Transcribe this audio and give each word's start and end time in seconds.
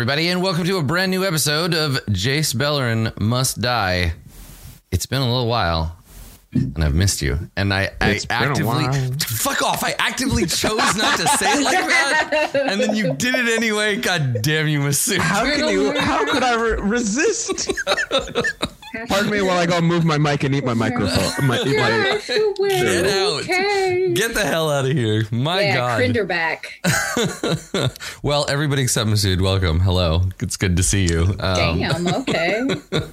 Hello, 0.00 0.12
everybody, 0.12 0.28
and 0.28 0.40
welcome 0.42 0.64
to 0.64 0.78
a 0.78 0.82
brand 0.82 1.10
new 1.10 1.26
episode 1.26 1.74
of 1.74 1.92
Jace 2.06 2.54
Beleren 2.54 3.12
Must 3.20 3.60
Die. 3.60 4.14
It's 4.90 5.04
been 5.04 5.20
a 5.20 5.26
little 5.30 5.46
while, 5.46 5.94
and 6.54 6.82
I've 6.82 6.94
missed 6.94 7.20
you. 7.20 7.38
And 7.54 7.74
I, 7.74 7.90
I 8.00 8.12
It's 8.12 8.24
been 8.24 8.38
a 8.38 8.48
actively 8.48 8.84
fuck 9.26 9.60
off. 9.60 9.84
I 9.84 9.94
actively 9.98 10.46
chose 10.46 10.96
not 10.96 11.18
to 11.18 11.28
say 11.28 11.52
it 11.52 11.62
like 11.64 11.86
that, 11.86 12.50
and 12.54 12.80
then 12.80 12.96
you 12.96 13.12
did 13.12 13.34
it 13.34 13.54
anyway. 13.54 13.96
God 13.96 14.40
damn 14.40 14.68
you, 14.68 14.80
Masood. 14.80 15.18
How 15.18 15.44
can 15.44 15.68
you? 15.68 15.92
How 16.00 16.24
could 16.24 16.44
I 16.44 16.54
re- 16.54 16.80
resist? 16.80 17.70
Pardon 19.08 19.30
me 19.30 19.42
while 19.42 19.58
I 19.58 19.66
go 19.66 19.80
move 19.80 20.04
my 20.04 20.18
mic 20.18 20.44
and 20.44 20.54
eat 20.54 20.64
my 20.64 20.74
microphone. 20.74 21.46
My, 21.46 21.60
eat 21.60 21.76
my, 21.76 22.20
Get 22.68 23.06
out. 23.06 23.42
Okay. 23.42 24.12
Get 24.14 24.34
the 24.34 24.44
hell 24.44 24.70
out 24.70 24.84
of 24.84 24.92
here. 24.92 25.24
My 25.30 25.62
yeah, 25.62 25.76
God. 25.76 25.96
Crinder 25.96 26.24
back. 26.24 26.80
well, 28.22 28.46
everybody 28.48 28.82
except 28.82 29.08
Masood, 29.08 29.40
welcome. 29.40 29.80
Hello. 29.80 30.22
It's 30.40 30.56
good 30.56 30.76
to 30.76 30.82
see 30.82 31.06
you. 31.06 31.22
Um, 31.38 31.78
Damn. 31.78 32.06
Okay. 32.08 32.66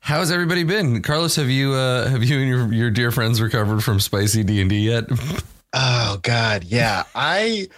How's 0.00 0.30
everybody 0.30 0.64
been? 0.64 1.02
Carlos, 1.02 1.36
have 1.36 1.48
you 1.48 1.72
uh, 1.72 2.08
have 2.08 2.24
you 2.24 2.38
and 2.38 2.48
your, 2.48 2.72
your 2.72 2.90
dear 2.90 3.12
friends 3.12 3.40
recovered 3.40 3.84
from 3.84 4.00
spicy 4.00 4.42
D 4.42 4.60
and 4.60 4.70
D 4.70 4.80
yet? 4.80 5.04
Oh 5.74 6.18
God, 6.22 6.64
yeah. 6.64 7.04
I 7.14 7.68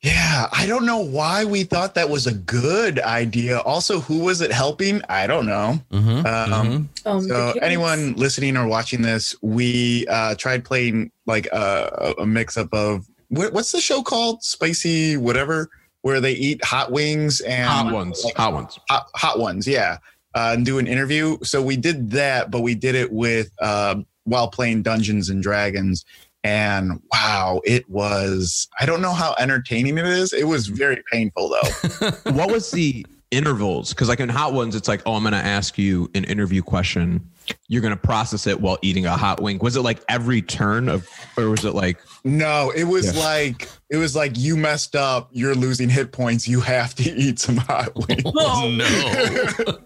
yeah, 0.00 0.48
I 0.52 0.66
don't 0.66 0.86
know 0.86 0.98
why 0.98 1.44
we 1.44 1.64
thought 1.64 1.94
that 1.96 2.08
was 2.08 2.26
a 2.26 2.34
good 2.34 3.00
idea. 3.00 3.58
Also, 3.60 3.98
who 4.00 4.20
was 4.20 4.40
it 4.40 4.52
helping? 4.52 5.02
I 5.08 5.26
don't 5.26 5.46
know. 5.46 5.80
Mm-hmm. 5.90 6.26
Um, 6.26 6.88
Um, 7.04 7.22
so 7.22 7.52
the 7.52 7.64
anyone 7.64 8.14
listening 8.14 8.56
or 8.56 8.66
watching 8.66 9.02
this, 9.02 9.34
we 9.42 10.06
uh 10.08 10.34
tried 10.36 10.64
playing 10.64 11.10
like 11.26 11.46
a, 11.46 12.14
a 12.18 12.26
mix 12.26 12.56
up 12.56 12.72
of 12.72 13.08
what, 13.28 13.52
what's 13.52 13.72
the 13.72 13.80
show 13.80 14.02
called? 14.02 14.42
Spicy 14.42 15.16
whatever, 15.16 15.68
where 16.02 16.20
they 16.20 16.32
eat 16.32 16.64
hot 16.64 16.92
wings 16.92 17.40
and 17.40 17.68
hot 17.68 17.92
ones. 17.92 18.24
Hot 18.36 18.52
ones. 18.52 18.78
hot, 18.88 19.08
hot 19.14 19.38
ones 19.38 19.66
yeah 19.66 19.98
uh, 20.34 20.52
and 20.54 20.64
do 20.64 20.78
an 20.78 20.86
interview 20.86 21.36
so 21.42 21.60
we 21.62 21.76
did 21.76 22.10
that 22.10 22.50
but 22.50 22.60
we 22.60 22.74
did 22.74 22.94
it 22.94 23.10
with 23.12 23.50
um, 23.62 24.06
while 24.24 24.48
playing 24.48 24.82
dungeons 24.82 25.28
and 25.30 25.42
dragons 25.42 26.04
and 26.44 27.00
wow 27.12 27.60
it 27.64 27.88
was 27.90 28.68
i 28.80 28.86
don't 28.86 29.02
know 29.02 29.12
how 29.12 29.34
entertaining 29.38 29.98
it 29.98 30.06
is 30.06 30.32
it 30.32 30.46
was 30.46 30.68
very 30.68 31.02
painful 31.10 31.48
though 31.48 32.10
What 32.32 32.50
was 32.50 32.70
the 32.70 33.04
intervals? 33.30 33.90
Because 33.90 34.08
like 34.08 34.20
in 34.20 34.28
hot 34.30 34.54
ones, 34.54 34.74
it's 34.74 34.88
like, 34.88 35.02
oh, 35.04 35.14
I'm 35.14 35.22
going 35.22 35.32
to 35.32 35.38
ask 35.38 35.76
you 35.76 36.10
an 36.14 36.24
interview 36.24 36.62
question. 36.62 37.28
You're 37.68 37.82
going 37.82 37.94
to 37.94 38.00
process 38.00 38.46
it 38.46 38.60
while 38.60 38.78
eating 38.80 39.04
a 39.04 39.16
hot 39.16 39.42
wing. 39.42 39.58
Was 39.58 39.76
it 39.76 39.82
like 39.82 40.00
every 40.08 40.40
turn 40.40 40.88
of, 40.88 41.06
or 41.36 41.50
was 41.50 41.64
it 41.64 41.74
like? 41.74 41.98
no 42.24 42.72
it 42.74 42.84
was 42.84 43.14
Yeah. 43.14 43.24
like 43.24 43.68
it 43.90 43.96
was 43.96 44.14
like 44.16 44.36
you 44.36 44.56
messed 44.56 44.96
up 44.96 45.28
you're 45.32 45.54
losing 45.54 45.88
hit 45.88 46.10
points 46.12 46.48
you 46.48 46.60
have 46.60 46.94
to 46.96 47.10
eat 47.16 47.38
some 47.38 47.56
hot 47.56 47.90
oh, 47.96 48.04
wings 48.08 48.22
Oh 48.26 48.70
no. 48.76 49.78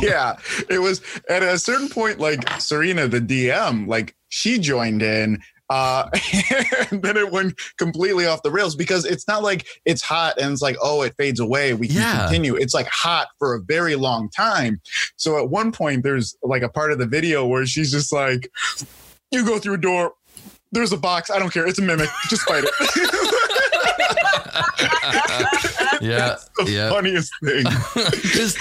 yeah, 0.02 0.36
it 0.68 0.78
was 0.80 1.00
at 1.28 1.42
a 1.42 1.58
certain 1.58 1.88
point, 1.88 2.18
like 2.20 2.48
Serena, 2.60 3.06
the 3.08 3.20
DM, 3.20 3.86
like 3.86 4.14
she 4.28 4.58
joined 4.58 5.02
in. 5.02 5.40
Uh, 5.70 6.08
and 6.90 7.02
then 7.02 7.16
it 7.16 7.30
went 7.32 7.54
completely 7.78 8.26
off 8.26 8.42
the 8.42 8.50
rails 8.50 8.76
because 8.76 9.04
it's 9.04 9.26
not 9.26 9.42
like 9.42 9.66
it's 9.84 10.02
hot 10.02 10.38
and 10.38 10.52
it's 10.52 10.62
like, 10.62 10.76
oh, 10.82 11.02
it 11.02 11.14
fades 11.16 11.40
away. 11.40 11.74
We 11.74 11.88
can 11.88 11.96
Yeah. 11.96 12.22
continue. 12.24 12.54
It's 12.56 12.74
like 12.74 12.86
hot 12.88 13.28
for 13.38 13.54
a 13.54 13.60
very 13.60 13.96
long 13.96 14.28
time. 14.30 14.80
So 15.16 15.38
at 15.42 15.48
one 15.48 15.72
point, 15.72 16.02
there's 16.02 16.36
like 16.42 16.62
a 16.62 16.68
part 16.68 16.92
of 16.92 16.98
the 16.98 17.06
video 17.06 17.46
where 17.46 17.64
she's 17.66 17.90
just 17.90 18.12
like, 18.12 18.50
you 19.30 19.44
go 19.44 19.58
through 19.58 19.74
a 19.74 19.78
door, 19.78 20.12
there's 20.72 20.92
a 20.92 20.96
box. 20.98 21.30
I 21.30 21.38
don't 21.38 21.52
care. 21.52 21.66
It's 21.66 21.78
a 21.78 21.82
mimic. 21.82 22.08
Just 22.28 22.42
fight 22.42 22.64
it. 22.66 22.70
yeah. 26.00 26.36
the 26.58 26.70
Yeah. 26.70 26.90
funniest 26.90 27.32
thing. 27.42 27.64
just 28.32 28.58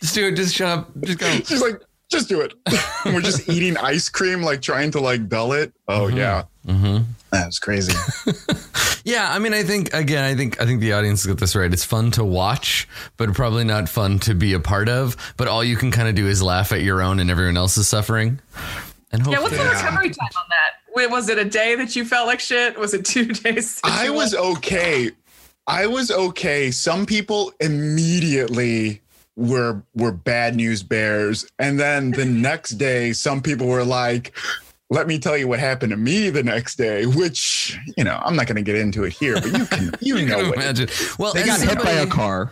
just 0.00 0.14
do 0.14 0.26
it. 0.28 0.36
Just 0.36 0.54
shut 0.54 0.68
up. 0.78 0.90
Just 1.02 1.18
go. 1.18 1.30
She's 1.44 1.60
like, 1.62 1.80
just 2.10 2.28
do 2.28 2.40
it. 2.40 2.52
And 3.04 3.14
we're 3.14 3.22
just 3.22 3.48
eating 3.54 3.76
ice 3.78 4.08
cream, 4.10 4.42
like 4.42 4.60
trying 4.60 4.90
to 4.92 5.00
like 5.00 5.28
dull 5.28 5.52
it. 5.52 5.72
Oh 5.88 6.08
Mhm. 6.10 6.16
yeah, 6.16 6.44
Mm-hmm. 6.66 7.04
that 7.32 7.46
was 7.46 7.58
crazy. 7.58 7.94
Yeah, 9.02 9.32
I 9.32 9.38
mean, 9.38 9.54
I 9.54 9.62
think 9.62 9.94
again, 9.94 10.22
I 10.24 10.34
think 10.36 10.60
I 10.60 10.66
think 10.66 10.82
the 10.82 10.92
audience 10.92 11.24
got 11.24 11.38
this 11.38 11.56
right. 11.56 11.72
It's 11.72 11.86
fun 11.86 12.10
to 12.12 12.22
watch, 12.24 12.86
but 13.16 13.32
probably 13.32 13.64
not 13.64 13.88
fun 13.88 14.18
to 14.20 14.34
be 14.34 14.52
a 14.52 14.60
part 14.60 14.90
of. 14.90 15.16
But 15.38 15.48
all 15.48 15.64
you 15.64 15.74
can 15.76 15.90
kind 15.90 16.06
of 16.06 16.14
do 16.14 16.26
is 16.26 16.42
laugh 16.42 16.70
at 16.70 16.82
your 16.82 17.00
own 17.00 17.18
and 17.18 17.30
everyone 17.30 17.56
else's 17.56 17.88
suffering. 17.88 18.40
And 19.10 19.26
Yeah, 19.26 19.40
what's 19.40 19.56
the 19.56 19.64
recovery 19.64 20.10
time 20.10 20.28
on 20.36 20.44
that? 20.50 20.94
Wait, 20.94 21.10
was 21.10 21.30
it 21.30 21.38
a 21.38 21.46
day 21.46 21.74
that 21.76 21.96
you 21.96 22.04
felt 22.04 22.26
like 22.26 22.40
shit? 22.40 22.78
Was 22.78 22.92
it 22.92 23.06
two 23.06 23.24
days? 23.24 23.80
I 23.84 24.10
was 24.10 24.34
okay. 24.34 25.10
I 25.66 25.86
was 25.86 26.10
okay. 26.10 26.70
Some 26.70 27.06
people 27.06 27.54
immediately 27.58 29.00
were 29.40 29.82
were 29.94 30.12
bad 30.12 30.54
news 30.54 30.82
bears, 30.82 31.46
and 31.58 31.80
then 31.80 32.12
the 32.12 32.24
next 32.48 32.72
day, 32.72 33.12
some 33.12 33.42
people 33.42 33.66
were 33.66 33.84
like. 33.84 34.36
Let 34.92 35.06
me 35.06 35.20
tell 35.20 35.36
you 35.36 35.46
what 35.46 35.60
happened 35.60 35.90
to 35.90 35.96
me 35.96 36.30
the 36.30 36.42
next 36.42 36.74
day, 36.74 37.06
which 37.06 37.78
you 37.96 38.02
know 38.02 38.20
I'm 38.24 38.34
not 38.34 38.48
going 38.48 38.56
to 38.56 38.62
get 38.62 38.74
into 38.74 39.04
it 39.04 39.12
here, 39.12 39.34
but 39.34 39.46
you 39.56 39.66
can 39.66 39.84
you, 40.00 40.16
you 40.18 40.26
know 40.26 40.38
can 40.38 40.48
what 40.48 40.56
imagine. 40.56 40.88
Well, 41.16 41.32
They 41.32 41.42
as 41.42 41.46
got 41.46 41.60
hit 41.60 41.84
by 41.84 41.92
a 41.92 42.08
car. 42.08 42.50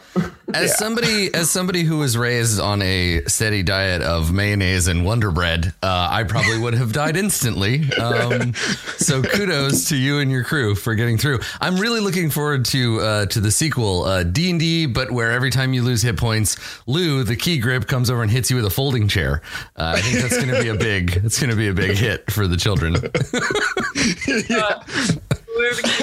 As 0.55 0.71
Yeah. 0.71 0.77
somebody, 0.77 1.35
as 1.35 1.51
somebody 1.51 1.83
who 1.85 1.99
was 1.99 2.17
raised 2.17 2.59
on 2.59 2.81
a 2.81 3.23
steady 3.27 3.63
diet 3.63 4.01
of 4.03 4.33
mayonnaise 4.33 4.87
and 4.89 5.05
Wonder 5.05 5.31
Bread, 5.31 5.75
uh, 5.83 6.09
I 6.11 6.25
probably 6.25 6.59
would 6.59 6.75
have 6.75 6.93
died 6.93 7.17
instantly. 7.17 7.91
Um, 7.99 8.55
so 8.97 9.23
kudos 9.23 9.89
to 9.91 9.97
you 9.97 10.19
and 10.21 10.31
your 10.31 10.45
crew 10.45 10.75
for 10.75 10.95
getting 10.95 11.19
through. 11.19 11.41
I'm 11.61 11.77
really 11.77 12.01
looking 12.01 12.31
forward 12.31 12.65
to 12.67 13.01
uh, 13.01 13.27
to 13.27 13.41
the 13.41 13.51
sequel, 13.51 14.05
uh, 14.05 14.23
D 14.23 14.51
and 14.51 14.59
D, 14.59 14.87
but 14.87 15.11
where 15.11 15.33
every 15.33 15.51
time 15.51 15.75
you 15.75 15.83
lose 15.83 16.01
hit 16.03 16.17
points, 16.17 16.57
Lou, 16.87 17.25
the 17.25 17.37
key 17.37 17.59
grip, 17.59 17.87
comes 17.87 18.09
over 18.09 18.23
and 18.23 18.31
hits 18.31 18.49
you 18.51 18.57
with 18.57 18.65
a 18.65 18.71
folding 18.71 19.07
chair. 19.09 19.43
Uh, 19.77 19.95
I 19.97 20.01
think 20.01 20.21
that's 20.23 20.37
going 20.37 20.55
to 20.55 20.61
be 20.63 20.69
a 20.69 20.75
big, 20.75 21.21
it's 21.25 21.39
going 21.39 21.51
to 21.51 21.57
be 21.57 21.69
a 21.69 21.75
big 21.75 21.97
hit 21.97 22.31
for 22.31 22.47
the 22.47 22.57
children. 22.57 22.95
yeah. 24.49 24.83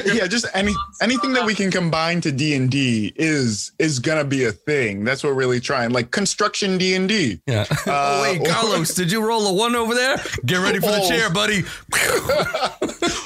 Yeah 0.06 0.28
just 0.28 0.46
any 0.54 0.74
anything 1.02 1.34
that 1.34 1.46
we 1.46 1.54
can 1.56 1.72
combine 1.72 2.22
to 2.22 2.32
d&d 2.32 3.14
is 3.16 3.72
is 3.80 4.00
gonna 4.00 4.24
be 4.24 4.46
a 4.46 4.52
thing 4.52 5.04
that's 5.04 5.24
what 5.24 5.30
we're 5.32 5.40
really 5.40 5.60
trying 5.60 5.92
like 5.92 6.12
construction 6.12 6.78
d&d 6.78 7.40
Yeah. 7.48 7.66
Uh, 7.70 7.76
oh 7.88 8.22
wait, 8.24 8.46
Carlos, 8.48 8.94
did 8.94 9.12
you 9.12 9.26
roll 9.26 9.48
a 9.48 9.54
one 9.54 9.76
over 9.76 9.94
there? 9.94 10.18
Get 10.46 10.58
ready 10.62 10.80
for 10.80 10.88
the 10.92 11.02
Oh. 11.02 11.10
chair, 11.10 11.30
buddy. 11.30 11.64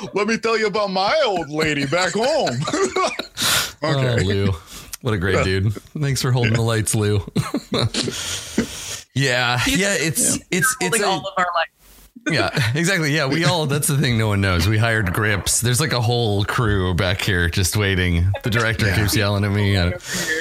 let 0.13 0.27
me 0.27 0.37
tell 0.37 0.57
you 0.57 0.67
about 0.67 0.89
my 0.91 1.15
old 1.25 1.49
lady 1.49 1.85
back 1.85 2.13
home 2.13 2.57
Oh, 3.81 3.95
okay 3.97 4.23
Lou. 4.23 4.51
What 5.01 5.13
a 5.13 5.17
great 5.17 5.43
dude. 5.45 5.71
Thanks 5.73 6.21
for 6.21 6.31
holding 6.31 6.51
the 6.53 6.61
lights, 6.61 6.93
Lou. 6.93 7.19
yeah. 9.15 9.59
Yeah, 9.65 9.93
it's 9.95 10.37
it's 10.51 10.51
it's 10.51 10.75
holding 10.81 11.03
a, 11.03 11.07
all 11.07 11.19
of 11.19 11.33
our 11.37 11.47
life. 11.55 11.69
Yeah, 12.29 12.49
exactly. 12.75 13.13
Yeah, 13.15 13.27
we 13.27 13.45
all 13.45 13.65
that's 13.65 13.87
the 13.87 13.97
thing 13.97 14.17
no 14.17 14.27
one 14.27 14.41
knows. 14.41 14.67
We 14.67 14.77
hired 14.77 15.13
grips. 15.13 15.61
There's 15.61 15.79
like 15.79 15.93
a 15.93 16.01
whole 16.01 16.43
crew 16.45 16.93
back 16.93 17.21
here 17.21 17.49
just 17.49 17.75
waiting. 17.77 18.31
The 18.43 18.49
director 18.49 18.87
Yeah. 18.87 18.95
keeps 18.97 19.15
yelling 19.15 19.43
at 19.45 19.51
me. 19.51 19.77
I- 19.77 19.85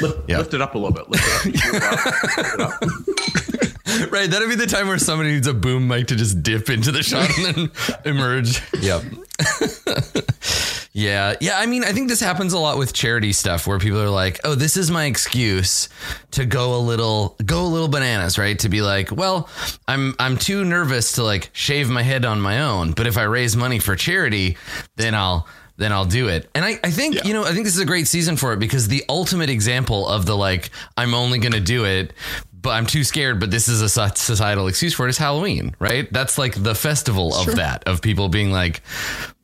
Lift, 0.00 0.18
Yeah. 0.28 0.38
lift 0.38 0.54
it 0.54 0.60
up 0.62 0.74
a 0.74 0.78
little 0.78 0.92
bit. 0.92 1.08
Lift 1.08 1.46
it 1.46 2.60
up. 2.60 2.82
Lift 3.88 4.00
it 4.00 4.06
up. 4.06 4.12
right, 4.12 4.30
that'd 4.30 4.48
be 4.48 4.54
the 4.54 4.66
time 4.66 4.88
where 4.88 4.98
somebody 4.98 5.32
needs 5.32 5.46
a 5.46 5.54
boom 5.54 5.88
mic 5.88 6.06
to 6.08 6.16
just 6.16 6.42
dip 6.42 6.70
into 6.70 6.92
the 6.92 7.02
shot 7.02 7.28
and 7.38 7.46
then 7.56 7.70
emerge. 8.04 8.62
Yep. 8.80 9.02
yeah. 10.92 11.34
Yeah. 11.40 11.58
I 11.58 11.66
mean, 11.66 11.84
I 11.84 11.92
think 11.92 12.08
this 12.08 12.20
happens 12.20 12.52
a 12.52 12.58
lot 12.58 12.78
with 12.78 12.92
charity 12.92 13.32
stuff 13.32 13.66
where 13.66 13.78
people 13.78 14.00
are 14.00 14.10
like, 14.10 14.40
oh, 14.44 14.54
this 14.54 14.76
is 14.76 14.90
my 14.90 15.04
excuse 15.06 15.88
to 16.32 16.44
go 16.44 16.76
a 16.76 16.80
little 16.80 17.36
go 17.44 17.62
a 17.64 17.68
little 17.68 17.88
bananas, 17.88 18.38
right? 18.38 18.58
To 18.60 18.68
be 18.68 18.82
like, 18.82 19.10
well, 19.12 19.48
I'm 19.86 20.14
I'm 20.18 20.36
too 20.36 20.64
nervous 20.64 21.12
to 21.12 21.22
like 21.24 21.50
shave 21.52 21.88
my 21.88 22.02
head 22.02 22.24
on 22.24 22.40
my 22.40 22.60
own. 22.62 22.92
But 22.92 23.06
if 23.06 23.16
I 23.16 23.24
raise 23.24 23.56
money 23.56 23.78
for 23.78 23.96
charity, 23.96 24.56
then 24.96 25.14
I'll 25.14 25.46
then 25.76 25.92
I'll 25.92 26.06
do 26.06 26.26
it. 26.26 26.50
And 26.56 26.64
I, 26.64 26.70
I 26.82 26.90
think, 26.90 27.14
Yeah. 27.14 27.20
you 27.24 27.32
know, 27.32 27.44
I 27.44 27.52
think 27.52 27.64
this 27.64 27.76
is 27.76 27.80
a 27.80 27.84
great 27.86 28.08
season 28.08 28.36
for 28.36 28.52
it 28.52 28.58
because 28.58 28.88
the 28.88 29.04
ultimate 29.08 29.48
example 29.48 30.08
of 30.08 30.26
the 30.26 30.36
like, 30.36 30.70
I'm 30.96 31.14
only 31.14 31.38
going 31.38 31.52
to 31.52 31.60
do 31.60 31.84
it, 31.84 32.12
but 32.60 32.70
I'm 32.70 32.86
too 32.86 33.04
scared, 33.04 33.40
but 33.40 33.50
this 33.50 33.68
is 33.68 33.82
a 33.82 33.88
societal 33.88 34.66
excuse 34.66 34.94
for 34.94 35.06
it 35.06 35.10
is 35.10 35.18
Halloween, 35.18 35.74
right? 35.78 36.12
That's 36.12 36.38
like 36.38 36.60
the 36.62 36.74
festival 36.74 37.34
of 37.34 37.56
that, 37.56 37.84
of 37.86 38.02
people 38.02 38.28
being 38.28 38.50
like, 38.50 38.82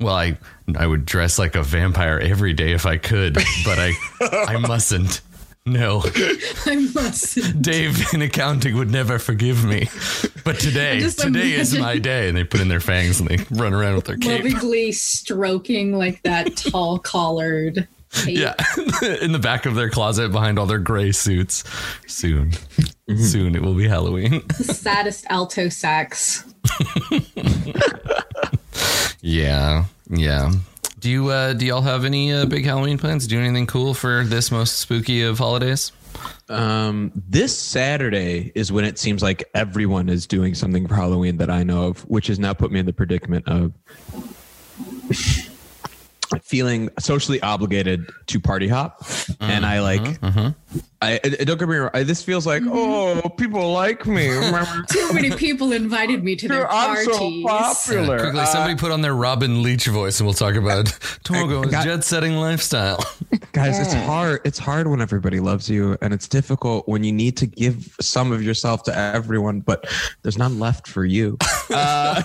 well, 0.00 0.14
I, 0.14 0.38
I 0.76 0.87
would 0.87 1.05
dress 1.05 1.38
like 1.38 1.55
a 1.55 1.62
vampire 1.62 2.19
every 2.19 2.52
day 2.52 2.72
if 2.72 2.87
I 2.87 2.96
could, 2.96 3.34
but 3.64 3.78
I, 3.78 3.93
I 4.49 4.56
mustn't. 4.58 5.20
No, 5.66 6.02
I 6.66 6.90
must. 6.94 7.62
Dave 7.62 8.12
in 8.12 8.20
accounting 8.20 8.76
would 8.76 8.90
never 8.90 9.19
forgive 9.19 9.64
me. 9.64 9.88
But 10.44 10.58
today, 10.58 11.00
today 11.08 11.52
is 11.52 11.75
my 11.78 11.96
day. 11.96 12.28
And 12.28 12.37
they 12.37 12.44
put 12.44 12.61
in 12.61 12.69
their 12.69 12.81
fangs 12.81 13.19
and 13.19 13.28
they 13.31 13.38
run 13.50 13.72
around 13.72 13.94
with 13.94 14.05
their 14.05 14.19
cape. 14.19 14.44
Lovingly 14.44 14.93
stroking 14.93 15.96
like 15.96 16.22
that 16.25 16.55
tall 16.70 16.99
collared. 16.99 17.88
cape. 18.12 18.38
Yeah, 18.38 18.55
in 19.22 19.32
the 19.32 19.38
back 19.38 19.64
of 19.64 19.75
their 19.75 19.88
closet 19.88 20.32
behind 20.32 20.58
all 20.58 20.66
their 20.66 20.78
gray 20.78 21.12
suits. 21.12 21.64
Soon, 22.06 22.52
soon 23.16 23.54
it 23.54 23.62
will 23.62 23.74
be 23.74 23.88
Halloween. 23.88 24.48
Saddest 24.52 25.26
alto 25.28 25.68
sax. 25.68 26.44
Yeah, 29.24 29.86
yeah. 30.10 30.52
Do 31.00 31.08
you 31.10 31.28
uh, 31.30 31.54
do 31.54 31.64
y'all 31.64 31.80
have 31.80 32.04
any 32.04 32.30
uh, 32.30 32.44
big 32.44 32.66
Halloween 32.66 32.98
plans? 32.98 33.26
Do 33.26 33.40
anything 33.40 33.66
cool 33.66 33.94
for 33.94 34.22
this 34.22 34.50
most 34.50 34.80
spooky 34.80 35.22
of 35.22 35.38
holidays? 35.38 35.92
Um, 36.50 37.10
this 37.14 37.56
Saturday 37.56 38.52
is 38.54 38.70
when 38.70 38.84
it 38.84 38.98
seems 38.98 39.22
like 39.22 39.48
everyone 39.54 40.10
is 40.10 40.26
doing 40.26 40.54
something 40.54 40.86
for 40.86 40.94
Halloween 40.94 41.38
that 41.38 41.48
I 41.48 41.62
know 41.62 41.86
of, 41.86 42.02
which 42.02 42.26
has 42.26 42.38
now 42.38 42.52
put 42.52 42.70
me 42.70 42.80
in 42.80 42.84
the 42.84 42.92
predicament 42.92 43.48
of 43.48 43.72
feeling 46.42 46.90
socially 46.98 47.40
obligated 47.40 48.10
to 48.26 48.40
party 48.40 48.68
hop. 48.68 49.06
And 49.40 49.64
I 49.64 49.80
like, 49.80 50.20
I, 51.03 51.21
I- 51.23 51.44
don't 51.44 51.59
get 51.59 51.69
me 51.69 51.76
wrong. 51.76 51.91
I, 51.93 52.03
this 52.03 52.23
feels 52.23 52.47
like, 52.47 52.62
oh, 52.67 53.21
people 53.37 53.73
like 53.73 54.06
me. 54.06 54.29
Too 54.91 55.12
many 55.12 55.31
people 55.32 55.73
invited 55.73 56.25
me 56.25 56.35
to 56.37 56.49
their 56.49 56.71
I'm 56.71 56.97
so 57.05 57.11
parties. 57.19 57.44
popular. 57.47 58.19
Quickly, 58.21 58.41
Uh, 58.41 58.47
somebody 58.47 58.75
put 58.76 58.91
on 58.91 59.03
their 59.03 59.15
Robin 59.15 59.62
Leach 59.62 59.87
voice, 59.87 60.19
and 60.21 60.26
we'll 60.26 60.35
talk 60.35 60.55
about 60.55 60.87
Togo's 61.25 61.71
jet-setting 61.71 62.37
lifestyle. 62.37 62.99
guys 63.53 63.79
it's 63.79 63.93
hard 63.94 64.41
it's 64.44 64.59
hard 64.59 64.88
when 64.88 65.00
everybody 65.00 65.38
loves 65.38 65.71
you 65.71 65.97
and 66.03 66.12
it's 66.12 66.26
difficult 66.26 66.88
when 66.88 67.05
you 67.05 67.12
need 67.12 67.37
to 67.37 67.47
give 67.47 67.94
some 68.00 68.32
of 68.32 68.43
yourself 68.43 68.82
to 68.82 68.97
everyone 68.97 69.61
but 69.61 69.87
there's 70.23 70.37
none 70.37 70.59
left 70.59 70.88
for 70.88 71.05
you 71.05 71.37
uh, 71.71 72.21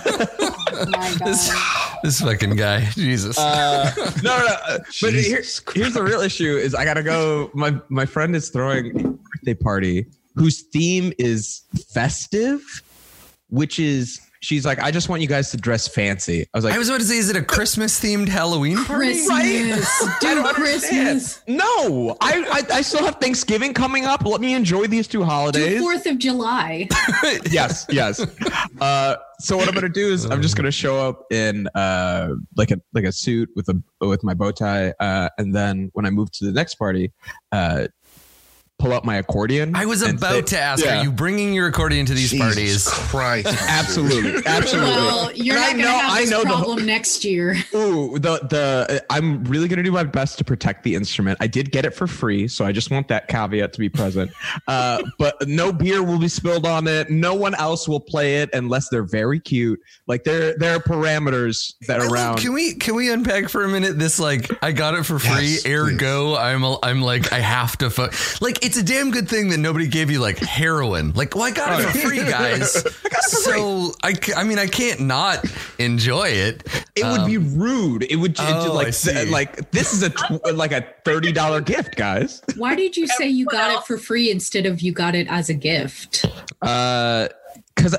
Oh 0.72 0.86
my 0.88 1.14
God. 1.18 1.98
this 2.02 2.20
fucking 2.20 2.56
guy, 2.56 2.84
Jesus. 2.94 3.38
uh, 3.38 3.92
no 4.22 4.36
no, 4.38 4.44
no 4.44 4.56
uh, 4.68 4.78
but 5.00 5.12
here, 5.12 5.42
here's 5.74 5.94
the 5.94 6.02
real 6.02 6.20
issue 6.20 6.56
is 6.56 6.74
i 6.74 6.84
gotta 6.84 7.02
go 7.02 7.50
my 7.54 7.74
my 7.88 8.06
friend 8.06 8.34
is 8.34 8.39
throwing 8.48 8.98
a 9.00 9.08
birthday 9.10 9.54
party 9.54 10.06
whose 10.34 10.62
theme 10.62 11.12
is 11.18 11.62
festive 11.92 12.62
which 13.50 13.78
is 13.78 14.20
she's 14.42 14.64
like 14.64 14.78
i 14.78 14.90
just 14.90 15.08
want 15.10 15.20
you 15.20 15.28
guys 15.28 15.50
to 15.50 15.56
dress 15.56 15.86
fancy 15.86 16.42
i 16.54 16.58
was 16.58 16.64
like 16.64 16.72
I 16.72 16.78
was 16.78 16.88
about 16.88 17.00
to 17.00 17.04
say, 17.04 17.18
is 17.18 17.28
it 17.28 17.36
a 17.36 17.42
Christmas-themed 17.42 18.28
Halloween 18.28 18.82
party? 18.86 19.06
Christmas. 19.26 19.86
I 20.00 20.16
Dude, 20.20 20.36
don't. 20.44 20.54
Christmas. 20.54 21.42
no 21.46 22.16
I, 22.22 22.62
I 22.70 22.76
i 22.78 22.80
still 22.80 23.04
have 23.04 23.16
thanksgiving 23.16 23.74
coming 23.74 24.06
up 24.06 24.24
let 24.24 24.40
me 24.40 24.54
enjoy 24.54 24.86
these 24.86 25.06
two 25.08 25.24
holidays 25.24 25.82
4th 25.82 26.10
of 26.10 26.18
July. 26.18 26.88
yes, 27.50 27.84
yes. 27.90 28.20
Uh, 28.80 29.16
so 29.40 29.56
what 29.56 29.68
I'm 29.68 29.74
gonna 29.74 29.88
do 29.88 30.10
is 30.12 30.24
I'm 30.26 30.40
just 30.42 30.56
gonna 30.56 30.70
show 30.70 30.96
up 31.06 31.30
in 31.32 31.66
uh, 31.74 32.34
like 32.56 32.70
a 32.70 32.80
like 32.94 33.04
a 33.04 33.12
suit 33.12 33.50
with 33.56 33.68
a 33.68 33.82
with 34.00 34.22
my 34.22 34.32
bow 34.34 34.50
tie, 34.52 34.90
uh, 35.00 35.28
and 35.38 35.54
then 35.54 35.90
when 35.94 36.04
I 36.06 36.10
move 36.10 36.30
to 36.32 36.44
the 36.44 36.52
next 36.52 36.74
party, 36.76 37.12
uh, 37.52 37.88
pull 38.80 38.92
out 38.92 39.04
my 39.04 39.16
accordion. 39.16 39.76
I 39.76 39.86
was 39.86 40.02
about 40.02 40.48
say- 40.48 40.56
to 40.56 40.60
ask, 40.60 40.84
Yeah. 40.84 41.00
are 41.00 41.04
you 41.04 41.12
bringing 41.12 41.52
your 41.54 41.68
accordion 41.68 42.06
to 42.06 42.14
these 42.14 42.30
Jesus 42.30 42.40
parties? 42.46 42.88
Christ. 42.88 43.46
Absolutely, 43.68 44.42
absolutely. 44.46 44.90
Well, 44.90 45.32
you're 45.34 45.56
And 45.56 45.58
not 45.58 45.68
I 45.68 45.72
going 45.72 45.76
to 45.76 45.82
know- 45.82 45.98
have 45.98 46.10
I 46.12 46.20
this 46.22 46.30
know 46.30 46.40
the- 46.42 46.46
problem 46.46 46.86
next 46.86 47.24
year. 47.24 47.50
Ooh, 47.74 48.18
the 48.18 48.38
the 48.48 49.04
I'm 49.10 49.44
really 49.44 49.68
gonna 49.68 49.82
do 49.82 49.92
my 49.92 50.04
best 50.04 50.38
to 50.38 50.44
protect 50.44 50.82
the 50.84 50.94
instrument. 50.94 51.38
I 51.40 51.46
did 51.46 51.70
get 51.72 51.84
it 51.84 51.94
for 51.94 52.06
free, 52.06 52.48
so 52.48 52.64
I 52.64 52.72
just 52.72 52.90
want 52.90 53.08
that 53.08 53.28
caveat 53.28 53.72
to 53.74 53.78
be 53.78 53.88
present. 53.88 54.30
Uh, 54.66 55.02
but 55.18 55.36
no 55.48 55.72
beer 55.72 56.02
will 56.02 56.18
be 56.18 56.28
spilled 56.28 56.66
on 56.66 56.86
it. 56.86 57.10
No 57.10 57.34
one 57.34 57.54
else 57.54 57.86
will 57.88 58.00
play 58.00 58.38
it 58.38 58.50
unless 58.54 58.88
they're 58.88 59.02
very 59.04 59.38
cute. 59.40 59.80
Like 60.06 60.24
there 60.24 60.56
there 60.58 60.76
are 60.76 60.80
parameters 60.80 61.74
that 61.86 62.00
are 62.00 62.12
around. 62.12 62.38
Can 62.38 62.52
we 62.52 62.74
can 62.74 62.94
we 62.94 63.10
unpack 63.12 63.48
for 63.48 63.64
a 63.64 63.68
minute 63.68 63.98
this 63.98 64.18
like 64.18 64.50
I 64.62 64.72
got 64.72 64.94
it 64.94 65.04
for 65.04 65.18
free 65.18 65.58
Yes, 65.64 65.66
ergo 65.66 66.36
I'm 66.36 66.62
a, 66.64 66.78
I'm 66.82 67.00
like 67.02 67.32
I 67.32 67.38
have 67.40 67.76
to 67.78 67.90
fuck 67.90 68.14
like 68.40 68.64
it's 68.70 68.78
a 68.78 68.84
damn 68.84 69.10
good 69.10 69.28
thing 69.28 69.48
that 69.48 69.58
nobody 69.58 69.88
gave 69.88 70.12
you 70.12 70.20
like 70.20 70.38
heroin 70.38 71.12
like 71.14 71.34
well 71.34 71.42
I 71.42 71.50
got 71.50 71.80
it 71.80 71.86
for 71.88 71.98
free 71.98 72.18
guys 72.24 72.72
so 73.22 73.90
I, 74.00 74.14
I 74.36 74.44
mean 74.44 74.60
I 74.60 74.68
can't 74.68 75.00
not 75.00 75.44
enjoy 75.80 76.28
it 76.28 76.64
It 76.94 77.04
would 77.04 77.26
be 77.26 77.36
rude. 77.38 78.04
It 78.04 78.14
would 78.14 78.32
it- 78.32 78.40
oh, 78.40 78.70
I 78.72 78.74
like 78.84 78.94
see. 78.94 79.24
like 79.28 79.72
this 79.72 79.92
is 79.92 80.04
a 80.04 80.10
tw- 80.10 80.54
like 80.54 80.70
a 80.70 80.86
thirty 81.04 81.32
dollar 81.32 81.60
gift, 81.60 81.96
guys. 81.96 82.42
Why 82.56 82.74
did 82.76 82.96
you 82.96 83.06
say 83.08 83.26
you 83.26 83.46
got 83.46 83.76
it 83.76 83.84
for 83.86 83.96
free 83.98 84.30
instead 84.30 84.66
of 84.66 84.80
you 84.82 84.92
got 84.92 85.14
it 85.16 85.26
as 85.28 85.48
a 85.48 85.54
gift? 85.54 86.26
Uh, 86.62 87.28
because 87.74 87.96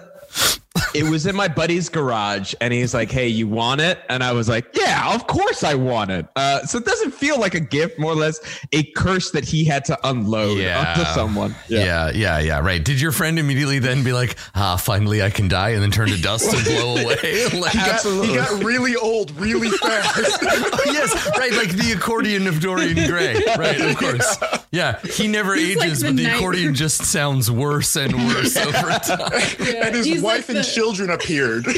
it 0.93 1.03
was 1.09 1.25
in 1.25 1.35
my 1.35 1.47
buddy's 1.47 1.89
garage, 1.89 2.53
and 2.61 2.73
he's 2.73 2.93
like, 2.93 3.11
"Hey, 3.11 3.27
you 3.27 3.47
want 3.47 3.81
it?" 3.81 3.99
And 4.09 4.23
I 4.23 4.31
was 4.33 4.47
like, 4.49 4.67
"Yeah, 4.75 5.13
of 5.13 5.27
course 5.27 5.63
I 5.63 5.75
want 5.75 6.11
it." 6.11 6.25
Uh, 6.35 6.65
so 6.65 6.77
it 6.77 6.85
doesn't 6.85 7.11
feel 7.13 7.39
like 7.39 7.53
a 7.55 7.59
gift, 7.59 7.99
more 7.99 8.11
or 8.11 8.15
less 8.15 8.39
a 8.71 8.83
curse 8.83 9.31
that 9.31 9.43
he 9.45 9.63
had 9.65 9.85
to 9.85 9.97
unload 10.07 10.57
Yeah. 10.59 10.93
onto 10.97 11.05
someone. 11.11 11.55
yeah. 11.67 11.81
yeah 11.85 12.09
yeah 12.11 12.39
yeah. 12.39 12.59
right 12.59 12.83
did 12.83 12.99
your 13.01 13.11
friend 13.11 13.37
immediately 13.39 13.79
then 13.79 14.03
be 14.03 14.13
like 14.13 14.35
ah 14.55 14.75
finally 14.77 15.21
I 15.21 15.29
can 15.29 15.47
die 15.47 15.69
and 15.69 15.81
then 15.81 15.91
turn 15.91 16.09
to 16.09 16.21
dust 16.21 16.53
and 16.53 16.63
blow 16.63 16.95
away 16.97 17.45
like, 17.53 17.71
He 17.71 17.77
got, 17.79 17.89
Absolutely. 17.89 18.27
he 18.29 18.35
got 18.35 18.63
really 18.63 18.95
old 18.95 19.31
really 19.39 19.69
fast. 19.77 20.39
Oh, 20.43 20.79
yes, 20.85 21.13
right. 21.37 21.51
Like 21.53 21.69
the 21.71 21.93
accordion 21.95 22.47
of 22.47 22.59
Dorian 22.59 23.07
Gray. 23.09 23.41
Right, 23.57 23.79
of 23.81 23.97
course. 23.97 24.37
Yeah, 24.71 24.99
he 25.01 25.27
never 25.27 25.55
He's 25.55 25.75
like 25.77 25.87
ages, 25.87 25.99
the 26.01 26.07
but 26.07 26.15
the 26.17 26.23
night- 26.23 26.35
accordion 26.37 26.73
just 26.75 27.03
sounds 27.05 27.49
worse 27.51 27.95
and 27.95 28.13
worse 28.27 28.55
over 28.57 28.71
time. 28.99 29.31
and 29.59 29.95
his 29.95 30.05
He's 30.05 30.21
wife 30.21 30.47
like 30.47 30.49
and 30.49 30.57
the- 30.57 30.63
children 30.73 31.09
appeared. 31.12 31.65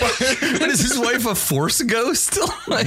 But 0.00 0.68
is 0.68 0.80
his 0.80 0.98
wife 0.98 1.26
a 1.26 1.34
force 1.34 1.82
ghost? 1.82 2.38
like, 2.68 2.86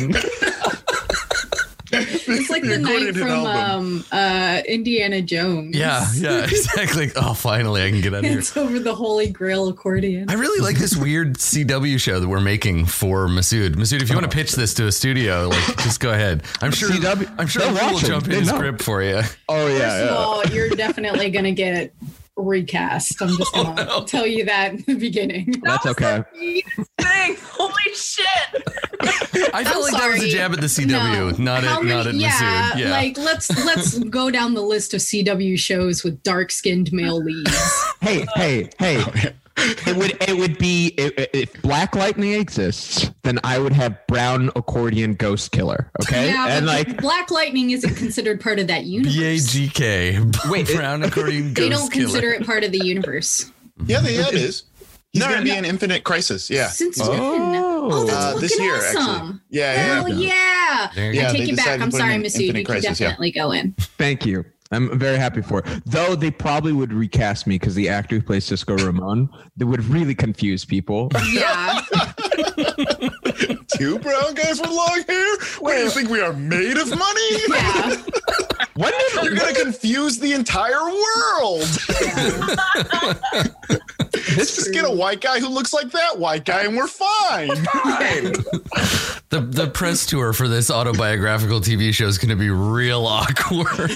It's 1.95 2.49
like 2.49 2.63
the 2.63 2.79
accordion 2.81 3.13
night 3.13 3.15
from 3.15 3.45
um, 3.45 4.05
uh, 4.11 4.61
Indiana 4.67 5.21
Jones. 5.21 5.75
yeah, 5.77 6.05
yeah, 6.15 6.43
exactly. 6.43 7.11
Oh, 7.15 7.33
finally, 7.33 7.83
I 7.83 7.91
can 7.91 8.01
get 8.01 8.13
out 8.13 8.19
of 8.23 8.29
here. 8.29 8.39
It's 8.39 8.55
over 8.57 8.79
the 8.79 8.95
Holy 8.95 9.29
Grail 9.29 9.67
accordion. 9.67 10.29
I 10.29 10.33
really 10.33 10.59
like 10.61 10.77
this 10.77 10.95
weird 10.95 11.35
CW 11.37 11.99
show 11.99 12.19
that 12.19 12.27
we're 12.27 12.39
making 12.41 12.85
for 12.87 13.27
Masood. 13.27 13.75
Masood, 13.75 14.01
if 14.01 14.09
you 14.09 14.15
want 14.15 14.29
to 14.29 14.35
pitch 14.35 14.53
this 14.53 14.73
to 14.75 14.87
a 14.87 14.91
studio, 14.91 15.49
like 15.49 15.77
just 15.83 15.99
go 15.99 16.11
ahead. 16.11 16.43
I'm 16.61 16.71
sure. 16.71 16.89
CW 16.89 17.35
I'm 17.37 17.47
sure 17.47 17.61
they're 17.63 17.71
Lou 17.73 17.79
will 17.79 17.93
watching. 17.93 18.09
jump 18.09 18.25
in 18.25 18.31
They 18.31 18.39
his 18.39 18.47
know. 18.49 18.55
script 18.55 18.81
for 18.81 19.03
you. 19.03 19.21
Oh 19.49 19.67
yeah, 19.67 19.77
First 19.79 20.03
of 20.11 20.17
all, 20.17 20.45
you're 20.47 20.69
definitely 20.69 21.29
going 21.29 21.45
to 21.45 21.51
get 21.51 21.93
recast. 22.35 23.21
I'm 23.21 23.29
just 23.37 23.51
oh, 23.55 23.63
going 23.63 23.75
to 23.77 23.85
no. 23.85 24.03
tell 24.05 24.25
you 24.27 24.45
that 24.45 24.73
in 24.73 24.83
the 24.87 24.95
beginning. 24.95 25.53
That's 25.63 25.85
okay. 25.85 26.23
Thing. 26.35 27.35
Holy 27.51 27.73
shit. 27.95 28.27
I 29.53 29.63
felt 29.63 29.75
I'm 29.75 29.81
like 29.81 30.01
that 30.01 30.09
was 30.13 30.23
a 30.23 30.29
jab 30.29 30.53
at 30.53 30.61
the 30.61 30.67
CW, 30.67 30.87
No. 30.87 31.29
not 31.43 31.63
How 31.63 31.79
at 31.79 31.85
not 31.85 32.07
at 32.07 32.13
many- 32.13 32.19
yeah, 32.19 32.71
Masood. 32.73 32.79
Yeah. 32.79 32.91
like 32.91 33.17
let's 33.17 33.65
let's 33.65 33.99
go 33.99 34.29
down 34.31 34.53
the 34.53 34.61
list 34.61 34.93
of 34.93 34.99
CW 35.01 35.57
shows 35.59 36.03
with 36.03 36.21
dark-skinned 36.23 36.91
male 36.93 37.21
leads. 37.23 37.83
Hey, 38.01 38.25
hey, 38.35 38.69
hey. 38.79 39.33
It 39.85 39.95
would 39.95 40.17
it 40.29 40.35
would 40.37 40.57
be 40.57 40.87
if, 40.97 41.13
if 41.33 41.61
Black 41.61 41.95
Lightning 41.95 42.33
exists, 42.33 43.11
then 43.23 43.39
I 43.43 43.59
would 43.59 43.73
have 43.73 43.95
Brown 44.07 44.49
Accordion 44.55 45.13
Ghost 45.13 45.51
Killer. 45.51 45.91
Okay, 46.01 46.27
Yeah, 46.27 46.47
and 46.57 46.65
like 46.65 46.99
Black 47.01 47.29
Lightning 47.31 47.69
isn't 47.71 47.95
considered 47.95 48.41
part 48.41 48.57
of 48.59 48.67
that 48.67 48.85
universe. 48.85 49.15
BAGK. 49.15 50.45
Wait, 50.49 50.69
it- 50.69 50.75
Brown 50.75 51.03
accordion 51.03 51.53
Ghost 51.53 51.55
Killer. 51.55 51.69
They 51.69 51.75
don't 51.75 51.91
killer. 51.91 52.05
consider 52.05 52.29
it 52.33 52.45
part 52.45 52.63
of 52.63 52.71
the 52.71 52.79
universe. 52.83 53.51
yeah, 53.85 53.99
they, 54.01 54.15
yeah, 54.15 54.27
it 54.29 54.33
is. 54.35 54.63
He's 55.11 55.19
No, 55.21 55.27
going 55.29 55.41
to 55.41 55.45
no. 55.47 55.53
be 55.53 55.57
in 55.59 55.65
Infinite 55.65 56.03
Crisis. 56.03 56.49
Yeah. 56.49 56.67
Since 56.69 56.99
Oh. 57.01 57.11
when? 57.11 57.55
Oh, 57.55 58.03
that's 58.05 58.35
Uh, 58.35 58.39
this 58.39 58.59
year, 58.59 58.75
awesome. 58.77 58.97
actually. 58.97 59.39
Yeah, 59.51 59.73
yeah. 59.73 59.93
Hell 59.93 60.09
yeah. 60.09 60.91
There 60.95 61.13
Yeah, 61.13 61.29
I 61.29 61.31
they 61.33 61.37
take 61.39 61.49
it 61.49 61.55
back. 61.57 61.79
I'm 61.79 61.91
sorry, 61.91 62.13
him 62.13 62.21
in 62.21 62.25
Infinite 62.25 62.45
You 62.47 62.53
can 62.53 62.65
Crisis, 62.65 62.99
yeah. 62.99 63.09
definitely 63.09 63.31
go 63.31 63.51
in. 63.51 63.75
Thank 63.99 64.25
you. 64.25 64.45
I'm 64.75 64.97
very 64.97 65.17
happy 65.17 65.41
for 65.41 65.59
it. 65.59 65.65
Though 65.85 66.15
they 66.15 66.31
probably 66.31 66.73
would 66.73 66.93
recast 66.93 67.47
me 67.47 67.55
because 67.55 67.75
the 67.75 67.89
actor 67.89 68.15
who 68.15 68.21
plays 68.21 68.45
Cisco 68.45 68.77
Ramon, 68.77 69.29
that 69.57 69.65
would 69.67 69.83
really 69.85 70.15
confuse 70.15 70.65
people. 70.65 71.09
Yeah. 71.31 71.81
Two 73.77 73.99
brown 73.99 74.33
guys 74.33 74.59
with 74.61 74.69
long 74.69 75.03
hair? 75.07 75.37
What 75.59 75.73
do 75.73 75.79
you 75.79 75.89
think 75.89 76.09
we 76.09 76.21
are 76.21 76.33
made 76.33 76.77
of 76.77 76.89
money? 76.89 77.37
Yeah. 77.49 77.95
when 78.75 78.91
did 78.91 79.23
You're 79.23 79.35
going 79.35 79.53
to 79.53 79.61
confuse 79.61 80.19
the 80.19 80.33
entire 80.33 80.83
world. 80.83 81.61
Let's 84.37 84.55
Just 84.55 84.73
get 84.73 84.85
a 84.85 84.91
white 84.91 85.21
guy 85.21 85.39
who 85.39 85.47
looks 85.47 85.73
like 85.73 85.91
that 85.91 86.17
white 86.17 86.45
guy 86.45 86.63
and 86.63 86.75
we're 86.75 86.87
fine. 86.87 87.49
The 89.33 89.41
the 89.41 89.67
press 89.67 90.05
tour 90.05 90.31
for 90.31 90.47
this 90.47 90.69
autobiographical 90.69 91.59
TV 91.59 91.91
show 91.91 92.05
is 92.05 92.19
going 92.19 92.29
to 92.29 92.35
be 92.35 92.51
real 92.51 93.07
awkward. 93.07 93.89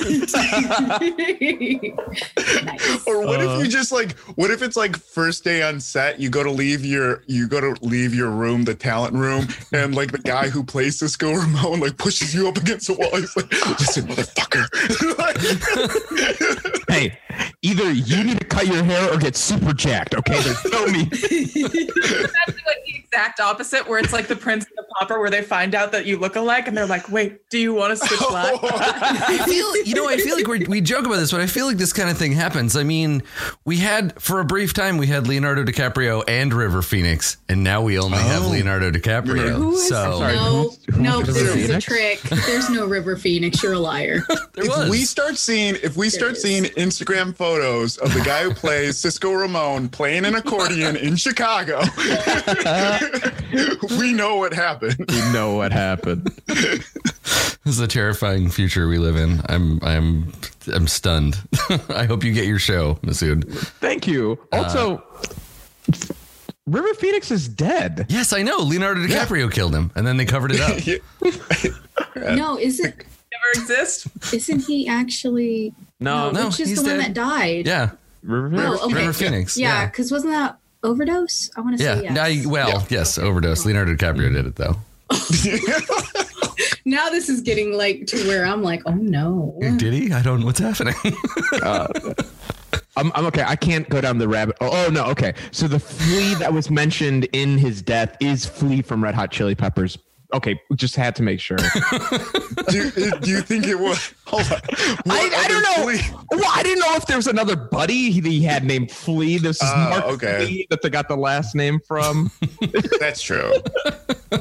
nice. 2.63 3.07
Or 3.07 3.23
what 3.23 3.41
if 3.41 3.47
uh. 3.47 3.59
you 3.59 3.67
just 3.67 3.91
like 3.91 4.17
what 4.35 4.49
if 4.49 4.63
it's 4.63 4.75
like 4.75 4.97
first 4.97 5.43
day 5.43 5.61
on 5.61 5.79
set, 5.79 6.19
you 6.19 6.31
go 6.31 6.41
to 6.41 6.49
leave 6.49 6.83
your 6.83 7.21
you 7.27 7.47
go 7.47 7.61
to 7.61 7.75
leave 7.85 8.15
your 8.15 8.31
room, 8.31 8.63
the 8.63 8.73
talent 8.73 9.13
room, 9.13 9.47
and 9.71 9.93
like 9.93 10.11
the 10.11 10.17
guy 10.17 10.49
who 10.49 10.63
plays 10.63 10.97
Cisco 10.97 11.31
Ramon 11.33 11.81
like 11.81 11.97
pushes 11.97 12.33
you 12.33 12.47
up 12.47 12.57
against 12.57 12.87
the 12.87 12.93
wall. 12.93 13.11
He's 13.13 13.35
like, 13.35 13.51
listen, 13.51 14.07
motherfucker. 14.07 14.66
Like, 15.17 15.37
hey, 16.89 17.17
either 17.61 17.91
you 17.91 18.23
need 18.23 18.39
to 18.39 18.45
cut 18.45 18.67
your 18.67 18.83
hair 18.83 19.13
or 19.13 19.17
get 19.17 19.35
super 19.35 19.73
jacked. 19.73 20.15
Okay, 20.15 20.39
there's 20.41 20.65
no 20.65 20.87
me. 20.87 21.03
That's 21.05 22.63
what 22.63 22.77
he 22.85 23.05
exact 23.17 23.39
opposite, 23.39 23.87
where 23.87 23.97
it's 23.99 24.13
like 24.13 24.27
the 24.27 24.35
Prince 24.35 24.65
and 24.65 24.73
the 24.77 24.83
Pauper, 24.99 25.19
where 25.19 25.29
they 25.31 25.41
find 25.41 25.73
out 25.73 25.91
that 25.91 26.05
you 26.05 26.17
look 26.19 26.35
alike, 26.35 26.67
and 26.67 26.77
they're 26.77 26.85
like, 26.85 27.09
"Wait, 27.09 27.49
do 27.49 27.57
you 27.57 27.73
want 27.73 27.97
to 27.97 28.05
switch 28.07 28.21
lives?" 28.31 28.59
I 28.63 29.43
feel, 29.45 29.83
you 29.85 29.95
know, 29.95 30.07
I 30.07 30.17
feel 30.17 30.35
like 30.35 30.47
we 30.47 30.59
we 30.67 30.81
joke 30.81 31.05
about 31.05 31.15
this, 31.17 31.31
but 31.31 31.41
I 31.41 31.47
feel 31.47 31.65
like 31.65 31.77
this 31.77 31.93
kind 31.93 32.09
of 32.09 32.17
thing 32.17 32.31
happens. 32.33 32.75
I 32.75 32.83
mean, 32.83 33.23
we 33.65 33.77
had 33.77 34.19
for 34.21 34.39
a 34.39 34.45
brief 34.45 34.73
time 34.73 34.97
we 34.97 35.07
had 35.07 35.27
Leonardo 35.27 35.63
DiCaprio 35.63 36.23
and 36.27 36.53
River 36.53 36.81
Phoenix, 36.81 37.37
and 37.49 37.63
now 37.63 37.81
we 37.81 37.97
only 37.97 38.19
have 38.19 38.43
Oh. 38.45 38.49
Leonardo 38.49 38.91
DiCaprio. 38.91 39.55
Who 39.55 39.73
is 39.73 39.87
so 39.89 40.19
sorry. 40.19 40.35
no, 40.35 40.43
who's- 40.63 40.77
who's 40.85 40.97
no, 40.97 41.19
River 41.19 41.31
this 41.31 41.55
is 41.55 41.69
a 41.71 41.81
trick. 41.81 42.21
There's 42.21 42.69
no 42.69 42.85
River 42.85 43.17
Phoenix. 43.17 43.61
You're 43.63 43.73
a 43.73 43.79
liar. 43.79 44.19
there 44.53 44.65
if 44.65 44.67
was. 44.69 44.89
we 44.89 44.99
start 45.05 45.37
seeing 45.37 45.75
if 45.81 45.95
we 45.97 46.05
There 46.09 46.19
start 46.19 46.31
is. 46.33 46.41
seeing 46.43 46.63
Instagram 46.65 47.35
photos 47.35 47.97
of 47.97 48.13
the 48.13 48.21
guy 48.21 48.43
who 48.43 48.53
plays 48.53 48.97
Cisco 48.97 49.31
Ramon 49.33 49.89
playing 49.89 50.25
an 50.25 50.35
accordion 50.35 50.95
in 50.95 51.15
Chicago, 51.15 51.81
we 53.99 54.13
know 54.13 54.35
what 54.37 54.53
happened. 54.53 54.95
We 55.09 55.31
know 55.31 55.55
what 55.55 55.71
happened. 55.71 56.25
this 56.47 56.85
is 57.65 57.79
a 57.79 57.87
terrifying 57.87 58.49
future 58.49 58.87
we 58.87 58.97
live 58.97 59.15
in. 59.15 59.41
I'm 59.49 59.79
I'm 59.83 60.33
I'm 60.73 60.87
stunned. 60.87 61.37
I 61.89 62.05
hope 62.05 62.23
you 62.23 62.33
get 62.33 62.45
your 62.45 62.59
show, 62.59 62.95
Masood. 63.03 63.49
Thank 63.79 64.07
you. 64.07 64.39
Uh, 64.51 64.57
also, 64.63 65.03
River 66.65 66.93
Phoenix 66.95 67.31
is 67.31 67.47
dead. 67.47 68.05
Yes, 68.09 68.33
I 68.33 68.41
know. 68.41 68.57
Leonardo 68.59 69.01
DiCaprio 69.01 69.51
killed 69.51 69.73
him, 69.73 69.91
and 69.95 70.05
then 70.05 70.17
they 70.17 70.25
covered 70.25 70.51
it 70.53 70.61
up. 70.61 71.73
No, 72.15 72.57
isn't 72.59 72.85
Never 72.95 73.49
exist. 73.55 74.07
isn't 74.33 74.65
he 74.65 74.87
actually? 74.87 75.73
No, 75.99 76.31
no. 76.31 76.45
which 76.47 76.59
is 76.59 76.69
he's 76.69 76.83
the 76.83 76.89
one 76.89 76.97
that 76.99 77.13
died. 77.13 77.65
yeah, 77.67 77.91
River 78.23 78.47
oh, 78.47 78.49
Phoenix. 78.57 78.81
Oh, 78.81 78.85
okay. 78.85 78.95
River 78.95 79.13
Phoenix. 79.13 79.57
Yeah, 79.57 79.67
Yeah. 79.81 79.85
because 79.87 80.11
wasn't 80.11 80.33
that 80.33 80.57
overdose? 80.87 81.49
I 81.55 81.61
want 81.61 81.77
to 81.77 81.83
Yeah. 81.83 81.95
say 81.97 82.03
yes. 82.03 82.13
Now, 82.13 82.25
you- 82.25 82.49
well, 82.49 82.69
Yeah. 82.69 82.85
yes, 82.89 83.17
overdose. 83.17 83.65
Leonardo 83.65 83.93
DiCaprio 83.95 84.33
did 84.33 84.45
it 84.45 84.55
though. 84.55 84.77
now 86.85 87.09
this 87.09 87.29
is 87.29 87.41
getting 87.41 87.73
like 87.73 88.07
to 88.07 88.17
where 88.27 88.45
I'm 88.45 88.61
like, 88.63 88.81
oh 88.85 88.93
no. 88.95 89.57
Did 89.77 89.93
he? 89.93 90.11
I 90.11 90.21
don't 90.21 90.39
know 90.41 90.45
what's 90.47 90.59
happening. 90.59 90.95
Uh, 91.61 91.87
I'm, 92.97 93.11
I'm 93.15 93.25
okay. 93.27 93.43
I 93.45 93.55
can't 93.55 93.87
go 93.89 94.01
down 94.01 94.17
the 94.17 94.27
rabbit. 94.27 94.57
Oh, 94.59 94.69
oh 94.87 94.89
no. 94.91 95.05
Okay. 95.05 95.33
So 95.51 95.67
the 95.67 95.79
flea 95.79 96.33
that 96.35 96.51
was 96.51 96.69
mentioned 96.71 97.25
in 97.31 97.57
his 97.57 97.81
death 97.81 98.17
is 98.19 98.45
flea 98.45 98.81
from 98.81 99.03
Red 99.03 99.13
Hot 99.15 99.31
Chili 99.31 99.53
Peppers. 99.55 99.97
Okay, 100.33 100.59
just 100.75 100.95
had 100.95 101.15
to 101.15 101.23
make 101.23 101.39
sure. 101.39 101.57
do, 102.69 102.91
do 103.21 103.29
you 103.31 103.41
think 103.41 103.65
it 103.65 103.79
was? 103.79 104.13
Hold 104.25 104.43
on. 104.51 104.59
I, 105.09 105.29
I 105.33 105.47
don't 105.47 105.61
know. 105.63 105.83
flea- 105.83 106.17
Well, 106.31 106.51
I 106.53 106.63
didn't 106.63 106.79
know 106.79 106.95
if 106.95 107.05
there 107.05 107.15
was 107.15 107.27
another 107.27 107.55
buddy 107.55 108.11
he, 108.11 108.19
he 108.19 108.43
had 108.43 108.65
named 108.65 108.91
Flea. 108.91 109.37
This 109.37 109.61
is 109.63 109.69
Oh, 109.73 109.89
Mark 109.89 110.03
okay. 110.05 110.45
Flea 110.45 110.67
that 110.69 110.81
they 110.81 110.89
got 110.89 111.07
the 111.07 111.15
last 111.15 111.55
name 111.55 111.79
from. 111.79 112.29
That's 112.99 113.21
true. 113.21 113.53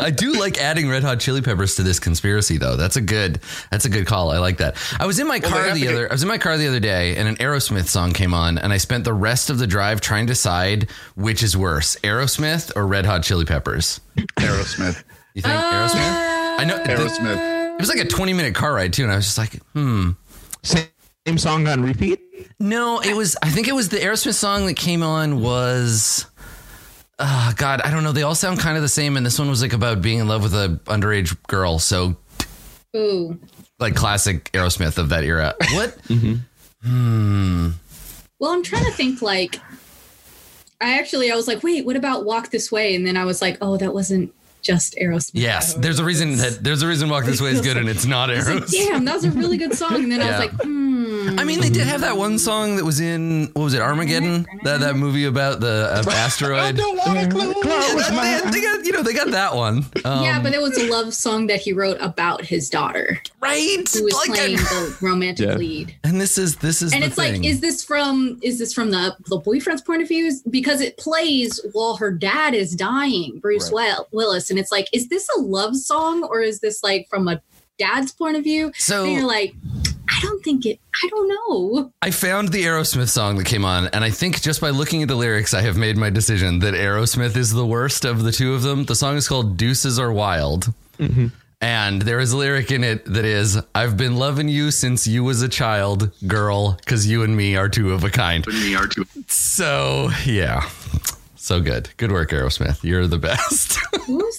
I 0.00 0.10
do 0.10 0.32
like 0.34 0.58
adding 0.58 0.88
Red 0.88 1.02
Hot 1.04 1.20
Chili 1.20 1.40
Peppers 1.42 1.74
to 1.76 1.82
this 1.82 1.98
conspiracy, 2.00 2.58
though. 2.58 2.76
That's 2.76 2.96
a 2.96 3.00
good. 3.00 3.40
That's 3.70 3.84
a 3.84 3.88
good 3.88 4.06
call. 4.06 4.30
I 4.30 4.38
like 4.38 4.58
that. 4.58 4.76
I 4.98 5.06
was 5.06 5.18
in 5.18 5.26
my 5.26 5.38
they 5.38 5.48
car 5.48 5.64
have 5.64 5.74
the 5.74 5.80
to 5.80 5.86
get- 5.86 5.94
other. 5.94 6.08
I 6.10 6.12
was 6.14 6.22
in 6.22 6.28
my 6.28 6.38
car 6.38 6.56
the 6.56 6.68
other 6.68 6.80
day, 6.80 7.16
and 7.16 7.28
an 7.28 7.36
Aerosmith 7.36 7.86
song 7.86 8.12
came 8.12 8.34
on, 8.34 8.58
and 8.58 8.72
I 8.72 8.76
spent 8.76 9.04
the 9.04 9.12
rest 9.14 9.50
of 9.50 9.58
the 9.58 9.66
drive 9.66 10.00
trying 10.00 10.26
to 10.26 10.32
decide 10.32 10.88
which 11.14 11.42
is 11.42 11.56
worse, 11.56 11.96
Aerosmith 12.02 12.72
or 12.76 12.86
Red 12.86 13.06
Hot 13.06 13.22
Chili 13.22 13.44
Peppers. 13.44 14.00
Aerosmith. 14.16 15.02
You 15.34 15.42
think 15.42 15.54
Aerosmith? 15.54 16.58
I 16.58 16.64
know. 16.64 16.78
the- 16.78 16.84
Aerosmith. 16.84 17.74
it 17.74 17.80
was 17.80 17.88
like 17.88 17.98
a 17.98 18.06
twenty 18.08 18.32
minute 18.32 18.54
car 18.54 18.72
ride 18.74 18.92
too, 18.92 19.02
and 19.04 19.12
I 19.12 19.16
was 19.16 19.24
just 19.26 19.38
like, 19.38 19.60
hmm. 19.72 20.10
Same, 20.62 20.86
same 21.26 21.38
song 21.38 21.66
on 21.66 21.82
repeat. 21.82 22.20
No, 22.60 23.00
it 23.00 23.14
was. 23.16 23.36
I 23.42 23.50
think 23.50 23.68
it 23.68 23.74
was 23.74 23.88
the 23.88 23.96
Aerosmith 23.98 24.34
song 24.34 24.66
that 24.66 24.74
came 24.76 25.02
on 25.02 25.40
was. 25.40 26.26
Uh, 27.18 27.52
God, 27.56 27.80
I 27.82 27.90
don't 27.90 28.02
know. 28.02 28.12
They 28.12 28.22
all 28.22 28.34
sound 28.34 28.58
kind 28.58 28.76
of 28.76 28.82
the 28.82 28.88
same, 28.88 29.16
and 29.16 29.24
this 29.24 29.38
one 29.38 29.48
was 29.48 29.62
like 29.62 29.72
about 29.72 30.02
being 30.02 30.18
in 30.18 30.28
love 30.28 30.42
with 30.42 30.54
a 30.54 30.80
underage 30.86 31.36
girl. 31.46 31.78
So 31.78 32.16
Ooh. 32.96 33.38
like 33.78 33.94
classic 33.94 34.50
Aerosmith 34.52 34.98
of 34.98 35.10
that 35.10 35.24
era. 35.24 35.54
What? 35.72 35.96
Well, 38.40 38.52
I'm 38.52 38.62
trying 38.62 38.84
to 38.84 38.90
think 38.90 39.22
like 39.22 39.58
I 40.80 40.98
actually 40.98 41.30
I 41.30 41.36
was 41.36 41.48
like, 41.48 41.62
wait, 41.62 41.86
what 41.86 41.96
about 41.96 42.24
Walk 42.26 42.50
This 42.50 42.70
Way? 42.70 42.94
And 42.94 43.06
then 43.06 43.16
I 43.16 43.24
was 43.24 43.40
like, 43.40 43.56
oh, 43.62 43.76
that 43.78 43.94
wasn't 43.94 44.34
just 44.64 44.96
Aerosmith. 45.00 45.30
yes, 45.34 45.74
there's 45.74 45.98
a 46.00 46.04
reason 46.04 46.36
that 46.38 46.64
there's 46.64 46.82
a 46.82 46.88
reason 46.88 47.08
Walk 47.08 47.24
This 47.24 47.40
Way 47.40 47.50
is 47.50 47.60
good, 47.60 47.76
and 47.76 47.88
it's 47.88 48.06
not 48.06 48.30
I 48.30 48.36
was 48.36 48.48
like, 48.48 48.66
damn, 48.68 49.04
that 49.04 49.14
was 49.14 49.24
a 49.24 49.30
really 49.30 49.56
good 49.56 49.74
song. 49.74 49.94
And 50.02 50.10
then 50.10 50.20
I 50.22 50.30
was 50.30 50.38
like, 50.40 50.62
hmm. 50.62 51.38
I 51.38 51.44
mean, 51.44 51.60
they 51.60 51.70
did 51.70 51.86
have 51.86 52.00
that 52.02 52.16
one 52.16 52.38
song 52.38 52.76
that 52.76 52.84
was 52.84 53.00
in 53.00 53.50
what 53.54 53.64
was 53.64 53.74
it, 53.74 53.80
Armageddon? 53.80 54.46
That 54.64 54.80
that 54.80 54.96
movie 54.96 55.24
about 55.26 55.60
the 55.60 55.90
uh, 55.92 56.02
I 56.10 56.14
asteroid. 56.14 56.76
don't 56.76 56.96
want 56.96 57.18
to 57.20 57.28
close. 57.30 57.54
That- 58.08 58.42
they, 58.44 58.50
they 58.50 58.60
got 58.60 58.84
you 58.84 58.92
know 58.92 59.02
they 59.02 59.12
got 59.14 59.30
that 59.30 59.54
one. 59.54 59.84
Um, 60.04 60.22
yeah, 60.24 60.40
but 60.42 60.52
it 60.54 60.60
was 60.60 60.76
a 60.78 60.90
love 60.90 61.14
song 61.14 61.46
that 61.48 61.60
he 61.60 61.72
wrote 61.72 61.98
about 62.00 62.44
his 62.44 62.68
daughter, 62.70 63.20
right. 63.40 63.86
who 63.92 64.04
was 64.04 64.14
Like, 64.14 64.30
playing 64.38 64.58
I- 64.58 64.62
the 64.62 64.96
romantic 65.06 65.46
Yeah. 65.48 65.54
lead. 65.56 65.94
and 66.04 66.20
this 66.20 66.38
is 66.38 66.56
this 66.56 66.82
is 66.82 66.92
And 66.92 67.02
the 67.02 67.06
it's 67.08 67.16
thing. 67.16 67.42
like, 67.42 67.44
is 67.44 67.60
this 67.60 67.84
from 67.84 68.38
is 68.42 68.58
this 68.58 68.72
from 68.72 68.90
the 68.90 69.16
the 69.28 69.36
boyfriend's 69.38 69.82
point 69.82 70.02
of 70.02 70.08
view? 70.08 70.32
Because 70.50 70.80
it 70.80 70.96
plays 70.96 71.60
while 71.72 71.96
her 71.96 72.10
dad 72.10 72.54
is 72.54 72.74
dying, 72.74 73.38
Bruce 73.40 73.70
Will- 73.70 74.08
Willis, 74.12 74.50
and 74.54 74.60
it's 74.60 74.70
like, 74.70 74.88
is 74.92 75.08
this 75.08 75.26
a 75.36 75.40
love 75.40 75.74
song 75.74 76.22
or 76.22 76.40
is 76.40 76.60
this 76.60 76.80
like 76.84 77.08
from 77.10 77.26
a 77.26 77.42
dad's 77.76 78.12
point 78.12 78.36
of 78.36 78.44
view? 78.44 78.70
so 78.76 79.02
and 79.02 79.12
you're 79.12 79.26
like, 79.26 79.52
I 80.08 80.20
don't 80.22 80.44
think 80.44 80.64
it. 80.64 80.78
I 81.02 81.08
don't 81.08 81.28
know. 81.28 81.92
I 82.00 82.12
found 82.12 82.50
the 82.50 82.62
Aerosmith 82.62 83.08
song 83.08 83.36
that 83.38 83.46
came 83.46 83.64
on, 83.64 83.88
and 83.88 84.04
I 84.04 84.10
think 84.10 84.40
just 84.40 84.60
by 84.60 84.70
looking 84.70 85.02
at 85.02 85.08
the 85.08 85.16
lyrics, 85.16 85.54
I 85.54 85.62
have 85.62 85.76
made 85.76 85.96
my 85.96 86.08
decision 86.08 86.60
that 86.60 86.74
Aerosmith 86.74 87.36
is 87.36 87.52
the 87.52 87.66
worst 87.66 88.04
of 88.04 88.22
the 88.22 88.30
two 88.30 88.54
of 88.54 88.62
them. 88.62 88.84
The 88.84 88.94
song 88.94 89.16
is 89.16 89.26
called 89.26 89.56
Deuces 89.56 89.98
Are 89.98 90.12
Wild. 90.12 90.72
Mm-hmm. 90.98 91.26
And 91.60 92.02
there 92.02 92.20
is 92.20 92.32
a 92.32 92.36
lyric 92.36 92.70
in 92.70 92.84
it 92.84 93.04
that 93.06 93.24
is, 93.24 93.58
I've 93.74 93.96
been 93.96 94.16
loving 94.16 94.48
you 94.48 94.70
since 94.70 95.08
you 95.08 95.24
was 95.24 95.42
a 95.42 95.48
child, 95.48 96.12
girl, 96.28 96.74
because 96.74 97.08
you 97.08 97.24
and 97.24 97.36
me 97.36 97.56
are 97.56 97.68
two 97.68 97.92
of 97.92 98.04
a 98.04 98.10
kind. 98.10 98.46
Me 98.46 98.76
are 98.76 98.86
too. 98.86 99.04
So, 99.26 100.10
yeah. 100.26 100.68
So 101.36 101.60
good. 101.60 101.90
Good 101.98 102.10
work, 102.10 102.30
Aerosmith. 102.30 102.82
You're 102.84 103.06
the 103.06 103.18
best. 103.18 103.78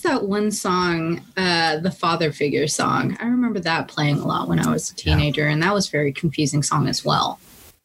What 0.06 0.14
was 0.14 0.22
that 0.22 0.28
one 0.28 0.52
song? 0.52 1.26
Uh, 1.36 1.78
the 1.80 1.90
father 1.90 2.32
figure 2.32 2.68
song. 2.68 3.18
I 3.20 3.26
remember 3.26 3.60
that 3.62 3.88
playing 3.88 4.20
a 4.20 4.28
lot 4.28 4.48
when 4.48 4.60
I 4.60 4.70
was 4.70 4.92
a 4.92 4.96
teenager, 4.96 5.48
and 5.48 5.64
that 5.64 5.74
was 5.74 5.88
a 5.88 5.92
very 5.92 6.14
confusing 6.14 6.62
song 6.62 6.88
as 6.88 7.04
well. 7.04 7.40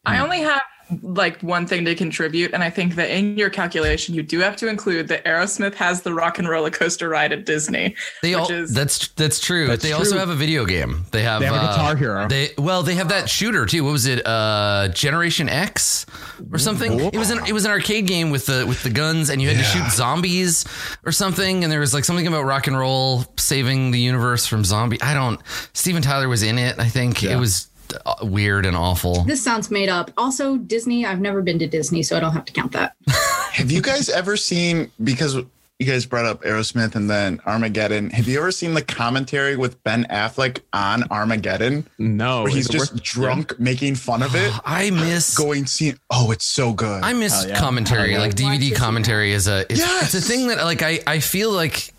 I 0.05 0.19
only 0.19 0.41
have 0.41 0.61
like 1.01 1.41
one 1.41 1.65
thing 1.67 1.85
to 1.85 1.95
contribute, 1.95 2.53
and 2.53 2.63
I 2.63 2.69
think 2.69 2.95
that 2.95 3.09
in 3.09 3.37
your 3.37 3.49
calculation, 3.49 4.15
you 4.15 4.23
do 4.23 4.39
have 4.39 4.55
to 4.57 4.67
include 4.67 5.07
that 5.09 5.23
Aerosmith 5.25 5.73
has 5.75 6.01
the 6.01 6.13
Rock 6.13 6.39
and 6.39 6.47
Roller 6.47 6.69
Coaster 6.69 7.09
ride 7.09 7.31
at 7.31 7.45
Disney. 7.45 7.95
They 8.21 8.33
all 8.33 8.51
is, 8.51 8.73
that's 8.73 9.09
that's 9.09 9.39
true. 9.39 9.67
That's 9.67 9.83
they 9.83 9.93
also 9.93 10.17
have 10.17 10.29
a 10.29 10.35
video 10.35 10.65
game. 10.65 11.05
They 11.11 11.23
have, 11.23 11.41
They 11.41 11.47
have 11.47 11.55
a 11.55 11.59
uh, 11.59 11.71
Guitar 11.71 11.95
Hero. 11.95 12.27
They 12.27 12.49
well, 12.57 12.83
they 12.83 12.95
have 12.95 13.09
that 13.09 13.29
shooter 13.29 13.65
too. 13.65 13.83
What 13.83 13.91
was 13.91 14.05
it? 14.05 14.25
Uh, 14.25 14.89
Generation 14.89 15.49
X 15.49 16.05
or 16.51 16.57
something. 16.57 16.99
It 16.99 17.17
was 17.17 17.29
an 17.29 17.45
it 17.47 17.53
was 17.53 17.65
an 17.65 17.71
arcade 17.71 18.07
game 18.07 18.29
with 18.29 18.45
the 18.45 18.65
with 18.67 18.83
the 18.83 18.89
guns, 18.89 19.29
and 19.29 19.41
you 19.41 19.47
had 19.49 19.57
to 19.57 19.63
shoot 19.63 19.91
zombies 19.91 20.65
or 21.05 21.11
something. 21.11 21.63
And 21.63 21.71
there 21.71 21.79
was 21.79 21.93
like 21.93 22.05
something 22.05 22.27
about 22.27 22.43
rock 22.43 22.67
and 22.67 22.77
roll 22.77 23.25
saving 23.37 23.91
the 23.91 23.99
universe 23.99 24.45
from 24.45 24.63
zombie. 24.63 25.01
I 25.01 25.13
don't. 25.13 25.39
Steven 25.73 26.01
Tyler 26.01 26.27
was 26.27 26.43
in 26.43 26.57
it. 26.57 26.79
I 26.79 26.87
think 26.87 27.23
it 27.23 27.35
was 27.37 27.70
Uh, 28.05 28.15
weird 28.23 28.65
and 28.65 28.75
awful. 28.75 29.23
This 29.23 29.43
sounds 29.43 29.69
made 29.71 29.89
up. 29.89 30.11
Also, 30.17 30.57
Disney. 30.57 31.05
I've 31.05 31.21
never 31.21 31.41
been 31.41 31.59
to 31.59 31.67
Disney, 31.67 32.03
so 32.03 32.17
I 32.17 32.19
don't 32.19 32.33
have 32.33 32.45
to 32.45 32.53
count 32.53 32.71
that. 32.73 32.95
Have 33.51 33.69
you 33.71 33.81
guys 33.81 34.09
ever 34.09 34.37
seen 34.37 34.91
because 35.03 35.35
you 35.35 35.87
guys 35.87 36.05
brought 36.05 36.25
up 36.25 36.41
Aerosmith 36.43 36.95
and 36.95 37.09
then 37.09 37.41
Armageddon? 37.45 38.11
Have 38.11 38.27
you 38.27 38.37
ever 38.39 38.51
seen 38.51 38.75
the 38.75 38.81
commentary 38.83 39.57
with 39.57 39.83
Ben 39.83 40.05
Affleck 40.11 40.59
on 40.73 41.03
Armageddon? 41.11 41.87
No, 41.97 42.43
Where 42.43 42.51
he's 42.51 42.69
just 42.69 42.93
worth- 42.93 43.03
drunk 43.03 43.59
making 43.59 43.95
fun 43.95 44.21
of 44.23 44.35
it. 44.35 44.53
I 44.65 44.91
miss 44.91 45.35
Going 45.35 45.65
see 45.65 45.95
oh, 46.09 46.31
it's 46.31 46.45
so 46.45 46.71
good. 46.71 47.03
I 47.03 47.13
miss 47.13 47.33
Hell 47.41 47.49
yeah. 47.49 47.59
commentary. 47.59 48.11
Hell 48.13 48.21
yeah. 48.21 48.27
Like 48.27 48.35
DVD 48.35 48.75
commentary 48.75 49.31
is 49.33 49.47
a 49.47 49.61
it's, 49.69 49.79
Yes. 49.79 50.13
it's 50.13 50.25
a 50.25 50.29
thing 50.29 50.47
that 50.47 50.63
like 50.63 50.81
I 50.83 50.99
I 51.07 51.19
feel 51.19 51.51
like 51.51 51.90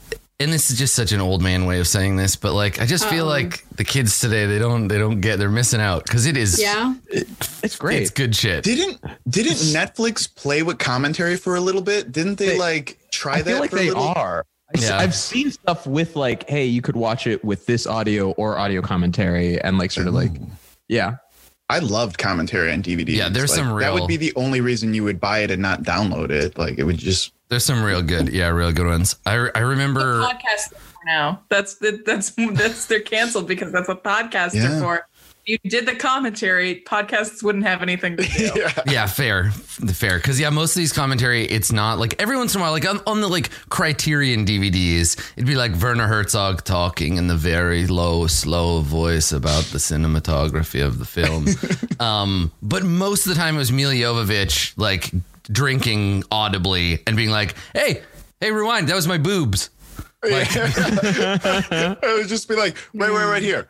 and 0.43 0.53
this 0.53 0.71
is 0.71 0.79
just 0.79 0.95
such 0.95 1.13
an 1.13 1.21
old 1.21 1.41
man 1.43 1.65
way 1.67 1.81
of 1.81 1.87
saying 1.89 2.17
this, 2.17 2.37
but 2.37 2.53
like 2.53 2.81
I 2.81 2.87
just 2.87 3.07
feel 3.09 3.25
Uh-oh. 3.27 3.31
like 3.43 3.65
the 3.77 3.85
kids 3.85 4.19
today 4.19 4.47
they 4.47 4.59
don't 4.59 4.89
they 4.89 4.99
don't 4.99 5.21
get 5.21 5.39
they're 5.39 5.49
missing 5.49 5.81
out 5.81 6.05
because 6.05 6.27
it 6.27 6.37
is 6.37 6.61
Yeah. 6.61 6.95
It's 7.11 7.77
great. 7.77 8.03
it's 8.03 8.11
good 8.11 8.35
shit. 8.37 8.65
didn't 8.65 9.01
didn't 9.29 9.57
Netflix 9.73 10.33
play 10.35 10.63
with 10.63 10.79
commentary 10.79 11.37
for 11.37 11.57
a 11.57 11.61
little 11.61 11.83
bit? 11.83 12.13
Didn't 12.13 12.37
they, 12.37 12.49
They- 12.49 12.59
like 12.59 12.99
try 13.11 13.35
I 13.35 13.43
that 13.43 13.51
feel 13.51 13.61
like 13.61 13.71
for 13.71 13.77
a 13.77 13.81
they 13.81 13.89
little? 13.89 14.09
are. 14.17 14.45
I've 14.91 15.15
seen 15.15 15.51
stuff 15.51 15.87
with 15.87 16.17
like, 16.17 16.49
hey, 16.49 16.65
you 16.65 16.81
could 16.81 16.97
watch 16.97 17.27
it 17.27 17.45
with 17.45 17.67
this 17.67 17.87
audio 17.87 18.31
or 18.33 18.57
audio 18.59 18.81
commentary, 18.81 19.61
and 19.61 19.77
like 19.77 19.91
sort 19.91 20.07
of 20.07 20.15
like, 20.15 20.33
yeah, 20.89 21.17
I 21.69 21.81
loved 21.81 22.17
commentary 22.17 22.73
on 22.73 22.83
DVD. 22.83 23.09
Yeah, 23.11 23.29
there's 23.29 23.51
Like, 23.51 23.59
some 23.67 23.79
That 23.81 23.93
would 23.93 24.09
be 24.09 24.17
the 24.17 24.33
only 24.35 24.63
reason 24.63 24.95
you 24.95 25.05
would 25.05 25.21
buy 25.21 25.41
it 25.41 25.51
and 25.51 25.61
not 25.61 25.83
download 25.83 26.31
it. 26.31 26.57
Like 26.57 26.79
it 26.79 26.85
would 26.85 26.97
just. 26.97 27.33
There's 27.53 27.65
some 27.67 27.83
real 27.85 28.01
good 28.03 28.31
yeah 28.31 28.49
real 28.49 28.73
good 28.73 28.87
ones. 28.87 29.17
I 29.27 29.51
I 29.55 29.61
remember 29.61 30.23
podcast 30.23 30.73
now. 31.07 31.43
That's 31.51 31.75
that, 31.77 32.05
that's 32.07 32.31
that's 32.55 32.87
they're 32.87 33.01
canceled 33.01 33.47
because 33.47 33.71
that's 33.73 33.89
what 33.89 34.03
podcasts 34.03 34.55
Yeah. 34.55 34.79
are 34.79 34.81
for. 34.81 35.09
you 35.45 35.59
did 35.69 35.85
the 35.87 35.95
commentary, 35.97 36.83
podcasts 36.87 37.43
wouldn't 37.43 37.65
have 37.67 37.83
anything 37.83 38.17
to 38.17 38.23
do. 38.39 38.53
yeah. 38.57 38.73
Yeah, 38.87 39.07
fair, 39.07 39.51
fair. 39.51 40.17
Because 40.19 40.39
yeah, 40.41 40.51
most 40.51 40.77
of 40.77 40.81
these 40.81 40.93
commentary, 40.93 41.45
it's 41.45 41.73
not 41.73 41.99
like 41.99 42.15
every 42.23 42.37
once 42.39 42.55
in 42.55 42.61
a 42.61 42.63
while, 42.65 42.71
like 42.73 42.89
on, 42.89 43.01
on 43.07 43.21
the 43.21 43.29
like 43.29 43.51
Criterion 43.69 44.47
DVDs, 44.47 45.19
it'd 45.37 45.47
be 45.47 45.57
like 45.57 45.75
Werner 45.75 46.07
Herzog 46.07 46.63
talking 46.65 47.17
in 47.17 47.27
the 47.27 47.37
very 47.37 47.87
low, 47.89 48.27
slow 48.29 48.81
voice 48.81 49.33
about 49.33 49.65
the 49.65 49.79
cinematography 49.79 50.83
of 50.87 50.99
the 51.01 51.05
film. 51.05 51.47
um, 52.01 52.53
but 52.63 52.85
most 52.85 53.27
of 53.27 53.35
the 53.35 53.39
time, 53.41 53.57
it 53.57 53.59
was 53.59 53.73
Milla 53.73 53.95
Jovovich 53.95 54.73
like 54.79 55.11
drinking 55.45 56.25
audibly 56.31 57.03
and 57.07 57.17
being 57.17 57.31
like, 57.31 57.55
"Hey, 57.75 58.03
hey, 58.41 58.53
rewind, 58.53 58.89
that 58.89 58.95
was 58.95 59.09
my 59.09 59.19
boobs." 59.19 59.71
it 60.25 62.01
would 62.03 62.29
just 62.29 62.49
be 62.49 62.55
like, 62.55 62.77
wait, 62.95 63.13
wait, 63.13 63.25
right 63.25 63.43
here. 63.43 63.67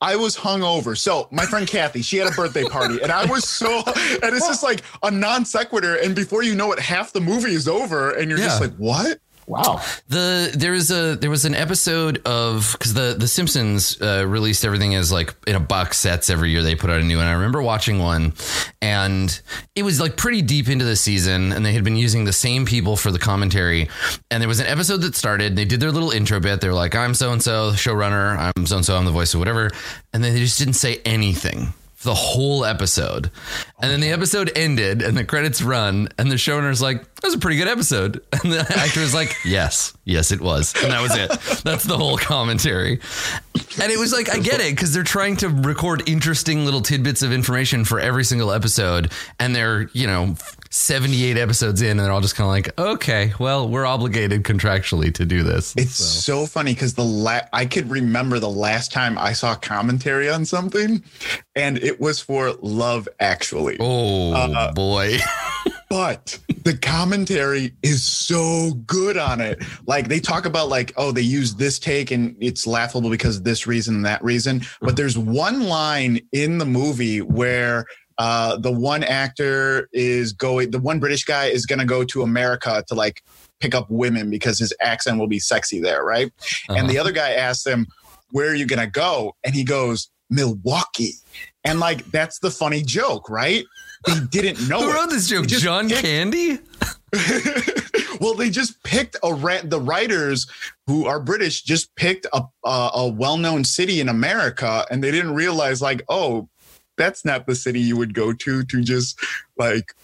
I 0.00 0.16
was 0.16 0.36
hungover. 0.36 0.98
So 0.98 1.28
my 1.30 1.46
friend 1.46 1.64
Kathy, 1.64 2.02
she 2.02 2.16
had 2.16 2.26
a 2.26 2.34
birthday 2.34 2.64
party, 2.64 3.00
and 3.00 3.12
I 3.12 3.24
was 3.26 3.48
so, 3.48 3.84
and 3.86 4.34
it's 4.34 4.48
just 4.48 4.64
like 4.64 4.82
a 5.04 5.12
non 5.12 5.44
sequitur. 5.44 5.94
And 5.94 6.16
before 6.16 6.42
you 6.42 6.56
know 6.56 6.72
it, 6.72 6.80
half 6.80 7.12
the 7.12 7.20
movie 7.20 7.52
is 7.52 7.68
over, 7.68 8.10
and 8.10 8.28
you're 8.28 8.38
just 8.38 8.60
like, 8.60 8.74
what? 8.74 9.20
Wow. 9.46 9.80
The 10.08 10.52
there 10.54 10.72
was 10.72 10.90
a 10.90 11.16
there 11.16 11.30
was 11.30 11.44
an 11.44 11.54
episode 11.54 12.22
of 12.24 12.72
because 12.72 12.94
the 12.94 13.16
the 13.18 13.26
Simpsons 13.26 14.00
uh, 14.00 14.24
released 14.26 14.64
everything 14.64 14.94
as 14.94 15.10
like 15.10 15.34
in 15.46 15.56
a 15.56 15.60
box 15.60 15.98
sets 15.98 16.30
every 16.30 16.50
year 16.50 16.62
they 16.62 16.74
put 16.74 16.90
out 16.90 17.00
a 17.00 17.04
new 17.04 17.16
one. 17.16 17.26
I 17.26 17.32
remember 17.32 17.60
watching 17.60 17.98
one, 17.98 18.34
and 18.80 19.40
it 19.74 19.82
was 19.82 20.00
like 20.00 20.16
pretty 20.16 20.42
deep 20.42 20.68
into 20.68 20.84
the 20.84 20.96
season, 20.96 21.52
and 21.52 21.66
they 21.66 21.72
had 21.72 21.82
been 21.82 21.96
using 21.96 22.24
the 22.24 22.32
same 22.32 22.64
people 22.66 22.96
for 22.96 23.10
the 23.10 23.18
commentary. 23.18 23.88
And 24.30 24.40
there 24.40 24.48
was 24.48 24.60
an 24.60 24.66
episode 24.66 24.98
that 24.98 25.16
started. 25.16 25.56
They 25.56 25.64
did 25.64 25.80
their 25.80 25.90
little 25.90 26.10
intro 26.10 26.38
bit. 26.38 26.60
They 26.60 26.68
were 26.68 26.74
like, 26.74 26.94
"I'm 26.94 27.14
so 27.14 27.32
and 27.32 27.42
so, 27.42 27.72
showrunner. 27.72 28.52
I'm 28.56 28.66
so 28.66 28.76
and 28.76 28.86
so. 28.86 28.96
I'm 28.96 29.04
the 29.04 29.10
voice 29.10 29.34
of 29.34 29.40
whatever," 29.40 29.70
and 30.12 30.22
then 30.22 30.34
they 30.34 30.40
just 30.40 30.58
didn't 30.58 30.74
say 30.74 31.00
anything 31.04 31.74
the 32.02 32.14
whole 32.14 32.64
episode. 32.64 33.30
And 33.80 33.90
then 33.90 34.00
the 34.00 34.10
episode 34.10 34.50
ended 34.56 35.02
and 35.02 35.16
the 35.16 35.24
credits 35.24 35.62
run 35.62 36.08
and 36.18 36.30
the 36.30 36.36
showrunner's 36.36 36.82
like, 36.82 37.02
that 37.16 37.24
was 37.24 37.34
a 37.34 37.38
pretty 37.38 37.56
good 37.58 37.68
episode. 37.68 38.22
And 38.42 38.52
the 38.52 38.60
actor 38.60 39.00
was 39.00 39.14
like, 39.14 39.36
yes, 39.44 39.92
yes, 40.04 40.32
it 40.32 40.40
was. 40.40 40.74
And 40.82 40.90
that 40.90 41.00
was 41.00 41.14
it. 41.16 41.30
That's 41.62 41.84
the 41.84 41.96
whole 41.96 42.16
commentary. 42.18 42.98
And 43.82 43.90
it 43.92 43.98
was 43.98 44.12
like, 44.12 44.30
I 44.30 44.38
get 44.38 44.60
it 44.60 44.74
because 44.74 44.92
they're 44.94 45.02
trying 45.02 45.36
to 45.38 45.48
record 45.48 46.08
interesting 46.08 46.64
little 46.64 46.80
tidbits 46.80 47.22
of 47.22 47.32
information 47.32 47.84
for 47.84 48.00
every 48.00 48.24
single 48.24 48.50
episode. 48.52 49.12
And 49.38 49.54
they're, 49.54 49.88
you 49.92 50.06
know, 50.06 50.36
78 50.70 51.36
episodes 51.36 51.82
in 51.82 51.90
and 51.92 52.00
they're 52.00 52.12
all 52.12 52.20
just 52.22 52.34
kind 52.34 52.46
of 52.46 52.50
like, 52.50 52.78
okay, 52.78 53.32
well, 53.38 53.68
we're 53.68 53.84
obligated 53.86 54.44
contractually 54.44 55.12
to 55.14 55.24
do 55.26 55.42
this. 55.42 55.74
It's 55.76 55.94
so, 55.94 56.46
funny 56.46 56.72
because 56.72 56.94
the 56.94 57.04
la- 57.04 57.40
I 57.52 57.66
could 57.66 57.90
remember 57.90 58.38
the 58.38 58.48
last 58.50 58.90
time 58.92 59.18
I 59.18 59.32
saw 59.34 59.54
commentary 59.54 60.30
on 60.30 60.44
something, 60.46 61.02
and 61.54 61.76
it 61.78 62.00
was 62.00 62.20
for 62.20 62.52
Love 62.62 63.06
Actually. 63.20 63.76
Oh 63.80 64.32
Uh, 64.32 64.72
boy. 64.72 65.18
but 65.92 66.38
the 66.64 66.74
commentary 66.74 67.74
is 67.82 68.02
so 68.02 68.72
good 68.86 69.18
on 69.18 69.42
it. 69.42 69.62
Like 69.86 70.08
they 70.08 70.20
talk 70.20 70.46
about 70.46 70.70
like, 70.70 70.90
oh, 70.96 71.12
they 71.12 71.20
use 71.20 71.54
this 71.54 71.78
take 71.78 72.10
and 72.10 72.34
it's 72.40 72.66
laughable 72.66 73.10
because 73.10 73.36
of 73.36 73.44
this 73.44 73.66
reason 73.66 73.96
and 73.96 74.06
that 74.06 74.24
reason. 74.24 74.62
But 74.80 74.96
there's 74.96 75.18
one 75.18 75.64
line 75.64 76.20
in 76.32 76.56
the 76.56 76.64
movie 76.64 77.20
where 77.20 77.84
uh, 78.16 78.56
the 78.56 78.72
one 78.72 79.04
actor 79.04 79.90
is 79.92 80.32
going, 80.32 80.70
the 80.70 80.78
one 80.78 80.98
British 80.98 81.24
guy 81.24 81.48
is 81.48 81.66
going 81.66 81.80
to 81.80 81.84
go 81.84 82.04
to 82.04 82.22
America 82.22 82.82
to 82.88 82.94
like 82.94 83.22
pick 83.60 83.74
up 83.74 83.90
women 83.90 84.30
because 84.30 84.58
his 84.58 84.72
accent 84.80 85.18
will 85.18 85.28
be 85.28 85.40
sexy 85.40 85.78
there, 85.78 86.02
right? 86.02 86.32
And 86.70 86.88
the 86.88 86.98
other 86.98 87.12
guy 87.12 87.32
asks 87.32 87.66
him, 87.66 87.86
"Where 88.30 88.48
are 88.48 88.54
you 88.54 88.64
going 88.66 88.80
to 88.80 88.90
go?" 88.90 89.36
And 89.44 89.54
he 89.54 89.62
goes, 89.62 90.10
"Milwaukee." 90.30 91.16
And 91.64 91.80
like 91.80 92.04
that's 92.06 92.38
the 92.38 92.50
funny 92.50 92.82
joke, 92.82 93.28
right? 93.28 93.66
They 94.06 94.20
didn't 94.30 94.68
know 94.68 94.80
Who 94.82 94.90
it. 94.90 94.94
wrote 94.94 95.10
this 95.10 95.28
joke? 95.28 95.46
Just 95.46 95.62
John 95.62 95.88
picked- 95.88 96.02
Candy? 96.02 96.58
well, 98.20 98.34
they 98.34 98.50
just 98.50 98.82
picked 98.84 99.16
a 99.22 99.34
ra- 99.34 99.60
the 99.64 99.80
writers 99.80 100.46
who 100.86 101.06
are 101.06 101.20
British 101.20 101.62
just 101.62 101.94
picked 101.96 102.26
a 102.32 102.42
a, 102.64 102.90
a 102.94 103.08
well 103.08 103.36
known 103.36 103.64
city 103.64 104.00
in 104.00 104.08
America, 104.08 104.86
and 104.90 105.02
they 105.04 105.10
didn't 105.10 105.34
realize 105.34 105.82
like, 105.82 106.02
oh, 106.08 106.48
that's 106.96 107.24
not 107.24 107.46
the 107.46 107.54
city 107.54 107.80
you 107.80 107.96
would 107.96 108.14
go 108.14 108.32
to 108.32 108.62
to 108.64 108.82
just 108.82 109.18
like 109.56 109.94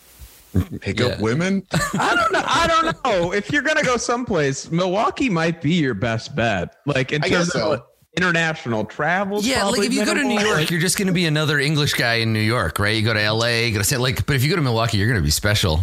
pick 0.81 1.01
up 1.01 1.21
women. 1.21 1.67
I 1.73 2.15
don't 2.15 2.33
know. 2.33 2.43
I 2.45 2.67
don't 2.67 3.05
know. 3.05 3.33
If 3.33 3.51
you're 3.53 3.63
gonna 3.63 3.83
go 3.85 3.97
someplace, 3.97 4.71
Milwaukee 4.71 5.31
might 5.31 5.61
be 5.63 5.75
your 5.75 5.95
best 5.95 6.35
bet. 6.37 6.77
Like 6.87 7.13
in 7.13 7.23
I 7.25 7.29
terms 7.29 7.47
guess 7.47 7.55
of 7.55 7.61
so. 7.61 7.71
like, 7.71 7.83
international 8.23 8.85
travel. 8.85 9.41
Yeah, 9.41 9.65
like 9.65 9.81
if 9.81 9.93
you 9.93 10.05
go 10.05 10.15
to 10.15 10.23
New 10.23 10.41
York, 10.41 10.71
you're 10.71 10.81
just 10.81 10.99
going 10.99 11.07
to 11.07 11.15
be 11.15 11.27
another 11.27 11.59
English 11.59 11.95
guy 11.95 12.15
in 12.15 12.33
New 12.33 12.41
York, 12.41 12.79
right? 12.79 12.97
You 12.97 13.03
go 13.03 13.15
to 13.15 13.33
LA, 13.33 13.67
you 13.67 13.73
go 13.73 13.79
to 13.79 13.85
say 13.85 13.97
like, 13.97 14.27
but 14.27 14.37
if 14.37 14.43
you 14.43 14.51
go 14.51 14.57
to 14.57 14.63
Milwaukee, 14.63 14.99
you're 14.99 15.09
going 15.09 15.21
to 15.21 15.25
be 15.25 15.31
special. 15.31 15.81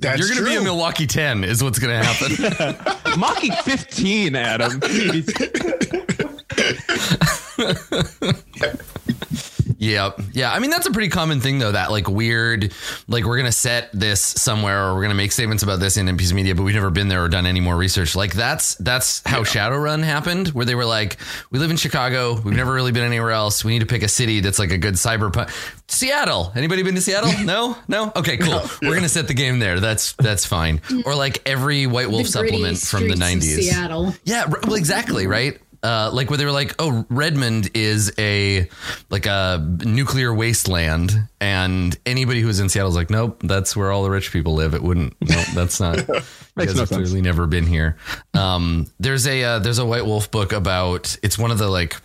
That's 0.00 0.20
you're 0.20 0.28
going 0.28 0.44
to 0.44 0.44
be 0.44 0.56
a. 0.56 0.62
Milwaukee 0.62 1.08
10 1.08 1.42
is 1.42 1.62
what's 1.62 1.80
going 1.80 1.98
to 1.98 2.06
happen. 2.06 3.00
Milwaukee 3.18 3.50
15, 3.50 4.36
Adam. 4.36 4.80
Yeah. 9.78 10.10
Yeah. 10.32 10.52
I 10.52 10.58
mean, 10.58 10.70
that's 10.70 10.86
a 10.86 10.90
pretty 10.90 11.08
common 11.08 11.40
thing 11.40 11.58
though, 11.60 11.72
that 11.72 11.90
like 11.92 12.08
weird, 12.08 12.72
like 13.06 13.24
we're 13.24 13.36
going 13.36 13.46
to 13.46 13.52
set 13.52 13.90
this 13.92 14.20
somewhere 14.20 14.86
or 14.86 14.94
we're 14.94 15.02
going 15.02 15.10
to 15.10 15.14
make 15.16 15.30
statements 15.32 15.62
about 15.62 15.78
this 15.78 15.96
in 15.96 16.06
NPC 16.06 16.32
media, 16.34 16.54
but 16.56 16.64
we've 16.64 16.74
never 16.74 16.90
been 16.90 17.06
there 17.08 17.22
or 17.24 17.28
done 17.28 17.46
any 17.46 17.60
more 17.60 17.76
research. 17.76 18.16
Like 18.16 18.34
that's, 18.34 18.74
that's 18.76 19.22
how 19.24 19.44
Shadowrun 19.44 20.02
happened 20.02 20.48
where 20.48 20.66
they 20.66 20.74
were 20.74 20.84
like, 20.84 21.18
we 21.50 21.60
live 21.60 21.70
in 21.70 21.76
Chicago. 21.76 22.40
We've 22.40 22.56
never 22.56 22.72
really 22.72 22.90
been 22.92 23.04
anywhere 23.04 23.30
else. 23.30 23.64
We 23.64 23.72
need 23.72 23.80
to 23.80 23.86
pick 23.86 24.02
a 24.02 24.08
city 24.08 24.40
that's 24.40 24.58
like 24.58 24.72
a 24.72 24.78
good 24.78 24.94
cyberpunk. 24.94 25.50
Seattle. 25.86 26.52
Anybody 26.56 26.82
been 26.82 26.96
to 26.96 27.00
Seattle? 27.00 27.30
No, 27.48 27.78
no. 27.86 28.12
Okay, 28.14 28.36
cool. 28.36 28.60
We're 28.82 28.90
going 28.90 29.02
to 29.04 29.08
set 29.08 29.26
the 29.28 29.32
game 29.32 29.58
there. 29.58 29.80
That's, 29.80 30.12
that's 30.14 30.44
fine. 30.44 30.82
Or 31.06 31.14
like 31.14 31.40
every 31.48 31.86
White 31.86 32.10
Wolf 32.10 32.26
supplement 32.26 32.78
from 32.78 33.08
the 33.08 33.14
90s. 33.14 33.42
Seattle. 33.42 34.14
Yeah, 34.24 34.46
well, 34.46 34.74
exactly, 34.74 35.26
right? 35.26 35.58
Uh, 35.82 36.10
like 36.12 36.28
where 36.28 36.36
they 36.36 36.44
were 36.44 36.52
like, 36.52 36.74
"Oh, 36.78 37.06
Redmond 37.08 37.70
is 37.74 38.12
a 38.18 38.68
like 39.10 39.26
a 39.26 39.64
nuclear 39.84 40.34
wasteland," 40.34 41.12
and 41.40 41.96
anybody 42.04 42.40
who's 42.40 42.58
in 42.58 42.68
Seattle's 42.68 42.96
like, 42.96 43.10
"Nope, 43.10 43.40
that's 43.44 43.76
where 43.76 43.92
all 43.92 44.02
the 44.02 44.10
rich 44.10 44.32
people 44.32 44.54
live." 44.54 44.74
It 44.74 44.82
wouldn't. 44.82 45.14
No, 45.20 45.40
that's 45.54 45.78
not. 45.78 45.98
Makes 46.56 46.74
no 46.74 46.84
sense. 46.84 46.90
clearly 46.90 47.20
never 47.20 47.46
been 47.46 47.66
here. 47.66 47.96
Um, 48.34 48.86
there's 48.98 49.26
a 49.28 49.42
uh, 49.44 49.58
there's 49.60 49.78
a 49.78 49.86
White 49.86 50.04
Wolf 50.04 50.30
book 50.30 50.52
about. 50.52 51.16
It's 51.22 51.38
one 51.38 51.52
of 51.52 51.58
the 51.58 51.68
like 51.68 51.96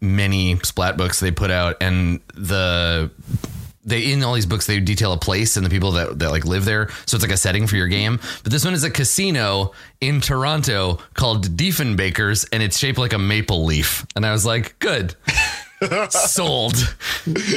many 0.00 0.56
splat 0.60 0.96
books 0.96 1.20
they 1.20 1.30
put 1.30 1.50
out, 1.50 1.76
and 1.82 2.20
the 2.34 3.10
they 3.84 4.12
in 4.12 4.22
all 4.22 4.34
these 4.34 4.46
books 4.46 4.66
they 4.66 4.80
detail 4.80 5.12
a 5.12 5.18
place 5.18 5.56
and 5.56 5.64
the 5.64 5.70
people 5.70 5.92
that, 5.92 6.18
that 6.18 6.30
like 6.30 6.44
live 6.44 6.64
there. 6.64 6.88
So 7.06 7.16
it's 7.16 7.24
like 7.24 7.32
a 7.32 7.36
setting 7.36 7.66
for 7.66 7.76
your 7.76 7.88
game. 7.88 8.18
But 8.42 8.52
this 8.52 8.64
one 8.64 8.74
is 8.74 8.84
a 8.84 8.90
casino 8.90 9.72
in 10.00 10.20
toronto 10.20 10.98
called 11.14 11.56
diefenbakers 11.56 12.48
and 12.52 12.62
it's 12.62 12.78
shaped 12.78 12.98
like 12.98 13.12
a 13.12 13.18
maple 13.18 13.64
leaf. 13.64 14.06
And 14.16 14.24
i 14.24 14.32
was 14.32 14.46
like 14.46 14.78
good 14.78 15.14
sold 16.10 16.74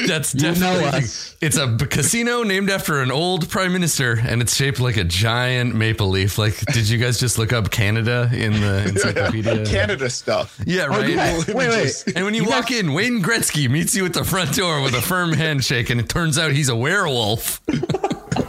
that's 0.08 0.34
know 0.36 0.54
definitely 0.54 0.86
us. 1.00 1.36
it's 1.42 1.58
a 1.58 1.68
b- 1.68 1.86
casino 1.86 2.44
named 2.44 2.70
after 2.70 3.02
an 3.02 3.12
old 3.12 3.50
prime 3.50 3.74
minister 3.74 4.20
and 4.20 4.42
it's 4.42 4.56
shaped 4.56 4.80
like 4.80 4.98
a 4.98 5.04
giant 5.04 5.76
maple 5.76 6.10
leaf 6.10 6.38
like 6.38 6.58
did 6.68 6.88
you 6.90 6.98
guys 6.98 7.20
just 7.20 7.38
look 7.38 7.52
up 7.54 7.70
canada 7.72 8.30
in 8.34 8.54
the 8.54 8.86
encyclopedia 8.88 9.66
Canada 9.70 10.10
stuff. 10.10 10.60
yeah 10.66 10.86
right 10.86 11.10
yeah. 11.10 11.38
Wait, 11.48 11.70
wait. 11.70 12.04
and 12.16 12.26
when 12.26 12.34
you, 12.34 12.46
walk 12.46 12.72
in, 12.72 12.94
Wayne 12.94 13.22
Gretzky 13.22 13.70
meets 13.70 13.96
you 13.96 14.06
at 14.06 14.14
the 14.14 14.24
front 14.24 14.54
door 14.56 14.82
with 14.82 14.94
a 14.94 15.02
firm 15.02 15.34
handshake, 15.34 15.90
and 15.90 16.00
it 16.00 16.10
turns 16.10 16.38
out 16.38 16.52
he's 16.52 16.70
a 16.70 16.76
werewolf. 16.76 17.62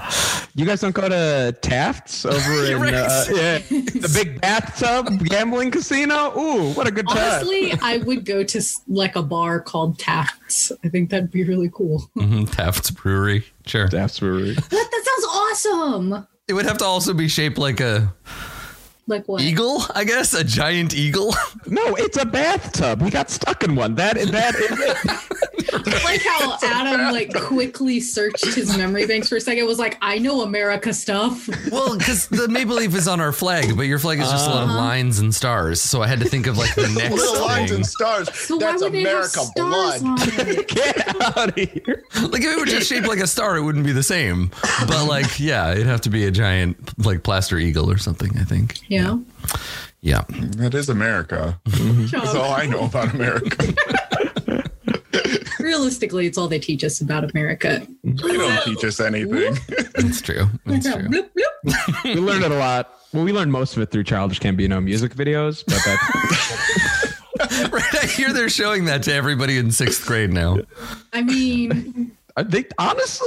You 0.54 0.64
guys 0.66 0.80
don't 0.80 0.94
go 0.94 1.08
to 1.08 1.56
Taft's 1.62 2.24
over 2.24 2.64
in 2.72 2.80
right. 2.80 2.94
uh, 2.94 3.24
yeah, 3.30 3.58
the 3.58 4.10
big 4.12 4.40
bathtub 4.40 5.24
gambling 5.24 5.70
casino? 5.70 6.36
Ooh, 6.38 6.72
what 6.72 6.86
a 6.86 6.90
good 6.90 7.06
time. 7.08 7.18
Honestly, 7.18 7.72
I 7.80 7.98
would 7.98 8.24
go 8.24 8.42
to 8.42 8.62
like 8.88 9.14
a 9.16 9.22
bar 9.22 9.60
called 9.60 9.98
Taft's. 9.98 10.72
I 10.84 10.88
think 10.88 11.10
that'd 11.10 11.30
be 11.30 11.44
really 11.44 11.70
cool. 11.72 12.10
Mhm, 12.16 12.50
Taft's 12.50 12.90
Brewery. 12.90 13.44
Sure. 13.66 13.86
Taft's 13.88 14.18
Brewery. 14.20 14.54
What? 14.54 14.70
That 14.70 15.04
sounds 15.04 15.26
awesome. 15.30 16.26
It 16.48 16.54
would 16.54 16.64
have 16.66 16.78
to 16.78 16.84
also 16.84 17.12
be 17.14 17.28
shaped 17.28 17.58
like 17.58 17.80
a 17.80 18.12
Like 19.08 19.26
what? 19.26 19.40
eagle, 19.40 19.82
I 19.94 20.04
guess, 20.04 20.34
a 20.34 20.44
giant 20.44 20.94
eagle. 20.94 21.34
No, 21.66 21.96
it's 21.96 22.16
a 22.16 22.24
bathtub. 22.24 23.02
We 23.02 23.10
got 23.10 23.30
stuck 23.30 23.62
in 23.62 23.74
one. 23.74 23.94
That 23.96 24.16
that 24.16 24.54
is 24.54 24.70
it. 24.70 25.44
like 26.04 26.22
how 26.22 26.56
Adam 26.62 27.12
like 27.12 27.34
quickly 27.34 28.00
searched 28.00 28.54
his 28.54 28.74
memory 28.76 29.06
banks 29.06 29.28
for 29.28 29.36
a 29.36 29.40
second. 29.40 29.66
Was 29.66 29.78
like, 29.78 29.98
I 30.00 30.18
know 30.18 30.40
America 30.42 30.94
stuff. 30.94 31.46
well, 31.70 31.96
because 31.98 32.26
the 32.28 32.48
maple 32.48 32.76
leaf 32.76 32.94
is 32.94 33.06
on 33.06 33.20
our 33.20 33.32
flag, 33.32 33.76
but 33.76 33.82
your 33.82 33.98
flag 33.98 34.18
is 34.18 34.30
just 34.30 34.48
a 34.48 34.50
lot 34.50 34.62
of 34.62 34.70
uh-huh. 34.70 34.78
lines 34.78 35.18
and 35.18 35.34
stars. 35.34 35.80
So 35.80 36.00
I 36.00 36.06
had 36.06 36.20
to 36.20 36.26
think 36.26 36.46
of 36.46 36.56
like 36.56 36.74
the 36.74 36.88
next 36.88 37.14
Little 37.14 37.44
lines 37.44 37.70
and 37.70 37.84
stars. 37.84 38.32
So 38.34 38.56
That's 38.56 38.80
why 38.80 38.86
would 38.88 38.94
they 38.94 39.02
have 39.02 39.08
America 39.08 39.40
stars 39.40 40.00
blood. 40.00 40.02
on 40.04 40.48
it? 40.48 40.68
Get 40.68 41.36
out 41.36 41.48
of 41.48 41.54
here. 41.54 42.04
Like 42.22 42.42
if 42.42 42.56
it 42.56 42.58
were 42.58 42.66
just 42.66 42.88
shaped 42.88 43.06
like 43.06 43.20
a 43.20 43.26
star, 43.26 43.58
it 43.58 43.62
wouldn't 43.62 43.84
be 43.84 43.92
the 43.92 44.02
same. 44.02 44.50
But 44.86 45.06
like, 45.06 45.38
yeah, 45.38 45.72
it'd 45.72 45.86
have 45.86 46.00
to 46.02 46.10
be 46.10 46.24
a 46.24 46.30
giant 46.30 47.04
like 47.04 47.22
plaster 47.22 47.58
eagle 47.58 47.90
or 47.90 47.98
something. 47.98 48.30
I 48.38 48.44
think. 48.44 48.78
Yeah. 48.88 48.97
Yeah. 50.00 50.24
That 50.56 50.74
is 50.74 50.88
America. 50.88 51.60
That's 51.64 52.34
all 52.34 52.52
I 52.52 52.66
know 52.66 52.84
about 52.84 53.14
America. 53.14 53.74
Realistically, 55.60 56.26
it's 56.26 56.38
all 56.38 56.48
they 56.48 56.58
teach 56.60 56.84
us 56.84 57.00
about 57.00 57.30
America. 57.30 57.86
They 58.04 58.36
don't 58.36 58.62
teach 58.64 58.84
us 58.84 59.00
anything. 59.00 59.56
That's 59.94 60.22
true. 60.22 60.46
That's 60.64 60.90
true. 60.90 61.08
Bloop, 61.08 61.30
bloop. 61.36 62.04
we 62.04 62.14
learned 62.14 62.44
it 62.44 62.52
a 62.52 62.56
lot. 62.58 62.94
Well, 63.12 63.24
we 63.24 63.32
learned 63.32 63.52
most 63.52 63.76
of 63.76 63.82
it 63.82 63.90
through 63.90 64.04
Childish 64.04 64.40
Gambino 64.40 64.82
music 64.82 65.14
videos, 65.14 65.64
but 65.66 65.82
that's 65.84 67.72
right. 67.72 68.02
I 68.02 68.06
hear 68.06 68.32
they're 68.32 68.48
showing 68.48 68.84
that 68.86 69.02
to 69.04 69.12
everybody 69.12 69.58
in 69.58 69.70
sixth 69.70 70.06
grade 70.06 70.32
now. 70.32 70.58
I 71.12 71.22
mean, 71.22 72.16
Uh, 72.38 72.44
I 72.46 72.50
think 72.50 72.68
honestly, 72.78 73.26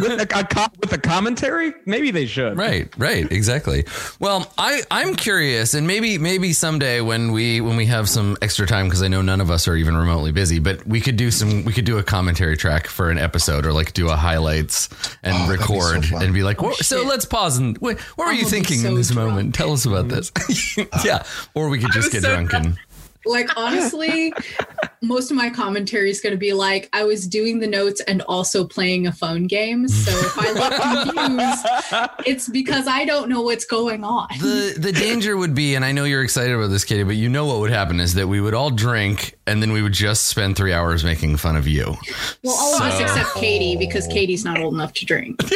with 0.00 0.20
a, 0.20 0.38
a 0.38 0.44
co- 0.44 0.72
with 0.80 0.92
a 0.92 0.98
commentary, 0.98 1.74
maybe 1.84 2.10
they 2.10 2.26
should. 2.26 2.56
Right, 2.56 2.88
right, 2.96 3.30
exactly. 3.30 3.84
Well, 4.20 4.52
I 4.58 4.82
I'm 4.90 5.14
curious, 5.16 5.74
and 5.74 5.86
maybe 5.86 6.18
maybe 6.18 6.52
someday 6.52 7.00
when 7.00 7.32
we 7.32 7.60
when 7.60 7.76
we 7.76 7.86
have 7.86 8.08
some 8.08 8.36
extra 8.42 8.66
time, 8.66 8.86
because 8.86 9.02
I 9.02 9.08
know 9.08 9.22
none 9.22 9.40
of 9.40 9.50
us 9.50 9.68
are 9.68 9.76
even 9.76 9.96
remotely 9.96 10.32
busy, 10.32 10.58
but 10.58 10.86
we 10.86 11.00
could 11.00 11.16
do 11.16 11.30
some 11.30 11.64
we 11.64 11.72
could 11.72 11.84
do 11.84 11.98
a 11.98 12.02
commentary 12.02 12.56
track 12.56 12.86
for 12.86 13.10
an 13.10 13.18
episode, 13.18 13.66
or 13.66 13.72
like 13.72 13.92
do 13.92 14.08
a 14.08 14.16
highlights 14.16 14.88
and 15.22 15.34
Oh, 15.36 15.46
that'd 15.46 15.60
be 15.60 15.66
so 15.80 15.92
record 15.94 16.22
and 16.22 16.34
be 16.34 16.42
like, 16.42 16.62
Oh, 16.62 16.72
so 16.72 17.02
let's 17.04 17.24
pause 17.24 17.58
and 17.58 17.76
wait, 17.78 17.98
what 18.16 18.26
were 18.26 18.32
you 18.32 18.42
gonna 18.42 18.50
be 18.50 18.64
thinking 18.64 18.84
in 18.86 18.94
this 18.94 19.10
drunk. 19.10 19.28
moment? 19.30 19.54
Tell 19.54 19.72
us 19.72 19.84
about 19.86 20.08
this. 20.08 20.32
yeah, 21.04 21.24
or 21.54 21.68
we 21.68 21.78
could 21.78 21.92
just 21.92 22.12
get 22.12 22.22
so 22.22 22.28
drunk 22.32 22.52
and 22.54 22.78
like 23.26 23.56
honestly, 23.56 24.32
most 25.02 25.30
of 25.30 25.36
my 25.36 25.50
commentary 25.50 26.10
is 26.10 26.20
going 26.20 26.32
to 26.32 26.38
be 26.38 26.52
like 26.52 26.88
I 26.92 27.04
was 27.04 27.26
doing 27.26 27.58
the 27.60 27.66
notes 27.66 28.00
and 28.02 28.22
also 28.22 28.66
playing 28.66 29.06
a 29.06 29.12
phone 29.12 29.46
game. 29.46 29.88
So 29.88 30.12
if 30.12 30.38
I 30.38 30.52
look 30.52 31.14
confused, 32.16 32.26
it's 32.26 32.48
because 32.48 32.86
I 32.86 33.04
don't 33.04 33.28
know 33.28 33.42
what's 33.42 33.64
going 33.64 34.04
on. 34.04 34.28
the 34.40 34.74
the 34.78 34.92
danger 34.92 35.36
would 35.36 35.54
be, 35.54 35.74
and 35.74 35.84
I 35.84 35.92
know 35.92 36.04
you're 36.04 36.22
excited 36.24 36.54
about 36.54 36.68
this, 36.68 36.84
Katie, 36.84 37.02
but 37.02 37.16
you 37.16 37.28
know 37.28 37.46
what 37.46 37.60
would 37.60 37.70
happen 37.70 38.00
is 38.00 38.14
that 38.14 38.28
we 38.28 38.40
would 38.40 38.54
all 38.54 38.70
drink 38.70 39.36
and 39.46 39.62
then 39.62 39.72
we 39.72 39.82
would 39.82 39.92
just 39.92 40.26
spend 40.26 40.56
three 40.56 40.72
hours 40.72 41.04
making 41.04 41.36
fun 41.36 41.56
of 41.56 41.68
you. 41.68 41.94
Well, 42.42 42.56
all 42.58 42.74
of 42.76 42.82
us 42.82 43.00
except 43.00 43.34
Katie 43.34 43.76
because 43.76 44.06
Katie's 44.06 44.44
not 44.44 44.60
old 44.60 44.74
enough 44.74 44.92
to 44.94 45.06
drink. 45.06 45.40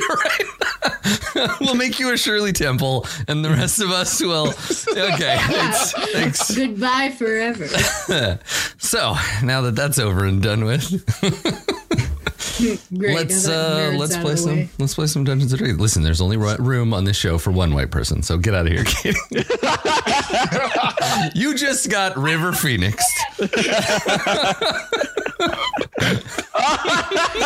we'll 1.61 1.75
make 1.75 1.99
you 1.99 2.13
a 2.13 2.17
Shirley 2.17 2.53
Temple, 2.53 3.07
and 3.29 3.45
the 3.45 3.51
rest 3.51 3.81
of 3.81 3.91
us 3.91 4.21
will. 4.21 4.49
Okay, 4.49 5.39
thanks. 5.39 5.93
thanks. 6.13 6.57
Goodbye 6.57 7.15
forever. 7.17 7.60
So 8.79 9.15
now 9.45 9.61
that 9.63 9.77
that's 9.77 9.99
over 10.01 10.25
and 10.25 10.43
done 10.43 10.65
with, 10.65 10.91
Great. 12.99 13.15
let's 13.15 13.47
uh, 13.47 13.93
let's 13.97 14.17
play 14.17 14.35
some 14.37 14.57
way. 14.57 14.69
let's 14.79 14.95
play 14.95 15.07
some 15.07 15.23
Dungeons 15.23 15.53
and 15.53 15.59
Dragons. 15.59 15.81
Listen, 15.81 16.03
there's 16.03 16.21
only 16.21 16.37
room 16.37 16.93
on 16.93 17.05
this 17.05 17.17
show 17.17 17.39
for 17.39 17.53
one 17.53 17.73
white 17.73 17.91
person, 17.93 18.23
so 18.23 18.37
get 18.37 18.55
out 18.55 18.67
of 18.67 18.73
here, 18.73 18.83
Katie. 18.85 19.17
you 21.39 21.55
just 21.55 21.89
got 21.89 22.17
River 22.17 22.53
Phoenix. 22.53 23.05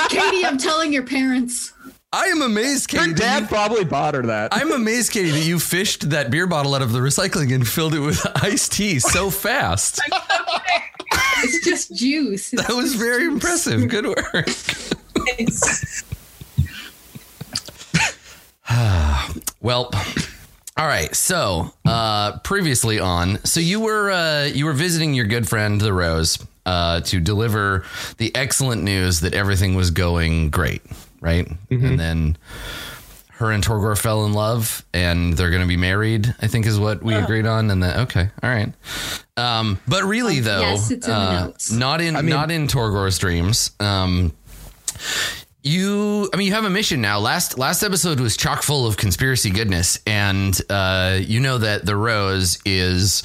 Katie, 0.09 0.45
I'm 0.47 0.57
telling 0.59 0.93
your 0.93 1.05
parents. 1.05 1.74
I 2.15 2.27
am 2.27 2.43
amazed, 2.43 2.89
Katie. 2.89 3.07
Your 3.07 3.15
dad 3.15 3.43
you- 3.43 3.49
probably 3.49 3.85
bought 3.85 4.15
her 4.15 4.23
that. 4.23 4.55
I'm 4.55 4.71
amazed, 4.71 5.11
Katie, 5.11 5.33
that 5.33 5.45
you 5.45 5.59
fished 5.59 6.11
that 6.11 6.31
beer 6.31 6.47
bottle 6.47 6.75
out 6.77 6.83
of 6.83 6.93
the 6.93 7.01
recycling 7.01 7.53
and 7.53 7.67
filled 7.67 7.93
it 7.93 7.99
with 7.99 8.25
iced 8.45 8.73
tea 8.73 9.01
so 9.01 9.31
fast. 9.45 10.01
It's 11.43 11.65
just 11.65 11.93
juice. 11.95 12.51
That 12.53 12.71
was 12.71 12.95
very 12.95 13.25
impressive. 13.25 13.89
Good 13.89 14.07
work. 14.07 14.49
well, 19.61 19.91
all 20.77 20.87
right. 20.87 21.15
So, 21.15 21.73
uh, 21.85 22.39
previously 22.41 22.99
on, 23.01 23.45
so 23.45 23.59
you 23.61 23.81
were 23.81 24.11
uh, 24.11 24.45
you 24.45 24.65
were 24.67 24.73
visiting 24.73 25.15
your 25.15 25.27
good 25.27 25.49
friend 25.49 25.81
the 25.81 25.93
Rose 25.93 26.39
uh, 26.65 27.01
to 27.03 27.21
deliver 27.21 27.85
the 28.19 28.35
excellent 28.37 28.83
news 28.83 29.21
that 29.21 29.35
everything 29.35 29.75
was 29.75 29.91
going 29.91 30.51
great, 30.51 30.83
right? 31.25 31.49
And 31.89 31.99
then 31.99 32.37
her 33.31 33.51
and 33.51 33.65
Torgor 33.65 33.99
fell 33.99 34.27
in 34.27 34.33
love, 34.33 34.85
and 34.95 35.33
they're 35.33 35.51
going 35.51 35.63
to 35.63 35.69
be 35.69 35.77
married. 35.77 36.33
I 36.41 36.47
think 36.47 36.67
is 36.67 36.79
what 36.79 37.03
we 37.03 37.15
agreed 37.15 37.47
on. 37.47 37.71
And 37.71 37.83
then 37.83 38.01
okay, 38.03 38.31
all 38.43 38.51
right. 38.51 38.73
Um, 39.37 39.81
but 39.89 40.05
really, 40.05 40.39
though, 40.41 40.61
yes, 40.61 40.91
it's 40.93 41.09
in 41.09 41.13
uh, 41.13 41.53
not 41.73 42.01
in 42.01 42.27
not 42.27 42.51
in 42.53 42.69
Torgor's 42.69 43.19
dreams. 43.19 43.73
Um, 43.81 44.33
you, 45.67 46.29
I 46.31 46.37
mean, 46.37 46.47
you 46.47 46.53
have 46.53 46.67
a 46.67 46.71
mission 46.71 47.01
now. 47.01 47.19
Last 47.19 47.57
last 47.57 47.83
episode 47.83 48.21
was 48.21 48.37
chock 48.37 48.63
full 48.63 48.87
of 48.87 48.99
conspiracy 48.99 49.49
goodness, 49.49 49.99
and 50.07 50.61
uh, 50.69 51.19
you 51.23 51.41
know 51.41 51.57
that 51.57 51.87
the 51.87 51.97
Rose 51.97 52.59
is 52.67 53.23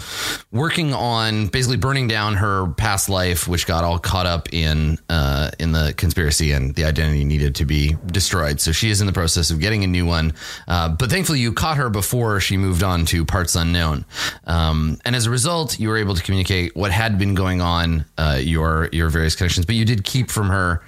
working 0.50 0.94
on 0.94 1.48
basically 1.48 1.76
burning 1.76 2.08
down 2.08 2.36
her 2.36 2.68
past 2.78 3.10
life, 3.10 3.46
which 3.46 3.68
got 3.68 3.84
all 3.84 4.00
caught 4.00 4.26
up 4.26 4.54
in 4.54 4.98
uh, 5.10 5.52
in 5.60 5.74
the 5.74 5.94
conspiracy, 5.98 6.54
and 6.54 6.74
the 6.76 6.86
identity 6.86 7.26
needed 7.26 7.56
to 7.56 7.66
be 7.66 7.98
destroyed. 8.06 8.62
So 8.62 8.72
she 8.72 8.90
is 8.90 9.02
in 9.02 9.08
the 9.08 9.14
process 9.14 9.52
of 9.52 9.60
getting 9.60 9.84
a 9.84 9.88
new 9.88 10.06
one. 10.06 10.32
Uh, 10.66 10.88
but 10.88 11.10
thankfully, 11.10 11.40
you 11.40 11.52
caught 11.52 11.76
her 11.76 11.90
before 11.90 12.40
she 12.40 12.56
moved 12.56 12.84
on 12.84 13.04
to 13.08 13.26
parts 13.26 13.58
unknown, 13.58 14.06
um, 14.48 14.98
and 15.04 15.14
as 15.14 15.26
a 15.26 15.30
result, 15.30 15.78
you 15.78 15.90
were 15.90 15.98
able 15.98 16.16
to 16.16 16.24
communicate 16.24 16.74
what 16.74 16.92
had 16.92 17.20
been 17.20 17.36
going 17.36 17.60
on, 17.60 18.06
uh, 18.18 18.40
your 18.42 18.88
your 18.94 19.10
various 19.10 19.36
connections. 19.36 19.66
But 19.66 19.76
you 19.76 19.84
did 19.84 20.06
keep 20.06 20.32
from 20.32 20.48
her 20.48 20.82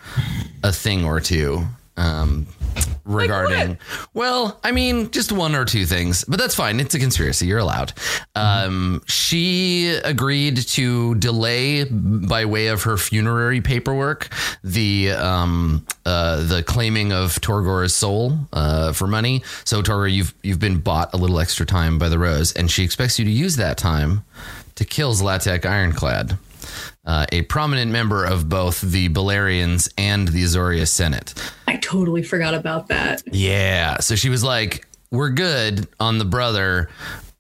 a 0.64 0.72
thing 0.72 1.04
or 1.04 1.20
two 1.20 1.41
um, 1.98 2.48
regarding. 3.06 3.78
well, 4.14 4.60
I 4.64 4.72
mean, 4.72 5.12
just 5.12 5.32
one 5.32 5.56
or 5.56 5.66
two 5.66 5.86
things, 5.86 6.24
but 6.26 6.40
that's 6.40 6.56
fine. 6.56 6.80
It's 6.80 6.96
a 6.96 7.00
conspiracy. 7.00 7.48
You're 7.48 7.60
allowed. 7.60 7.94
Um, 8.36 9.04
she 9.08 9.90
agreed 10.04 10.58
to 10.58 11.16
delay 11.16 11.84
by 11.84 12.46
way 12.46 12.68
of 12.68 12.84
her 12.84 12.98
funerary 12.98 13.62
paperwork 13.62 14.30
the 14.64 15.12
um, 15.12 15.86
uh, 16.06 16.44
the 16.48 16.64
claiming 16.64 17.12
of 17.12 17.40
Torgor's 17.42 17.94
soul 17.94 18.38
uh, 18.54 18.94
for 18.94 19.08
money. 19.08 19.44
So 19.66 19.82
Torgor, 19.82 20.12
you've 20.12 20.34
you've 20.44 20.60
been 20.60 20.80
bought 20.80 21.14
a 21.14 21.18
little 21.18 21.40
extra 21.40 21.66
time 21.66 22.00
by 22.00 22.10
the 22.10 22.20
Rose, 22.20 22.54
and 22.54 22.70
she 22.72 22.84
expects 22.84 23.20
you 23.20 23.26
to 23.26 23.32
use 23.32 23.58
that 23.58 23.78
time 23.78 24.24
to 24.76 24.86
kill 24.86 25.14
Zlatek 25.14 25.66
Ironclad 25.66 26.38
uh, 27.06 27.26
a 27.32 27.42
prominent 27.44 27.92
member 27.92 28.26
of 28.26 28.48
both 28.50 28.82
the 28.82 29.10
Balerians 29.10 29.92
and 29.98 30.28
the 30.28 30.44
Azorius 30.44 30.90
Senate. 30.90 31.34
I 31.68 31.78
totally 31.78 32.24
forgot 32.24 32.54
about 32.54 32.88
that. 32.88 33.24
Yeah. 33.32 34.00
So 34.00 34.16
she 34.16 34.30
was 34.30 34.44
like, 34.44 34.88
We're 35.12 35.32
good 35.32 35.88
on 36.00 36.18
the 36.18 36.26
brother. 36.26 36.90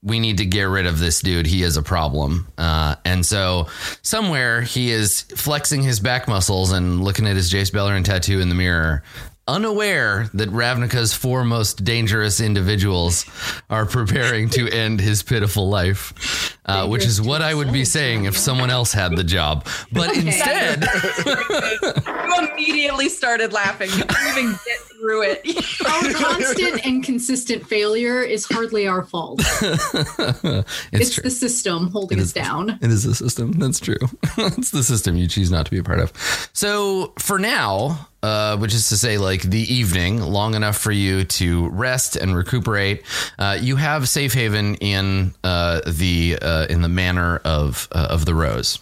We 0.04 0.20
need 0.20 0.38
to 0.38 0.46
get 0.46 0.64
rid 0.64 0.88
of 0.88 0.98
this 0.98 1.20
dude. 1.20 1.46
He 1.46 1.62
is 1.62 1.78
a 1.78 1.84
problem. 1.84 2.48
Uh, 2.58 2.96
and 3.06 3.24
so 3.24 3.68
somewhere 4.02 4.64
he 4.64 4.90
is 4.90 5.22
flexing 5.22 5.84
his 5.84 6.00
back 6.00 6.28
muscles 6.28 6.72
and 6.72 7.04
looking 7.04 7.28
at 7.28 7.36
his 7.36 7.54
Jace 7.54 7.72
Beleren 7.72 8.04
tattoo 8.04 8.40
in 8.40 8.50
the 8.50 8.56
mirror. 8.56 9.04
Unaware 9.48 10.30
that 10.36 10.50
Ravnica's 10.50 11.14
four 11.14 11.44
most 11.44 11.84
dangerous 11.84 12.40
individuals 12.40 13.26
are 13.70 13.86
preparing 13.86 14.50
to 14.52 14.70
end 14.72 15.02
his 15.02 15.24
pitiful 15.24 15.68
life, 15.68 16.58
uh, 16.66 16.88
which 16.88 17.06
is 17.06 17.20
what 17.22 17.42
I 17.42 17.54
would 17.54 17.74
be 17.74 17.84
saying 17.84 18.26
if 18.26 18.38
someone 18.38 18.70
else 18.70 18.94
had 18.94 19.16
the 19.18 19.24
job. 19.24 19.68
But 19.92 20.12
Okay. 20.12 20.28
instead, 20.28 20.88
You 22.32 22.48
immediately 22.54 23.10
started 23.10 23.52
laughing. 23.52 23.90
You 23.90 24.04
couldn't 24.06 24.38
even 24.38 24.52
get 24.66 24.80
through 25.00 25.24
it. 25.24 25.42
Our 25.86 26.14
constant 26.14 26.86
and 26.86 27.04
consistent 27.04 27.68
failure 27.68 28.22
is 28.22 28.46
hardly 28.46 28.88
our 28.88 29.04
fault. 29.04 29.42
it's, 29.42 30.78
It's 30.94 31.22
the 31.22 31.30
system 31.30 31.90
holding 31.92 32.20
us 32.20 32.32
down. 32.32 32.70
It 32.82 32.90
is 32.92 33.04
the 33.04 33.16
system. 33.16 33.54
That's 33.54 33.80
true. 33.80 33.98
it's 34.38 34.72
the 34.72 34.84
system 34.84 35.18
you 35.18 35.28
choose 35.28 35.52
not 35.52 35.66
to 35.66 35.72
be 35.72 35.80
a 35.80 35.84
part 35.84 36.00
of. 36.00 36.14
So 36.54 37.14
for 37.20 37.38
now, 37.40 38.08
uh, 38.24 38.58
which 38.58 38.74
is 38.74 38.90
to 38.90 38.98
say, 38.98 39.18
like 39.18 39.42
the 39.42 39.74
evening, 39.74 40.22
long 40.22 40.54
enough 40.56 40.78
for 40.78 40.92
you 40.92 41.24
to 41.24 41.70
rest 41.70 42.16
and 42.16 42.36
recuperate, 42.36 43.04
uh, 43.40 43.58
you 43.60 43.76
have 43.76 44.08
safe 44.08 44.34
haven 44.34 44.76
in 44.76 45.34
uh, 45.44 45.82
the 45.88 46.38
uh, 46.42 46.68
in 46.70 46.82
the 46.82 46.90
manor 46.90 47.38
of 47.44 47.88
uh, 47.92 48.08
of 48.10 48.26
the 48.26 48.36
Rose. 48.36 48.80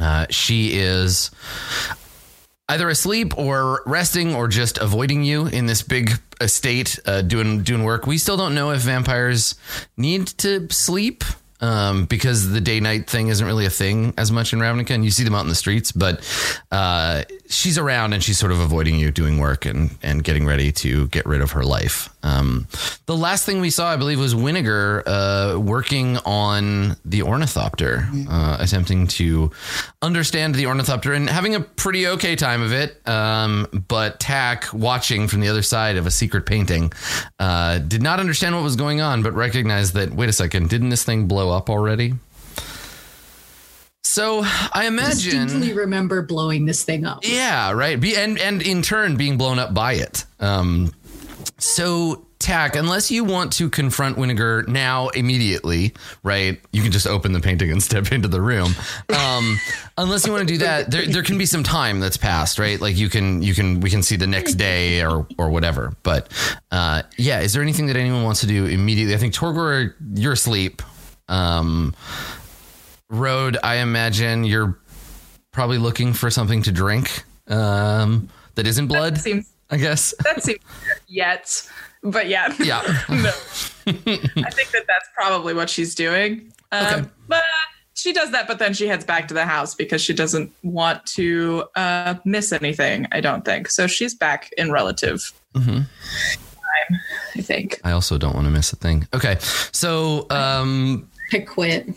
Uh, 0.00 0.26
she 0.30 0.74
is 0.74 1.30
either 2.68 2.88
asleep 2.88 3.38
or 3.38 3.82
resting 3.86 4.34
or 4.34 4.48
just 4.48 4.78
avoiding 4.78 5.22
you 5.22 5.46
in 5.46 5.66
this 5.66 5.82
big 5.82 6.12
estate 6.40 6.98
doing 7.26 7.62
doing 7.62 7.84
work. 7.84 8.06
We 8.06 8.18
still 8.18 8.36
don't 8.36 8.54
know 8.54 8.72
if 8.72 8.80
vampires 8.80 9.54
need 9.96 10.26
to 10.38 10.68
sleep 10.70 11.24
um, 11.60 12.04
because 12.04 12.50
the 12.50 12.60
day 12.60 12.80
night 12.80 13.08
thing 13.08 13.28
isn't 13.28 13.46
really 13.46 13.66
a 13.66 13.70
thing 13.70 14.14
as 14.16 14.30
much 14.30 14.52
in 14.52 14.58
Ravnica, 14.58 14.90
and 14.90 15.04
you 15.04 15.10
see 15.10 15.24
them 15.24 15.34
out 15.34 15.42
in 15.42 15.48
the 15.48 15.54
streets. 15.54 15.92
But 15.92 16.20
uh, 16.70 17.24
she's 17.48 17.78
around 17.78 18.12
and 18.12 18.22
she's 18.22 18.38
sort 18.38 18.52
of 18.52 18.60
avoiding 18.60 18.96
you, 18.98 19.10
doing 19.10 19.38
work 19.38 19.66
and 19.66 19.96
and 20.02 20.22
getting 20.24 20.46
ready 20.46 20.72
to 20.72 21.08
get 21.08 21.26
rid 21.26 21.40
of 21.40 21.52
her 21.52 21.64
life. 21.64 22.08
Um, 22.22 22.66
the 23.06 23.16
last 23.16 23.46
thing 23.46 23.60
we 23.60 23.70
saw, 23.70 23.92
I 23.92 23.96
believe, 23.96 24.18
was 24.18 24.34
Winnegar 24.34 25.02
uh, 25.06 25.60
working 25.60 26.18
on 26.18 26.96
the 27.04 27.22
ornithopter, 27.22 28.08
uh, 28.28 28.56
attempting 28.58 29.06
to 29.06 29.52
understand 30.02 30.54
the 30.56 30.66
ornithopter 30.66 31.12
and 31.12 31.30
having 31.30 31.54
a 31.54 31.60
pretty 31.60 32.08
okay 32.08 32.34
time 32.34 32.62
of 32.62 32.72
it. 32.72 33.06
Um, 33.08 33.84
but 33.88 34.18
Tack, 34.18 34.72
watching 34.72 35.28
from 35.28 35.40
the 35.40 35.48
other 35.48 35.62
side 35.62 35.96
of 35.96 36.06
a 36.06 36.10
secret 36.10 36.46
painting, 36.46 36.92
uh, 37.38 37.78
did 37.78 38.02
not 38.02 38.18
understand 38.18 38.54
what 38.56 38.64
was 38.64 38.76
going 38.76 39.00
on, 39.00 39.22
but 39.22 39.32
recognized 39.32 39.94
that 39.94 40.12
wait 40.12 40.28
a 40.28 40.32
second, 40.32 40.68
didn't 40.68 40.88
this 40.88 41.04
thing 41.04 41.28
blow 41.28 41.45
up 41.50 41.70
already? 41.70 42.14
So 44.02 44.42
I 44.44 44.86
imagine 44.86 45.42
Distinctly 45.42 45.74
remember 45.74 46.22
blowing 46.22 46.64
this 46.64 46.84
thing 46.84 47.04
up. 47.04 47.20
Yeah, 47.22 47.72
right. 47.72 48.00
Be 48.00 48.16
and 48.16 48.38
and 48.38 48.62
in 48.62 48.80
turn 48.82 49.16
being 49.16 49.36
blown 49.36 49.58
up 49.58 49.74
by 49.74 49.94
it. 49.94 50.24
Um, 50.40 50.94
so 51.58 52.26
Tack, 52.38 52.76
unless 52.76 53.10
you 53.10 53.24
want 53.24 53.54
to 53.54 53.70
confront 53.70 54.18
Winnegar 54.18 54.68
now 54.68 55.08
immediately, 55.08 55.94
right? 56.22 56.60
You 56.70 56.82
can 56.82 56.92
just 56.92 57.06
open 57.06 57.32
the 57.32 57.40
painting 57.40 57.72
and 57.72 57.82
step 57.82 58.12
into 58.12 58.28
the 58.28 58.42
room. 58.42 58.74
Um, 59.08 59.58
unless 59.96 60.26
you 60.26 60.32
want 60.32 60.46
to 60.46 60.54
do 60.54 60.58
that, 60.58 60.90
there 60.90 61.06
there 61.06 61.22
can 61.22 61.38
be 61.38 61.46
some 61.46 61.62
time 61.62 61.98
that's 61.98 62.18
passed, 62.18 62.58
right? 62.58 62.78
Like 62.78 62.96
you 62.96 63.08
can 63.08 63.42
you 63.42 63.54
can 63.54 63.80
we 63.80 63.88
can 63.88 64.02
see 64.02 64.16
the 64.16 64.26
next 64.26 64.54
day 64.54 65.02
or 65.02 65.26
or 65.38 65.48
whatever. 65.48 65.94
But 66.02 66.30
uh, 66.70 67.02
yeah, 67.16 67.40
is 67.40 67.54
there 67.54 67.62
anything 67.62 67.86
that 67.86 67.96
anyone 67.96 68.22
wants 68.22 68.40
to 68.40 68.46
do 68.46 68.66
immediately? 68.66 69.14
I 69.14 69.18
think 69.18 69.32
Torgor, 69.32 69.94
you're 70.14 70.34
asleep. 70.34 70.82
Um, 71.28 71.94
Road, 73.08 73.56
I 73.62 73.76
imagine 73.76 74.44
you're 74.44 74.78
probably 75.52 75.78
looking 75.78 76.12
for 76.12 76.30
something 76.30 76.62
to 76.62 76.72
drink 76.72 77.24
um, 77.48 78.28
that 78.56 78.66
isn't 78.66 78.88
blood. 78.88 79.18
Seems 79.18 79.48
I 79.70 79.76
guess. 79.78 80.14
that 80.24 80.42
seems 80.42 80.58
yet, 81.08 81.68
but 82.02 82.28
yeah, 82.28 82.52
Yeah. 82.58 82.82
no. 83.08 83.30
I 83.86 84.50
think 84.50 84.70
that 84.70 84.84
that's 84.86 85.08
probably 85.14 85.54
what 85.54 85.70
she's 85.70 85.94
doing. 85.94 86.52
Um, 86.72 86.86
Okay. 86.86 87.08
But 87.28 87.42
she 87.94 88.12
does 88.12 88.30
that, 88.32 88.46
but 88.46 88.58
then 88.58 88.74
she 88.74 88.86
heads 88.86 89.04
back 89.04 89.26
to 89.28 89.34
the 89.34 89.44
house 89.46 89.74
because 89.74 90.02
she 90.02 90.12
doesn't 90.12 90.52
want 90.62 91.04
to 91.06 91.64
uh, 91.76 92.14
miss 92.24 92.52
anything. 92.52 93.06
I 93.10 93.20
don't 93.20 93.44
think 93.44 93.70
so. 93.70 93.86
She's 93.86 94.14
back 94.14 94.50
in 94.58 94.70
relative 94.70 95.32
Mhm. 95.54 95.86
time. 95.86 97.00
I 97.36 97.40
think. 97.40 97.80
I 97.84 97.92
also 97.92 98.18
don't 98.18 98.34
want 98.34 98.46
to 98.46 98.50
miss 98.50 98.72
a 98.72 98.76
thing. 98.76 99.08
Okay, 99.14 99.36
so 99.72 100.26
um, 100.30 101.08
I 101.32 101.38
quit. 101.40 101.86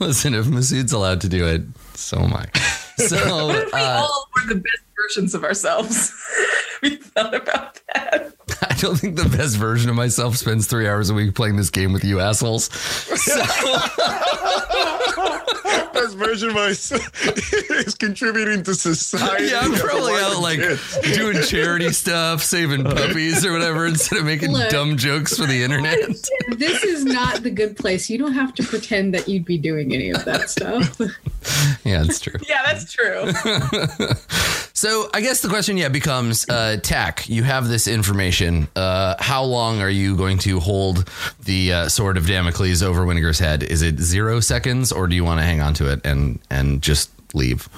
listen, 0.00 0.34
if 0.34 0.46
Masood's 0.46 0.92
allowed 0.92 1.20
to 1.22 1.28
do 1.28 1.46
it, 1.46 1.62
so 1.94 2.18
am 2.18 2.34
I. 2.34 2.46
So 2.98 3.46
What 3.46 3.54
if 3.54 3.72
we 3.72 3.78
uh, 3.78 4.00
all 4.00 4.28
were 4.34 4.54
the 4.54 4.56
best 4.56 4.82
versions 5.02 5.34
of 5.34 5.44
ourselves? 5.44 6.12
we 6.82 6.96
thought 6.96 7.34
about 7.34 7.80
that. 7.94 8.34
I 8.62 8.74
don't 8.74 8.96
think 8.96 9.16
the 9.16 9.28
best 9.28 9.56
version 9.56 9.90
of 9.90 9.96
myself 9.96 10.36
spends 10.36 10.66
three 10.66 10.88
hours 10.88 11.10
a 11.10 11.14
week 11.14 11.34
playing 11.34 11.56
this 11.56 11.70
game 11.70 11.92
with 11.92 12.04
you 12.04 12.20
assholes. 12.20 12.72
So 12.72 13.40
Best 15.92 16.16
version 16.16 16.50
of 16.50 16.54
myself 16.54 17.10
is 17.70 17.94
contributing 17.94 18.62
to 18.62 18.74
society. 18.74 19.46
yeah, 19.48 19.60
I'm 19.62 19.72
probably 19.72 20.14
out 20.14 20.40
like 20.40 20.60
kids? 20.60 20.98
doing 21.16 21.42
charity 21.42 21.90
stuff, 21.92 22.42
saving 22.42 22.84
puppies 22.84 23.44
or 23.44 23.52
whatever, 23.52 23.86
instead 23.86 24.18
of 24.20 24.24
making 24.24 24.52
Look. 24.52 24.70
dumb 24.70 24.96
jokes 24.96 25.36
for 25.36 25.46
the 25.46 25.62
internet. 25.62 25.98
This 26.56 26.84
is 26.84 27.04
not 27.04 27.42
the 27.42 27.50
good 27.50 27.76
place. 27.76 28.08
You 28.08 28.18
don't 28.18 28.32
have 28.32 28.54
to 28.54 28.62
pretend 28.62 29.12
that 29.14 29.28
you'd 29.28 29.44
be 29.44 29.58
doing 29.58 29.92
any 29.92 30.10
of 30.10 30.24
that 30.24 30.50
stuff. 30.50 30.98
Yeah, 31.84 32.04
it's 32.04 32.20
true. 32.20 32.38
Yeah, 32.48 32.62
that's 32.64 32.92
true. 32.92 33.32
So 34.78 35.10
I 35.12 35.20
guess 35.22 35.40
the 35.40 35.48
question, 35.48 35.76
yeah, 35.76 35.88
becomes 35.88 36.48
uh, 36.48 36.76
Tack. 36.80 37.28
You 37.28 37.42
have 37.42 37.66
this 37.66 37.88
information. 37.88 38.68
Uh, 38.76 39.16
how 39.18 39.42
long 39.42 39.80
are 39.80 39.90
you 39.90 40.16
going 40.16 40.38
to 40.38 40.60
hold 40.60 41.10
the 41.44 41.72
uh, 41.72 41.88
sword 41.88 42.16
of 42.16 42.28
Damocles 42.28 42.80
over 42.80 43.04
Winnegar's 43.04 43.40
head? 43.40 43.64
Is 43.64 43.82
it 43.82 43.98
zero 43.98 44.38
seconds, 44.38 44.92
or 44.92 45.08
do 45.08 45.16
you 45.16 45.24
want 45.24 45.40
to 45.40 45.44
hang 45.44 45.60
on 45.60 45.74
to 45.74 45.90
it 45.92 46.06
and 46.06 46.38
and 46.48 46.80
just 46.80 47.10
leave? 47.34 47.68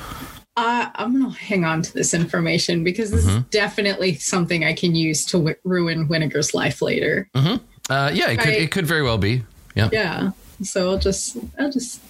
Uh, 0.59 0.91
I'm 0.95 1.19
gonna 1.19 1.31
hang 1.33 1.65
on 1.65 1.81
to 1.81 1.93
this 1.95 2.13
information 2.13 2.85
because 2.85 3.11
this 3.13 3.25
is 3.25 3.45
definitely 3.45 4.17
something 4.17 4.63
I 4.63 4.75
can 4.75 4.95
use 4.95 5.25
to 5.27 5.39
w- 5.39 5.57
ruin 5.65 6.07
Winnegar's 6.07 6.53
life 6.53 6.83
later. 6.83 7.31
Uh, 7.35 8.11
yeah, 8.13 8.29
it 8.29 8.39
could 8.41 8.49
Right. 8.51 8.61
it 8.61 8.71
could 8.73 8.85
very 8.87 9.03
well 9.03 9.17
be. 9.17 9.43
Yeah. 9.75 9.89
Yeah, 9.91 10.31
so 10.63 10.91
I'll 10.91 10.99
just 10.99 11.39
I'll 11.59 11.73
just 11.73 12.03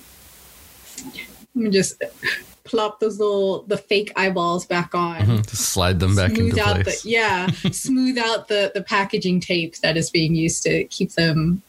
let 1.55 1.65
me 1.65 1.71
just 1.71 2.03
plop 2.71 3.01
those 3.01 3.19
little 3.19 3.63
the 3.65 3.77
fake 3.77 4.13
eyeballs 4.17 4.65
back 4.65 4.95
on. 4.95 5.43
Just 5.43 5.57
slide 5.73 5.99
them 5.99 6.15
back 6.15 6.31
smooth 6.31 6.51
into 6.51 6.63
out 6.63 6.83
place. 6.85 7.03
the 7.03 7.11
yeah 7.11 7.47
smooth 7.73 8.17
out 8.17 8.47
the 8.49 8.71
the 8.75 8.83
packaging 8.83 9.41
tape 9.41 9.77
that 9.79 9.97
is 9.97 10.09
being 10.11 10.35
used 10.37 10.63
to 10.63 10.85
keep 10.85 11.13
them 11.13 11.63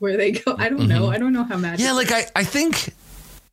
where 0.00 0.16
they 0.16 0.32
go 0.32 0.56
i 0.58 0.68
don't 0.68 0.88
know 0.88 1.06
i 1.08 1.16
don't 1.18 1.32
know 1.32 1.44
how 1.44 1.56
magic 1.56 1.86
Mm-hmm. 1.86 1.86
Yeah, 1.86 1.92
like 1.92 2.10
I, 2.12 2.40
I 2.40 2.44
think, 2.44 2.92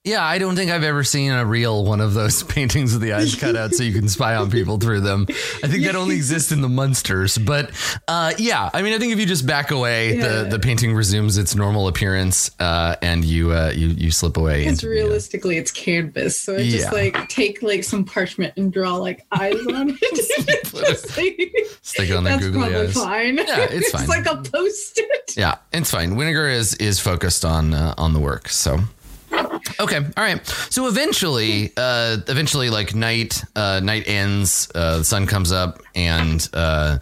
yeah, 0.03 0.23
I 0.25 0.39
don't 0.39 0.55
think 0.55 0.71
I've 0.71 0.83
ever 0.83 1.03
seen 1.03 1.31
a 1.31 1.45
real 1.45 1.85
one 1.85 2.01
of 2.01 2.15
those 2.15 2.41
paintings 2.55 2.93
with 2.93 3.03
the 3.03 3.13
eyes 3.13 3.35
cut 3.35 3.55
out 3.55 3.73
so 3.73 3.83
you 3.83 3.93
can 3.93 4.09
spy 4.09 4.35
on 4.35 4.49
people 4.49 4.77
through 4.79 5.01
them. 5.01 5.27
I 5.29 5.67
think 5.67 5.83
that 5.85 5.95
only 5.95 6.15
exists 6.15 6.51
in 6.51 6.61
the 6.61 6.69
Munsters. 6.69 7.37
But 7.37 7.69
uh, 8.07 8.33
yeah, 8.39 8.69
I 8.73 8.81
mean, 8.81 8.93
I 8.93 8.97
think 8.97 9.13
if 9.13 9.19
you 9.19 9.27
just 9.27 9.45
back 9.45 9.69
away, 9.69 10.17
Yeah. 10.17 10.43
the, 10.43 10.49
the 10.51 10.59
painting 10.59 10.95
resumes 10.95 11.37
its 11.37 11.53
normal 11.55 11.87
appearance 11.87 12.49
uh, 12.59 12.95
and 13.03 13.23
you, 13.23 13.51
uh, 13.51 13.71
you 13.75 13.89
you 13.89 14.09
slip 14.11 14.37
away. 14.37 14.63
because 14.63 14.79
the, 14.81 14.87
uh, 14.87 14.89
realistically 14.89 15.57
it's 15.57 15.71
canvas 15.71 16.37
so 16.41 16.55
i 16.55 16.63
just 16.63 16.85
Yeah. 16.85 16.91
like 16.91 17.29
take 17.29 17.61
like 17.61 17.83
some 17.83 18.03
parchment 18.03 18.53
and 18.57 18.73
draw 18.73 18.95
like 18.95 19.25
eyes 19.31 19.53
on 19.67 19.97
it 20.01 20.01
Just, 20.71 21.17
like, 21.17 21.53
Stick 21.83 22.09
it 22.09 22.15
on 22.15 22.23
that's 22.23 22.41
googly 22.43 22.75
eyes. 22.75 22.93
fine 22.93 23.37
Yeah, 23.37 23.67
it's 23.69 23.91
fine. 23.91 24.07
like 24.07 24.25
a 24.25 24.37
post-it 24.37 25.33
Yeah, 25.37 25.55
it's 25.71 25.91
fine. 25.91 26.11
Winnegar 26.15 26.51
is 26.51 26.73
is 26.75 26.99
focused 26.99 27.45
on 27.45 27.73
uh, 27.73 27.93
on 27.97 28.13
the 28.13 28.19
work. 28.19 28.49
So 28.49 28.79
okay, 29.80 29.98
all 29.98 30.24
right. 30.24 30.46
So 30.70 30.88
eventually, 30.88 31.72
uh, 31.78 32.17
eventually, 32.28 32.70
like 32.70 32.96
night 32.96 33.44
uh, 33.56 33.80
night 33.82 34.08
ends, 34.08 34.70
uh, 34.74 35.00
the 35.00 35.04
sun 35.04 35.28
comes 35.28 35.52
up, 35.52 35.82
and 35.96 36.48
uh, 36.54 37.00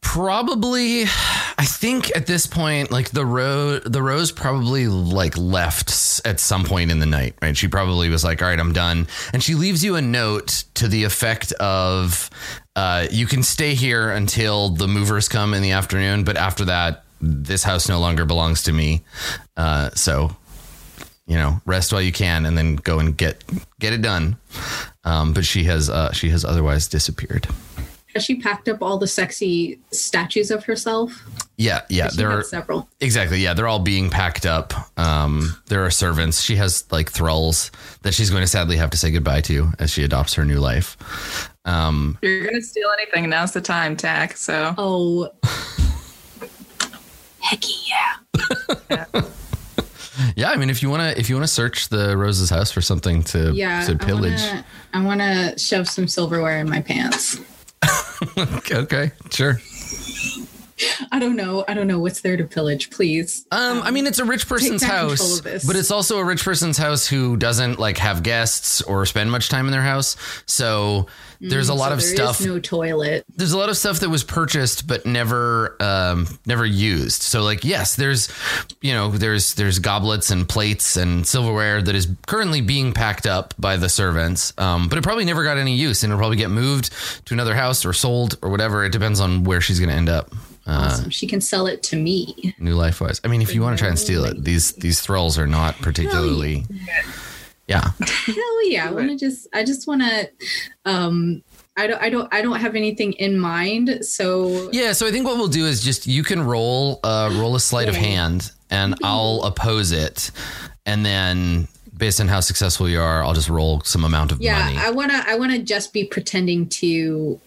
probably, 0.00 1.02
I 1.02 1.64
think 1.64 2.14
at 2.16 2.26
this 2.26 2.46
point, 2.46 2.90
like 2.90 3.10
the 3.10 3.26
road, 3.26 3.84
the 3.84 4.02
rose 4.02 4.32
probably 4.32 4.86
like 4.88 5.36
left 5.36 6.20
at 6.24 6.40
some 6.40 6.64
point 6.64 6.90
in 6.90 6.98
the 6.98 7.06
night. 7.06 7.34
Right? 7.40 7.56
She 7.56 7.68
probably 7.68 8.08
was 8.08 8.24
like, 8.24 8.42
"All 8.42 8.48
right, 8.48 8.60
I'm 8.60 8.72
done," 8.72 9.06
and 9.32 9.42
she 9.42 9.54
leaves 9.54 9.84
you 9.84 9.96
a 9.96 10.02
note 10.02 10.64
to 10.74 10.88
the 10.88 11.04
effect 11.04 11.52
of. 11.52 12.30
Uh, 12.74 13.06
you 13.10 13.26
can 13.26 13.42
stay 13.42 13.74
here 13.74 14.10
until 14.10 14.70
the 14.70 14.88
movers 14.88 15.28
come 15.28 15.52
in 15.52 15.60
the 15.60 15.72
afternoon, 15.72 16.24
but 16.24 16.38
after 16.38 16.64
that, 16.64 17.04
this 17.20 17.62
house 17.62 17.88
no 17.88 18.00
longer 18.00 18.24
belongs 18.24 18.62
to 18.64 18.72
me. 18.72 19.02
Uh, 19.56 19.90
so, 19.90 20.34
you 21.26 21.36
know, 21.36 21.60
rest 21.66 21.92
while 21.92 22.02
you 22.02 22.12
can, 22.12 22.44
and 22.46 22.56
then 22.58 22.76
go 22.76 22.98
and 22.98 23.16
get 23.16 23.42
get 23.80 23.92
it 23.92 24.02
done. 24.02 24.36
Um, 25.04 25.32
but 25.32 25.44
she 25.44 25.64
has 25.64 25.88
uh, 25.90 26.12
she 26.12 26.30
has 26.30 26.44
otherwise 26.44 26.88
disappeared. 26.88 27.46
has 28.14 28.24
she 28.24 28.36
packed 28.36 28.68
up 28.68 28.82
all 28.82 28.98
the 28.98 29.06
sexy 29.06 29.78
statues 29.90 30.50
of 30.50 30.64
herself 30.64 31.22
Yeah, 31.56 31.80
yeah, 31.88 32.08
there 32.14 32.30
are 32.30 32.42
several 32.42 32.88
exactly. 33.00 33.38
Yeah, 33.40 33.54
they're 33.54 33.68
all 33.68 33.78
being 33.78 34.10
packed 34.10 34.46
up. 34.46 34.74
Um, 34.98 35.56
there 35.66 35.84
are 35.84 35.90
servants. 35.90 36.40
She 36.42 36.56
has 36.56 36.84
like 36.92 37.10
thralls 37.10 37.70
that 38.02 38.14
she's 38.14 38.30
going 38.30 38.42
to 38.42 38.46
sadly 38.48 38.76
have 38.76 38.90
to 38.90 38.96
say 38.96 39.10
goodbye 39.10 39.40
to 39.42 39.70
as 39.78 39.90
she 39.90 40.04
adopts 40.04 40.34
her 40.34 40.44
new 40.44 40.58
life. 40.60 40.96
Um, 41.64 42.18
you're 42.22 42.44
gonna 42.44 42.60
steal 42.60 42.88
anything, 42.98 43.30
now's 43.30 43.52
the 43.52 43.60
time, 43.60 43.96
Tack. 43.96 44.36
So 44.36 44.74
oh 44.76 45.30
hecky 47.42 47.88
yeah 47.88 48.16
yeah, 48.90 49.04
I 50.50 50.56
mean, 50.56 50.70
if 50.70 50.82
you 50.82 50.90
want 50.90 51.02
to, 51.02 51.18
if 51.18 51.28
you 51.28 51.36
want 51.36 51.46
to 51.46 51.52
search 51.52 51.88
the 51.88 52.16
Rose's 52.16 52.50
house 52.50 52.70
for 52.70 52.80
something 52.80 53.22
to 53.24 53.52
Yeah, 53.52 53.84
to 53.86 53.96
pillage, 53.96 54.42
I 54.92 55.04
want 55.04 55.20
to 55.20 55.58
shove 55.58 55.88
some 55.88 56.08
silverware 56.08 56.58
in 56.58 56.68
my 56.68 56.80
pants. 56.80 57.40
okay, 58.70 59.12
sure. 59.30 59.60
I 61.10 61.18
don't 61.18 61.36
know. 61.36 61.64
I 61.68 61.74
don't 61.74 61.86
know 61.86 61.98
what's 61.98 62.20
there 62.20 62.36
to 62.36 62.44
pillage. 62.44 62.90
Please. 62.90 63.46
Um, 63.50 63.82
I 63.82 63.90
mean, 63.90 64.06
it's 64.06 64.18
a 64.18 64.24
rich 64.24 64.48
person's 64.48 64.82
house, 64.82 65.40
but 65.40 65.76
it's 65.76 65.90
also 65.90 66.18
a 66.18 66.24
rich 66.24 66.44
person's 66.44 66.78
house 66.78 67.06
who 67.06 67.36
doesn't 67.36 67.78
like 67.78 67.98
have 67.98 68.22
guests 68.22 68.80
or 68.82 69.04
spend 69.06 69.30
much 69.30 69.48
time 69.48 69.66
in 69.66 69.72
their 69.72 69.82
house. 69.82 70.16
So 70.46 71.06
there's 71.40 71.68
a 71.68 71.74
lot 71.74 71.88
So 71.88 71.94
of 71.94 72.02
stuff. 72.02 72.40
no 72.44 72.60
toilet. 72.60 73.24
there's 73.34 73.52
a 73.52 73.58
lot 73.58 73.68
of 73.68 73.76
stuff 73.76 73.98
that 74.00 74.08
was 74.10 74.22
purchased 74.22 74.86
but 74.86 75.04
never, 75.06 75.76
um, 75.82 76.26
never 76.46 76.64
used. 76.64 77.22
So 77.22 77.42
like, 77.42 77.64
yes, 77.64 77.96
there's, 77.96 78.28
you 78.80 78.92
know, 78.92 79.10
there's 79.10 79.54
there's 79.54 79.78
goblets 79.80 80.30
and 80.30 80.48
plates 80.48 80.96
and 80.96 81.26
silverware 81.26 81.82
that 81.82 81.94
is 81.96 82.08
currently 82.28 82.60
being 82.60 82.92
packed 82.92 83.26
up 83.26 83.54
by 83.58 83.76
the 83.76 83.88
servants, 83.88 84.52
um, 84.58 84.88
but 84.88 84.98
it 84.98 85.02
probably 85.02 85.24
never 85.24 85.42
got 85.42 85.58
any 85.58 85.74
use, 85.74 86.02
and 86.04 86.12
it'll 86.12 86.18
probably 86.20 86.36
get 86.36 86.50
moved 86.50 86.92
to 87.26 87.34
another 87.34 87.54
house 87.56 87.84
or 87.84 87.92
sold 87.92 88.38
or 88.42 88.48
whatever. 88.50 88.84
It 88.84 88.92
depends 88.92 89.18
on 89.20 89.42
where 89.44 89.60
she's 89.60 89.80
going 89.80 89.90
to 89.90 89.96
end 89.96 90.08
up. 90.08 90.30
Uh, 90.66 90.88
Awesome. 90.90 91.10
She 91.10 91.26
can 91.26 91.40
sell 91.40 91.66
it 91.66 91.82
to 91.84 91.96
me. 91.96 92.54
new 92.58 92.74
life 92.74 93.00
wise. 93.00 93.20
I 93.24 93.28
mean, 93.28 93.42
if 93.42 93.54
you 93.54 93.62
want 93.62 93.76
to 93.76 93.80
try 93.80 93.88
and 93.88 93.98
steal 93.98 94.24
it, 94.24 94.44
these 94.44 94.72
these 94.72 95.00
thralls 95.00 95.38
are 95.38 95.46
not 95.46 95.76
particularly. 95.76 96.64
Yeah, 97.68 97.90
Hell 98.26 98.68
yeah! 98.68 98.88
I 98.88 98.92
want 98.92 99.08
to 99.08 99.16
just. 99.16 99.48
I 99.54 99.64
just 99.64 99.86
want 99.86 100.02
to. 100.02 100.30
Um, 100.84 101.42
I 101.76 101.86
don't. 101.86 102.02
I 102.02 102.10
don't. 102.10 102.34
I 102.34 102.42
don't 102.42 102.60
have 102.60 102.74
anything 102.74 103.12
in 103.14 103.38
mind. 103.38 104.04
So 104.04 104.70
yeah. 104.72 104.92
So 104.92 105.06
I 105.06 105.10
think 105.10 105.26
what 105.26 105.36
we'll 105.36 105.48
do 105.48 105.64
is 105.66 105.82
just 105.82 106.06
you 106.06 106.22
can 106.22 106.42
roll 106.42 107.00
uh, 107.02 107.30
roll 107.34 107.54
a 107.54 107.60
sleight 107.60 107.88
of 107.88 107.94
hand, 107.94 108.50
and 108.68 108.94
I'll 109.02 109.42
oppose 109.44 109.90
it, 109.92 110.32
and 110.86 111.06
then 111.06 111.68
based 111.96 112.20
on 112.20 112.26
how 112.26 112.40
successful 112.40 112.88
you 112.88 113.00
are, 113.00 113.22
I'll 113.22 113.34
just 113.34 113.48
roll 113.48 113.80
some 113.82 114.04
amount 114.04 114.32
of 114.32 114.40
yeah, 114.40 114.58
money. 114.58 114.76
I 114.78 114.90
want 114.90 115.12
to. 115.12 115.24
I 115.26 115.36
want 115.36 115.52
to 115.52 115.58
just 115.58 115.92
be 115.92 116.04
pretending 116.04 116.68
to 116.68 117.40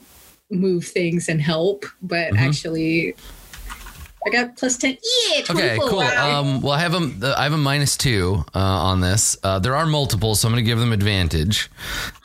move 0.55 0.85
things 0.85 1.29
and 1.29 1.41
help, 1.41 1.85
but 2.01 2.33
Mm-hmm. 2.33 2.37
actually, 2.37 3.15
I 4.27 4.29
got 4.31 4.57
plus 4.57 4.77
ten. 4.77 4.97
Yeah, 5.29 5.41
Okay, 5.41 5.77
24. 5.77 5.89
cool. 5.89 5.99
Um, 5.99 6.61
well, 6.61 6.71
I 6.73 6.79
have 6.79 6.95
a 6.95 7.35
I 7.37 7.43
have 7.43 7.53
a 7.53 7.57
minus 7.57 7.95
two 7.95 8.43
uh, 8.55 8.59
on 8.59 8.99
this. 9.01 9.37
Uh, 9.43 9.59
there 9.59 9.75
are 9.75 9.85
multiples, 9.85 10.39
so 10.39 10.47
I'm 10.47 10.53
going 10.53 10.63
to 10.63 10.67
give 10.67 10.79
them 10.79 10.91
advantage. 10.91 11.69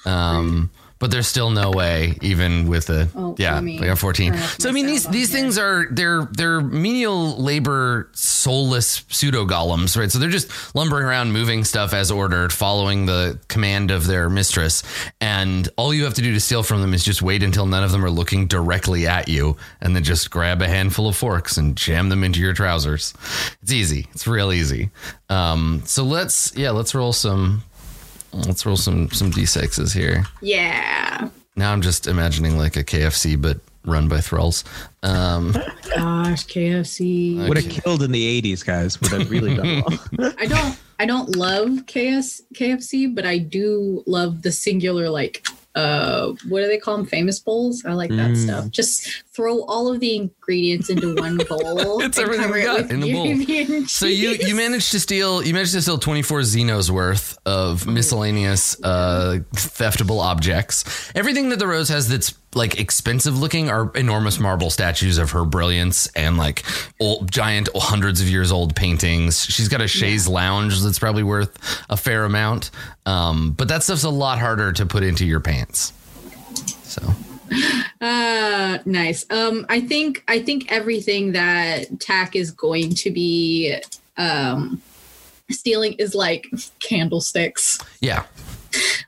Um, 0.07 0.71
but 1.01 1.11
there's 1.11 1.27
still 1.27 1.51
no 1.51 1.71
way, 1.73 2.17
even 2.21 2.69
with 2.69 2.89
a 2.91 3.09
Oh, 3.17 3.35
yeah, 3.39 3.57
I 3.59 3.77
got 3.87 3.99
14. 3.99 4.37
So 4.37 4.69
I 4.69 4.73
mean, 4.73 4.87
these 4.87 5.07
these 5.09 5.33
here. 5.33 5.41
things 5.41 5.59
are 5.59 5.87
they're 5.91 6.29
they're 6.31 6.61
menial 6.61 7.43
labor, 7.43 8.09
soulless 8.13 9.05
pseudo 9.09 9.47
golems, 9.47 9.97
right? 9.97 10.11
So 10.13 10.19
they're 10.19 10.29
just 10.31 10.75
lumbering 10.77 11.07
around, 11.07 11.33
moving 11.33 11.65
stuff 11.65 11.93
as 11.95 12.11
ordered, 12.11 12.53
following 12.53 13.07
the 13.07 13.41
command 13.49 13.91
of 13.91 14.07
their 14.07 14.31
mistress, 14.31 14.83
and 15.21 15.69
all 15.77 15.93
you 15.93 16.05
have 16.05 16.15
to 16.15 16.23
do 16.23 16.33
to 16.35 16.41
steal 16.41 16.63
from 16.63 16.83
them 16.83 16.95
is 16.95 17.03
just 17.03 17.23
wait 17.23 17.43
until 17.43 17.67
none 17.67 17.83
of 17.83 17.91
them 17.93 18.05
are 18.05 18.11
looking 18.11 18.47
directly 18.47 19.07
at 19.07 19.29
you, 19.29 19.57
and 19.81 19.97
then 19.97 20.05
just 20.05 20.31
grab 20.31 20.61
a 20.63 20.69
handful 20.69 21.09
of 21.09 21.17
forks 21.17 21.57
and 21.57 21.77
jam 21.77 22.11
them 22.11 22.23
into 22.23 22.41
your 22.41 22.53
trousers. 22.53 23.15
It's 23.63 23.73
easy. 23.73 24.07
It's 24.13 24.27
real 24.27 24.53
easy. 24.53 24.91
Um, 25.31 25.83
so 25.87 26.05
let's 26.05 26.55
yeah, 26.55 26.71
let's 26.73 26.95
roll 26.95 27.13
some. 27.15 27.63
Let's 28.33 28.65
roll 28.65 28.77
some 28.77 29.11
some 29.11 29.31
d6s 29.31 29.93
here. 29.95 30.25
Yeah. 30.41 31.29
Now 31.57 31.73
I'm 31.73 31.83
just 31.83 32.07
imagining 32.07 32.57
like 32.57 32.77
a 32.77 32.85
KFC, 32.85 33.41
but 33.41 33.59
run 33.85 34.09
by 34.09 34.21
thralls. 34.21 34.65
Um, 35.03 35.53
Gosh, 35.53 36.47
KFC. 36.47 37.49
Would 37.49 37.57
have 37.57 37.71
killed 37.71 38.03
in 38.03 38.13
the 38.13 38.43
80s, 38.43 38.65
guys. 38.65 39.01
Would 39.01 39.13
have 39.13 39.31
really 39.31 39.57
done 39.57 39.83
well. 40.17 40.35
I 40.39 40.47
don't 40.47 40.79
I 40.99 41.07
don't 41.07 41.35
love 41.35 41.87
KS 41.87 42.43
KFC, 42.55 43.15
but 43.15 43.27
I 43.27 43.39
do 43.39 44.03
love 44.07 44.43
the 44.43 44.53
singular 44.53 45.09
like 45.09 45.47
uh 45.77 46.33
what 46.49 46.61
do 46.63 46.67
they 46.67 46.79
call 46.79 46.97
them 46.97 47.07
famous 47.07 47.39
bowls 47.39 47.85
i 47.85 47.93
like 47.93 48.11
that 48.11 48.31
Mm. 48.33 48.37
stuff 48.45 48.71
just 48.71 49.23
throw 49.33 49.63
all 49.67 49.93
of 49.93 50.01
the 50.01 50.17
ingredients 50.17 50.91
into 50.91 51.15
one 51.15 51.37
bowl 51.49 52.03
It's 52.03 52.19
everything 52.19 52.51
we 52.51 52.63
got 52.63 52.91
in 52.91 53.01
the 53.01 53.13
bowl. 53.13 53.85
So 53.89 54.07
you 54.07 54.31
you 54.31 54.55
managed 54.57 54.91
to 54.93 55.01
steal 55.01 55.43
you 55.45 55.55
managed 55.55 55.73
to 55.73 55.83
steal 55.83 55.97
24 55.99 56.41
Zinos 56.41 56.91
worth 56.91 57.39
of 57.47 57.87
miscellaneous 57.87 58.77
uh, 58.83 59.39
theftable 59.55 60.21
objects. 60.21 60.85
Everything 61.15 61.49
that 61.51 61.59
the 61.61 61.67
rose 61.69 61.89
has 61.89 62.09
that's 62.09 62.35
like 62.55 62.81
expensive 62.81 63.39
looking 63.39 63.71
are 63.71 63.93
enormous 63.95 64.41
marble 64.41 64.71
statues 64.71 65.19
of 65.19 65.31
her 65.31 65.45
brilliance 65.45 66.09
and 66.17 66.37
like 66.37 66.65
old 67.01 67.31
giant 67.31 67.69
hundreds 67.75 68.21
of 68.21 68.29
years 68.29 68.51
old 68.51 68.75
paintings. 68.75 69.45
She's 69.45 69.69
got 69.69 69.81
a 69.81 69.87
chaise 69.89 70.27
lounge 70.27 70.81
that's 70.83 70.99
probably 70.99 71.23
worth 71.23 71.57
a 71.89 71.97
fair 71.97 72.25
amount. 72.25 72.71
Um, 73.07 73.53
but 73.53 73.69
that 73.69 73.83
stuff's 73.83 74.05
a 74.05 74.11
lot 74.11 74.39
harder 74.39 74.73
to 74.73 74.87
put 74.87 75.03
into 75.03 75.25
your 75.25 75.41
pants. 75.41 75.93
So 76.83 77.03
Uh, 78.01 78.79
nice. 78.85 79.27
Um, 79.31 79.67
I 79.69 79.81
think 79.81 80.25
I 80.29 80.41
think 80.41 80.71
everything 80.71 81.33
that 81.33 82.01
tac 82.01 82.35
is 82.37 82.51
going 82.51 82.95
to 82.95 83.11
be 83.11 83.77
um 84.17 84.81
stealing 85.51 85.95
is 85.95 86.15
like 86.15 86.47
candlesticks, 86.79 87.79
yeah. 88.01 88.25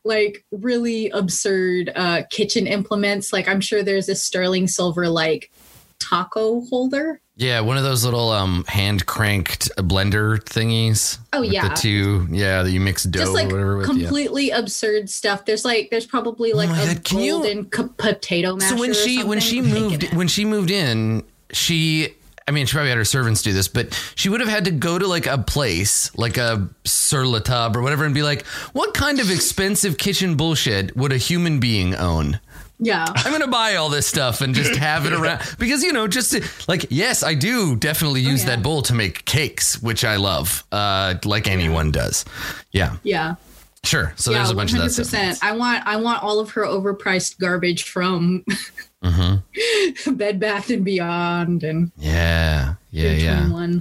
like 0.04 0.44
really 0.50 1.08
absurd 1.10 1.92
uh 1.94 2.22
kitchen 2.30 2.66
implements. 2.66 3.32
Like 3.32 3.48
I'm 3.48 3.60
sure 3.60 3.82
there's 3.82 4.08
a 4.08 4.14
sterling 4.14 4.66
silver 4.66 5.08
like 5.08 5.50
taco 5.98 6.62
holder. 6.62 7.20
Yeah, 7.34 7.60
one 7.60 7.78
of 7.78 7.82
those 7.82 8.04
little 8.04 8.30
um 8.30 8.64
hand 8.68 9.06
cranked 9.06 9.70
blender 9.76 10.38
thingies. 10.38 11.18
Oh, 11.32 11.40
yeah. 11.42 11.68
the 11.68 11.74
two 11.74 12.26
yeah 12.30 12.62
that 12.62 12.70
you 12.70 12.78
mix 12.80 13.04
dough 13.04 13.20
Just 13.20 13.32
like 13.32 13.46
or 13.46 13.52
whatever 13.52 13.76
with. 13.78 13.86
yeah. 13.88 13.92
completely 14.04 14.50
absurd 14.50 15.08
stuff. 15.08 15.44
There's 15.46 15.64
like 15.64 15.88
there's 15.90 16.06
probably 16.06 16.52
like 16.52 16.68
my 16.68 16.82
a 16.82 16.94
God, 16.94 17.10
you- 17.12 17.32
golden 17.32 17.64
co- 17.66 17.88
potato 17.96 18.56
masher. 18.56 18.74
So 18.76 18.80
when 18.80 18.92
she 18.94 19.24
when 19.24 19.40
she 19.40 19.60
moved 19.62 20.12
when 20.14 20.28
she 20.28 20.44
moved 20.44 20.70
in, 20.70 21.22
she 21.52 22.08
I 22.46 22.50
mean 22.50 22.66
she 22.66 22.74
probably 22.74 22.90
had 22.90 22.98
her 22.98 23.04
servants 23.04 23.40
do 23.40 23.54
this, 23.54 23.66
but 23.68 23.98
she 24.14 24.28
would 24.28 24.40
have 24.40 24.50
had 24.50 24.66
to 24.66 24.70
go 24.70 24.98
to 24.98 25.06
like 25.06 25.26
a 25.26 25.38
place 25.38 26.14
like 26.18 26.36
a 26.36 26.68
Sur 26.84 27.24
La 27.24 27.38
Table 27.38 27.78
or 27.78 27.82
whatever 27.82 28.04
and 28.04 28.14
be 28.14 28.22
like, 28.22 28.44
what 28.74 28.92
kind 28.92 29.20
of 29.20 29.30
expensive 29.34 29.96
kitchen 29.96 30.36
bullshit 30.36 30.94
would 30.96 31.12
a 31.12 31.16
human 31.18 31.60
being 31.60 31.94
own? 31.94 32.40
Yeah. 32.84 33.06
I'm 33.14 33.32
gonna 33.32 33.46
buy 33.48 33.76
all 33.76 33.88
this 33.88 34.06
stuff 34.06 34.40
and 34.40 34.54
just 34.54 34.74
have 34.76 35.06
it 35.06 35.12
around 35.18 35.40
because 35.58 35.82
you 35.82 35.92
know, 35.92 36.06
just 36.08 36.32
to, 36.32 36.42
like 36.68 36.86
yes, 36.90 37.22
I 37.22 37.34
do 37.34 37.76
definitely 37.76 38.20
use 38.20 38.44
Oh, 38.44 38.48
yeah. 38.48 38.56
that 38.56 38.62
bowl 38.62 38.82
to 38.82 38.94
make 38.94 39.24
cakes, 39.24 39.80
which 39.82 40.04
I 40.04 40.16
love, 40.16 40.64
uh, 40.72 41.14
like 41.24 41.46
anyone 41.48 41.90
does. 41.92 42.24
Yeah, 42.72 42.96
Yeah. 43.02 43.36
sure. 43.84 44.12
So 44.16 44.30
yeah, 44.30 44.38
there's 44.38 44.50
a 44.50 44.54
bunch 44.54 44.72
of 44.74 44.78
that 44.80 44.90
stuff. 44.90 45.38
I 45.42 45.52
want 45.52 45.86
I 45.86 45.96
want 45.96 46.22
all 46.22 46.40
of 46.40 46.50
her 46.50 46.64
overpriced 46.64 47.38
garbage 47.38 47.84
from 47.84 48.44
Mm-hmm. 49.02 50.14
Bed 50.14 50.38
Bath 50.38 50.70
and 50.70 50.84
Beyond 50.84 51.64
and 51.64 51.90
Yeah, 51.98 52.74
yeah, 52.90 53.10
yeah. 53.12 53.76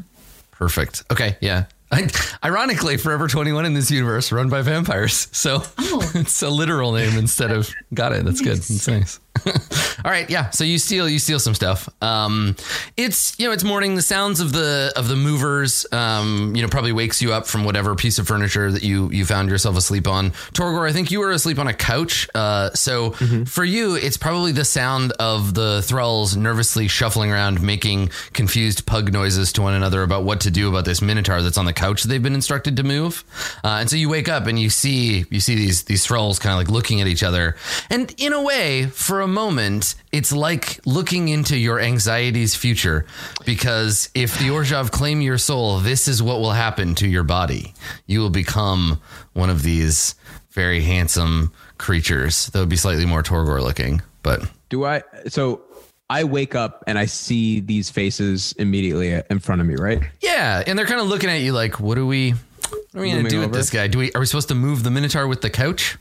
Perfect. 0.51 1.03
Okay, 1.11 1.37
yeah. 1.41 1.65
I, 1.91 2.09
ironically, 2.43 2.97
Forever 2.97 3.27
21 3.27 3.65
in 3.65 3.73
this 3.73 3.89
universe 3.91 4.31
run 4.31 4.49
by 4.49 4.61
vampires. 4.61 5.27
So 5.31 5.63
Oh. 5.77 6.11
it's 6.15 6.41
a 6.41 6.49
literal 6.49 6.91
name 6.93 7.17
instead 7.17 7.51
of 7.51 7.69
got 7.93 8.13
it. 8.13 8.25
That's 8.25 8.41
good. 8.41 8.57
That's 8.57 8.87
nice. 8.87 9.19
All 10.05 10.11
right, 10.11 10.29
yeah. 10.29 10.49
So 10.49 10.63
you 10.63 10.77
steal 10.79 11.07
you 11.07 11.19
steal 11.19 11.39
some 11.39 11.53
stuff. 11.53 11.89
Um 12.01 12.55
it's 12.97 13.37
you 13.39 13.47
know, 13.47 13.53
it's 13.53 13.63
morning. 13.63 13.95
The 13.95 14.01
sounds 14.01 14.39
of 14.39 14.51
the 14.51 14.91
of 14.95 15.07
the 15.07 15.15
movers 15.15 15.85
um, 15.91 16.55
you 16.55 16.61
know, 16.61 16.67
probably 16.67 16.91
wakes 16.91 17.21
you 17.21 17.33
up 17.33 17.47
from 17.47 17.63
whatever 17.63 17.95
piece 17.95 18.19
of 18.19 18.27
furniture 18.27 18.71
that 18.71 18.83
you 18.83 19.09
you 19.11 19.25
found 19.25 19.49
yourself 19.49 19.77
asleep 19.77 20.07
on. 20.07 20.31
Torgor, 20.53 20.89
I 20.89 20.93
think 20.93 21.11
you 21.11 21.19
were 21.19 21.31
asleep 21.31 21.59
on 21.59 21.67
a 21.67 21.73
couch. 21.73 22.29
Uh 22.33 22.71
so 22.71 23.11
for 23.45 23.63
you, 23.63 23.95
it's 23.95 24.17
probably 24.17 24.51
the 24.51 24.65
sound 24.65 25.11
of 25.13 25.53
the 25.53 25.81
thralls 25.83 26.35
nervously 26.35 26.87
shuffling 26.87 27.31
around, 27.31 27.61
making 27.61 28.09
confused 28.33 28.85
pug 28.85 29.11
noises 29.13 29.53
to 29.53 29.61
one 29.61 29.73
another 29.73 30.03
about 30.03 30.23
what 30.23 30.41
to 30.41 30.51
do 30.51 30.69
about 30.69 30.85
this 30.85 31.01
minotaur 31.01 31.41
that's 31.41 31.57
on 31.57 31.65
the 31.65 31.73
couch 31.73 32.03
that 32.03 32.07
they've 32.09 32.23
been 32.23 32.33
instructed 32.35 32.77
to 32.77 32.83
move. 32.83 33.23
Uh, 33.63 33.77
and 33.79 33.89
so 33.89 33.95
you 33.95 34.09
wake 34.09 34.29
up 34.29 34.47
and 34.47 34.59
you 34.59 34.69
see 34.69 35.25
you 35.29 35.39
see 35.39 35.55
these 35.55 35.83
these 35.83 36.05
thralls 36.05 36.39
kind 36.39 36.53
of 36.53 36.57
like 36.57 36.69
looking 36.69 37.01
at 37.01 37.07
each 37.07 37.23
other. 37.23 37.55
And 37.89 38.13
in 38.17 38.33
a 38.33 38.41
way, 38.41 38.87
for 38.87 39.21
a 39.21 39.27
moment, 39.31 39.95
it's 40.11 40.31
like 40.31 40.79
looking 40.85 41.29
into 41.29 41.57
your 41.57 41.79
anxiety's 41.79 42.55
future. 42.55 43.05
Because 43.45 44.09
if 44.13 44.37
the 44.37 44.49
Orzhov 44.49 44.91
claim 44.91 45.21
your 45.21 45.37
soul, 45.37 45.79
this 45.79 46.07
is 46.07 46.21
what 46.21 46.39
will 46.39 46.51
happen 46.51 46.93
to 46.95 47.07
your 47.07 47.23
body. 47.23 47.73
You 48.05 48.19
will 48.19 48.29
become 48.29 49.01
one 49.33 49.49
of 49.49 49.63
these 49.63 50.15
very 50.51 50.81
handsome 50.81 51.51
creatures 51.77 52.47
that 52.47 52.59
would 52.59 52.69
be 52.69 52.75
slightly 52.75 53.05
more 53.05 53.23
Torgor 53.23 53.61
looking. 53.61 54.01
But 54.21 54.43
Do 54.69 54.85
I? 54.85 55.01
So 55.29 55.61
I 56.09 56.25
wake 56.25 56.53
up 56.55 56.83
and 56.87 56.99
I 56.99 57.05
see 57.05 57.59
these 57.61 57.89
faces 57.89 58.53
immediately 58.59 59.19
in 59.29 59.39
front 59.39 59.61
of 59.61 59.67
me, 59.67 59.75
right? 59.75 60.01
yeah, 60.21 60.61
and 60.67 60.77
they're 60.77 60.85
kind 60.85 60.99
of 61.01 61.07
looking 61.07 61.29
at 61.29 61.39
you 61.41 61.53
like, 61.53 61.79
what 61.79 61.97
are 61.97 62.05
we 62.05 62.31
what 62.31 62.99
are 62.99 63.01
we 63.01 63.07
gonna 63.09 63.17
Looming 63.19 63.29
do 63.31 63.39
with 63.39 63.47
over? 63.49 63.57
this 63.57 63.69
guy? 63.69 63.87
Do 63.87 63.97
we 63.99 64.11
are 64.13 64.19
we 64.19 64.25
supposed 64.25 64.49
to 64.49 64.55
move 64.55 64.83
the 64.83 64.91
Minotaur 64.91 65.25
with 65.27 65.41
the 65.41 65.49
couch? 65.49 65.97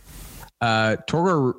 Uh, 0.60 0.96
Torgor, 1.08 1.54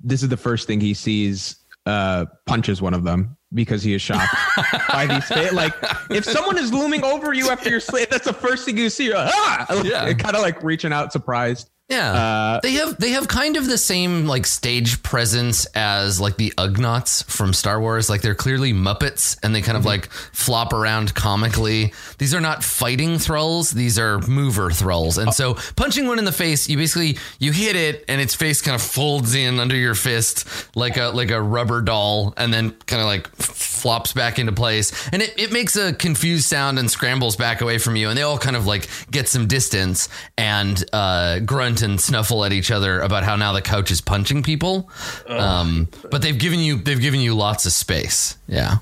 this 0.00 0.22
is 0.22 0.28
the 0.28 0.36
first 0.36 0.66
thing 0.66 0.80
he 0.80 0.94
sees. 0.94 1.56
Uh, 1.84 2.26
punches 2.46 2.80
one 2.80 2.94
of 2.94 3.02
them 3.02 3.36
because 3.52 3.82
he 3.82 3.92
is 3.92 4.00
shocked 4.00 4.32
by 4.92 5.04
these. 5.04 5.24
Fa- 5.24 5.52
like, 5.52 5.74
if 6.10 6.24
someone 6.24 6.56
is 6.56 6.72
looming 6.72 7.02
over 7.02 7.32
you 7.32 7.50
after 7.50 7.70
you're 7.70 7.80
sleep, 7.80 8.08
that's 8.08 8.24
the 8.26 8.32
first 8.32 8.64
thing 8.64 8.78
you 8.78 8.88
see. 8.88 9.06
You're 9.06 9.16
like, 9.16 9.32
ah, 9.34 9.82
Yeah. 9.82 10.12
kind 10.12 10.36
of 10.36 10.42
like 10.42 10.62
reaching 10.62 10.92
out, 10.92 11.12
surprised. 11.12 11.70
Yeah. 11.92 12.12
Uh, 12.12 12.60
they 12.60 12.72
have 12.72 12.96
they 12.98 13.10
have 13.10 13.28
kind 13.28 13.56
of 13.56 13.66
the 13.66 13.76
same 13.76 14.26
like 14.26 14.46
stage 14.46 15.02
presence 15.02 15.66
as 15.74 16.20
like 16.20 16.36
the 16.36 16.52
Ugnaughts 16.56 17.24
from 17.24 17.52
Star 17.52 17.80
Wars. 17.80 18.08
Like 18.08 18.22
they're 18.22 18.34
clearly 18.34 18.72
Muppets 18.72 19.38
and 19.42 19.54
they 19.54 19.60
kind 19.60 19.76
of 19.76 19.84
like 19.84 20.10
flop 20.10 20.72
around 20.72 21.14
comically. 21.14 21.92
These 22.18 22.34
are 22.34 22.40
not 22.40 22.64
fighting 22.64 23.18
thralls, 23.18 23.70
these 23.70 23.98
are 23.98 24.18
mover 24.20 24.70
thralls. 24.70 25.18
And 25.18 25.34
so 25.34 25.54
punching 25.76 26.06
one 26.06 26.18
in 26.18 26.24
the 26.24 26.32
face, 26.32 26.68
you 26.68 26.78
basically 26.78 27.18
you 27.38 27.52
hit 27.52 27.76
it 27.76 28.04
and 28.08 28.20
its 28.20 28.34
face 28.34 28.62
kind 28.62 28.74
of 28.74 28.82
folds 28.82 29.34
in 29.34 29.60
under 29.60 29.76
your 29.76 29.94
fist 29.94 30.46
like 30.74 30.96
a 30.96 31.08
like 31.08 31.30
a 31.30 31.40
rubber 31.40 31.82
doll 31.82 32.32
and 32.36 32.52
then 32.52 32.70
kind 32.86 33.02
of 33.02 33.06
like 33.06 33.28
flops 33.36 34.12
back 34.14 34.38
into 34.38 34.52
place. 34.52 35.08
And 35.12 35.20
it, 35.20 35.34
it 35.38 35.52
makes 35.52 35.76
a 35.76 35.92
confused 35.92 36.46
sound 36.46 36.78
and 36.78 36.90
scrambles 36.90 37.36
back 37.36 37.60
away 37.60 37.76
from 37.76 37.96
you 37.96 38.08
and 38.08 38.16
they 38.16 38.22
all 38.22 38.38
kind 38.38 38.56
of 38.56 38.66
like 38.66 38.88
get 39.10 39.28
some 39.28 39.46
distance 39.46 40.08
and 40.38 40.82
uh, 40.92 41.40
grunt 41.40 41.81
and 41.82 42.00
snuffle 42.00 42.44
at 42.44 42.52
each 42.52 42.70
other 42.70 43.00
about 43.00 43.24
how 43.24 43.36
now 43.36 43.52
the 43.52 43.62
couch 43.62 43.90
is 43.90 44.00
punching 44.00 44.42
people. 44.42 44.90
Um, 45.26 45.88
but 46.10 46.22
they've 46.22 46.38
given 46.38 46.60
you 46.60 46.76
they've 46.76 47.00
given 47.00 47.20
you 47.20 47.34
lots 47.34 47.66
of 47.66 47.72
space. 47.72 48.36
Yeah. 48.46 48.76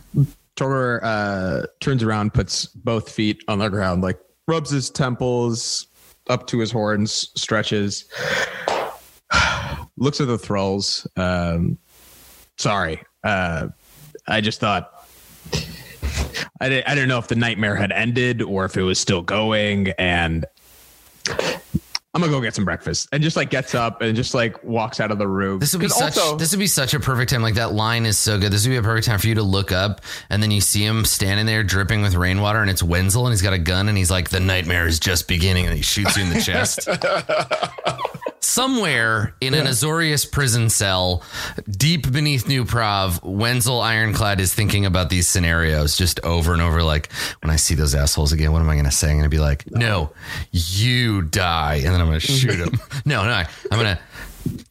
Torgor 0.57 1.01
uh, 1.03 1.67
turns 1.81 2.03
around, 2.03 2.35
puts 2.35 2.67
both 2.67 3.11
feet 3.11 3.43
on 3.49 3.59
the 3.59 3.69
ground, 3.69 4.03
like 4.03 4.19
rubs 4.47 4.71
his 4.71 4.91
temples 4.91 5.87
up 6.29 6.47
to 6.49 6.59
his 6.59 6.71
horns, 6.71 7.31
stretches, 7.35 8.05
looks 9.97 10.21
at 10.21 10.27
the 10.27 10.39
thralls. 10.39 11.07
Um, 11.17 11.79
sorry, 12.59 13.03
uh, 13.25 13.69
I 14.29 14.41
just 14.41 14.61
thought 14.61 15.07
I 16.61 16.69
didn't, 16.69 16.89
I 16.89 16.95
didn't 16.95 17.09
know 17.09 17.19
if 17.19 17.29
the 17.29 17.37
nightmare 17.37 17.75
had 17.75 17.91
ended 17.91 18.43
or 18.43 18.67
if 18.67 18.77
it 18.77 18.83
was 18.83 18.99
still 18.99 19.23
going, 19.23 19.93
and 19.99 20.45
I'm 22.13 22.21
gonna 22.21 22.33
go 22.33 22.41
get 22.41 22.57
some 22.57 22.65
breakfast, 22.65 23.09
and 23.13 23.23
just 23.23 23.37
like 23.37 23.51
gets 23.51 23.73
up 23.73 24.03
and 24.03 24.17
just 24.17 24.35
like 24.35 24.65
walks 24.65 24.99
out 24.99 25.13
of 25.13 25.19
the 25.19 25.29
room. 25.29 25.61
This 25.61 25.73
would 25.73 25.81
be 25.81 25.87
'Cause 25.87 25.97
such. 25.99 26.17
also- 26.19 26.37
this 26.37 26.51
would 26.51 26.59
be 26.59 26.67
such 26.67 26.93
a 26.93 26.99
perfect 26.99 27.31
time. 27.31 27.41
Like 27.41 27.55
that 27.55 27.73
line 27.73 28.05
is 28.05 28.19
so 28.19 28.37
good. 28.37 28.53
This 28.53 28.65
would 28.65 28.71
be 28.71 28.77
a 28.79 28.83
perfect 28.83 29.07
time 29.07 29.21
for 29.21 29.29
you 29.29 29.37
to 29.37 29.45
look 29.45 29.71
up, 29.71 30.01
and 30.29 30.43
then 30.43 30.51
you 30.51 30.61
see 30.61 30.85
him 30.85 31.05
standing 31.05 31.47
there 31.47 31.63
dripping 31.63 32.03
with 32.03 32.15
rainwater, 32.17 32.61
and 32.63 32.69
it's 32.71 32.83
Wenzel, 32.83 33.27
and 33.27 33.33
he's 33.33 33.43
got 33.43 33.53
a 33.53 33.59
gun, 33.59 33.89
and 33.89 33.97
he's 33.97 34.11
like, 34.11 34.29
"The 34.31 34.41
nightmare 34.41 34.89
is 34.89 34.99
just 34.99 35.29
beginning," 35.29 35.67
and 35.67 35.77
he 35.77 35.83
shoots 35.83 36.17
you 36.17 36.25
in 36.25 36.31
the 36.31 36.41
chest. 36.43 36.89
Somewhere 38.43 39.35
in 39.41 39.53
an 39.55 39.67
Azorius 39.67 40.31
prison 40.31 40.71
cell, 40.71 41.23
deep 41.71 42.11
beneath 42.11 42.49
New 42.49 42.65
Prahv, 42.65 43.23
Wenzel 43.23 43.81
Ironclad 43.81 44.41
is 44.41 44.55
thinking 44.55 44.87
about 44.87 45.11
these 45.11 45.29
scenarios 45.29 45.97
just 45.97 46.21
over 46.21 46.53
and 46.55 46.63
over. 46.63 46.83
Like, 46.83 47.13
when 47.43 47.51
I 47.51 47.57
see 47.57 47.75
those 47.75 47.95
assholes 47.95 48.33
again, 48.33 48.51
what 48.53 48.61
am 48.63 48.69
I 48.71 48.75
going 48.75 48.87
to 48.87 48.91
say? 48.91 49.09
I'm 49.11 49.15
going 49.17 49.25
to 49.25 49.29
be 49.29 49.39
like, 49.39 49.71
no, 49.71 50.13
you 50.53 51.23
die. 51.23 51.77
And 51.85 51.87
then 51.95 52.01
I'm 52.01 52.07
going 52.07 52.19
to 52.21 52.27
shoot 52.27 52.59
him. 52.59 52.73
no, 53.05 53.25
no, 53.25 53.31
I'm 53.71 53.79
going 53.79 53.97
to 53.97 53.99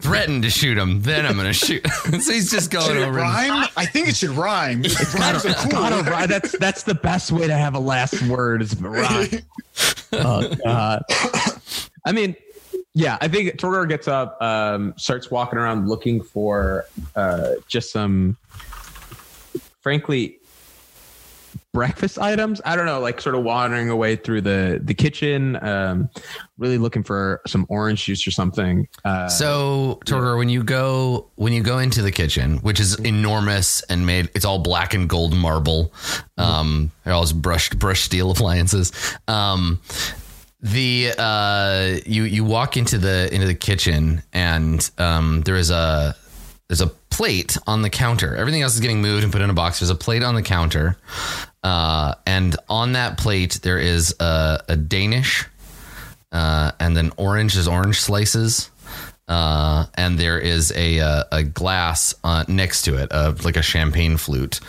threaten 0.01 0.41
to 0.41 0.49
shoot 0.49 0.77
him. 0.77 1.03
Then 1.03 1.27
I'm 1.27 1.35
going 1.35 1.45
to 1.45 1.53
shoot. 1.53 1.87
so 2.21 2.33
he's 2.33 2.49
just 2.49 2.71
going 2.71 2.87
Should 2.87 2.97
it 2.97 3.01
over. 3.03 3.19
and- 3.19 3.27
rhyme? 3.49 3.69
I 3.77 3.85
think 3.85 4.07
it 4.07 4.15
should 4.15 4.31
rhyme. 4.31 4.81
Rhymes 4.81 5.45
are 5.45 5.53
cool. 5.53 5.71
Gotta 5.71 6.09
rhyme. 6.09 6.27
That's 6.27 6.57
that's 6.57 6.83
the 6.83 6.95
best 6.95 7.31
way 7.31 7.45
to 7.47 7.53
have 7.55 7.75
a 7.75 7.79
last 7.79 8.19
word 8.27 8.63
is 8.63 8.75
rhyme. 8.81 9.29
oh 10.13 10.55
god. 10.65 11.03
I 12.05 12.11
mean, 12.13 12.35
yeah, 12.93 13.17
I 13.21 13.27
think 13.27 13.55
Torgor 13.57 13.87
gets 13.87 14.07
up, 14.07 14.41
um, 14.41 14.93
starts 14.97 15.29
walking 15.29 15.59
around 15.59 15.87
looking 15.87 16.21
for 16.21 16.85
uh, 17.15 17.51
just 17.67 17.91
some, 17.91 18.35
frankly, 19.81 20.39
breakfast 21.71 22.17
items. 22.17 22.61
I 22.65 22.75
don't 22.75 22.87
know, 22.87 22.99
like 22.99 23.21
sort 23.21 23.35
of 23.35 23.43
wandering 23.43 23.89
away 23.89 24.15
through 24.15 24.41
the 24.41 24.79
the 24.83 24.93
kitchen, 24.93 25.63
um, 25.63 26.09
really 26.57 26.77
looking 26.77 27.03
for 27.03 27.41
some 27.47 27.65
orange 27.69 28.05
juice 28.05 28.25
or 28.25 28.31
something. 28.31 28.87
Uh, 29.05 29.27
So, 29.29 29.99
Torgor, 30.05 30.37
when 30.37 30.49
you 30.49 30.63
go 30.63 31.29
when 31.35 31.53
you 31.53 31.61
go 31.61 31.77
into 31.77 32.01
the 32.01 32.11
kitchen, 32.11 32.57
which 32.57 32.79
is 32.79 32.95
enormous 32.99 33.81
and 33.83 34.05
made, 34.05 34.29
it's 34.35 34.45
all 34.45 34.59
black 34.59 34.93
and 34.93 35.07
gold 35.07 35.35
marble. 35.35 35.93
Um, 36.37 36.91
they're 37.03 37.13
all 37.13 37.31
brushed 37.33 37.77
brushed 37.77 38.05
steel 38.05 38.31
appliances. 38.31 38.91
Um, 39.27 39.79
the 40.61 41.13
uh, 41.17 41.99
you 42.05 42.23
you 42.23 42.43
walk 42.43 42.75
into 42.75 42.97
the 42.97 43.33
into 43.33 43.47
the 43.47 43.55
kitchen 43.55 44.23
and 44.33 44.89
um, 44.97 45.41
there 45.41 45.55
is 45.55 45.71
a 45.71 46.15
there's 46.67 46.81
a 46.81 46.87
plate 46.87 47.57
on 47.65 47.81
the 47.81 47.89
counter. 47.89 48.35
Everything 48.35 48.61
else 48.61 48.75
is 48.75 48.79
getting 48.79 49.01
moved 49.01 49.23
and 49.23 49.31
put 49.31 49.41
in 49.41 49.49
a 49.49 49.53
box. 49.53 49.79
There's 49.79 49.89
a 49.89 49.95
plate 49.95 50.23
on 50.23 50.35
the 50.35 50.41
counter, 50.41 50.97
uh, 51.63 52.15
and 52.25 52.55
on 52.69 52.93
that 52.93 53.17
plate 53.17 53.59
there 53.63 53.79
is 53.79 54.15
a, 54.19 54.63
a 54.67 54.75
Danish, 54.75 55.45
uh, 56.31 56.71
and 56.79 56.95
then 56.95 57.11
orange 57.17 57.55
is 57.55 57.67
orange 57.67 57.99
slices, 57.99 58.69
uh, 59.27 59.85
and 59.95 60.19
there 60.19 60.39
is 60.39 60.71
a 60.75 60.97
a, 60.97 61.25
a 61.31 61.43
glass 61.43 62.13
uh, 62.23 62.43
next 62.47 62.83
to 62.83 62.95
it, 62.95 63.11
uh, 63.11 63.33
like 63.43 63.55
a 63.55 63.61
champagne 63.61 64.17
flute. 64.17 64.59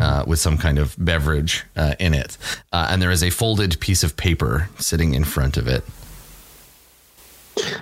Uh, 0.00 0.22
with 0.26 0.38
some 0.38 0.56
kind 0.56 0.78
of 0.78 0.94
beverage 0.98 1.64
uh, 1.74 1.94
in 1.98 2.14
it, 2.14 2.38
uh, 2.72 2.86
and 2.90 3.02
there 3.02 3.10
is 3.10 3.22
a 3.22 3.30
folded 3.30 3.80
piece 3.80 4.04
of 4.04 4.16
paper 4.16 4.68
sitting 4.78 5.12
in 5.14 5.24
front 5.24 5.56
of 5.56 5.66
it. 5.66 5.82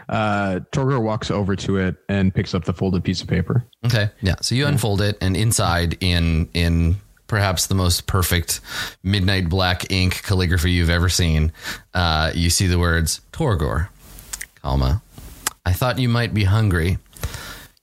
uh, 0.09 0.61
Torgor 0.73 1.01
walks 1.03 1.31
over 1.31 1.55
to 1.57 1.77
it 1.77 1.97
and 2.09 2.35
picks 2.35 2.55
up 2.55 2.65
the 2.65 2.73
folded 2.73 3.05
piece 3.05 3.21
of 3.21 3.29
paper. 3.29 3.65
Okay. 3.85 4.09
Yeah. 4.23 4.37
So 4.41 4.55
you 4.55 4.67
unfold 4.67 5.01
it, 5.03 5.19
and 5.21 5.37
inside, 5.37 5.99
in 6.01 6.49
in 6.55 6.97
perhaps 7.27 7.67
the 7.67 7.75
most 7.75 8.07
perfect 8.07 8.61
midnight 9.03 9.49
black 9.49 9.91
ink 9.91 10.23
calligraphy 10.23 10.71
you've 10.71 10.91
ever 10.91 11.09
seen, 11.09 11.53
uh, 11.93 12.31
you 12.35 12.49
see 12.51 12.67
the 12.67 12.79
words 12.79 13.21
Torgor, 13.33 13.89
comma. 14.63 15.03
I 15.65 15.73
thought 15.73 15.99
you 15.99 16.09
might 16.09 16.33
be 16.33 16.45
hungry. 16.45 16.99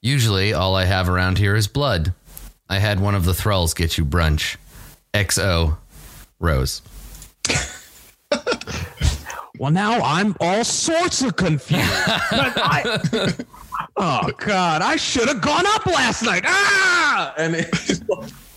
Usually, 0.01 0.53
all 0.53 0.75
I 0.75 0.85
have 0.85 1.07
around 1.09 1.37
here 1.37 1.55
is 1.55 1.67
blood. 1.67 2.13
I 2.73 2.79
had 2.79 2.99
one 2.99 3.13
of 3.13 3.23
the 3.23 3.35
thralls 3.35 3.75
get 3.75 3.99
you 3.99 4.05
brunch. 4.05 4.57
XO, 5.13 5.77
Rose. 6.39 6.81
Well, 9.59 9.71
now 9.71 10.01
I'm 10.01 10.35
all 10.39 10.63
sorts 10.63 11.21
of 11.21 11.35
confused. 11.35 11.83
I- 11.85 13.33
oh 13.97 14.31
God, 14.39 14.81
I 14.81 14.95
should 14.95 15.27
have 15.27 15.41
gone 15.41 15.65
up 15.67 15.85
last 15.85 16.23
night. 16.23 16.41
Ah, 16.45 17.33
and 17.37 17.55
it's 17.55 18.01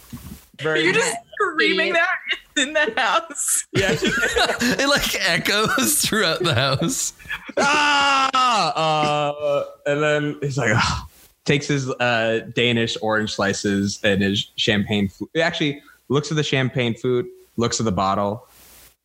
very 0.60 0.84
You're 0.84 0.94
just 0.94 1.14
screaming 1.34 1.92
that 1.92 2.08
in 2.56 2.72
the 2.72 2.92
house. 2.96 3.66
yeah. 3.72 3.90
It 3.92 4.88
like 4.88 5.14
echoes 5.28 6.00
throughout 6.00 6.40
the 6.42 6.54
house. 6.54 7.12
ah, 7.58 8.72
uh, 8.74 9.64
and 9.84 10.02
then 10.02 10.38
he's 10.40 10.56
like, 10.56 10.70
ah. 10.74 11.06
Takes 11.46 11.68
his 11.68 11.88
uh, 11.90 12.40
Danish 12.54 12.96
orange 13.00 13.34
slices 13.34 13.98
and 14.04 14.22
his 14.22 14.50
champagne. 14.56 15.08
Food. 15.08 15.28
He 15.32 15.40
actually 15.40 15.82
looks 16.08 16.30
at 16.30 16.36
the 16.36 16.42
champagne 16.42 16.94
food, 16.94 17.26
looks 17.56 17.80
at 17.80 17.84
the 17.84 17.92
bottle, 17.92 18.46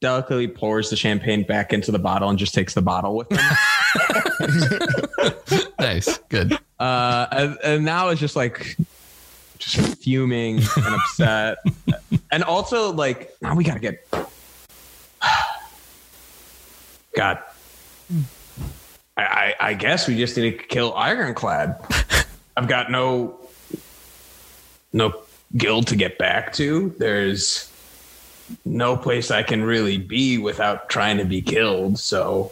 delicately 0.02 0.48
pours 0.48 0.90
the 0.90 0.96
champagne 0.98 1.44
back 1.44 1.72
into 1.72 1.92
the 1.92 2.00
bottle, 2.00 2.30
and 2.30 2.38
just 2.38 2.54
takes 2.54 2.74
the 2.74 2.82
bottle 2.82 3.16
with 3.16 3.32
him. 3.32 3.40
Nice. 5.80 6.18
Good. 6.30 6.58
uh, 6.80 7.28
and, 7.32 7.58
and 7.64 7.86
now 7.86 8.10
it's 8.10 8.20
just 8.20 8.36
like 8.36 8.78
just 9.58 9.98
fuming 10.02 10.58
and 10.58 10.96
upset, 10.96 11.58
and 12.32 12.44
also 12.44 12.92
like 12.94 13.32
now 13.42 13.56
we 13.56 13.64
gotta 13.64 13.80
get. 13.80 14.08
God, 17.16 17.40
I, 19.18 19.24
I 19.24 19.56
I 19.60 19.74
guess 19.74 20.08
we 20.08 20.16
just 20.18 20.38
need 20.38 20.52
to 20.52 20.58
kill 20.66 20.94
Ironclad. 20.94 21.78
I've 22.56 22.68
got 22.68 22.92
no 22.92 23.40
no 24.94 25.22
guild 25.56 25.88
to 25.88 25.96
get 25.96 26.18
back 26.18 26.54
to. 26.54 26.94
There's 26.98 27.72
no 28.66 28.98
place 28.98 29.32
I 29.32 29.44
can 29.44 29.64
really 29.64 29.98
be 29.98 30.38
without 30.38 30.90
trying 30.90 31.18
to 31.18 31.26
be 31.26 31.42
killed. 31.42 32.00
So 32.00 32.52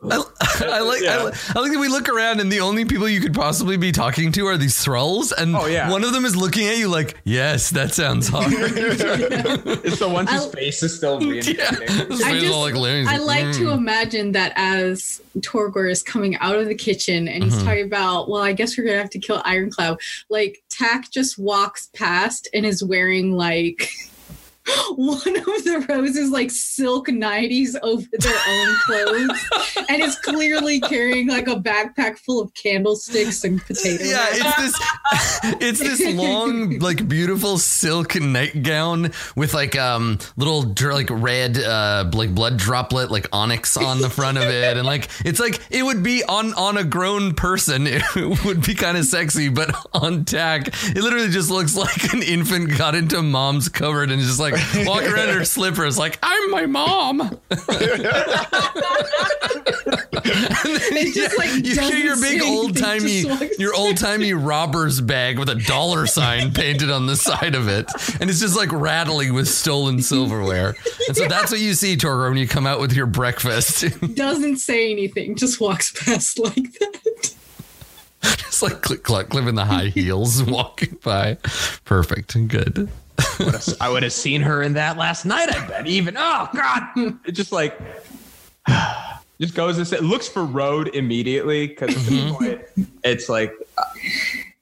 I, 0.00 0.22
I 0.62 0.80
like 0.80 1.00
I, 1.02 1.04
Yeah. 1.04 1.22
li- 1.24 1.32
I 1.54 1.58
like 1.60 1.72
that 1.72 1.78
we 1.80 1.88
look 1.88 2.08
around 2.08 2.40
and 2.40 2.52
the 2.52 2.60
only 2.60 2.84
people 2.84 3.08
you 3.08 3.20
could 3.20 3.34
possibly 3.34 3.76
be 3.76 3.90
talking 3.90 4.30
to 4.32 4.46
are 4.46 4.56
these 4.56 4.78
thralls, 4.82 5.32
and 5.32 5.56
Oh, 5.56 5.66
yeah. 5.66 5.90
one 5.90 6.04
of 6.04 6.12
them 6.12 6.24
is 6.24 6.36
looking 6.36 6.68
at 6.68 6.78
you 6.78 6.88
like, 6.88 7.16
"Yes, 7.24 7.70
that 7.70 7.92
sounds 7.92 8.28
hard." 8.32 8.52
it's 8.52 9.98
the 9.98 10.08
one 10.08 10.26
whose 10.26 10.42
I'll- 10.42 10.50
face 10.50 10.82
is 10.82 10.96
still 10.96 11.18
reincarnating. 11.18 12.10
His 12.10 12.22
I 12.22 12.38
just- 12.38 12.52
all 12.52 12.62
like, 12.62 12.74
I 12.74 13.16
like, 13.18 13.20
like 13.44 13.54
to 13.56 13.64
"Mm." 13.66 13.76
imagine 13.76 14.32
that 14.32 14.52
as 14.56 15.20
Torgor 15.40 15.90
is 15.90 16.02
coming 16.02 16.36
out 16.36 16.56
of 16.56 16.66
the 16.68 16.74
kitchen 16.74 17.26
and 17.28 17.42
he's 17.44 17.54
Mhm. 17.54 17.64
talking 17.64 17.84
about, 17.86 18.28
well, 18.28 18.42
I 18.42 18.52
guess 18.52 18.76
we're 18.78 18.84
gonna 18.84 18.98
have 18.98 19.10
to 19.10 19.18
kill 19.18 19.42
Ironclad. 19.44 19.98
Like 20.28 20.62
Tack 20.68 21.10
just 21.10 21.38
walks 21.38 21.88
past 21.94 22.48
and 22.54 22.64
is 22.64 22.82
wearing 22.84 23.32
like 23.32 23.90
one 24.96 25.16
of 25.16 25.44
the 25.44 25.86
roses 25.88 26.30
like 26.30 26.50
silk 26.50 27.08
nighties 27.08 27.74
over 27.82 28.06
their 28.12 28.38
own 28.48 28.76
clothes 28.84 29.40
and 29.88 30.02
is 30.02 30.16
clearly 30.16 30.80
carrying 30.80 31.28
like 31.28 31.48
a 31.48 31.56
backpack 31.56 32.18
full 32.18 32.40
of 32.40 32.52
candlesticks 32.54 33.44
and 33.44 33.60
potatoes. 33.64 34.10
Yeah, 34.10 34.26
it's 34.30 34.56
this 34.56 34.80
it's 35.60 35.80
this 35.80 36.14
long, 36.14 36.78
like 36.80 37.08
beautiful 37.08 37.58
silk 37.58 38.16
nightgown 38.16 39.12
with 39.36 39.54
like 39.54 39.76
um 39.76 40.18
little 40.36 40.74
like 40.80 41.08
red 41.10 41.58
uh 41.58 42.10
like 42.12 42.34
blood 42.34 42.56
droplet 42.56 43.10
like 43.10 43.28
onyx 43.32 43.76
on 43.76 44.00
the 44.00 44.10
front 44.10 44.38
of 44.38 44.44
it. 44.44 44.76
And 44.76 44.86
like 44.86 45.08
it's 45.24 45.40
like 45.40 45.60
it 45.70 45.82
would 45.82 46.02
be 46.02 46.24
on 46.24 46.52
on 46.54 46.76
a 46.76 46.84
grown 46.84 47.34
person, 47.34 47.86
it 47.86 48.44
would 48.44 48.64
be 48.64 48.74
kind 48.74 48.98
of 48.98 49.04
sexy, 49.04 49.48
but 49.48 49.74
on 49.94 50.24
tack, 50.24 50.68
it 50.68 51.02
literally 51.02 51.30
just 51.30 51.50
looks 51.50 51.76
like 51.76 52.12
an 52.12 52.22
infant 52.22 52.76
got 52.76 52.94
into 52.94 53.22
mom's 53.22 53.68
cupboard 53.68 54.10
and 54.10 54.20
just 54.20 54.40
like 54.40 54.57
walking 54.86 55.12
around 55.12 55.28
in 55.30 55.36
her 55.36 55.44
slippers, 55.44 55.98
like, 55.98 56.18
I'm 56.22 56.50
my 56.50 56.66
mom. 56.66 57.38
It 60.30 61.14
just, 61.14 61.38
like, 61.38 61.64
you 61.64 61.80
hear 61.80 62.04
your 62.04 62.20
big 62.20 62.42
old 62.42 62.76
timey, 62.76 63.20
anything, 63.20 63.28
just 63.28 63.40
walks 63.40 63.58
your 63.58 63.74
old 63.74 63.96
timey 63.96 64.32
robber's 64.32 65.00
bag 65.00 65.38
with 65.38 65.48
a 65.48 65.54
dollar 65.54 66.06
sign 66.06 66.52
painted 66.54 66.90
on 66.90 67.06
the 67.06 67.16
side 67.16 67.54
of 67.54 67.68
it, 67.68 67.88
and 68.20 68.28
it's 68.28 68.40
just 68.40 68.56
like 68.56 68.72
rattling 68.72 69.32
with 69.32 69.48
stolen 69.48 70.02
silverware. 70.02 70.74
And 71.06 71.16
so 71.16 71.28
that's 71.28 71.50
what 71.50 71.60
you 71.60 71.74
see, 71.74 71.96
Torgor, 71.96 72.28
when 72.28 72.38
you 72.38 72.48
come 72.48 72.66
out 72.66 72.80
with 72.80 72.92
your 72.92 73.06
breakfast. 73.06 73.84
Doesn't 74.14 74.56
say 74.56 74.90
anything, 74.90 75.36
just 75.36 75.60
walks 75.60 75.92
past 76.04 76.38
like 76.38 76.54
that. 76.54 77.34
just 78.22 78.62
like 78.62 78.82
click 78.82 79.02
cluck, 79.04 79.28
clipping 79.28 79.54
the 79.54 79.64
high 79.66 79.86
heels, 79.86 80.42
walking 80.42 80.98
by. 81.02 81.38
Perfect, 81.84 82.34
and 82.34 82.48
good. 82.48 82.88
I 83.80 83.88
would 83.88 84.02
have 84.02 84.12
seen 84.12 84.42
her 84.42 84.62
in 84.62 84.74
that 84.74 84.96
last 84.96 85.24
night. 85.24 85.54
I 85.54 85.66
bet. 85.66 85.86
Even 85.86 86.16
oh 86.16 86.48
god, 86.54 86.82
it 87.24 87.32
just 87.32 87.52
like 87.52 87.78
just 89.40 89.54
goes 89.54 89.78
and 89.78 89.86
sit, 89.86 90.02
looks 90.02 90.28
for 90.28 90.44
road 90.44 90.94
immediately 90.94 91.66
because 91.66 91.94
it's 93.04 93.28
like 93.28 93.52
uh, 93.76 93.82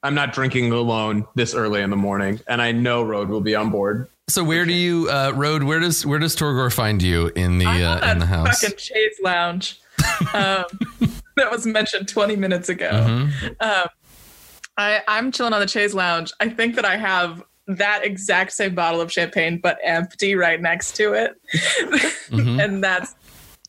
I'm 0.03 0.15
not 0.15 0.33
drinking 0.33 0.71
alone 0.71 1.25
this 1.35 1.53
early 1.53 1.81
in 1.81 1.89
the 1.89 1.95
morning, 1.95 2.39
and 2.47 2.61
I 2.61 2.71
know 2.71 3.03
road 3.03 3.29
will 3.29 3.41
be 3.41 3.55
on 3.55 3.69
board. 3.69 4.07
So 4.29 4.43
where 4.43 4.65
do 4.65 4.73
you, 4.73 5.09
uh, 5.09 5.31
Road? 5.33 5.63
Where 5.63 5.79
does 5.79 6.05
where 6.05 6.19
does 6.19 6.35
Torgor 6.35 6.71
find 6.71 7.01
you 7.01 7.27
in 7.35 7.59
the 7.59 7.65
uh, 7.65 8.11
in 8.11 8.19
the 8.19 8.25
house? 8.25 8.59
fucking 8.59 8.77
chaise 8.77 9.15
lounge. 9.23 9.79
um, 10.33 10.65
that 11.37 11.49
was 11.49 11.65
mentioned 11.65 12.07
20 12.07 12.35
minutes 12.35 12.69
ago. 12.69 12.89
Mhm. 12.91 13.55
Um, 13.61 13.87
I, 14.77 15.01
I'm 15.07 15.31
chilling 15.31 15.53
on 15.53 15.59
the 15.59 15.65
Chase 15.65 15.93
Lounge. 15.93 16.31
I 16.39 16.49
think 16.49 16.75
that 16.75 16.85
I 16.85 16.97
have 16.97 17.41
that 17.67 18.03
exact 18.05 18.53
same 18.53 18.73
bottle 18.75 19.01
of 19.01 19.11
champagne, 19.11 19.59
but 19.61 19.77
empty 19.83 20.35
right 20.35 20.59
next 20.61 20.95
to 20.97 21.13
it, 21.13 21.35
Mhm. 22.29 22.63
and 22.63 22.83
that's 22.83 23.13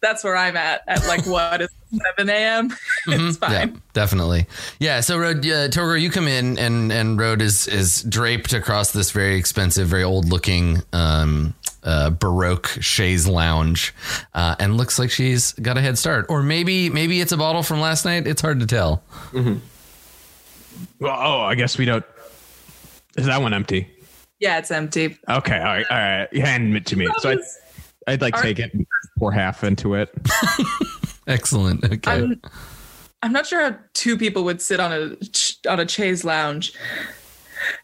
that's 0.00 0.22
where 0.22 0.36
I'm 0.36 0.56
at. 0.56 0.82
At 0.86 1.04
like 1.08 1.26
what 1.26 1.60
is 1.60 1.68
7 2.16 2.28
a.m. 2.30 2.66
it's 3.08 3.36
Mhm. 3.38 3.42
Yeah, 3.42 3.48
fine. 3.48 3.82
definitely. 3.94 4.46
Yeah. 4.78 5.00
So, 5.00 5.18
road 5.18 5.38
uh, 5.38 5.66
Torgor, 5.68 6.00
you 6.00 6.08
come 6.10 6.28
in, 6.28 6.56
and 6.58 6.92
and 6.92 7.18
road 7.18 7.42
is 7.42 7.66
is 7.66 8.02
draped 8.04 8.52
across 8.52 8.92
this 8.92 9.10
very 9.10 9.36
expensive, 9.36 9.88
very 9.88 10.04
old 10.04 10.26
looking, 10.28 10.82
um, 10.92 11.54
uh, 11.82 12.10
baroque 12.10 12.68
chaise 12.80 13.26
lounge, 13.26 13.92
uh, 14.34 14.54
and 14.60 14.76
looks 14.76 15.00
like 15.00 15.10
she's 15.10 15.52
got 15.54 15.76
a 15.76 15.80
head 15.80 15.98
start, 15.98 16.26
or 16.28 16.44
maybe 16.44 16.88
maybe 16.90 17.20
it's 17.20 17.32
a 17.32 17.36
bottle 17.36 17.64
from 17.64 17.80
last 17.80 18.04
night. 18.04 18.28
It's 18.28 18.40
hard 18.42 18.60
to 18.60 18.66
tell. 18.66 19.02
Well, 19.32 21.16
oh, 21.18 21.40
I 21.40 21.56
guess 21.56 21.76
we 21.76 21.84
don't. 21.86 22.04
Is 23.18 23.26
that 23.26 23.42
one 23.42 23.52
empty? 23.52 23.88
Yeah, 24.38 24.58
it's 24.58 24.70
empty. 24.70 25.18
Okay, 25.28 25.58
all 25.58 25.64
right, 25.64 25.86
all 25.90 25.98
right. 25.98 26.36
Hand 26.36 26.76
it 26.76 26.86
to 26.86 26.96
me. 26.96 27.08
So 27.18 27.32
I, 27.32 28.12
I'd 28.12 28.22
like 28.22 28.36
Are- 28.36 28.42
take 28.42 28.60
it, 28.60 28.72
and 28.72 28.86
pour 29.18 29.32
half 29.32 29.64
into 29.64 29.94
it. 29.94 30.10
Excellent. 31.26 31.84
Okay. 31.84 32.10
I'm, 32.10 32.40
I'm 33.22 33.32
not 33.32 33.46
sure 33.46 33.60
how 33.60 33.76
two 33.94 34.16
people 34.16 34.44
would 34.44 34.62
sit 34.62 34.78
on 34.78 34.92
a 34.92 35.68
on 35.68 35.80
a 35.80 35.88
chaise 35.88 36.24
lounge. 36.24 36.72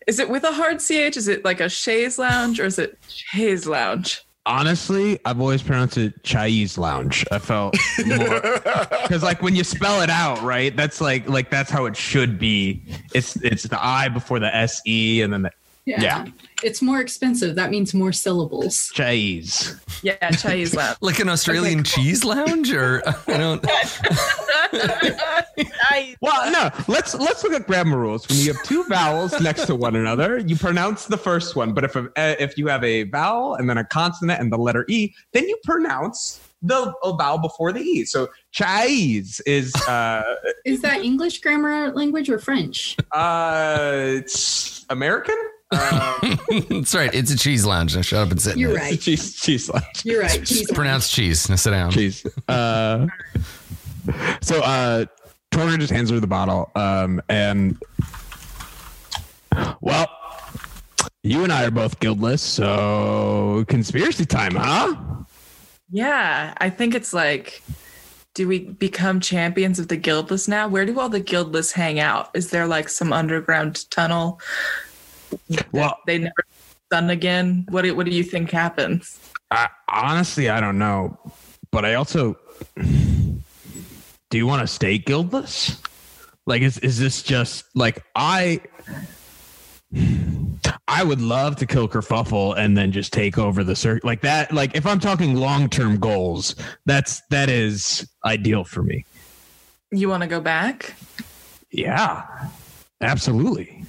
Is 0.06 0.20
it 0.20 0.30
with 0.30 0.44
a 0.44 0.52
hard 0.52 0.78
ch? 0.78 0.92
Is 0.92 1.26
it 1.26 1.44
like 1.44 1.60
a 1.60 1.68
chaise 1.68 2.16
lounge 2.18 2.60
or 2.60 2.66
is 2.66 2.78
it 2.78 2.96
chaise 3.08 3.66
lounge? 3.66 4.24
Honestly, 4.46 5.18
I've 5.24 5.40
always 5.40 5.62
pronounced 5.62 5.96
it 5.96 6.22
Chais 6.22 6.76
Lounge. 6.76 7.24
I 7.32 7.38
felt 7.38 7.76
more 8.04 8.40
because 9.02 9.22
like 9.22 9.40
when 9.40 9.56
you 9.56 9.64
spell 9.64 10.02
it 10.02 10.10
out, 10.10 10.42
right? 10.42 10.76
That's 10.76 11.00
like 11.00 11.26
like 11.28 11.50
that's 11.50 11.70
how 11.70 11.86
it 11.86 11.96
should 11.96 12.38
be. 12.38 12.84
It's 13.14 13.36
it's 13.36 13.62
the 13.62 13.82
I 13.82 14.08
before 14.08 14.38
the 14.40 14.54
S 14.54 14.82
E 14.86 15.22
and 15.22 15.32
then 15.32 15.42
the 15.42 15.50
Yeah. 15.86 16.26
It's 16.62 16.80
more 16.80 17.00
expensive. 17.00 17.56
That 17.56 17.70
means 17.70 17.92
more 17.92 18.12
syllables. 18.12 18.90
Chais. 18.94 19.78
Yeah, 20.02 20.30
chaise 20.30 20.74
lounge. 20.76 20.96
like 21.02 21.18
an 21.18 21.28
Australian 21.28 21.84
cheese 21.84 22.24
lounge, 22.24 22.72
or 22.72 23.02
I 23.28 23.36
don't. 23.36 23.64
Well, 26.20 26.50
no. 26.50 26.70
Let's 26.88 27.14
let's 27.14 27.44
look 27.44 27.52
at 27.52 27.66
grammar 27.66 27.98
rules. 27.98 28.26
When 28.28 28.38
you 28.38 28.52
have 28.52 28.62
two 28.64 28.82
vowels 28.84 29.38
next 29.40 29.66
to 29.66 29.74
one 29.76 29.94
another, 29.94 30.38
you 30.38 30.56
pronounce 30.56 31.06
the 31.06 31.16
first 31.16 31.54
one. 31.54 31.72
But 31.72 31.84
if 31.84 31.94
a, 31.96 32.06
uh, 32.16 32.34
if 32.38 32.58
you 32.58 32.66
have 32.68 32.82
a 32.82 33.04
vowel 33.04 33.54
and 33.54 33.68
then 33.68 33.78
a 33.78 33.84
consonant 33.84 34.40
and 34.40 34.52
the 34.52 34.56
letter 34.58 34.84
e, 34.88 35.12
then 35.32 35.46
you 35.46 35.56
pronounce 35.64 36.40
the 36.62 36.92
a 37.04 37.16
vowel 37.16 37.38
before 37.38 37.72
the 37.72 37.80
e. 37.80 38.04
So 38.06 38.28
chais 38.52 39.40
is 39.46 39.74
uh 39.86 40.22
Is 40.64 40.80
that 40.82 41.02
English 41.04 41.40
grammar 41.40 41.92
language 41.92 42.28
or 42.28 42.38
French? 42.38 42.96
uh 43.12 44.02
it's 44.06 44.84
American. 44.90 45.36
Um, 45.74 46.38
That's 46.70 46.94
right. 46.94 47.14
It's 47.14 47.30
a 47.30 47.36
cheese 47.36 47.64
lounge. 47.64 47.94
Now 47.94 48.02
shut 48.02 48.20
up 48.20 48.30
and 48.30 48.40
sit. 48.40 48.56
You're 48.56 48.72
it. 48.72 48.80
right. 48.80 49.00
cheese 49.00 49.34
cheese 49.36 49.68
lunch. 49.68 50.04
You're 50.04 50.22
right. 50.22 50.44
Cheese 50.44 50.70
Pronounced 50.72 51.12
cheese. 51.12 51.48
Now 51.48 51.56
sit 51.56 51.70
down. 51.70 51.90
Cheese. 51.90 52.26
Uh, 52.48 53.06
so 54.40 54.60
uh, 54.62 55.04
Torgor 55.50 55.78
just 55.78 55.92
hands 55.92 56.10
her 56.10 56.20
the 56.20 56.26
bottle, 56.26 56.70
um, 56.74 57.22
and 57.28 57.78
well, 59.80 60.08
you 61.22 61.42
and 61.42 61.52
I 61.52 61.64
are 61.64 61.70
both 61.70 62.00
guildless, 62.00 62.42
so 62.42 63.64
conspiracy 63.68 64.26
time, 64.26 64.54
huh? 64.56 64.94
Yeah, 65.90 66.54
I 66.58 66.70
think 66.70 66.94
it's 66.94 67.14
like, 67.14 67.62
do 68.34 68.48
we 68.48 68.60
become 68.60 69.20
champions 69.20 69.78
of 69.78 69.88
the 69.88 69.96
guildless 69.96 70.48
now? 70.48 70.68
Where 70.68 70.84
do 70.84 70.98
all 70.98 71.08
the 71.08 71.20
guildless 71.20 71.72
hang 71.72 72.00
out? 72.00 72.30
Is 72.34 72.50
there 72.50 72.66
like 72.66 72.88
some 72.88 73.12
underground 73.12 73.88
tunnel? 73.90 74.40
Well- 75.72 75.98
they 76.06 76.18
never 76.18 76.44
done 76.90 77.10
again. 77.10 77.66
What 77.70 77.82
do, 77.82 77.94
what 77.94 78.06
do 78.06 78.12
you 78.12 78.22
think 78.22 78.50
happens? 78.50 79.18
I, 79.50 79.68
honestly, 79.88 80.48
I 80.48 80.60
don't 80.60 80.78
know, 80.78 81.18
but 81.70 81.84
I 81.84 81.94
also 81.94 82.36
do 84.34 84.38
you 84.38 84.46
want 84.48 84.62
to 84.62 84.66
stay 84.66 84.98
guildless? 84.98 85.80
Like, 86.44 86.62
is 86.62 86.78
is 86.78 86.98
this 86.98 87.22
just 87.22 87.64
like 87.74 88.02
I? 88.16 88.60
I 90.88 91.04
would 91.04 91.20
love 91.20 91.54
to 91.56 91.66
kill 91.66 91.88
Kerfuffle 91.88 92.58
and 92.58 92.76
then 92.76 92.90
just 92.90 93.12
take 93.12 93.38
over 93.38 93.62
the 93.62 93.76
circuit 93.76 94.04
like 94.04 94.22
that. 94.22 94.52
Like, 94.52 94.74
if 94.74 94.86
I'm 94.86 94.98
talking 94.98 95.36
long 95.36 95.68
term 95.68 95.98
goals, 95.98 96.56
that's 96.84 97.22
that 97.30 97.48
is 97.48 98.08
ideal 98.24 98.64
for 98.64 98.82
me. 98.82 99.04
You 99.92 100.08
want 100.08 100.22
to 100.24 100.28
go 100.28 100.40
back? 100.40 100.94
Yeah, 101.70 102.26
absolutely. 103.00 103.84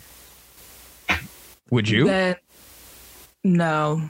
Would 1.72 1.90
you? 1.90 2.06
Then 2.06 2.36
no. 3.44 4.10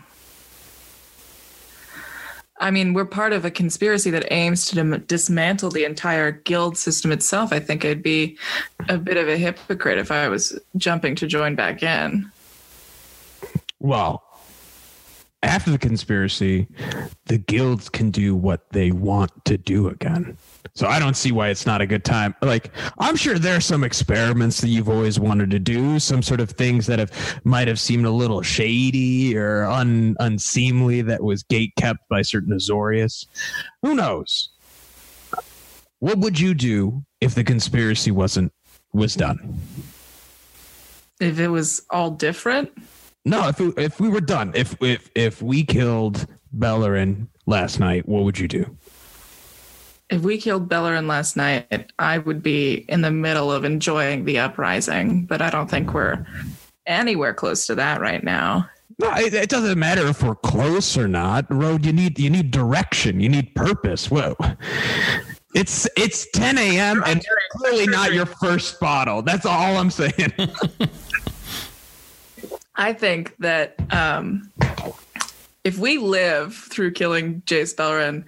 I 2.60 2.72
mean, 2.72 2.94
we're 2.94 3.06
part 3.06 3.34
of 3.34 3.44
a 3.44 3.52
conspiracy 3.52 4.10
that 4.12 4.32
aims 4.32 4.66
to 4.68 4.76
dim- 4.76 5.04
dismantle 5.08 5.72
the 5.72 5.84
entire 5.84 6.32
guild 6.32 6.78
system 6.78 7.12
itself. 7.12 7.52
I 7.52 7.60
think 7.60 7.84
I'd 7.84 8.02
be 8.02 8.38
a 8.88 8.98
bit 8.98 9.18
of 9.18 9.28
a 9.28 9.36
hypocrite 9.36 9.98
if 9.98 10.10
I 10.10 10.30
was 10.30 10.58
jumping 10.78 11.16
to 11.16 11.28
join 11.28 11.56
back 11.56 11.84
in. 11.84 12.32
Well, 13.80 14.24
after 15.44 15.70
the 15.70 15.78
conspiracy, 15.78 16.68
the 17.26 17.38
guilds 17.38 17.90
can 17.90 18.10
do 18.10 18.36
what 18.36 18.70
they 18.72 18.92
want 18.92 19.32
to 19.46 19.58
do 19.58 19.90
again. 19.90 20.38
So 20.74 20.88
I 20.88 21.00
don't 21.00 21.16
see 21.16 21.32
why 21.32 21.50
it's 21.50 21.66
not 21.66 21.82
a 21.82 21.86
good 21.86 22.04
time. 22.04 22.36
Like 22.42 22.72
I'm 22.98 23.16
sure 23.16 23.38
there 23.38 23.56
are 23.56 23.62
some 23.62 23.84
experiments 23.84 24.62
that 24.62 24.70
you've 24.70 24.90
always 24.90 25.20
wanted 25.20 25.52
to 25.52 25.60
do, 25.60 26.00
some 26.00 26.22
sort 26.24 26.40
of 26.42 26.50
things 26.52 26.88
that 26.88 27.00
have 27.00 27.12
might 27.44 27.68
have 27.68 27.80
seemed 27.80 28.06
a 28.06 28.12
little 28.12 28.42
shady 28.42 29.38
or 29.38 29.66
un, 29.66 30.16
unseemly 30.20 31.02
that 31.04 31.24
was 31.24 31.44
gate 31.44 31.74
kept 31.78 32.00
by 32.10 32.22
certain 32.22 32.54
Azorius. 32.54 33.26
Who 33.84 33.96
knows? 33.96 34.50
What 36.00 36.18
would 36.20 36.40
you 36.40 36.54
do 36.54 37.06
if 37.22 37.36
the 37.36 37.44
conspiracy 37.44 38.12
wasn't 38.12 38.52
was 38.94 39.16
done? 39.16 39.60
If 41.20 41.40
it 41.40 41.48
was 41.48 41.82
all 41.90 42.12
different, 42.12 42.72
No, 43.24 43.48
if 43.48 43.60
we, 43.60 43.74
if 43.78 44.00
we 44.00 44.10
were 44.10 44.22
done, 44.22 44.52
if 44.56 44.76
if 44.82 45.10
if 45.16 45.42
we 45.42 45.64
killed 45.64 46.28
Beleren 46.58 47.28
last 47.46 47.80
night, 47.80 48.08
what 48.08 48.24
would 48.24 48.38
you 48.38 48.48
do? 48.48 48.78
If 50.10 50.22
we 50.22 50.38
killed 50.38 50.70
Beleren 50.70 51.08
last 51.08 51.36
night, 51.36 51.92
I 51.98 52.20
would 52.20 52.44
be 52.44 52.86
in 52.88 53.02
the 53.02 53.12
middle 53.12 53.52
of 53.52 53.66
enjoying 53.66 54.26
the 54.26 54.40
uprising, 54.40 55.26
but 55.26 55.42
I 55.42 55.50
don't 55.50 55.70
think 55.70 55.94
we're 55.94 56.26
anywhere 56.86 57.34
close 57.34 57.66
to 57.68 57.76
that 57.76 58.02
right 58.02 58.24
now. 58.24 58.70
No, 59.00 59.12
it, 59.16 59.34
it 59.34 59.50
doesn't 59.50 59.78
matter 59.78 60.08
if 60.08 60.24
we're 60.24 60.36
close 60.36 60.98
or 60.98 61.08
not. 61.08 61.52
Road, 61.52 61.86
you 61.86 61.92
need 61.92 62.18
you 62.20 62.30
need 62.30 62.52
direction, 62.52 63.20
you 63.20 63.30
need 63.30 63.54
purpose. 63.56 64.10
Whoa. 64.10 64.36
It's 65.54 65.88
it's 65.98 66.30
10 66.32 66.58
a.m. 66.58 67.04
and 67.06 67.26
clearly 67.52 67.88
not 67.88 68.14
your 68.14 68.26
first 68.26 68.80
bottle. 68.80 69.22
That's 69.22 69.46
all 69.46 69.78
I'm 69.78 69.90
saying. 69.90 70.34
I 72.76 72.94
think 72.94 73.36
that 73.40 73.76
um, 73.92 74.52
if 75.66 75.80
we 75.80 75.98
live 75.98 76.56
through 76.56 76.92
killing 76.92 77.42
Jace 77.42 77.76
Beleren, 77.76 78.24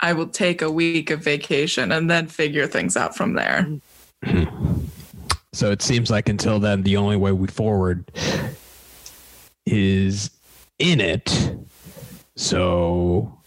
I 0.00 0.12
will 0.12 0.26
take 0.26 0.60
a 0.60 0.70
week 0.70 1.10
of 1.10 1.22
vacation 1.22 1.92
and 1.92 2.10
then 2.10 2.26
figure 2.26 2.66
things 2.66 2.96
out 2.96 3.16
from 3.16 3.34
there. 3.34 3.66
So 5.52 5.70
it 5.70 5.82
seems 5.82 6.10
like 6.10 6.28
until 6.28 6.58
then, 6.58 6.82
the 6.82 6.96
only 6.96 7.16
way 7.16 7.32
we 7.32 7.46
forward 7.46 8.10
is 9.66 10.30
in 10.80 11.00
it. 11.00 11.56
So 12.34 13.38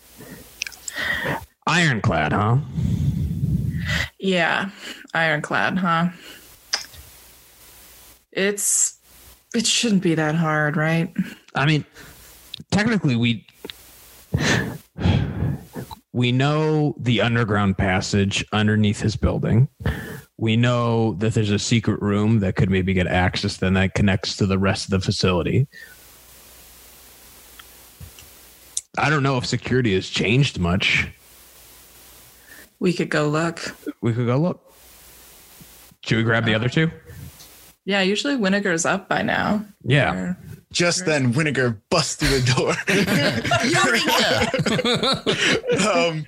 ironclad, 1.68 2.32
huh? 2.32 2.58
Yeah, 4.20 4.70
ironclad, 5.14 5.78
huh? 5.78 6.10
It's 8.32 9.00
it 9.54 9.68
shouldn't 9.68 10.02
be 10.02 10.16
that 10.16 10.36
hard, 10.36 10.78
right? 10.78 11.14
I 11.56 11.66
mean, 11.66 11.86
technically, 12.72 13.16
we 13.16 13.46
we 16.14 16.32
know 16.32 16.96
the 17.00 17.22
underground 17.22 17.78
passage 17.78 18.46
underneath 18.52 19.02
his 19.02 19.16
building. 19.16 19.68
We 20.38 20.56
know 20.58 21.14
that 21.16 21.34
there's 21.34 21.52
a 21.52 21.60
secret 21.60 22.02
room 22.02 22.40
that 22.40 22.56
could 22.56 22.70
maybe 22.70 22.94
get 22.94 23.08
access, 23.08 23.58
then 23.58 23.74
that 23.74 23.94
connects 23.94 24.38
to 24.38 24.46
the 24.46 24.60
rest 24.60 24.86
of 24.86 24.92
the 24.92 25.00
facility. 25.00 25.68
I 28.98 29.10
don't 29.10 29.24
know 29.24 29.38
if 29.38 29.46
security 29.46 29.96
has 29.96 30.08
changed 30.08 30.60
much. 30.60 31.08
We 32.80 32.94
could 32.94 33.10
go 33.10 33.28
look. 33.28 33.76
We 34.02 34.14
could 34.14 34.28
go 34.28 34.38
look. 34.38 34.74
Should 36.06 36.18
we 36.18 36.24
grab 36.24 36.46
the 36.46 36.54
uh, 36.54 36.58
other 36.58 36.70
two? 36.70 36.92
Yeah, 37.86 38.02
usually 38.02 38.36
Winnegar's 38.36 38.86
up 38.86 39.10
by 39.10 39.24
now. 39.24 39.66
Yeah. 39.84 40.14
Or- 40.14 40.38
Just 40.74 41.06
then, 41.06 41.32
Winnegar 41.34 41.80
busts 41.90 42.16
through 42.16 42.40
the 42.40 42.46
door. 42.52 42.74
um, 45.96 46.26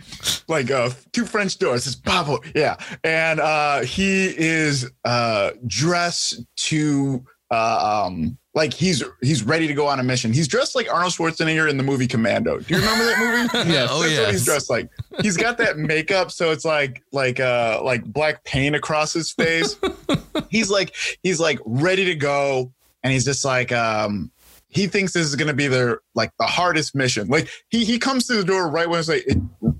like 0.48 0.72
uh, 0.72 0.91
two 1.12 1.26
French 1.26 1.58
doors. 1.58 1.88
It's 1.88 1.96
Pablo. 1.96 2.39
Yeah. 2.54 2.78
And 3.04 3.39
uh, 3.39 3.82
he 3.82 4.28
is 4.38 4.89
uh, 5.04 5.52
dressed 5.68 6.46
to 6.58 7.26
uh, 7.52 8.06
um, 8.06 8.38
like 8.54 8.74
he's 8.74 9.04
he's 9.22 9.43
ready 9.43 9.68
to 9.68 9.74
go 9.74 9.88
on 9.88 10.00
a 10.00 10.04
mission. 10.04 10.34
He's 10.34 10.48
dressed 10.48 10.76
like 10.76 10.91
Arnold 10.91 11.14
Schwarzenegger 11.14 11.70
in 11.70 11.78
the 11.78 11.84
movie 11.84 12.08
Commando. 12.08 12.60
Do 12.60 12.74
you 12.74 12.80
remember 12.80 13.06
that 13.06 13.20
movie? 13.20 13.70
Yes. 13.72 13.89
Oh, 13.91 14.02
That's 14.04 14.20
what 14.20 14.32
he's 14.32 14.46
dressed 14.46 14.70
like. 14.70 14.89
He's 15.22 15.38
got 15.38 15.58
that 15.58 15.78
makeup, 15.78 16.32
so 16.32 16.52
it's 16.52 16.66
like 16.66 17.04
like 17.12 17.39
uh 17.39 17.82
like 17.84 18.04
black 18.06 18.43
paint 18.43 18.76
across 18.76 19.14
his 19.14 19.32
face. 19.32 19.76
he's 20.50 20.70
like 20.70 20.96
he's 21.22 21.39
like 21.39 21.60
ready 21.66 22.06
to 22.06 22.16
go, 22.16 22.72
and 23.04 23.12
he's 23.12 23.26
just 23.26 23.43
like 23.43 23.72
um 23.72 24.32
he 24.76 24.88
thinks 24.88 25.13
this 25.13 25.26
is 25.26 25.36
gonna 25.36 25.53
be 25.53 25.67
their 25.67 26.01
like 26.13 26.32
the 26.38 26.45
hardest 26.45 26.93
mission. 26.93 27.28
Like 27.30 27.49
he 27.69 27.86
he 27.86 27.97
comes 27.97 28.28
to 28.28 28.34
the 28.36 28.43
door 28.43 28.69
right 28.69 28.88
when 28.89 28.99
it's 28.99 29.07
like 29.09 29.23
it, 29.26 29.38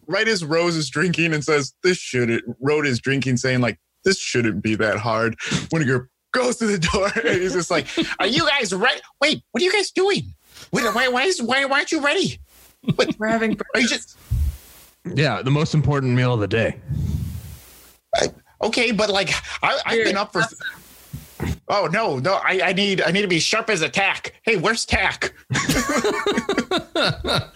right 0.08 0.28
as 0.28 0.44
Rose 0.44 0.76
is 0.76 0.90
drinking 0.90 1.34
and 1.34 1.44
says 1.44 1.74
this 1.84 1.98
should 1.98 2.42
Rode 2.62 2.88
is 2.88 3.00
drinking, 3.00 3.38
saying 3.38 3.60
like 3.62 3.78
this 4.06 4.18
shouldn't 4.18 4.64
be 4.64 4.76
that 4.76 4.98
hard. 4.98 5.36
When 5.70 5.84
Winnegar 5.84 6.08
goes 6.32 6.56
to 6.58 6.66
the 6.66 6.78
door 6.80 7.08
and 7.16 7.42
he's 7.42 7.54
just 7.54 7.70
like, 7.70 7.88
"Are 8.20 8.28
you 8.28 8.48
guys 8.48 8.74
ready? 8.74 9.02
Wait, 9.22 9.44
what 9.52 9.62
are 9.62 9.66
you 9.66 9.72
guys 9.74 9.92
doing? 9.92 10.34
Wait, 10.72 10.86
why 10.96 11.10
why 11.10 11.24
is 11.24 11.42
why, 11.42 11.66
why 11.66 11.78
aren't 11.80 11.92
you 11.92 12.02
ready? 12.02 12.40
What, 12.96 13.16
We're 13.20 13.28
having 13.28 13.52
Are 13.52 13.82
you 13.82 13.88
breakfast. 13.88 14.16
just 15.04 15.18
Yeah, 15.18 15.42
the 15.42 15.52
most 15.52 15.74
important 15.74 16.14
meal 16.14 16.34
of 16.34 16.40
the 16.40 16.48
day. 16.48 16.80
okay? 18.62 18.92
But 18.92 19.10
like 19.10 19.32
I, 19.62 19.78
I've 19.86 20.04
been 20.06 20.16
up 20.18 20.32
for." 20.32 20.44
Oh 21.68 21.88
no, 21.92 22.20
no! 22.20 22.36
I, 22.36 22.62
I 22.64 22.74
need 22.74 23.02
I 23.02 23.12
need 23.12 23.24
to 23.24 23.28
be 23.28 23.40
sharp 23.40 23.70
as 23.70 23.82
a 23.82 23.90
tack. 23.90 24.40
Hey, 24.44 24.56
where's 24.56 24.86
tack? 24.86 25.34
I 25.54 27.52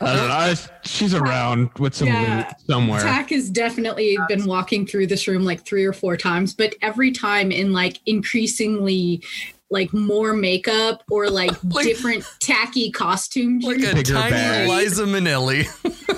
don't 0.00 0.28
know. 0.28 0.34
I- 0.34 0.56
she's 0.84 1.14
around 1.14 1.70
with 1.78 1.94
some 1.94 2.08
Yeah. 2.08 2.36
loot 2.48 2.60
somewhere. 2.68 3.00
Tack 3.00 3.30
has 3.30 3.50
definitely 3.50 4.18
been 4.28 4.44
walking 4.44 4.86
through 4.86 5.06
this 5.08 5.26
room 5.26 5.44
like 5.44 5.64
three 5.64 5.84
or 5.84 5.92
four 5.92 6.16
times, 6.16 6.54
but 6.54 6.74
every 6.82 7.10
time 7.12 7.50
in 7.50 7.72
like 7.72 8.00
increasingly 8.06 9.22
like 9.70 9.92
more 9.92 10.32
makeup 10.32 11.02
or 11.10 11.28
like, 11.28 11.50
Like- 11.64 11.84
different 11.86 12.24
tacky 12.40 12.90
costumes. 12.90 13.64
like 13.64 13.78
a 13.78 13.94
Bigger 13.94 14.14
tiny 14.14 14.30
bag. 14.30 14.68
Liza 14.68 15.04
Minnelli. 15.04 15.66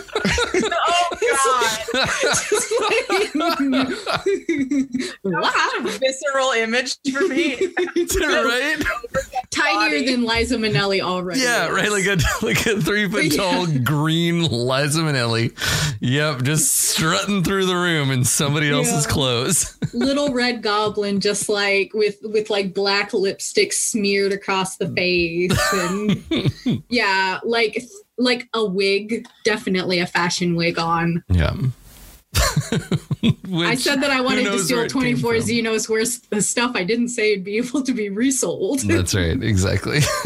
Oh 0.31 1.09
god. 1.20 2.09
wow. 5.24 5.43
Such 5.43 5.95
a 5.95 5.99
visceral 5.99 6.51
image 6.53 6.97
for 7.12 7.26
me. 7.29 7.57
right? 8.20 8.76
Tinier 9.51 10.07
than 10.07 10.24
Liza 10.24 10.57
Minnelli 10.57 11.01
already. 11.01 11.41
Yeah, 11.41 11.66
is. 11.68 11.72
right. 11.72 11.91
Like 11.91 12.07
a 12.07 12.16
like 12.45 12.66
a 12.66 12.81
three 12.81 13.09
foot 13.09 13.35
tall 13.35 13.66
green 13.83 14.43
Liza 14.45 15.01
Minnelli. 15.01 15.53
Yep, 16.01 16.43
just 16.43 16.74
strutting 16.74 17.43
through 17.43 17.66
the 17.66 17.74
room 17.76 18.11
in 18.11 18.24
somebody 18.24 18.70
else's 18.70 19.05
Yeah. 19.07 19.12
clothes. 19.12 19.79
little 19.95 20.33
red 20.33 20.62
goblin 20.62 21.20
just 21.20 21.49
like 21.49 21.93
with 21.95 22.16
with 22.22 22.51
like 22.51 22.74
black 22.74 23.12
lipstick 23.12 23.72
smeared 23.72 24.33
across 24.33 24.76
the 24.76 24.89
face 24.91 25.53
and 25.72 26.83
yeah 26.89 27.41
like 27.45 27.83
like 28.18 28.48
a 28.52 28.64
wig 28.64 29.26
definitely 29.44 30.00
a 30.00 30.06
fashion 30.06 30.56
wig 30.56 30.78
on 30.78 31.22
Yeah. 31.28 31.54
i 33.64 33.74
said 33.74 34.01
that 34.03 34.11
i 34.11 34.20
wanted 34.20 34.45
to 34.45 34.59
steal 34.59 34.76
where 34.79 34.87
it 34.87 34.93
came 34.93 35.01
24 35.18 35.35
from. 35.37 35.43
zinos 35.49 35.89
worth 35.89 36.29
the 36.31 36.41
stuff 36.43 36.72
i 36.74 36.85
didn't 36.85 37.09
say 37.09 37.33
it'd 37.33 37.45
be 37.45 37.57
able 37.59 37.83
to 37.83 37.93
be 37.93 38.09
resold 38.11 38.81
That's 38.81 39.14
right. 39.14 39.43
Exactly. 39.43 39.99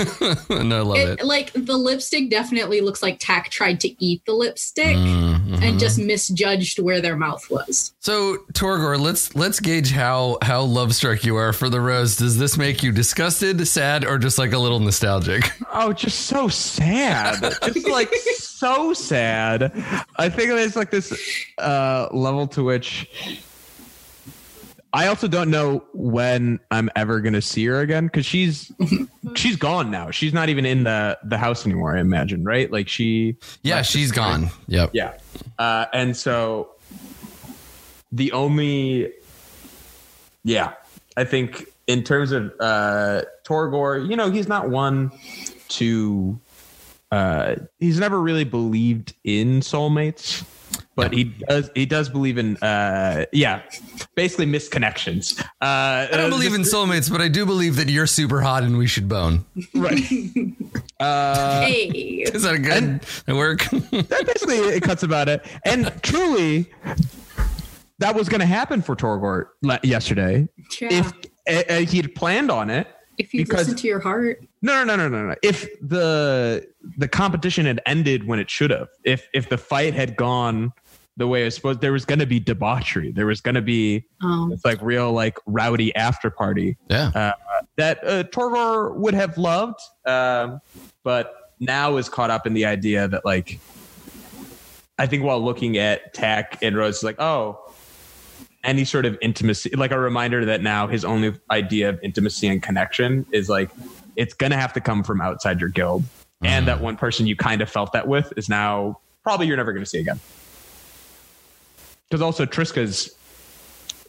and 0.51 0.73
I 0.75 0.81
love 0.81 0.99
it. 0.99 1.21
it, 1.21 1.25
like 1.25 1.53
the 1.53 1.77
lipstick 1.77 2.29
definitely 2.31 2.81
looks 2.81 3.03
like 3.03 3.19
tack 3.21 3.51
tried 3.51 3.81
to 3.81 4.05
eat 4.05 4.23
the 4.27 4.33
lipstick 4.33 4.97
Mhm. 4.97 5.63
and 5.63 5.79
just 5.79 5.99
misjudged 5.99 6.79
where 6.81 7.01
their 7.01 7.17
mouth 7.17 7.49
was 7.51 7.93
So 8.01 8.39
Torgor, 8.53 8.99
let's 9.01 9.35
let's 9.37 9.61
gauge 9.61 9.93
how 9.93 10.39
how 10.43 10.63
love 10.63 10.95
struck 10.95 11.25
you 11.25 11.37
are 11.37 11.53
for 11.53 11.69
the 11.69 11.81
rose. 11.81 12.17
Does 12.17 12.37
this 12.39 12.57
make 12.59 12.83
you 12.83 12.93
disgusted, 12.93 13.67
sad, 13.67 14.05
or 14.05 14.19
just 14.19 14.39
like 14.39 14.53
a 14.53 14.59
little 14.59 14.81
nostalgic? 14.81 15.51
Oh, 15.73 15.93
just 15.93 16.27
so 16.27 16.49
sad. 16.49 17.39
It's 17.63 17.87
like 17.87 18.13
so 18.63 18.93
sad. 18.93 19.73
I 20.17 20.29
think 20.29 20.51
there's 20.51 20.77
like 20.77 20.91
this 20.91 21.13
uh, 21.59 22.07
level 22.13 22.47
to 22.49 22.63
which 22.63 23.11
I 24.93 25.09
also 25.09 25.27
don't 25.27 25.51
know 25.51 25.83
when 25.95 26.61
I'm 26.71 26.89
ever 26.95 27.21
gonna 27.21 27.43
see 27.43 27.65
her 27.67 27.81
again 27.81 28.07
because 28.07 28.25
she's 28.25 28.71
she's 29.35 29.57
gone 29.57 29.91
now. 29.91 30.11
She's 30.11 30.33
not 30.33 30.49
even 30.49 30.65
in 30.65 30.85
the 30.85 31.19
the 31.25 31.39
house 31.39 31.67
anymore. 31.67 31.97
I 31.97 32.01
imagine, 32.01 32.45
right? 32.45 32.71
Like 32.71 32.89
she 32.89 33.37
Yeah, 33.63 33.83
she's 33.83 34.13
gone. 34.13 34.49
Yep. 34.69 34.91
yeah. 34.93 35.19
Uh, 35.59 35.87
and 35.93 36.17
so 36.17 36.71
the 38.13 38.31
only, 38.33 39.13
yeah, 40.45 40.75
I 41.17 41.25
think 41.25 41.67
in 41.87 42.05
terms 42.05 42.31
of 42.31 42.53
uh, 42.61 43.23
Torgor, 43.45 44.09
you 44.09 44.15
know, 44.15 44.31
he's 44.31 44.47
not 44.47 44.69
one 44.69 45.11
to, 45.71 46.39
uh, 47.13 47.57
he's 47.79 48.01
never 48.01 48.21
really 48.21 48.45
believed 48.45 49.15
in 49.23 49.61
soulmates. 49.61 50.45
But 50.95 51.15
he 51.15 51.25
does. 51.25 51.71
He 51.75 51.87
does 51.87 52.11
believe 52.11 52.37
in, 52.37 52.57
uh, 52.59 53.25
yeah, 53.33 53.63
basically 54.15 54.45
misconnections. 54.45 55.41
Uh, 55.41 55.45
I 55.61 56.09
don't 56.13 56.29
believe 56.29 56.53
in 56.55 56.63
soulmates, 56.63 57.11
but 57.11 57.23
I 57.23 57.29
do 57.29 57.47
believe 57.47 57.77
that 57.77 57.89
you're 57.89 58.07
super 58.07 58.43
hot 58.43 58.63
and 58.63 58.77
we 58.77 58.87
should 58.87 59.09
bone. 59.09 59.45
right. 59.75 60.03
Uh, 61.01 61.63
hey 61.67 61.87
Is 62.33 62.45
that 62.45 62.55
a 62.55 62.59
good 62.61 63.01
that 63.27 63.35
work? 63.35 63.65
that 63.71 64.23
basically 64.25 64.59
it 64.59 64.85
cuts 64.85 65.03
about 65.03 65.29
it. 65.29 65.45
And 65.65 65.93
truly, 66.05 66.73
that 67.99 68.15
was 68.15 68.29
going 68.29 68.41
to 68.41 68.47
happen 68.47 68.83
for 68.83 68.95
Torgor 68.95 69.47
le- 69.63 69.81
yesterday. 69.83 70.49
yeah. 70.81 70.89
If 70.93 71.13
uh, 71.51 71.73
uh, 71.73 71.79
he'd 71.81 72.15
planned 72.15 72.53
on 72.53 72.71
it, 72.71 72.87
if 73.19 73.35
you 73.35 73.45
listen 73.45 73.75
to 73.75 73.89
your 73.89 73.99
heart 73.99 74.45
no, 74.63 74.85
no, 74.85 74.97
no, 74.97 75.09
no, 75.09 75.09
no, 75.09 75.29
no. 75.29 75.35
If 75.43 75.69
the 75.81 76.67
the 76.97 77.09
competition 77.09 77.67
had 77.67 77.81
ended 77.85 78.27
when 78.27 78.39
it 78.39 78.49
should 78.49 78.71
have, 78.71 78.89
if 79.05 79.29
if 79.35 79.49
the 79.49 79.59
fight 79.59 79.93
had 79.93 80.17
gone 80.17 80.73
the 81.17 81.27
way 81.27 81.43
it 81.43 81.45
was 81.47 81.55
supposed, 81.57 81.81
there 81.81 81.93
was 81.93 82.05
going 82.05 82.21
to 82.21 82.27
be 82.27 82.41
debauchery. 82.41 83.13
There 83.13 83.27
was 83.27 83.41
going 83.41 83.57
to 83.57 83.63
be 83.63 84.07
um 84.23 84.51
this 84.51 84.65
like 84.65 84.81
real 84.81 85.13
like 85.13 85.39
rowdy 85.47 85.95
after 85.97 86.31
party 86.31 86.77
yeah. 86.89 87.35
that 87.77 88.07
uh, 88.07 88.23
Torgor 88.25 88.95
would 88.95 89.15
have 89.15 89.37
loved, 89.37 89.81
um, 90.07 90.61
but 91.03 91.35
now 91.59 91.97
is 91.97 92.09
caught 92.09 92.31
up 92.31 92.47
in 92.47 92.55
the 92.55 92.65
idea 92.65 93.09
that 93.09 93.25
like 93.25 93.59
I 94.99 95.07
think 95.07 95.25
while 95.25 95.43
looking 95.43 95.77
at 95.77 96.15
Tack 96.15 96.59
and 96.63 96.77
Rose, 96.77 97.03
like 97.03 97.21
oh, 97.21 97.59
any 98.63 98.85
sort 98.85 99.07
of 99.07 99.19
intimacy, 99.21 99.71
like 99.75 99.91
a 99.91 99.99
reminder 99.99 100.45
that 100.45 100.63
now 100.63 100.87
his 100.87 101.05
only 101.05 101.35
idea 101.51 101.89
of 101.89 101.99
intimacy 102.03 102.47
and 102.47 102.63
connection 102.63 103.27
is 103.33 103.49
like 103.49 103.71
it's 104.17 104.35
gonna 104.35 104.57
have 104.57 104.73
to 104.75 104.81
come 104.81 105.03
from 105.03 105.21
outside 105.21 105.61
your 105.61 105.69
guild, 105.69 106.05
and 106.43 106.67
that 106.67 106.81
one 106.81 106.97
person 106.97 107.27
you 107.27 107.37
kind 107.37 107.61
of 107.63 107.71
felt 107.71 107.93
that 107.93 108.09
with 108.09 108.33
is 108.37 108.49
now 108.49 108.99
probably 109.23 109.47
you're 109.47 109.57
never 109.57 109.73
gonna 109.73 109.87
see 109.87 110.01
again. 110.01 110.21
Because 112.09 112.21
also 112.23 112.45
Triska's 112.45 113.15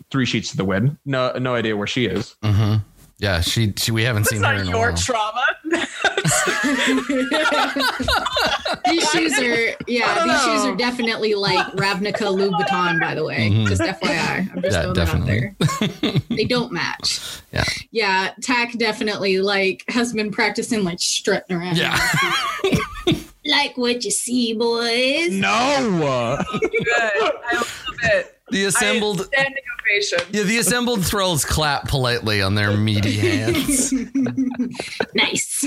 three 0.10 0.26
sheets 0.26 0.52
to 0.52 0.58
the 0.58 0.66
wind. 0.66 0.98
No, 1.06 1.32
no 1.34 1.56
idea 1.56 1.78
where 1.78 1.88
she 1.88 2.06
is. 2.06 2.36
hmm 2.44 2.76
Yeah, 3.20 3.42
she, 3.42 3.74
she 3.78 3.92
we 3.92 4.04
haven't 4.04 4.24
It's 4.24 4.32
seen 4.32 4.42
her 4.44 4.52
not 4.54 4.62
in 4.62 4.68
a 4.68 4.70
your 4.72 4.80
while. 4.90 4.98
trauma. 4.98 5.44
these 8.86 9.10
shoes 9.12 9.40
are 9.40 9.76
yeah 9.88 10.14
these 10.24 10.26
know. 10.28 10.40
shoes 10.46 10.66
are 10.66 10.76
definitely 10.76 11.34
like 11.36 11.66
ravnica 11.76 12.28
louboutin 12.28 13.00
by 13.00 13.16
the 13.16 13.24
way 13.24 13.50
Mhm. 13.50 13.68
just 13.68 13.82
fyi 13.82 14.52
i'm 14.54 14.62
just 14.62 14.76
Yeah, 14.76 14.82
throwing 14.82 14.94
definitely. 14.94 15.56
that 15.60 15.82
out 15.84 15.94
there 16.02 16.12
they 16.38 16.46
don't 16.46 16.72
match 16.72 17.20
Yeah. 17.52 17.64
yeah 17.92 18.32
tack 18.42 18.74
definitely 18.78 19.40
like 19.40 19.84
has 19.90 20.14
been 20.14 20.32
practicing 20.32 20.84
like 20.84 21.00
strutting 21.00 21.56
around 21.56 21.78
Yeah. 21.78 21.98
like 23.46 23.78
what 23.78 24.04
you 24.04 24.12
see 24.12 24.54
boys 24.54 25.32
No. 25.32 26.40
Good. 26.60 26.82
I 26.96 27.56
love 27.56 27.84
it. 28.04 28.38
The 28.54 28.66
assembled 28.66 29.26
standing 29.26 29.64
ovation. 29.82 30.20
Yeah, 30.32 30.44
the 30.44 30.58
assembled 30.60 31.06
thralls 31.06 31.44
clap 31.44 31.88
politely 31.88 32.42
on 32.42 32.56
their 32.56 32.78
meaty 32.78 33.14
hands. 33.14 33.92
nice 35.14 35.66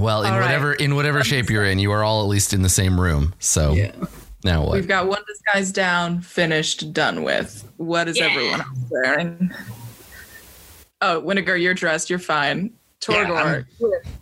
Well, 0.00 0.22
in 0.22 0.32
All 0.32 0.38
right. 0.38 0.42
whatever 0.42 0.72
in 0.74 0.94
whatever 0.96 1.22
shape 1.22 1.50
you're 1.50 1.64
in, 1.64 1.78
you 1.78 1.92
are 1.92 2.02
all 2.02 2.22
at 2.22 2.28
least 2.28 2.52
in 2.52 2.62
the 2.62 2.68
same 2.68 3.00
room. 3.00 3.34
So 3.38 3.72
yeah 3.72 3.92
now 4.44 4.64
what? 4.64 4.72
We've 4.72 4.88
got 4.88 5.06
one 5.06 5.22
disguise 5.28 5.70
down, 5.70 6.20
finished, 6.20 6.92
done 6.92 7.22
with. 7.22 7.68
What 7.76 8.08
is 8.08 8.18
Yeah. 8.18 8.24
everyone 8.26 8.60
else 8.60 8.78
wearing? 8.90 9.52
Oh, 11.00 11.22
Winnegar, 11.22 11.60
you're 11.60 11.74
dressed. 11.74 12.10
You're 12.10 12.18
fine. 12.18 12.72
Yeah, 13.08 13.24
Torgor, 13.24 13.36
I'm- 13.36 13.66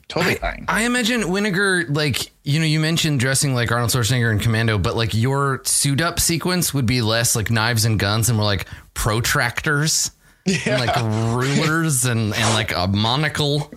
Totally 0.08 0.34
fine. 0.36 0.64
I 0.68 0.82
imagine 0.84 1.20
Winnegar, 1.22 1.94
like, 1.94 2.32
you 2.42 2.58
know, 2.58 2.64
you 2.66 2.80
mentioned 2.80 3.20
dressing 3.20 3.54
like 3.54 3.70
Arnold 3.70 3.90
Schwarzenegger 3.90 4.32
in 4.32 4.38
Commando, 4.40 4.76
but 4.78 4.96
like 4.96 5.14
your 5.14 5.60
suit 5.64 6.00
up 6.00 6.18
sequence 6.18 6.74
would 6.74 6.86
be 6.86 7.00
less 7.02 7.36
like 7.36 7.50
knives 7.50 7.84
and 7.84 7.98
guns 7.98 8.28
and 8.28 8.36
more 8.36 8.44
like 8.46 8.66
protractors. 8.94 10.10
and 10.46 10.80
like 10.84 10.96
rulers 11.34 12.04
and, 12.06 12.34
and 12.34 12.54
like 12.54 12.74
a 12.74 12.86
monocle. 12.88 13.70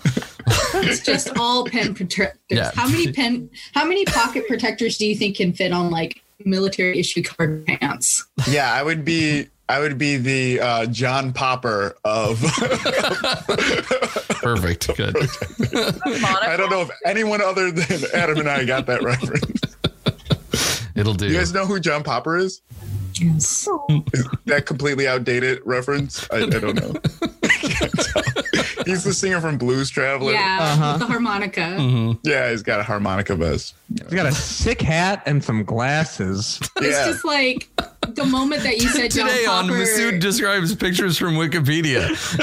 It's 0.75 1.01
just 1.01 1.37
all 1.37 1.65
pen 1.65 1.93
protectors. 1.93 2.39
Yeah. 2.49 2.71
How 2.73 2.87
many 2.87 3.11
pen? 3.11 3.49
How 3.73 3.85
many 3.85 4.05
pocket 4.05 4.47
protectors 4.47 4.97
do 4.97 5.05
you 5.05 5.15
think 5.15 5.37
can 5.37 5.53
fit 5.53 5.71
on 5.71 5.91
like 5.91 6.23
military 6.45 6.97
issue 6.99 7.21
card 7.23 7.65
pants? 7.65 8.25
Yeah, 8.49 8.73
I 8.73 8.81
would 8.83 9.05
be. 9.05 9.47
I 9.69 9.79
would 9.79 9.97
be 9.97 10.17
the 10.17 10.59
uh, 10.59 10.85
John 10.87 11.31
Popper 11.33 11.95
of. 12.03 12.39
Perfect. 14.41 14.87
Good. 14.95 15.15
I 15.75 16.55
don't 16.57 16.69
know 16.69 16.81
if 16.81 16.89
anyone 17.05 17.41
other 17.41 17.71
than 17.71 18.01
Adam 18.13 18.39
and 18.39 18.49
I 18.49 18.65
got 18.65 18.85
that 18.87 19.01
reference. 19.03 19.61
It'll 20.95 21.13
do. 21.13 21.27
You 21.27 21.37
guys 21.37 21.53
know 21.53 21.65
who 21.65 21.79
John 21.79 22.03
Popper 22.03 22.37
is? 22.37 22.61
Yes. 23.15 23.67
Is 24.13 24.27
that 24.45 24.65
completely 24.65 25.07
outdated 25.07 25.59
reference? 25.65 26.27
I, 26.31 26.37
I 26.43 26.45
don't 26.49 26.75
know. 26.75 26.93
I. 27.21 28.23
He's 28.85 29.03
the 29.05 29.13
singer 29.13 29.39
from 29.39 29.57
Blues 29.57 29.89
Traveler. 29.89 30.33
Yeah, 30.33 30.57
Uh-huh. 30.61 30.97
the 30.97 31.05
harmonica. 31.05 31.61
Mhm. 31.61 32.19
Yeah, 32.23 32.49
he's 32.51 32.63
got 32.63 32.81
a 32.81 32.83
harmonica 32.83 33.33
vest. 33.35 33.75
He's 33.93 34.01
got 34.13 34.25
a 34.25 34.31
sick 34.33 34.81
hat 34.81 35.23
and 35.25 35.41
some 35.41 35.63
glasses. 35.63 36.59
It's 36.77 37.05
just 37.07 37.23
like 37.23 37.69
the 38.15 38.25
moment 38.25 38.63
that 38.63 38.77
you 38.77 38.89
said 38.89 39.11
John 39.11 39.27
Today 39.27 39.45
on 39.45 39.67
Popper. 39.67 39.79
Masood 39.79 40.19
describes 40.19 40.73
pictures 40.75 41.17
from 41.17 41.35
Wikipedia. 41.35 42.09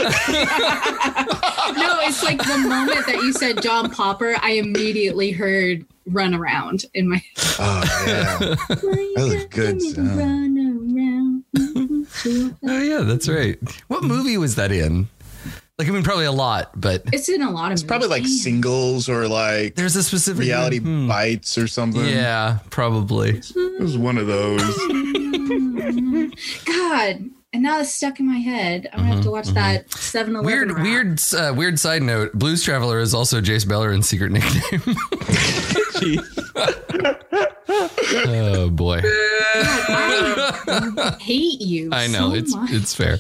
no, 1.77 1.99
it's 2.03 2.23
like 2.23 2.39
the 2.39 2.59
moment 2.59 3.07
that 3.07 3.17
you 3.17 3.33
said 3.33 3.63
John 3.63 3.91
Popper, 3.91 4.35
I 4.41 4.53
immediately 4.53 5.31
heard 5.31 5.85
"Run 6.07 6.35
Around" 6.35 6.85
in 6.95 7.09
my. 7.09 7.23
Oh 7.59 8.05
yeah. 8.07 8.39
That 8.39 9.17
was 9.17 9.45
good 9.47 9.81
sound. 9.83 10.19
Run 10.19 10.59
around. 10.59 11.45
Oh 12.67 12.83
yeah, 12.83 13.03
that's 13.03 13.29
right. 13.29 13.57
What 13.89 14.03
movie 14.03 14.37
was 14.37 14.57
that 14.57 14.73
in? 14.73 15.09
Like 15.79 15.89
I 15.89 15.93
mean, 15.93 16.03
probably 16.03 16.25
a 16.27 16.33
lot, 16.33 16.79
but 16.79 17.05
It's 17.13 17.29
in 17.29 17.41
a 17.41 17.51
lot 17.51 17.67
of. 17.67 17.73
It's 17.75 17.83
probably 17.83 18.09
like 18.09 18.27
singles 18.27 19.09
or 19.09 19.29
like 19.29 19.77
there's 19.77 19.97
a 19.97 20.03
specific 20.03 20.41
reality 20.43 20.79
Hmm. 20.79 21.07
bites 21.09 21.57
or 21.57 21.67
something. 21.69 22.05
Yeah, 22.05 22.59
probably. 22.71 23.39
It 23.39 23.81
was 23.81 23.97
one 23.97 24.19
of 24.19 24.27
those. 24.27 24.61
God, 26.67 27.31
and 27.53 27.63
now 27.63 27.81
it's 27.81 27.93
stuck 27.93 28.21
in 28.21 28.27
my 28.27 28.39
head. 28.39 28.89
I'm 28.93 29.01
gonna 29.01 29.15
have 29.15 29.25
to 29.25 29.31
watch 29.31 29.49
that 29.49 29.93
7 29.93 30.37
Eleven. 30.37 30.47
Weird, 30.47 30.81
weird, 30.81 31.21
uh, 31.37 31.53
weird 31.57 31.79
side 31.81 32.03
note. 32.03 32.33
Blues 32.33 32.63
Traveler 32.63 33.01
is 33.01 33.15
also 33.15 33.41
Jace 33.41 33.67
Beleren's 33.67 34.09
secret 34.09 34.31
nickname. 34.31 34.83
oh 38.27 38.71
boy, 38.71 39.01
I 39.53 41.17
hate 41.21 41.61
you. 41.61 41.91
I 41.93 42.07
know 42.07 42.31
so 42.31 42.35
it's 42.37 42.55
much. 42.55 42.71
it's 42.73 42.95
fair. 42.95 43.19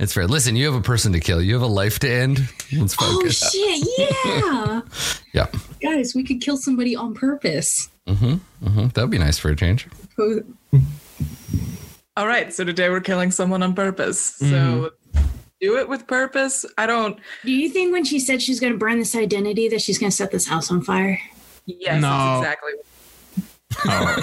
It's 0.00 0.12
fair. 0.12 0.26
Listen, 0.26 0.56
you 0.56 0.66
have 0.66 0.74
a 0.74 0.80
person 0.82 1.12
to 1.12 1.20
kill. 1.20 1.40
You 1.40 1.54
have 1.54 1.62
a 1.62 1.66
life 1.66 2.00
to 2.00 2.10
end. 2.10 2.38
Let's 2.76 2.94
focus. 2.94 3.42
Oh 3.42 3.46
focus. 3.46 3.52
shit! 3.52 3.88
Yeah, 3.96 4.80
yeah, 5.32 5.46
guys, 5.82 6.14
we 6.14 6.24
could 6.24 6.40
kill 6.40 6.56
somebody 6.56 6.96
on 6.96 7.14
purpose. 7.14 7.90
Mm-hmm. 8.08 8.88
that'd 8.88 9.10
be 9.10 9.18
nice 9.18 9.38
for 9.38 9.50
a 9.50 9.56
change. 9.56 9.86
All 12.16 12.26
right, 12.26 12.52
so 12.52 12.64
today 12.64 12.88
we're 12.90 13.00
killing 13.00 13.30
someone 13.30 13.62
on 13.62 13.74
purpose. 13.74 14.18
So 14.20 14.44
Mm-hmm. 15.14 15.26
do 15.60 15.76
it 15.78 15.88
with 15.88 16.06
purpose. 16.06 16.64
I 16.76 16.86
don't. 16.86 17.18
Do 17.44 17.52
you 17.52 17.68
think 17.68 17.92
when 17.92 18.04
she 18.04 18.18
said 18.18 18.42
she's 18.42 18.58
going 18.60 18.72
to 18.72 18.78
burn 18.78 18.98
this 18.98 19.14
identity 19.14 19.68
that 19.68 19.80
she's 19.80 19.98
going 19.98 20.10
to 20.10 20.16
set 20.16 20.30
this 20.32 20.46
house 20.48 20.70
on 20.70 20.82
fire? 20.82 21.20
Yes, 21.66 22.00
No. 22.02 22.08
that's 22.40 22.58
exactly. 22.58 22.72
Oh, 23.86 24.16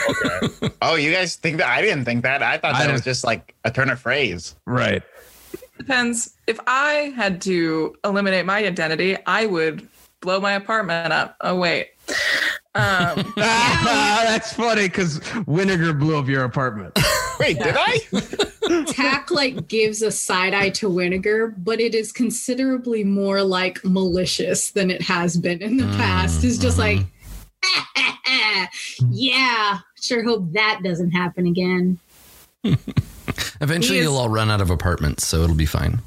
okay. 0.59 0.75
Oh, 0.81 0.95
you 0.95 1.11
guys 1.11 1.35
think 1.35 1.57
that? 1.57 1.67
I 1.67 1.81
didn't 1.81 2.03
think 2.05 2.23
that. 2.23 2.43
I 2.43 2.57
thought 2.57 2.75
I 2.75 2.85
that 2.85 2.91
was 2.91 3.01
just 3.03 3.23
like 3.23 3.55
a 3.63 3.71
turn 3.71 3.89
of 3.89 3.99
phrase. 3.99 4.55
right. 4.65 5.01
It 5.53 5.61
Depends. 5.77 6.35
If 6.47 6.59
I 6.67 7.13
had 7.15 7.41
to 7.43 7.95
eliminate 8.03 8.45
my 8.45 8.65
identity, 8.65 9.17
I 9.25 9.45
would 9.45 9.87
blow 10.21 10.39
my 10.39 10.53
apartment 10.53 11.13
up. 11.13 11.37
Oh 11.41 11.55
wait. 11.55 11.89
Um, 12.75 13.33
That's 13.37 14.53
funny 14.53 14.87
because 14.87 15.17
Vinegar 15.47 15.93
blew 15.93 16.17
up 16.17 16.27
your 16.27 16.43
apartment. 16.43 16.97
Wait, 17.39 17.57
did 17.57 17.75
I? 17.77 17.99
Tack 18.87 19.31
like 19.31 19.67
gives 19.67 20.01
a 20.01 20.11
side 20.11 20.53
eye 20.53 20.69
to 20.71 20.89
Winnegar, 20.89 21.53
but 21.57 21.79
it 21.79 21.93
is 21.95 22.11
considerably 22.11 23.03
more 23.03 23.43
like 23.43 23.83
malicious 23.83 24.71
than 24.71 24.89
it 24.91 25.01
has 25.01 25.37
been 25.37 25.61
in 25.61 25.77
the 25.77 25.85
past. 25.97 26.43
It's 26.43 26.57
just 26.57 26.77
like, 26.77 26.99
yeah, 29.09 29.79
sure 30.01 30.23
hope 30.23 30.51
that 30.53 30.81
doesn't 30.83 31.11
happen 31.11 31.45
again. 31.45 31.99
Eventually, 33.61 33.99
is- 33.99 34.05
you'll 34.05 34.17
all 34.17 34.29
run 34.29 34.49
out 34.49 34.61
of 34.61 34.69
apartments, 34.69 35.25
so 35.25 35.41
it'll 35.43 35.55
be 35.55 35.65
fine. 35.65 35.99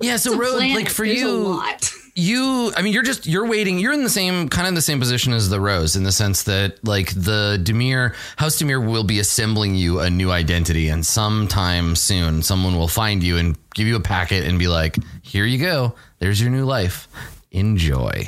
yeah. 0.00 0.16
So, 0.16 0.36
road 0.36 0.56
planet. 0.56 0.76
like 0.76 0.88
for 0.88 1.06
There's 1.06 1.18
a 1.22 1.24
you, 1.24 1.30
lot. 1.30 1.92
You 2.18 2.72
i 2.74 2.80
mean 2.80 2.94
you're 2.94 3.02
just 3.02 3.26
you're 3.26 3.46
waiting 3.46 3.78
you're 3.78 3.92
in 3.92 4.02
the 4.02 4.08
same 4.08 4.48
kind 4.48 4.66
of 4.66 4.74
the 4.74 4.80
same 4.80 4.98
position 4.98 5.34
as 5.34 5.50
the 5.50 5.60
rose 5.60 5.96
in 5.96 6.02
the 6.02 6.10
sense 6.12 6.44
that 6.44 6.82
like 6.82 7.10
the 7.10 7.60
dimir 7.62 8.14
house 8.36 8.56
dimir 8.58 8.80
will 8.84 9.04
be 9.04 9.18
assembling 9.18 9.74
you 9.74 10.00
a 10.00 10.08
new 10.08 10.30
identity 10.30 10.88
and 10.88 11.04
sometime 11.04 11.94
soon 11.94 12.42
someone 12.42 12.74
will 12.74 12.88
find 12.88 13.22
you 13.22 13.36
and 13.36 13.58
give 13.74 13.86
you 13.86 13.96
a 13.96 14.00
packet 14.00 14.44
and 14.46 14.58
be 14.58 14.66
like 14.66 14.96
here 15.20 15.44
you 15.44 15.58
go. 15.58 15.94
There's 16.18 16.40
your 16.40 16.50
new 16.50 16.64
life. 16.64 17.06
Enjoy. 17.50 18.24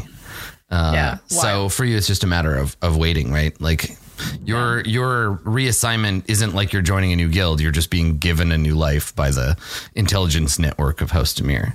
Uh, 0.71 0.91
Yeah, 0.93 1.19
so 1.29 1.71
for 1.71 1.87
you 1.87 1.97
it's 1.97 2.07
just 2.07 2.25
a 2.25 2.27
matter 2.27 2.55
of 2.57 2.77
of 2.83 2.99
waiting 2.99 3.33
right? 3.33 3.59
Like 3.59 3.97
your 4.45 4.83
your 4.85 5.41
reassignment 5.45 6.25
isn't 6.29 6.55
like 6.55 6.75
you're 6.75 6.83
joining 6.83 7.13
a 7.13 7.17
new 7.17 7.29
guild. 7.31 7.61
You're 7.63 7.73
just 7.73 7.89
being 7.89 8.19
given 8.19 8.53
a 8.53 8.59
new 8.59 8.75
life 8.75 9.15
by 9.17 9.31
the 9.31 9.57
intelligence 9.95 10.59
network 10.59 11.01
of 11.01 11.13
house 11.13 11.33
dimir 11.33 11.73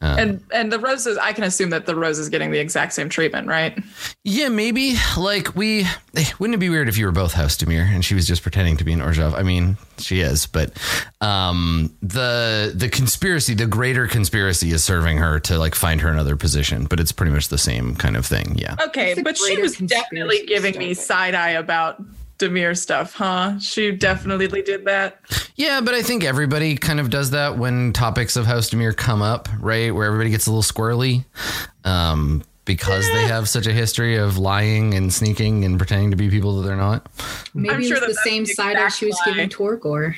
and 0.00 0.44
and 0.52 0.72
the 0.72 0.78
roses, 0.78 1.18
I 1.18 1.32
can 1.32 1.44
assume 1.44 1.70
that 1.70 1.86
the 1.86 1.96
rose 1.96 2.18
is 2.18 2.28
getting 2.28 2.50
the 2.50 2.58
exact 2.58 2.92
same 2.92 3.08
treatment, 3.08 3.48
right? 3.48 3.76
Yeah, 4.24 4.48
maybe. 4.48 4.96
Like 5.16 5.56
we 5.56 5.86
eh, 6.14 6.24
wouldn't 6.38 6.54
it 6.54 6.58
be 6.58 6.68
weird 6.68 6.88
if 6.88 6.96
you 6.96 7.06
were 7.06 7.12
both 7.12 7.32
House 7.32 7.56
Dimir 7.56 7.82
and 7.82 8.04
she 8.04 8.14
was 8.14 8.26
just 8.26 8.42
pretending 8.42 8.76
to 8.76 8.84
be 8.84 8.92
an 8.92 9.00
Orzhov? 9.00 9.34
I 9.34 9.42
mean, 9.42 9.76
she 9.98 10.20
is, 10.20 10.46
but 10.46 10.72
um 11.20 11.94
the 12.02 12.72
the 12.74 12.88
conspiracy, 12.88 13.54
the 13.54 13.66
greater 13.66 14.06
conspiracy 14.06 14.70
is 14.70 14.84
serving 14.84 15.18
her 15.18 15.40
to 15.40 15.58
like 15.58 15.74
find 15.74 16.00
her 16.00 16.10
another 16.10 16.36
position, 16.36 16.84
but 16.84 17.00
it's 17.00 17.12
pretty 17.12 17.32
much 17.32 17.48
the 17.48 17.58
same 17.58 17.94
kind 17.96 18.16
of 18.16 18.24
thing. 18.24 18.56
Yeah. 18.56 18.76
Okay, 18.80 19.20
but 19.22 19.36
she 19.36 19.60
was 19.60 19.76
definitely 19.76 20.46
giving 20.46 20.78
me 20.78 20.94
side 20.94 21.34
eye 21.34 21.50
about 21.50 22.00
Dimir 22.38 22.76
stuff, 22.76 23.14
huh? 23.14 23.58
She 23.58 23.90
definitely 23.92 24.62
did 24.62 24.84
that. 24.86 25.20
Yeah, 25.56 25.80
but 25.80 25.94
I 25.94 26.02
think 26.02 26.24
everybody 26.24 26.76
kind 26.76 27.00
of 27.00 27.10
does 27.10 27.30
that 27.32 27.58
when 27.58 27.92
topics 27.92 28.36
of 28.36 28.46
House 28.46 28.70
Dimir 28.70 28.96
come 28.96 29.22
up, 29.22 29.48
right? 29.58 29.94
Where 29.94 30.06
everybody 30.06 30.30
gets 30.30 30.46
a 30.46 30.50
little 30.50 30.62
squirrely. 30.62 31.24
Um 31.84 32.42
because 32.64 33.06
they 33.14 33.26
have 33.26 33.48
such 33.48 33.66
a 33.66 33.72
history 33.72 34.16
of 34.16 34.36
lying 34.36 34.92
and 34.92 35.10
sneaking 35.10 35.64
and 35.64 35.78
pretending 35.78 36.10
to 36.10 36.18
be 36.18 36.28
people 36.28 36.60
that 36.60 36.68
they're 36.68 36.76
not. 36.76 37.06
Maybe 37.54 37.74
I'm 37.74 37.80
it 37.80 37.84
sure 37.86 37.94
was 37.94 38.00
that 38.00 38.08
the 38.08 38.14
same 38.30 38.44
the 38.44 38.52
side 38.52 38.76
eye 38.76 38.88
she 38.88 39.06
was 39.06 39.14
exact 39.20 39.36
giving 39.36 39.48
Torgor. 39.48 40.14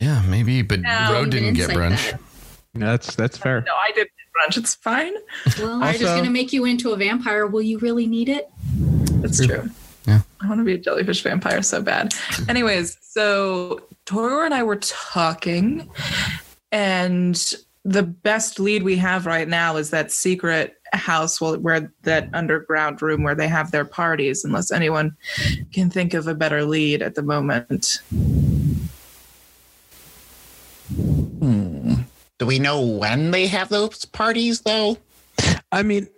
Yeah, 0.00 0.22
maybe, 0.26 0.62
but 0.62 0.80
No. 0.80 1.12
Road 1.12 1.30
didn't 1.30 1.52
get 1.52 1.68
brunch. 1.68 2.12
that. 2.12 2.20
That's 2.72 3.14
that's 3.14 3.36
fair. 3.36 3.60
No, 3.66 3.72
I 3.74 3.92
did 3.94 4.08
brunch. 4.08 4.56
It's 4.56 4.74
fine. 4.74 5.12
Well, 5.58 5.82
I'm 5.82 5.92
just 5.92 6.04
going 6.04 6.24
to 6.24 6.30
make 6.30 6.52
you 6.54 6.64
into 6.64 6.92
a 6.92 6.96
vampire. 6.96 7.46
Will 7.46 7.60
you 7.62 7.78
really 7.78 8.06
need 8.06 8.30
it? 8.30 8.48
It's 9.22 9.44
true. 9.44 9.68
Yeah. 10.06 10.20
I 10.40 10.48
want 10.48 10.60
to 10.60 10.64
be 10.64 10.74
a 10.74 10.78
jellyfish 10.78 11.22
vampire 11.22 11.62
so 11.62 11.82
bad. 11.82 12.14
Anyways, 12.48 12.96
so 13.02 13.82
Torgor 14.06 14.44
and 14.44 14.54
I 14.54 14.62
were 14.62 14.76
talking, 14.76 15.90
and 16.72 17.54
the 17.84 18.02
best 18.02 18.60
lead 18.60 18.82
we 18.82 18.96
have 18.96 19.26
right 19.26 19.48
now 19.48 19.76
is 19.76 19.90
that 19.90 20.12
secret 20.12 20.76
house 20.92 21.40
where 21.40 21.92
that 22.02 22.28
underground 22.32 23.00
room 23.00 23.22
where 23.22 23.34
they 23.34 23.48
have 23.48 23.70
their 23.70 23.84
parties, 23.84 24.44
unless 24.44 24.72
anyone 24.72 25.16
can 25.72 25.90
think 25.90 26.14
of 26.14 26.26
a 26.26 26.34
better 26.34 26.64
lead 26.64 27.02
at 27.02 27.14
the 27.14 27.22
moment. 27.22 28.00
Hmm. 31.38 31.94
Do 32.38 32.46
we 32.46 32.58
know 32.58 32.80
when 32.80 33.30
they 33.30 33.46
have 33.46 33.68
those 33.68 34.04
parties 34.06 34.62
though? 34.62 34.98
I 35.72 35.82
mean, 35.82 36.08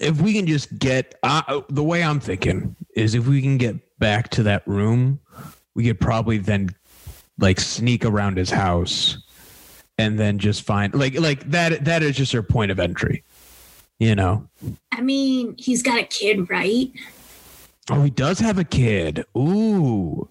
if 0.00 0.20
we 0.20 0.32
can 0.32 0.46
just 0.46 0.78
get 0.78 1.18
uh, 1.22 1.60
the 1.68 1.82
way 1.82 2.02
I'm 2.02 2.20
thinking 2.20 2.76
is 2.94 3.14
if 3.14 3.26
we 3.26 3.40
can 3.42 3.58
get 3.58 3.98
back 3.98 4.28
to 4.30 4.42
that 4.44 4.66
room, 4.66 5.20
we 5.74 5.84
could 5.84 6.00
probably 6.00 6.38
then 6.38 6.70
like 7.38 7.60
sneak 7.60 8.04
around 8.04 8.36
his 8.36 8.50
house 8.50 9.18
and 9.98 10.18
then 10.18 10.38
just 10.38 10.62
find 10.62 10.94
like 10.94 11.18
like 11.18 11.50
that 11.50 11.84
that 11.84 12.02
is 12.02 12.16
just 12.16 12.34
our 12.34 12.42
point 12.42 12.70
of 12.70 12.78
entry. 12.78 13.24
You 13.98 14.14
know. 14.14 14.48
I 14.92 15.00
mean, 15.00 15.54
he's 15.56 15.82
got 15.82 15.98
a 16.00 16.04
kid, 16.04 16.50
right? 16.50 16.90
Oh, 17.90 18.02
he 18.02 18.10
does 18.10 18.38
have 18.40 18.58
a 18.58 18.64
kid. 18.64 19.24
Ooh. 19.36 20.28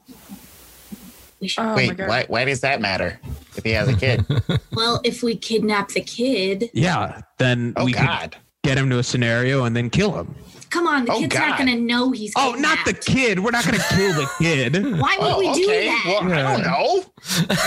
Oh 1.58 1.76
Wait, 1.76 1.98
why, 1.98 2.26
why 2.28 2.46
does 2.46 2.62
that 2.62 2.80
matter 2.80 3.20
if 3.56 3.64
he 3.64 3.72
has 3.72 3.88
a 3.88 3.96
kid? 3.96 4.26
well, 4.74 5.02
if 5.04 5.24
we 5.24 5.36
kidnap 5.36 5.90
the 5.90 6.02
kid, 6.02 6.70
Yeah. 6.74 7.22
Then 7.38 7.74
Oh 7.76 7.86
we 7.86 7.94
could 7.94 8.06
God. 8.06 8.38
Get 8.64 8.78
him 8.78 8.90
to 8.90 8.98
a 9.00 9.04
scenario 9.04 9.66
and 9.66 9.76
then 9.76 9.90
kill 9.90 10.14
him. 10.18 10.34
Come 10.70 10.88
on, 10.88 11.06
the 11.06 11.12
Oh, 11.12 11.20
kid's 11.20 11.36
not 11.36 11.58
gonna 11.60 11.76
know 11.76 12.10
he's. 12.12 12.34
Oh, 12.36 12.56
not 12.58 12.80
the 12.86 12.94
kid. 12.94 13.40
We're 13.40 13.52
not 13.52 13.64
going 13.64 13.78
to 13.78 13.86
kill 13.96 14.14
the 14.14 14.28
kid. 14.40 14.74
Why 15.00 15.16
would 15.20 15.32
Oh, 15.34 15.38
we 15.38 15.54
do 15.54 15.66
okay. 15.66 15.86
that? 15.86 16.04
Well, 16.08 16.34
I 16.34 16.54
don't 16.58 16.64
know. 16.64 17.04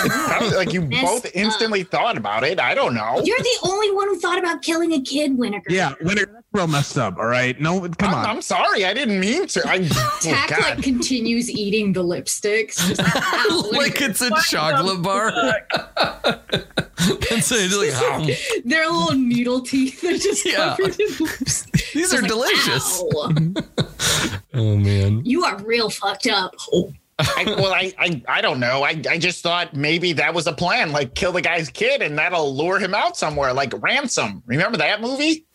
It 0.04 0.10
sounds 0.12 0.56
like 0.56 0.72
you 0.72 0.80
Messed 0.82 1.04
both 1.04 1.24
up. 1.26 1.30
instantly 1.34 1.84
thought 1.84 2.16
about 2.16 2.42
it. 2.42 2.58
I 2.58 2.74
don't 2.74 2.94
know. 2.94 3.20
You're 3.22 3.38
the 3.38 3.58
only 3.62 3.92
one 3.92 4.08
who 4.08 4.18
thought 4.18 4.40
about 4.40 4.62
killing 4.62 4.92
a 4.92 5.00
kid, 5.00 5.38
Winnegar. 5.38 5.62
Yeah, 5.68 5.92
when 6.02 6.18
it's 6.18 6.32
real 6.56 6.66
messed 6.66 6.96
up. 6.98 7.18
All 7.18 7.26
right. 7.26 7.60
No, 7.60 7.80
come 7.80 8.10
I'm, 8.10 8.14
on. 8.14 8.26
I'm 8.26 8.42
sorry. 8.42 8.84
I 8.84 8.94
didn't 8.94 9.20
mean 9.20 9.46
to. 9.48 9.62
I, 9.68 9.86
oh, 9.92 10.18
Tack 10.22 10.48
God. 10.50 10.60
like 10.76 10.82
continues 10.82 11.50
eating 11.50 11.92
the 11.92 12.02
lipsticks. 12.02 12.76
Like, 12.96 13.16
"Ow, 13.16 13.68
like 13.72 13.94
Winnegar." 13.94 14.10
it's 14.10 14.20
a 14.22 14.30
chocolate 14.50 15.02
bar. 15.02 15.32
and 17.30 17.42
so 17.44 17.56
you're 17.56 17.84
like, 17.86 17.94
"Ow, 18.02 18.26
Their 18.64 18.88
little 18.90 19.14
needle 19.16 19.60
teeth 19.60 20.02
are 20.04 20.16
just 20.16 20.44
Yeah. 20.46 20.74
covered 20.76 20.98
in 20.98 21.08
lipstick. 21.20 21.84
these 21.92 22.12
are 22.14 22.20
like, 22.22 22.30
delicious. 22.30 23.02
Oh 24.54 24.76
man. 24.76 25.24
You 25.24 25.44
are 25.44 25.58
real 25.62 25.90
fucked 25.90 26.26
up. 26.26 26.54
I, 27.18 27.44
well, 27.58 27.72
I, 27.72 27.92
I, 27.98 28.22
I 28.28 28.40
don't 28.42 28.60
know. 28.60 28.82
I, 28.82 29.00
I 29.08 29.16
just 29.18 29.42
thought 29.42 29.74
maybe 29.74 30.12
that 30.14 30.34
was 30.34 30.46
a 30.46 30.52
plan, 30.52 30.92
like 30.92 31.14
kill 31.14 31.32
the 31.32 31.40
guy's 31.40 31.70
kid, 31.70 32.02
and 32.02 32.18
that'll 32.18 32.54
lure 32.54 32.78
him 32.78 32.94
out 32.94 33.16
somewhere, 33.16 33.52
like 33.54 33.72
ransom. 33.82 34.42
Remember 34.46 34.76
that 34.78 35.00
movie? 35.00 35.46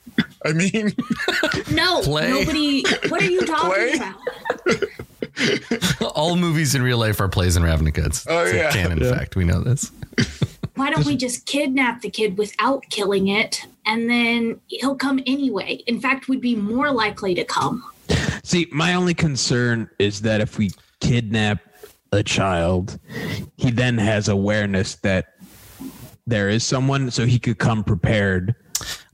I 0.45 0.53
mean, 0.53 0.93
No, 1.71 2.01
Play. 2.01 2.29
nobody. 2.29 2.83
What 3.09 3.21
are 3.21 3.29
you 3.29 3.41
talking 3.45 3.69
Play. 3.71 3.93
about? 3.93 4.15
All 6.15 6.35
movies 6.35 6.75
in 6.75 6.81
real 6.81 6.97
life 6.97 7.19
are 7.19 7.27
plays 7.29 7.55
in 7.55 7.63
Ravnica. 7.63 8.05
It's, 8.05 8.25
Oh, 8.27 8.43
it's 8.43 8.53
a 8.53 8.57
yeah. 8.57 8.71
canon 8.71 8.99
fact. 8.99 9.35
We 9.35 9.43
know 9.45 9.61
this. 9.61 9.91
Why 10.75 10.89
don't 10.89 11.05
we 11.05 11.15
just 11.15 11.45
kidnap 11.45 12.01
the 12.01 12.09
kid 12.09 12.37
without 12.37 12.83
killing 12.89 13.27
it, 13.27 13.65
and 13.85 14.09
then 14.09 14.59
he'll 14.67 14.95
come 14.95 15.19
anyway? 15.27 15.83
In 15.85 15.99
fact, 15.99 16.27
we'd 16.27 16.41
be 16.41 16.55
more 16.55 16.91
likely 16.91 17.35
to 17.35 17.43
come. 17.43 17.83
See, 18.43 18.67
my 18.71 18.93
only 18.93 19.13
concern 19.13 19.89
is 19.99 20.21
that 20.21 20.41
if 20.41 20.57
we 20.57 20.71
kidnap 21.01 21.59
a 22.11 22.23
child, 22.23 22.99
he 23.57 23.69
then 23.69 23.97
has 23.97 24.27
awareness 24.27 24.95
that 24.97 25.35
there 26.25 26.49
is 26.49 26.63
someone, 26.63 27.11
so 27.11 27.25
he 27.25 27.37
could 27.37 27.57
come 27.59 27.83
prepared 27.83 28.55
when 28.55 28.60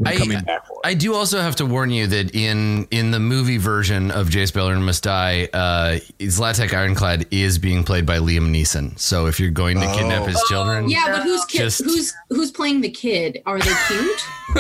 I- 0.06 0.16
coming 0.16 0.40
back. 0.42 0.66
For 0.68 0.74
it. 0.84 0.88
I 0.88 0.94
do 0.94 1.14
also 1.16 1.40
have 1.42 1.56
to 1.58 1.66
warn 1.66 1.90
you 1.92 2.08
that 2.08 2.34
in 2.36 2.88
in 2.92 3.12
the 3.12 3.20
movie 3.20 3.58
version 3.58 4.12
of 4.12 4.28
Jace 4.30 4.52
Beleren 4.52 4.82
Must 4.84 5.04
Die, 5.04 5.50
uh, 5.54 6.00
Zlatek 6.20 6.74
Ironclad 6.74 7.28
is 7.32 7.58
being 7.60 7.84
played 7.84 8.06
by 8.06 8.20
Liam 8.20 8.52
Neeson. 8.56 8.98
So 9.00 9.26
if 9.28 9.40
you're 9.40 9.50
going 9.52 9.80
to 9.80 9.88
kidnap 9.94 10.28
his 10.28 10.42
children, 10.50 10.90
Yeah, 10.90 11.06
but 11.08 11.24
who's 11.24 11.44
kid? 11.46 11.60
Just- 11.60 11.84
Who's 11.84 12.14
who's 12.30 12.52
playing 12.52 12.82
the 12.82 12.90
kid? 12.90 13.42
Are 13.46 13.60
they 13.60 13.74
cute? 13.88 14.28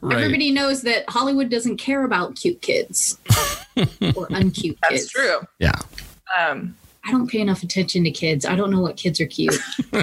right? 0.00 0.16
Everybody 0.16 0.50
knows 0.50 0.82
that 0.82 1.04
Hollywood 1.08 1.48
doesn't 1.50 1.76
care 1.76 2.04
about 2.04 2.34
cute 2.36 2.60
kids 2.62 3.18
or 3.76 4.26
uncute 4.30 4.76
That's 4.82 4.94
kids. 5.02 5.10
true. 5.10 5.40
Yeah. 5.58 5.72
Um, 6.38 6.76
I 7.04 7.10
don't 7.12 7.28
pay 7.30 7.40
enough 7.40 7.62
attention 7.62 8.04
to 8.04 8.10
kids. 8.10 8.44
I 8.44 8.56
don't 8.56 8.70
know 8.70 8.80
what 8.80 8.96
kids 8.96 9.20
are 9.20 9.26
cute. 9.26 9.58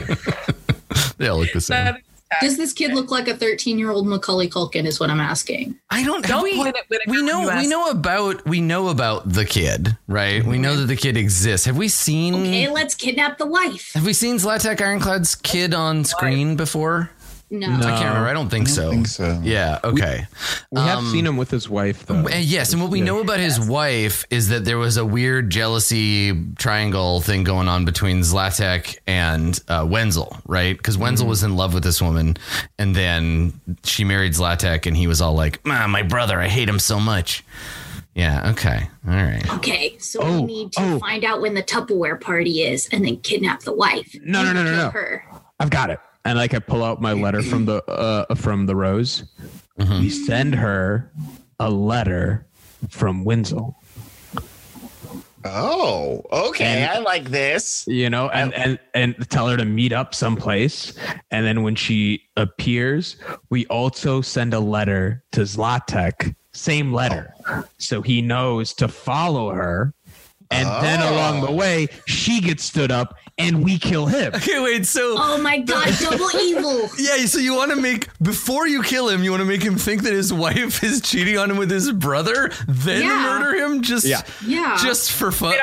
They 1.17 1.27
all 1.29 1.39
look 1.39 1.51
the 1.51 1.61
same. 1.61 1.83
that- 1.85 2.01
Does 2.41 2.57
this 2.57 2.73
kid 2.73 2.93
look 2.93 3.09
like 3.09 3.27
a 3.27 3.35
13 3.35 3.79
year 3.79 3.91
old 3.91 4.07
Macaulay 4.07 4.49
Culkin? 4.49 4.85
Is 4.85 4.99
what 4.99 5.09
I'm 5.09 5.19
asking. 5.19 5.77
I 5.89 6.03
don't. 6.03 6.25
Don't 6.25 6.43
we, 6.43 6.55
point 6.55 6.75
at 6.75 6.87
Whittaker 6.89 7.11
we 7.11 7.21
know. 7.21 7.55
We 7.55 7.67
know 7.67 7.89
about. 7.89 8.45
We 8.45 8.61
know 8.61 8.89
about 8.89 9.31
the 9.31 9.45
kid, 9.45 9.97
right? 10.07 10.43
We 10.43 10.57
know 10.57 10.75
that 10.75 10.87
the 10.87 10.95
kid 10.95 11.17
exists. 11.17 11.65
Have 11.65 11.77
we 11.77 11.87
seen? 11.87 12.35
Okay, 12.35 12.69
let's 12.69 12.95
kidnap 12.95 13.37
the 13.37 13.45
wife. 13.45 13.93
Have 13.93 14.05
we 14.05 14.13
seen 14.13 14.37
Zlatek 14.37 14.77
Ironclad's 14.77 15.35
kid 15.35 15.73
on 15.73 16.03
screen 16.03 16.55
before? 16.55 17.11
No. 17.49 17.67
No. 17.67 17.87
I 17.87 17.91
can't 17.91 18.05
remember. 18.09 18.27
I 18.27 18.33
don't 18.33 18.49
think 18.49 18.67
so. 18.67 18.89
think 18.89 19.07
so. 19.07 19.39
Yeah. 19.41 19.79
Okay. 19.83 20.25
We 20.71 20.81
have 20.81 20.99
Um, 20.99 21.11
seen 21.11 21.25
him 21.25 21.37
with 21.37 21.49
his 21.49 21.69
wife, 21.69 22.05
though. 22.05 22.25
Uh, 22.25 22.29
yes, 22.39 22.73
and 22.73 22.81
what 22.81 22.91
we 22.91 22.99
know 22.99 23.19
about 23.21 23.39
his 23.39 23.57
wife 23.59 24.25
is 24.29 24.49
that 24.49 24.65
there 24.65 24.77
was 24.77 24.97
a 24.97 25.05
weird 25.05 25.49
jealousy 25.49 26.33
triangle 26.57 27.21
thing 27.21 27.43
going 27.45 27.69
on 27.69 27.85
between 27.85 28.19
Zlatek 28.21 28.97
and 29.07 29.57
uh, 29.69 29.85
Wenzel, 29.89 30.35
right? 30.45 30.75
Because 30.75 30.97
Wenzel 30.97 31.27
was 31.27 31.43
in 31.43 31.55
love 31.55 31.73
with 31.73 31.83
this 31.83 32.01
woman, 32.01 32.35
and 32.77 32.93
then 32.93 33.59
she 33.83 34.03
married 34.03 34.33
Zlatek, 34.33 34.85
and 34.85 34.97
he 34.97 35.07
was 35.07 35.21
all 35.21 35.33
like, 35.33 35.61
"Ah, 35.65 35.87
"My 35.87 36.03
brother, 36.03 36.41
I 36.41 36.49
hate 36.49 36.67
him 36.67 36.79
so 36.79 36.99
much." 36.99 37.45
Yeah. 38.13 38.49
Okay. 38.51 38.89
All 39.07 39.13
right. 39.13 39.53
Okay, 39.57 39.95
so 39.99 40.19
Oh, 40.21 40.41
we 40.41 40.47
need 40.47 40.71
to 40.73 40.81
oh. 40.81 40.99
find 40.99 41.23
out 41.23 41.39
when 41.39 41.53
the 41.53 41.61
Tupperware 41.63 42.19
party 42.19 42.63
is 42.63 42.89
and 42.91 43.05
then 43.05 43.17
kidnap 43.17 43.61
the 43.61 43.73
wife. 43.73 44.15
No, 44.23 44.43
no, 44.43 44.51
no, 44.53 44.63
no, 44.63 44.75
no. 44.75 44.89
Her. 44.89 45.23
I've 45.59 45.69
got 45.69 45.91
it. 45.91 45.99
And 46.25 46.37
like 46.37 46.53
I 46.53 46.59
pull 46.59 46.83
out 46.83 47.01
my 47.01 47.13
letter 47.13 47.41
from 47.41 47.65
the 47.65 47.83
uh, 47.85 48.35
from 48.35 48.65
the 48.65 48.75
rose. 48.75 49.23
We 49.77 50.09
send 50.09 50.55
her 50.55 51.11
a 51.59 51.69
letter 51.69 52.45
from 52.89 53.23
Wenzel. 53.23 53.75
oh, 55.45 56.21
okay. 56.31 56.65
And- 56.83 56.91
I 56.91 56.99
like 56.99 57.29
this. 57.29 57.85
you 57.87 58.09
know, 58.09 58.29
and, 58.29 58.53
and 58.53 58.79
and 58.93 59.29
tell 59.29 59.47
her 59.47 59.57
to 59.57 59.65
meet 59.65 59.93
up 59.93 60.13
someplace. 60.15 60.97
And 61.31 61.45
then 61.45 61.63
when 61.63 61.75
she 61.75 62.23
appears, 62.35 63.17
we 63.49 63.65
also 63.67 64.21
send 64.21 64.53
a 64.53 64.59
letter 64.59 65.23
to 65.33 65.41
Zlatek, 65.41 66.35
same 66.53 66.91
letter, 66.93 67.33
so 67.77 68.01
he 68.01 68.21
knows 68.21 68.73
to 68.75 68.87
follow 68.87 69.51
her. 69.51 69.93
And 70.49 70.67
then 70.83 71.01
along 71.01 71.41
the 71.41 71.51
way, 71.51 71.87
she 72.05 72.39
gets 72.39 72.63
stood 72.63 72.89
up, 72.91 73.15
and 73.37 73.63
we 73.63 73.77
kill 73.77 74.05
him. 74.07 74.33
Okay. 74.37 74.59
Wait. 74.59 74.85
So. 74.85 75.15
Oh 75.17 75.37
my 75.41 75.59
god, 75.59 75.87
double 75.99 76.29
evil. 76.41 76.89
Yeah, 76.97 77.25
so 77.25 77.39
you 77.39 77.53
want 77.55 77.71
to 77.71 77.77
make 77.77 78.07
before 78.21 78.67
you 78.67 78.81
kill 78.83 79.09
him, 79.09 79.23
you 79.23 79.31
want 79.31 79.41
to 79.41 79.45
make 79.47 79.61
him 79.61 79.75
think 79.77 80.03
that 80.03 80.13
his 80.13 80.31
wife 80.45 80.83
is 80.83 81.01
cheating 81.01 81.37
on 81.37 81.51
him 81.51 81.57
with 81.57 81.69
his 81.71 81.91
brother, 81.91 82.51
then 82.67 83.03
Yeah. 83.03 83.23
murder 83.39 83.55
him 83.63 83.81
just 83.81 84.05
Yeah. 84.05 84.21
Yeah. 84.45 84.77
just 84.81 85.11
for 85.11 85.31
fun. 85.31 85.55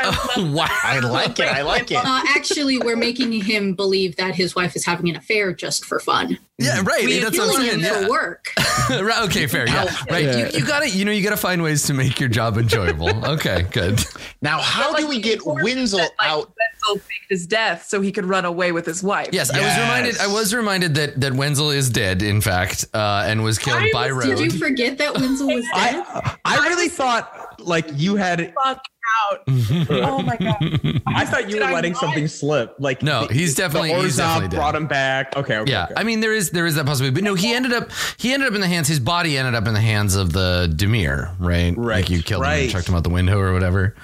wow. 0.52 0.66
I 0.70 0.98
like 1.00 1.38
it. 1.40 1.48
I 1.48 1.62
like 1.62 1.90
it. 1.90 1.96
uh, 2.04 2.22
actually, 2.36 2.78
we're 2.78 2.96
making 2.96 3.32
him 3.32 3.74
believe 3.74 4.16
that 4.16 4.34
his 4.34 4.54
wife 4.54 4.76
is 4.76 4.84
having 4.84 5.08
an 5.08 5.16
affair 5.16 5.52
just 5.52 5.84
for 5.84 5.98
fun. 6.00 6.38
Yeah, 6.58 6.82
right. 6.84 7.04
We're 7.04 7.20
That's 7.24 7.36
what 7.36 7.48
I'm 7.48 7.54
Killing 7.64 7.68
saying. 7.68 7.80
him 7.80 7.84
Yeah. 7.84 8.02
for 8.04 8.10
work. 8.10 8.52
right, 8.90 9.22
okay, 9.24 9.46
fair. 9.48 9.66
Yeah, 9.66 9.92
right. 10.08 10.24
Yeah. 10.24 10.36
You, 10.50 10.58
you 10.60 10.66
got 10.66 10.80
to 10.84 10.88
You 10.88 11.04
know, 11.04 11.10
you 11.10 11.22
got 11.24 11.30
to 11.30 11.36
find 11.36 11.62
ways 11.64 11.82
to 11.84 11.94
make 11.94 12.20
your 12.20 12.28
job 12.28 12.56
enjoyable. 12.58 13.08
Okay, 13.26 13.66
good. 13.72 14.00
Now, 14.40 14.60
how 14.60 14.92
But, 14.92 15.00
do 15.00 15.08
we 15.08 15.20
get 15.20 15.38
important 15.38 15.64
Wenzel 15.64 15.98
that, 15.98 16.10
like, 16.20 16.30
out? 16.30 16.52
Wenzel 16.86 17.02
faked 17.04 17.26
his 17.30 17.46
death 17.48 17.63
so 17.84 18.00
he 18.00 18.12
could 18.12 18.24
run 18.26 18.44
away 18.44 18.72
with 18.72 18.86
his 18.86 19.02
wife. 19.02 19.28
Yes, 19.32 19.50
I 19.50 19.60
was 19.60 19.76
reminded. 19.78 20.18
I 20.18 20.26
was 20.26 20.54
reminded 20.54 20.94
that 20.96 21.20
that 21.20 21.32
Wenzel 21.34 21.70
is 21.70 21.90
dead, 21.90 22.22
in 22.22 22.40
fact, 22.40 22.84
uh, 22.94 23.24
and 23.26 23.42
was 23.42 23.58
killed 23.58 23.82
I 23.82 23.90
by 23.92 24.12
was- 24.12 24.26
road. 24.26 24.36
Did 24.38 24.52
you 24.52 24.58
forget 24.58 24.98
that 24.98 25.14
Wenzel 25.14 25.48
was 25.48 25.64
dead? 25.74 26.04
I 26.06 26.36
I 26.44 26.56
really 26.68 26.88
thought 26.88 27.43
like 27.66 27.86
you 27.94 28.16
had. 28.16 28.52
Fuck 28.64 28.82
out. 29.30 29.40
oh 29.90 30.22
my 30.22 30.36
god. 30.36 31.02
I 31.06 31.24
thought 31.26 31.44
you 31.44 31.56
Did 31.56 31.60
were 31.60 31.66
I 31.68 31.72
letting 31.74 31.92
not? 31.92 32.00
something 32.00 32.26
slip. 32.26 32.74
Like 32.78 33.02
No, 33.02 33.26
he's 33.30 33.54
definitely- 33.54 33.90
the 33.92 34.02
he's 34.02 34.14
Orzhov 34.14 34.18
definitely 34.18 34.48
dead. 34.48 34.56
brought 34.56 34.74
him 34.74 34.86
back. 34.86 35.36
Okay, 35.36 35.58
okay. 35.58 35.70
yeah, 35.70 35.84
okay. 35.84 35.94
I 35.96 36.04
mean 36.04 36.20
there 36.20 36.32
is 36.32 36.50
there 36.50 36.64
is 36.66 36.74
that 36.76 36.86
possibility, 36.86 37.14
but 37.14 37.22
no, 37.22 37.34
he 37.34 37.52
ended 37.54 37.72
up 37.74 37.90
he 38.16 38.32
ended 38.32 38.48
up 38.48 38.54
in 38.54 38.60
the 38.62 38.66
hands. 38.66 38.88
His 38.88 39.00
body 39.00 39.36
ended 39.36 39.54
up 39.54 39.68
in 39.68 39.74
the 39.74 39.80
hands 39.80 40.16
of 40.16 40.32
the 40.32 40.72
Dimir, 40.74 41.34
right? 41.38 41.74
Right, 41.76 41.96
Like 42.02 42.10
you 42.10 42.22
killed 42.22 42.44
him 42.44 42.50
and 42.50 42.70
chucked 42.70 42.88
him 42.88 42.94
out 42.94 43.04
the 43.04 43.10
window 43.10 43.38
or 43.38 43.52
whatever. 43.52 43.94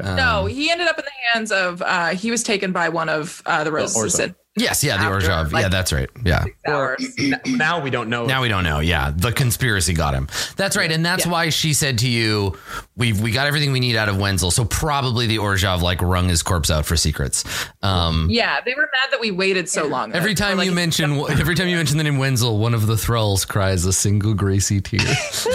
Um, 0.00 0.16
no, 0.16 0.46
he 0.46 0.70
ended 0.70 0.86
up 0.86 0.98
in 0.98 1.04
the 1.06 1.10
hands 1.32 1.50
of. 1.50 1.80
uh 1.82 2.08
He 2.10 2.30
was 2.30 2.42
taken 2.42 2.72
by 2.72 2.88
one 2.90 3.08
of 3.08 3.42
uh, 3.46 3.64
the 3.64 3.72
roses. 3.72 3.96
Orzhov. 4.20 4.24
in 4.26 4.34
Yes, 4.54 4.84
yeah, 4.84 4.98
the 4.98 5.04
After, 5.04 5.28
Orzhov. 5.28 5.52
yeah, 5.58 5.68
that's 5.70 5.94
right. 5.94 6.10
Yeah. 6.26 6.44
Or 6.66 6.98
now 7.46 7.80
we 7.80 7.88
don't 7.88 8.10
know. 8.10 8.26
Now 8.26 8.42
we 8.42 8.48
don't 8.48 8.64
know. 8.64 8.80
Yeah, 8.80 9.10
the 9.16 9.32
conspiracy 9.32 9.94
got 9.94 10.12
him. 10.12 10.28
That's 10.56 10.76
right, 10.76 10.92
and 10.92 11.02
that's 11.06 11.26
why 11.26 11.48
she 11.48 11.72
said 11.72 11.96
to 12.00 12.08
you, 12.08 12.58
"We've 12.96 13.20
we 13.20 13.30
got 13.30 13.46
everything 13.46 13.72
we 13.72 13.80
need 13.80 13.96
out 13.96 14.08
of 14.08 14.18
Wenzel." 14.18 14.50
So 14.50 14.64
probably 14.64 15.26
the 15.26 15.38
Orzhov 15.38 15.80
like 15.82 16.02
wrung 16.02 16.28
his 16.28 16.42
corpse 16.42 16.70
out 16.70 16.84
for 16.86 16.96
secrets. 16.96 17.44
Um, 17.82 18.28
Yeah, 18.30 18.60
they 18.64 18.74
were 18.74 18.82
mad 18.94 19.10
that 19.10 19.20
we 19.20 19.30
waited 19.30 19.68
so 19.68 19.86
long. 19.86 20.12
Every 20.12 20.34
time 20.34 20.58
like, 20.58 20.66
you 20.66 20.72
mention 20.72 21.12
every 21.30 21.54
time 21.54 21.68
you 21.68 21.76
mention 21.76 21.96
the 21.98 22.04
name 22.04 22.18
Wenzel, 22.18 22.58
one 22.58 22.74
of 22.74 22.86
the 22.86 22.96
thralls 22.96 23.44
cries 23.44 23.84
a 23.86 23.92
single 23.92 24.34
Gracie 24.34 24.80
tear. 24.80 25.00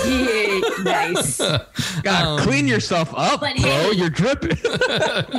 Yeah, 0.07 0.59
nice. 0.83 1.37
God, 2.01 2.39
clean 2.47 2.67
yourself 2.67 3.13
up, 3.15 3.41
But 3.41 3.55
bro. 3.57 3.69
hey- 3.69 3.91
You're 3.93 4.09
dripping. 4.09 4.57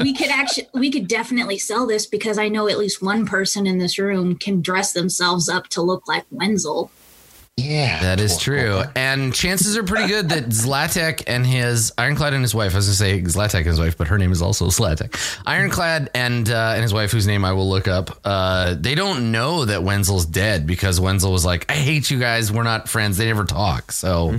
we 0.03 0.15
could 0.15 0.31
actually 0.31 0.69
we 0.75 0.91
could 0.91 1.09
definitely 1.09 1.59
sell 1.59 1.87
this 1.87 2.07
because 2.07 2.39
I 2.39 2.49
know 2.49 2.69
at 2.69 2.79
least 2.79 3.03
one 3.03 3.27
person 3.27 3.67
in 3.67 3.79
this 3.79 3.99
room 3.99 4.37
can 4.37 4.61
dress 4.63 4.93
themselves 4.93 5.49
up 5.49 5.69
to 5.69 5.83
look 5.83 6.07
like 6.07 6.25
Wenzel. 6.31 6.91
Yeah, 7.59 8.01
That 8.03 8.21
is 8.21 8.39
true. 8.39 8.85
And 8.95 9.35
chances 9.35 9.77
are 9.77 9.83
pretty 9.83 10.07
good 10.07 10.29
that 10.29 10.45
Zlatek 10.45 11.25
and 11.27 11.45
his 11.45 11.93
Ironclad 11.99 12.33
and 12.33 12.43
his 12.43 12.55
wife, 12.55 12.73
I 12.75 12.77
was 12.77 12.87
going 13.01 13.21
to 13.21 13.27
say 13.27 13.39
Zlatek 13.39 13.59
and 13.59 13.67
his 13.67 13.81
wife, 13.81 13.99
but 13.99 14.07
her 14.07 14.17
name 14.17 14.31
is 14.31 14.41
also 14.41 14.67
Zlatek. 14.69 15.17
Ironclad 15.45 16.09
and 16.15 16.49
uh, 16.49 16.73
and 16.75 16.83
his 16.83 16.95
wife, 16.95 17.11
whose 17.11 17.27
name 17.27 17.45
I 17.45 17.53
will 17.53 17.69
look 17.69 17.89
up, 17.89 18.21
uh, 18.25 18.77
they 18.79 18.95
don't 18.95 19.33
know 19.33 19.65
that 19.65 19.83
Wenzel's 19.83 20.25
dead 20.25 20.69
because 20.69 21.01
Wenzel 21.01 21.33
was 21.33 21.45
like, 21.45 21.69
I 21.69 21.75
hate 21.75 22.13
you 22.13 22.21
guys. 22.21 22.53
We're 22.53 22.63
not 22.63 22.89
friends. 22.89 23.17
They 23.17 23.27
never 23.27 23.45
talk. 23.45 23.91
So 23.91 24.39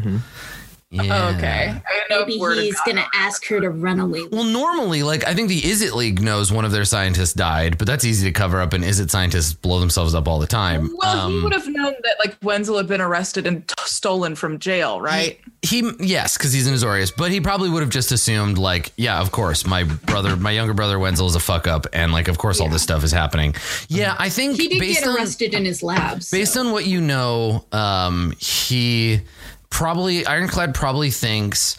Yeah. 0.91 1.03
Oh, 1.31 1.35
okay. 1.37 1.71
I 1.75 1.81
Maybe 2.09 2.33
if 2.33 2.41
word 2.41 2.55
had 2.57 2.63
he's 2.65 2.79
gonna 2.83 3.05
ask 3.13 3.45
her 3.45 3.61
to 3.61 3.69
run 3.69 3.99
away. 3.99 4.25
Well, 4.31 4.43
normally, 4.43 5.03
like 5.03 5.23
I 5.27 5.35
think 5.35 5.47
the 5.49 5.61
Izzet 5.61 5.93
League 5.93 6.19
knows 6.19 6.51
one 6.51 6.65
of 6.65 6.71
their 6.71 6.83
scientists 6.85 7.33
died, 7.33 7.77
but 7.77 7.85
that's 7.85 8.03
easy 8.03 8.25
to 8.27 8.31
cover 8.33 8.59
up. 8.59 8.73
And 8.73 8.83
Izzet 8.83 9.11
scientists 9.11 9.53
blow 9.53 9.79
themselves 9.79 10.15
up 10.15 10.27
all 10.27 10.39
the 10.39 10.47
time. 10.47 10.89
Well, 10.97 11.29
he 11.29 11.35
Um, 11.37 11.43
would 11.43 11.53
have 11.53 11.67
known 11.67 11.93
that 12.03 12.15
like 12.17 12.37
Wenzel 12.41 12.75
had 12.77 12.87
been 12.87 13.01
arrested 13.01 13.45
and 13.45 13.67
t- 13.67 13.75
stolen 13.85 14.33
from 14.33 14.57
jail, 14.57 14.99
right? 14.99 15.39
He 15.61 15.87
yes, 15.99 16.35
because 16.37 16.53
he's 16.53 16.65
an 16.65 16.73
Azorius, 16.73 17.11
but 17.15 17.29
he 17.29 17.39
probably 17.39 17.69
would 17.69 17.81
have 17.81 17.91
just 17.91 18.11
assumed 18.11 18.57
like, 18.57 18.91
yeah, 18.97 19.21
of 19.21 19.31
course, 19.31 19.67
my 19.67 19.83
brother, 19.83 20.35
my 20.37 20.49
younger 20.51 20.73
brother 20.73 20.97
Wenzel 20.97 21.27
is 21.27 21.35
a 21.35 21.39
fuck 21.39 21.67
up, 21.67 21.85
and 21.93 22.11
like, 22.11 22.27
of 22.27 22.39
course, 22.39 22.59
all 22.59 22.69
this 22.69 22.81
stuff 22.81 23.03
is 23.03 23.11
happening. 23.11 23.53
Yeah, 23.89 24.15
I 24.17 24.29
think 24.29 24.57
He 24.57 24.67
did 24.69 24.79
based 24.79 25.01
get 25.01 25.09
on 25.09 25.17
arrested 25.17 25.53
in 25.53 25.65
his 25.65 25.83
labs. 25.83 26.31
based 26.31 26.57
on 26.57 26.71
what 26.71 26.87
you 26.87 26.99
know, 26.99 27.63
um, 27.71 28.33
he 28.39 29.21
probably 29.69 30.25
Ironclad 30.25 30.73
probably 30.75 31.11
thinks 31.11 31.77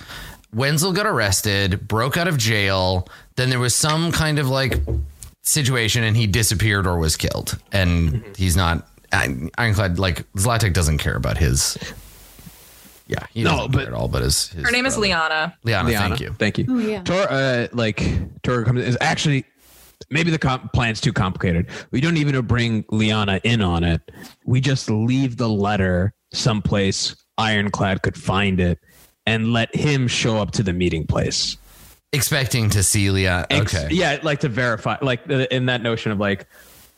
Wenzel 0.55 0.93
got 0.93 1.07
arrested, 1.07 1.87
broke 1.89 2.17
out 2.17 2.29
of 2.29 2.37
jail, 2.39 3.09
then 3.37 3.51
there 3.51 3.59
was 3.61 3.75
some 3.75 4.13
kind 4.13 4.39
of 4.39 4.49
like 4.49 4.75
situation, 5.43 6.03
and 6.05 6.17
he 6.17 6.27
disappeared 6.27 6.87
or 6.87 6.99
was 6.99 7.17
killed, 7.17 7.59
and 7.73 8.25
he's 8.37 8.57
not. 8.57 8.87
Ironclad 9.13 9.99
like 9.99 10.31
Zlatek 10.35 10.73
doesn't 10.73 10.99
care 10.99 11.17
about 11.17 11.37
his. 11.37 11.77
Yeah, 13.09 13.27
he 13.33 13.43
No, 13.43 13.51
doesn't 13.57 13.73
but- 13.73 13.79
care 13.79 13.87
at 13.89 13.93
all. 13.93 14.07
But 14.07 14.23
his, 14.23 14.49
his 14.51 14.65
Her 14.65 14.71
name 14.71 14.87
is 14.87 14.95
brother. 14.95 15.09
Liana. 15.09 15.59
Liana, 15.65 15.89
Liana, 15.89 16.09
thank 16.09 16.21
you. 16.21 16.35
Thank 16.39 16.59
you. 16.59 16.67
Oh, 16.69 16.79
yeah. 16.79 17.03
Tor, 17.03 17.27
uh, 17.29 17.67
like 17.73 18.01
Tor 18.45 18.63
comes 18.65 18.85
is 18.85 18.97
actually 19.01 19.45
maybe 20.11 20.31
the 20.31 20.39
comp- 20.39 20.73
plan's 20.73 21.01
too 21.01 21.13
complicated. 21.13 21.67
We 21.91 22.01
don't 22.01 22.17
even 22.19 22.41
bring 22.47 22.85
Liana 22.91 23.41
in 23.43 23.63
on 23.63 23.83
it. 23.83 24.01
We 24.45 24.61
just 24.61 24.89
leave 24.89 25.37
the 25.39 25.49
letter 25.49 26.15
someplace 26.33 27.17
Ironclad 27.39 28.03
could 28.03 28.17
find 28.17 28.61
it 28.61 28.79
and 29.27 29.53
let 29.53 29.75
him 29.75 30.09
show 30.09 30.39
up 30.39 30.51
to 30.53 30.63
the 30.63 30.73
meeting 30.73 31.07
place. 31.07 31.57
Expecting 32.13 32.71
to 32.71 32.83
see 32.83 33.11
Liana. 33.11 33.47
Ex- 33.51 33.75
Okay. 33.75 33.95
yeah, 33.95 34.19
like 34.23 34.41
to 34.41 34.49
verify, 34.49 34.97
like 35.01 35.27
in 35.29 35.67
that 35.67 35.83
notion 35.83 36.11
of 36.13 36.19
like, 36.19 36.47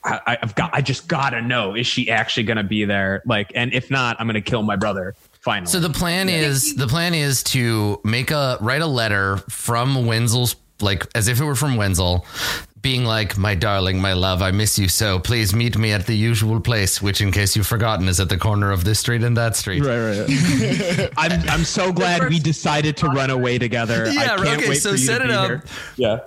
I, 0.04 0.38
I've 0.42 0.54
got, 0.54 0.70
I 0.74 0.80
just 0.80 1.06
gotta 1.06 1.40
know, 1.42 1.74
is 1.76 1.86
she 1.86 2.10
actually 2.10 2.42
gonna 2.44 2.64
be 2.64 2.84
there? 2.84 3.22
Like, 3.26 3.52
and 3.54 3.72
if 3.72 3.90
not, 3.90 4.16
I'm 4.18 4.26
gonna 4.26 4.40
kill 4.40 4.62
my 4.62 4.74
brother. 4.76 5.14
Finally. 5.40 5.66
So 5.70 5.80
the 5.80 5.90
plan 5.90 6.28
is 6.28 6.76
the 6.76 6.86
plan 6.86 7.14
is 7.14 7.42
to 7.44 8.00
make 8.04 8.30
a 8.30 8.58
write 8.60 8.80
a 8.80 8.86
letter 8.86 9.38
from 9.48 10.06
Wenzel's 10.06 10.54
like 10.82 11.06
as 11.14 11.28
if 11.28 11.40
it 11.40 11.44
were 11.44 11.54
from 11.54 11.76
Wenzel, 11.76 12.26
being 12.80 13.04
like, 13.04 13.38
"My 13.38 13.54
darling, 13.54 14.00
my 14.00 14.12
love, 14.12 14.42
I 14.42 14.50
miss 14.50 14.78
you 14.78 14.88
so. 14.88 15.18
Please 15.20 15.54
meet 15.54 15.78
me 15.78 15.92
at 15.92 16.06
the 16.06 16.14
usual 16.16 16.60
place, 16.60 17.00
which, 17.00 17.20
in 17.20 17.30
case 17.30 17.54
you've 17.56 17.66
forgotten, 17.66 18.08
is 18.08 18.18
at 18.18 18.28
the 18.28 18.36
corner 18.38 18.70
of 18.72 18.82
this 18.84 18.98
street 18.98 19.22
and 19.22 19.36
that 19.36 19.54
street." 19.56 19.84
Right, 19.84 20.26
right. 20.26 21.10
I'm 21.16 21.48
I'm 21.48 21.64
so 21.64 21.92
glad 21.92 22.28
we 22.28 22.38
decided 22.40 22.96
to 22.98 23.06
run 23.06 23.30
away 23.30 23.58
together. 23.58 24.06
I 24.06 24.10
Yeah, 24.12 24.36
can't 24.36 24.58
okay, 24.58 24.68
wait 24.70 24.82
so 24.82 24.90
for 24.90 24.96
you 24.96 25.06
set 25.06 25.22
it 25.22 25.30
up. 25.30 25.46
here. 25.48 25.62
Yeah. 25.96 26.18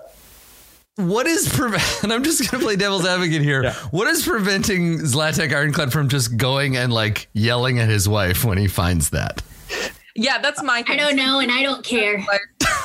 What 0.97 1.27
is 1.27 1.49
prevent? 1.49 1.83
And 2.03 2.13
I'm 2.13 2.23
just 2.23 2.49
gonna 2.49 2.63
play 2.63 2.77
devil's 2.77 3.05
advocate 3.05 3.41
here. 3.41 3.63
Yeah. 3.63 3.73
What 3.91 4.07
is 4.07 4.25
preventing 4.25 4.99
Zlatek 4.99 5.53
Ironclad 5.53 5.91
from 5.91 6.07
just 6.07 6.37
going 6.37 6.77
and 6.77 6.93
like 6.93 7.27
yelling 7.33 7.79
at 7.79 7.89
his 7.89 8.07
wife 8.07 8.45
when 8.45 8.57
he 8.57 8.67
finds 8.67 9.09
that? 9.09 9.41
Yeah, 10.15 10.37
that's 10.39 10.63
my 10.63 10.85
I 10.87 10.95
don't 10.95 11.17
know, 11.17 11.41
and 11.41 11.51
I 11.51 11.63
don't 11.63 11.83
care. 11.83 12.23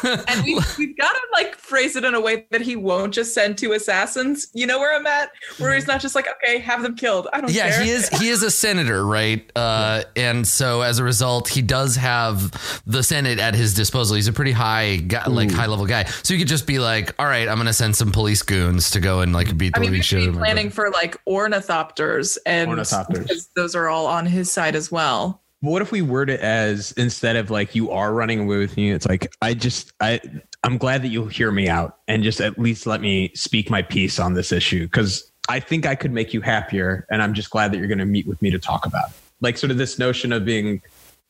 And 0.04 0.44
we, 0.44 0.54
we've 0.78 0.96
got 0.96 1.12
to 1.12 1.20
like 1.32 1.56
phrase 1.56 1.96
it 1.96 2.04
in 2.04 2.14
a 2.14 2.20
way 2.20 2.46
that 2.50 2.60
he 2.60 2.76
won't 2.76 3.12
just 3.14 3.34
send 3.34 3.58
two 3.58 3.72
assassins. 3.72 4.48
You 4.54 4.66
know 4.66 4.78
where 4.78 4.94
I'm 4.96 5.06
at? 5.06 5.30
Where 5.58 5.74
he's 5.74 5.86
not 5.86 6.00
just 6.00 6.14
like, 6.14 6.26
okay, 6.28 6.58
have 6.58 6.82
them 6.82 6.96
killed. 6.96 7.28
I 7.32 7.40
don't 7.40 7.50
Yeah, 7.52 7.70
care. 7.70 7.82
he 7.84 7.90
is. 7.90 8.08
He 8.10 8.28
is 8.28 8.42
a 8.42 8.50
senator, 8.50 9.04
right? 9.04 9.50
Uh, 9.56 10.02
and 10.16 10.46
so 10.46 10.82
as 10.82 10.98
a 10.98 11.04
result, 11.04 11.48
he 11.48 11.62
does 11.62 11.96
have 11.96 12.50
the 12.86 13.02
Senate 13.02 13.38
at 13.38 13.54
his 13.54 13.74
disposal. 13.74 14.16
He's 14.16 14.28
a 14.28 14.32
pretty 14.32 14.52
high, 14.52 14.96
guy, 14.96 15.26
like 15.26 15.50
high 15.50 15.66
level 15.66 15.86
guy. 15.86 16.04
So 16.04 16.34
you 16.34 16.38
could 16.40 16.48
just 16.48 16.66
be 16.66 16.78
like, 16.78 17.14
"All 17.18 17.26
right, 17.26 17.48
I'm 17.48 17.56
going 17.56 17.66
to 17.66 17.72
send 17.72 17.96
some 17.96 18.12
police 18.12 18.42
goons 18.42 18.90
to 18.92 19.00
go 19.00 19.20
and 19.20 19.32
like 19.32 19.56
beat 19.56 19.74
the 19.74 19.78
I 19.78 19.80
mean, 19.80 19.90
living 19.90 20.02
shit." 20.02 20.22
should 20.22 20.32
be 20.32 20.38
planning 20.38 20.70
for 20.70 20.90
like 20.90 21.16
ornithopters 21.26 22.38
and 22.46 22.70
Ornithopters. 22.70 23.48
those 23.56 23.74
are 23.74 23.88
all 23.88 24.06
on 24.06 24.26
his 24.26 24.50
side 24.50 24.74
as 24.74 24.90
well. 24.90 25.42
What 25.60 25.82
if 25.82 25.92
we 25.92 26.00
word 26.00 26.30
it 26.30 26.40
as 26.40 26.92
instead 26.92 27.36
of 27.36 27.50
like 27.50 27.74
you 27.74 27.90
are 27.90 28.14
running 28.14 28.40
away 28.40 28.56
with 28.58 28.76
me, 28.76 28.92
it's 28.92 29.06
like 29.06 29.30
I 29.42 29.52
just 29.52 29.92
I 30.00 30.20
I'm 30.64 30.78
glad 30.78 31.02
that 31.02 31.08
you'll 31.08 31.26
hear 31.26 31.50
me 31.50 31.68
out 31.68 31.98
and 32.08 32.22
just 32.22 32.40
at 32.40 32.58
least 32.58 32.86
let 32.86 33.00
me 33.00 33.30
speak 33.34 33.68
my 33.68 33.82
piece 33.82 34.18
on 34.18 34.34
this 34.34 34.52
issue 34.52 34.84
because 34.84 35.30
I 35.50 35.60
think 35.60 35.84
I 35.84 35.96
could 35.96 36.12
make 36.12 36.32
you 36.32 36.40
happier, 36.42 37.06
and 37.10 37.22
I'm 37.22 37.34
just 37.34 37.50
glad 37.50 37.72
that 37.72 37.78
you're 37.78 37.88
going 37.88 37.98
to 37.98 38.04
meet 38.06 38.26
with 38.26 38.40
me 38.40 38.50
to 38.50 38.58
talk 38.58 38.86
about 38.86 39.10
it. 39.10 39.16
Like 39.40 39.58
sort 39.58 39.70
of 39.70 39.78
this 39.78 39.98
notion 39.98 40.32
of 40.32 40.44
being 40.44 40.80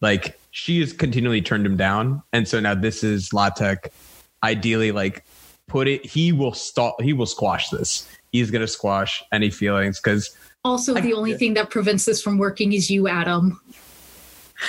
like 0.01 0.39
she 0.51 0.79
has 0.81 0.93
continually 0.93 1.43
turned 1.43 1.65
him 1.65 1.77
down, 1.77 2.23
and 2.33 2.47
so 2.47 2.61
now 2.61 2.75
this 2.75 3.03
is 3.03 3.31
Latek. 3.31 3.89
Ideally, 4.45 4.93
like 4.93 5.25
put 5.69 5.89
it, 5.89 6.05
he 6.05 6.33
will 6.33 6.53
stop. 6.53 7.01
He 7.01 7.13
will 7.13 7.27
squash 7.27 7.71
this. 7.71 8.09
He's 8.31 8.51
going 8.51 8.61
to 8.61 8.69
squash 8.69 9.25
any 9.33 9.51
feelings 9.51 9.99
because 9.99 10.37
Also, 10.65 10.95
the 10.95 11.15
only 11.15 11.35
thing 11.35 11.55
that 11.55 11.71
prevents 11.71 12.05
this 12.05 12.23
from 12.23 12.39
working 12.39 12.75
is 12.75 12.91
you, 12.91 13.09
Adam. 13.09 13.61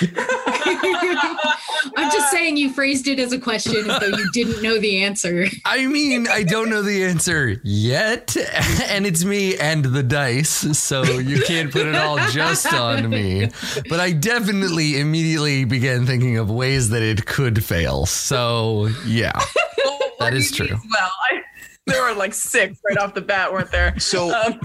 I'm 1.96 2.10
just 2.10 2.30
saying 2.30 2.56
you 2.56 2.72
phrased 2.72 3.08
it 3.08 3.18
as 3.18 3.32
a 3.32 3.38
question 3.38 3.90
as 3.90 4.00
though 4.00 4.06
you 4.16 4.30
didn't 4.32 4.62
know 4.62 4.78
the 4.78 5.02
answer. 5.04 5.46
I 5.64 5.86
mean, 5.86 6.28
I 6.28 6.42
don't 6.42 6.70
know 6.70 6.82
the 6.82 7.04
answer 7.04 7.60
yet, 7.62 8.36
and 8.88 9.06
it's 9.06 9.24
me 9.24 9.56
and 9.58 9.84
the 9.84 10.02
dice, 10.02 10.78
so 10.78 11.02
you 11.02 11.42
can't 11.42 11.70
put 11.70 11.86
it 11.86 11.94
all 11.94 12.16
just 12.30 12.72
on 12.72 13.08
me. 13.10 13.50
But 13.88 14.00
I 14.00 14.12
definitely 14.12 14.98
immediately 15.00 15.64
began 15.64 16.06
thinking 16.06 16.38
of 16.38 16.50
ways 16.50 16.90
that 16.90 17.02
it 17.02 17.26
could 17.26 17.62
fail. 17.64 18.06
So 18.06 18.88
yeah, 19.06 19.32
Well, 19.84 19.98
That 19.98 20.26
what 20.26 20.34
is 20.34 20.50
do 20.50 20.64
you 20.64 20.68
true. 20.70 20.78
Well, 20.90 21.12
I, 21.30 21.42
there 21.86 22.02
were 22.02 22.14
like 22.14 22.32
six 22.34 22.78
right 22.88 22.96
off 22.98 23.14
the 23.14 23.20
bat, 23.20 23.52
weren't 23.52 23.70
there? 23.70 23.98
So 23.98 24.32
Um, 24.34 24.60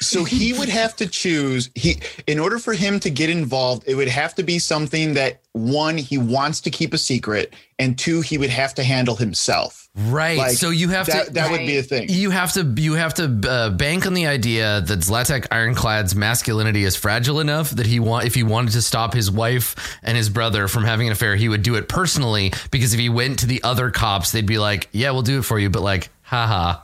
so 0.00 0.24
he 0.24 0.52
would 0.52 0.68
have 0.68 0.96
to 0.96 1.06
choose 1.06 1.70
he 1.74 2.00
in 2.26 2.38
order 2.38 2.58
for 2.58 2.72
him 2.72 2.98
to 2.98 3.10
get 3.10 3.28
involved 3.30 3.84
it 3.86 3.94
would 3.94 4.08
have 4.08 4.34
to 4.34 4.42
be 4.42 4.58
something 4.58 5.14
that 5.14 5.40
one 5.52 5.96
he 5.96 6.16
wants 6.16 6.60
to 6.60 6.70
keep 6.70 6.94
a 6.94 6.98
secret 6.98 7.54
and 7.78 7.98
two 7.98 8.20
he 8.20 8.38
would 8.38 8.50
have 8.50 8.74
to 8.74 8.82
handle 8.82 9.16
himself 9.16 9.88
right. 9.96 10.38
Like, 10.38 10.52
so 10.52 10.70
you 10.70 10.88
have 10.90 11.06
that, 11.06 11.26
to. 11.26 11.32
that 11.32 11.50
would 11.50 11.66
be 11.66 11.78
a 11.78 11.82
thing 11.82 12.08
you 12.08 12.30
have 12.30 12.52
to 12.52 12.62
you 12.62 12.94
have 12.94 13.14
to 13.14 13.40
uh, 13.48 13.70
bank 13.70 14.06
on 14.06 14.14
the 14.14 14.26
idea 14.26 14.80
that 14.80 15.00
Zlatek 15.00 15.48
Ironclad's 15.48 16.14
masculinity 16.14 16.84
is 16.84 16.96
fragile 16.96 17.40
enough 17.40 17.70
that 17.70 17.86
he 17.86 18.00
want 18.00 18.26
if 18.26 18.34
he 18.34 18.42
wanted 18.42 18.72
to 18.72 18.82
stop 18.82 19.12
his 19.12 19.30
wife 19.30 19.98
and 20.02 20.16
his 20.16 20.28
brother 20.28 20.68
from 20.68 20.84
having 20.84 21.08
an 21.08 21.12
affair, 21.12 21.36
he 21.36 21.48
would 21.48 21.62
do 21.62 21.74
it 21.74 21.88
personally 21.88 22.52
because 22.70 22.94
if 22.94 23.00
he 23.00 23.08
went 23.08 23.40
to 23.40 23.46
the 23.46 23.62
other 23.62 23.90
cops, 23.90 24.32
they'd 24.32 24.46
be 24.46 24.58
like, 24.58 24.88
"Yeah, 24.92 25.10
we'll 25.10 25.22
do 25.22 25.38
it 25.38 25.42
for 25.42 25.58
you," 25.58 25.70
but 25.70 25.82
like, 25.82 26.10
haha. 26.22 26.80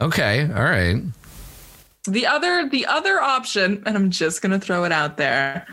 Okay, 0.00 0.42
all 0.42 0.62
right. 0.62 1.02
The 2.06 2.26
other 2.26 2.68
the 2.68 2.86
other 2.86 3.20
option, 3.20 3.82
and 3.86 3.96
I'm 3.96 4.10
just 4.10 4.42
gonna 4.42 4.58
throw 4.60 4.84
it 4.84 4.92
out 4.92 5.16
there. 5.16 5.66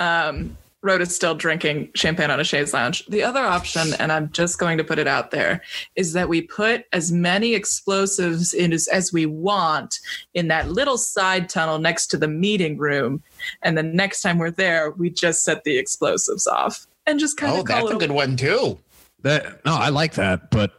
Um, 0.00 0.56
Rhoda's 0.82 1.16
still 1.16 1.34
drinking 1.34 1.90
champagne 1.96 2.30
on 2.30 2.38
a 2.38 2.44
chaise 2.44 2.72
lounge. 2.72 3.04
The 3.06 3.22
other 3.24 3.40
option, 3.40 3.94
and 3.98 4.12
I'm 4.12 4.30
just 4.30 4.58
going 4.58 4.78
to 4.78 4.84
put 4.84 5.00
it 5.00 5.08
out 5.08 5.32
there, 5.32 5.60
is 5.96 6.12
that 6.12 6.28
we 6.28 6.42
put 6.42 6.84
as 6.92 7.10
many 7.10 7.54
explosives 7.54 8.54
in 8.54 8.72
as, 8.72 8.86
as 8.88 9.12
we 9.12 9.26
want 9.26 9.98
in 10.34 10.46
that 10.46 10.70
little 10.70 10.96
side 10.96 11.48
tunnel 11.48 11.80
next 11.80 12.06
to 12.08 12.16
the 12.16 12.28
meeting 12.28 12.78
room. 12.78 13.20
And 13.62 13.76
the 13.76 13.82
next 13.82 14.20
time 14.20 14.38
we're 14.38 14.52
there, 14.52 14.92
we 14.92 15.10
just 15.10 15.42
set 15.42 15.64
the 15.64 15.76
explosives 15.76 16.46
off 16.46 16.86
and 17.04 17.18
just 17.18 17.36
kind 17.36 17.52
oh 17.54 17.60
of 17.60 17.66
call 17.66 17.80
that's 17.88 17.90
it 17.90 17.96
a 17.96 17.98
good 17.98 18.14
one 18.14 18.36
too 18.36 18.78
that 19.22 19.64
no, 19.64 19.74
I 19.74 19.88
like 19.88 20.14
that, 20.14 20.50
but 20.52 20.72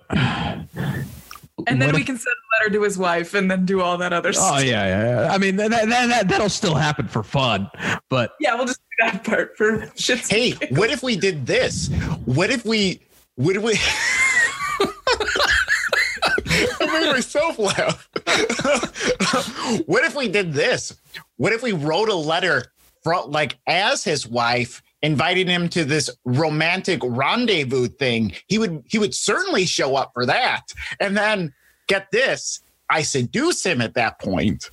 And 1.66 1.82
then 1.82 1.88
What 1.88 1.96
we 1.96 2.02
if- 2.02 2.06
can 2.06 2.18
send 2.18 2.34
a 2.34 2.37
letter 2.60 2.70
to 2.74 2.84
his 2.84 2.98
wife 2.98 3.34
and 3.34 3.50
then 3.50 3.66
do 3.66 3.82
all 3.82 3.98
that 3.98 4.14
other 4.14 4.30
Oh 4.30 4.32
stuff. 4.34 4.54
Oh 4.56 4.60
yeah, 4.60 4.86
yeah, 4.88 5.22
yeah. 5.26 5.34
I 5.34 5.38
mean 5.38 5.56
that, 5.58 5.70
that, 5.72 5.88
that 5.90 6.28
that'll 6.28 6.50
still 6.50 6.76
happen 6.76 7.08
for 7.08 7.24
fun, 7.24 7.70
but 8.10 8.32
Yeah, 8.40 8.56
we'll 8.56 8.66
just 8.66 8.80
do 8.80 9.06
that 9.12 9.24
part 9.24 9.58
for 9.58 9.80
shits. 9.96 10.30
hey 10.30 10.52
what 10.76 10.90
if 10.92 11.04
we 11.04 11.16
did 11.16 11.46
this 11.46 11.90
what 12.26 12.50
if 12.50 12.66
we 12.66 13.02
what 13.36 13.56
if 13.56 13.64
we 13.64 13.74
I 16.80 17.02
made 17.02 17.12
myself 17.12 17.60
laugh. 17.60 18.08
what 19.86 20.04
if 20.06 20.16
we 20.16 20.28
did 20.28 20.54
this? 20.54 20.96
What 21.38 21.54
if 21.54 21.62
we 21.62 21.72
wrote 21.74 22.10
a 22.10 22.16
letter 22.16 22.66
from 23.04 23.32
like 23.32 23.58
as 23.68 24.04
his 24.04 24.28
wife, 24.28 24.82
inviting 25.02 25.48
him 25.48 25.70
to 25.70 25.86
this 25.86 26.10
romantic 26.26 27.02
rendezvous 27.04 27.88
thing? 27.88 28.34
He 28.48 28.58
would 28.58 28.84
he 28.88 28.98
would 29.00 29.14
certainly 29.14 29.66
show 29.66 29.96
up 29.96 30.12
for 30.14 30.26
that. 30.26 30.62
And 31.00 31.16
then 31.18 31.54
get 31.88 32.12
this, 32.12 32.62
I 32.90 33.02
seduce 33.02 33.66
him 33.66 33.82
at 33.82 33.96
that 33.96 34.20
point. 34.20 34.70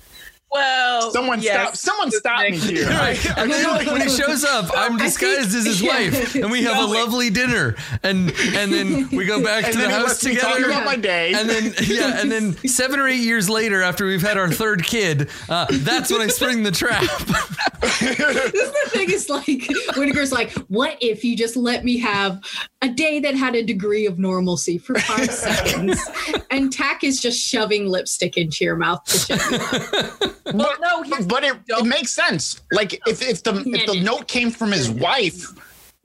Well, 0.54 1.10
Someone 1.10 1.42
yes, 1.42 1.52
stop 1.60 1.76
someone 1.76 2.10
stop 2.12 2.40
me 2.48 2.56
here. 2.56 2.86
Right. 2.94 3.38
And 3.38 3.50
then 3.50 3.86
when 3.86 4.00
he 4.02 4.08
shows 4.16 4.44
up, 4.44 4.70
I'm 4.76 4.96
disguised 4.96 5.50
think- 5.50 5.56
as 5.58 5.64
his 5.66 5.82
yeah. 5.82 5.88
wife, 6.10 6.34
and 6.36 6.48
we 6.50 6.62
have 6.62 6.76
a 6.76 6.80
No, 6.82 6.90
wait. 6.90 7.00
lovely 7.00 7.30
dinner, 7.30 7.74
and 8.04 8.30
and 8.54 8.72
then 8.72 9.08
we 9.10 9.24
go 9.24 9.42
back 9.42 9.64
and 9.64 9.72
to 9.72 9.78
then 9.80 9.90
the 9.90 9.94
house 9.96 10.22
lets 10.22 10.40
talk 10.40 10.54
together. 10.54 10.70
about 10.70 10.84
my 10.84 10.94
day. 10.96 11.32
And 11.34 11.50
then 11.50 11.74
yeah, 11.82 12.20
and 12.20 12.30
then 12.30 12.56
seven 12.68 13.00
or 13.00 13.08
eight 13.08 13.20
years 13.20 13.50
later, 13.50 13.82
after 13.82 14.06
we've 14.06 14.22
had 14.22 14.36
our 14.38 14.48
third 14.48 14.84
kid, 14.84 15.28
uh, 15.48 15.66
that's 15.70 16.10
when 16.12 16.20
I 16.20 16.28
spring 16.28 16.62
the 16.62 16.70
trap. 16.70 17.02
This 17.82 18.10
is 18.54 18.72
the 18.72 18.90
thing 18.90 19.10
is 19.10 19.28
like 19.28 19.46
Whitaker's 19.96 20.32
like, 20.32 20.52
what 20.68 20.96
if 21.00 21.24
you 21.24 21.36
just 21.36 21.56
let 21.56 21.84
me 21.84 21.98
have 21.98 22.40
a 22.80 22.88
day 22.88 23.18
that 23.20 23.34
had 23.34 23.54
a 23.54 23.62
degree 23.62 24.06
of 24.06 24.18
normalcy 24.18 24.78
for 24.78 24.94
five 25.00 25.30
seconds? 25.30 26.00
And 26.50 26.72
Tack 26.72 27.02
is 27.04 27.20
just 27.20 27.40
shoving 27.40 27.88
lipstick 27.88 28.36
into 28.36 28.64
your 28.64 28.76
mouth 28.76 29.04
to 29.06 29.18
shut 29.18 29.50
you 29.50 29.58
up. 29.58 30.43
Well, 30.52 30.74
no, 30.80 31.02
here's 31.02 31.26
but 31.26 31.44
it, 31.44 31.56
it 31.68 31.86
makes 31.86 32.10
sense. 32.10 32.60
Like 32.70 32.94
if 33.06 33.22
if 33.22 33.42
the 33.42 33.62
if 33.66 33.86
the 33.86 34.00
note 34.00 34.28
came 34.28 34.50
from 34.50 34.72
his 34.72 34.90
wife, 34.90 35.46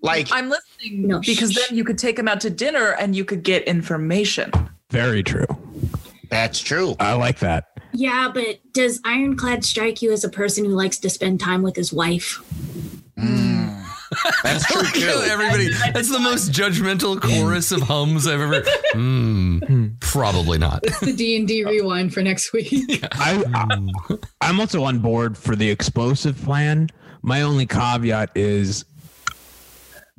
like 0.02 0.30
I'm 0.32 0.50
listening 0.50 1.08
No, 1.08 1.20
because 1.20 1.54
then 1.54 1.78
you 1.78 1.84
could 1.84 1.98
take 1.98 2.18
him 2.18 2.28
out 2.28 2.40
to 2.42 2.50
dinner 2.50 2.96
and 3.00 3.16
you 3.16 3.26
could 3.26 3.44
get 3.44 3.64
information. 3.64 4.52
Very 4.92 5.24
true. 5.24 5.46
that's 6.30 6.60
true. 6.60 6.96
I 7.00 7.14
like 7.14 7.40
that. 7.40 7.66
Yeah, 7.92 8.30
but 8.34 8.60
does 8.72 9.02
Ironclad 9.04 9.66
strike 9.66 10.02
you 10.02 10.12
as 10.12 10.24
a 10.24 10.30
person 10.30 10.64
who 10.64 10.72
likes 10.72 11.00
to 11.00 11.10
spend 11.10 11.40
time 11.40 11.62
with 11.62 11.76
his 11.76 11.92
wife? 11.92 12.36
Hmm. 13.18 13.59
That's 14.44 14.66
true 14.72 14.82
Kill 14.94 15.22
too. 15.22 15.30
everybody. 15.30 15.70
That's 15.94 16.10
the 16.12 16.20
most 16.20 16.52
judgmental 16.52 17.22
chorus 17.22 17.72
of 17.72 17.82
hums 17.82 18.26
I've 18.28 18.42
ever. 18.42 18.64
Hmm. 18.94 19.88
Probably 20.00 20.58
not. 20.58 20.82
The 21.02 21.14
D 21.16 21.36
and 21.38 21.48
D 21.48 21.64
rewind 21.66 22.14
for 22.14 22.22
next 22.22 22.52
week. 22.54 22.74
I, 23.14 23.44
I 23.54 24.18
I'm 24.42 24.60
also 24.60 24.84
on 24.84 25.00
board 25.00 25.38
for 25.38 25.56
the 25.56 25.70
explosive 25.70 26.42
plan. 26.44 26.90
My 27.22 27.42
only 27.44 27.66
caveat 27.66 28.32
is 28.36 28.86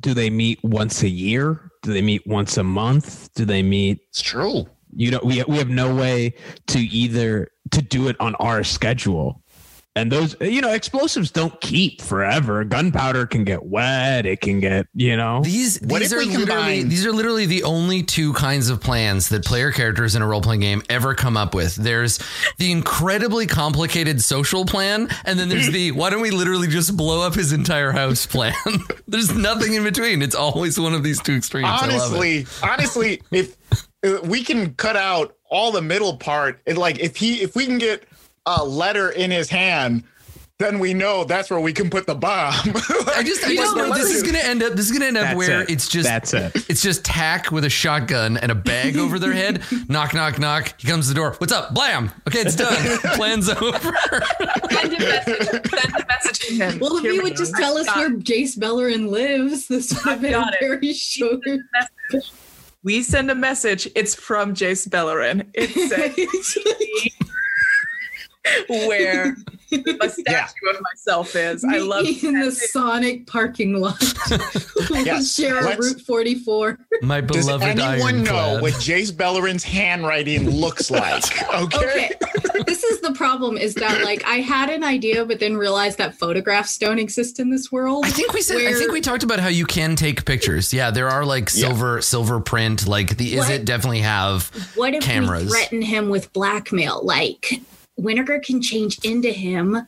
do 0.01 0.13
they 0.13 0.29
meet 0.29 0.63
once 0.63 1.03
a 1.03 1.09
year? 1.09 1.71
Do 1.83 1.93
they 1.93 2.01
meet 2.01 2.25
once 2.25 2.57
a 2.57 2.63
month? 2.63 3.33
Do 3.33 3.45
they 3.45 3.61
meet 3.63 3.99
It's 4.09 4.21
true. 4.21 4.65
you 4.95 5.11
know 5.11 5.19
we 5.23 5.43
we 5.47 5.57
have 5.57 5.69
no 5.69 5.93
way 5.95 6.33
to 6.67 6.79
either 6.79 7.49
to 7.71 7.81
do 7.81 8.07
it 8.07 8.15
on 8.19 8.35
our 8.35 8.63
schedule. 8.63 9.40
And 9.93 10.09
those 10.09 10.37
you 10.39 10.61
know 10.61 10.71
explosives 10.71 11.31
don't 11.31 11.59
keep 11.59 12.01
forever. 12.01 12.63
Gunpowder 12.63 13.25
can 13.27 13.43
get 13.43 13.63
wet, 13.65 14.25
it 14.25 14.39
can 14.39 14.61
get, 14.61 14.87
you 14.93 15.17
know. 15.17 15.41
These 15.43 15.81
What 15.81 15.99
these 15.99 16.13
if 16.13 16.17
are 16.17 16.21
we 16.21 16.27
literally 16.27 16.45
combine- 16.47 16.89
these 16.89 17.05
are 17.05 17.11
literally 17.11 17.45
the 17.45 17.63
only 17.63 18.01
two 18.01 18.31
kinds 18.31 18.69
of 18.69 18.79
plans 18.79 19.27
that 19.29 19.43
player 19.43 19.69
characters 19.71 20.15
in 20.15 20.21
a 20.21 20.27
role 20.27 20.39
playing 20.41 20.61
game 20.61 20.81
ever 20.89 21.13
come 21.13 21.35
up 21.35 21.53
with. 21.53 21.75
There's 21.75 22.19
the 22.57 22.71
incredibly 22.71 23.47
complicated 23.47 24.21
social 24.21 24.63
plan, 24.65 25.09
and 25.25 25.37
then 25.37 25.49
there's 25.49 25.67
the 25.71 25.91
why 25.91 26.09
don't 26.09 26.21
we 26.21 26.31
literally 26.31 26.69
just 26.69 26.95
blow 26.95 27.27
up 27.27 27.33
his 27.33 27.51
entire 27.51 27.91
house 27.91 28.25
plan. 28.25 28.53
there's 29.09 29.35
nothing 29.35 29.73
in 29.73 29.83
between. 29.83 30.21
It's 30.21 30.35
always 30.35 30.79
one 30.79 30.93
of 30.93 31.03
these 31.03 31.21
two 31.21 31.35
extremes. 31.35 31.67
I 31.69 31.87
love 31.87 31.89
it. 31.89 31.93
honestly, 31.93 32.45
honestly, 32.63 33.21
if 33.31 33.57
we 34.23 34.43
can 34.43 34.73
cut 34.75 34.95
out 34.95 35.35
all 35.49 35.73
the 35.73 35.81
middle 35.81 36.15
part, 36.15 36.61
and 36.65 36.77
like 36.77 36.99
if 36.99 37.17
he 37.17 37.41
if 37.41 37.55
we 37.57 37.65
can 37.65 37.77
get 37.77 38.05
a 38.45 38.63
letter 38.63 39.09
in 39.11 39.31
his 39.31 39.49
hand, 39.49 40.03
then 40.59 40.77
we 40.77 40.93
know 40.93 41.23
that's 41.23 41.49
where 41.49 41.59
we 41.59 41.73
can 41.73 41.89
put 41.89 42.05
the 42.05 42.13
bomb. 42.13 42.53
I 43.15 43.23
just, 43.25 43.43
I 43.43 43.49
You 43.49 43.55
just 43.57 43.75
know, 43.75 43.87
know 43.87 43.95
this 43.95 44.13
is 44.13 44.21
gonna 44.21 44.37
end 44.37 44.61
up. 44.61 44.73
This 44.73 44.85
is 44.85 44.91
gonna 44.91 45.05
end 45.07 45.17
up 45.17 45.23
That's 45.23 45.35
where 45.37 45.61
it. 45.63 45.71
it's 45.71 45.87
just 45.87 46.07
That's 46.07 46.33
it. 46.35 46.51
It's 46.69 46.83
just 46.83 47.03
tack 47.03 47.51
with 47.51 47.65
a 47.65 47.69
shotgun 47.69 48.37
and 48.37 48.51
a 48.51 48.55
bag 48.55 48.95
over 48.97 49.17
their 49.17 49.33
head. 49.33 49.63
knock, 49.89 50.13
knock, 50.13 50.37
knock. 50.37 50.79
He 50.79 50.87
comes 50.87 51.07
to 51.07 51.13
the 51.13 51.19
door. 51.19 51.33
What's 51.39 51.51
up? 51.51 51.73
Blam. 51.73 52.11
Okay, 52.27 52.41
it's 52.41 52.55
done. 52.55 52.75
Plan's 53.15 53.49
over. 53.49 53.81
Send 54.69 54.93
a 54.93 54.99
message. 54.99 55.47
Send 55.49 55.95
a 55.95 56.05
message 56.07 56.39
to 56.39 56.53
him. 56.53 56.79
Well, 56.79 56.97
if 56.97 57.01
Here 57.01 57.11
you 57.13 57.17
we 57.19 57.23
would 57.23 57.37
go. 57.37 57.43
just 57.43 57.55
tell 57.55 57.77
us 57.79 57.87
got 57.87 57.97
where 57.97 58.11
Jace 58.11 58.55
Beleren 58.57 59.09
lives, 59.09 59.67
this 59.67 59.91
would 59.93 60.03
have 60.11 60.21
been 60.21 60.31
got 60.33 60.53
it. 60.53 60.59
very 60.59 60.93
short. 60.93 61.39
We 62.83 63.01
send 63.01 63.31
a 63.31 63.35
message. 63.35 63.87
It's 63.95 64.13
from 64.13 64.53
Jace 64.53 64.87
Beleren. 64.87 65.47
It 65.55 65.69
says 65.71 66.15
where 68.69 69.35
a 69.71 70.09
statue 70.09 70.23
Yeah. 70.27 70.47
of 70.69 70.81
myself 70.81 71.35
is. 71.35 71.63
I 71.63 71.77
love 71.77 72.03
Me 72.03 72.19
in 72.23 72.39
the. 72.39 72.51
Sonic 72.51 73.27
parking 73.27 73.73
lot. 73.79 74.01
Yes, 74.91 75.35
Share 75.35 75.61
let's- 75.61 75.79
Route 75.93 76.01
44. 76.01 76.77
My 77.01 77.21
beloved. 77.21 77.33
Does 77.33 77.45
beloved 77.45 77.79
anyone 77.79 78.23
know 78.23 78.59
what 78.61 78.73
Jace 78.73 79.11
Beleren's 79.11 79.63
handwriting 79.63 80.49
looks 80.49 80.91
like? 80.91 81.23
Okay. 81.53 82.09
Okay. 82.11 82.63
this 82.65 82.83
is 82.83 82.99
the 83.01 83.13
problem 83.13 83.57
is 83.57 83.73
that 83.75 84.03
like 84.03 84.23
I 84.25 84.37
had 84.37 84.69
an 84.69 84.83
idea 84.83 85.25
but 85.25 85.39
then 85.39 85.55
realized 85.55 85.97
that 85.99 86.15
photographs 86.15 86.77
don't 86.77 86.99
exist 86.99 87.39
in 87.39 87.49
this 87.51 87.71
world. 87.71 88.05
I 88.05 88.09
think 88.09 88.33
we 88.33 88.41
said. 88.41 88.57
I 88.57 88.73
think 88.73 88.91
we 88.91 89.01
talked 89.01 89.23
about 89.23 89.39
how 89.39 89.47
you 89.47 89.65
can 89.65 89.95
take 89.95 90.25
pictures. 90.25 90.73
Yeah, 90.73 90.91
there 90.91 91.09
are 91.09 91.25
like 91.25 91.43
Yeah. 91.53 91.67
silver 91.69 92.01
silver 92.01 92.39
print. 92.41 92.87
Like 92.87 93.17
the 93.17 93.35
is 93.37 93.49
it 93.49 93.65
definitely 93.65 93.99
have. 94.01 94.49
what 94.75 94.93
if 94.93 95.03
cameras. 95.03 95.45
we 95.45 95.49
threaten 95.49 95.81
him 95.81 96.09
with 96.09 96.31
blackmail? 96.33 97.01
Like 97.03 97.61
Winnegar 98.01 98.43
can 98.43 98.61
change 98.61 98.99
into 99.03 99.31
him. 99.31 99.87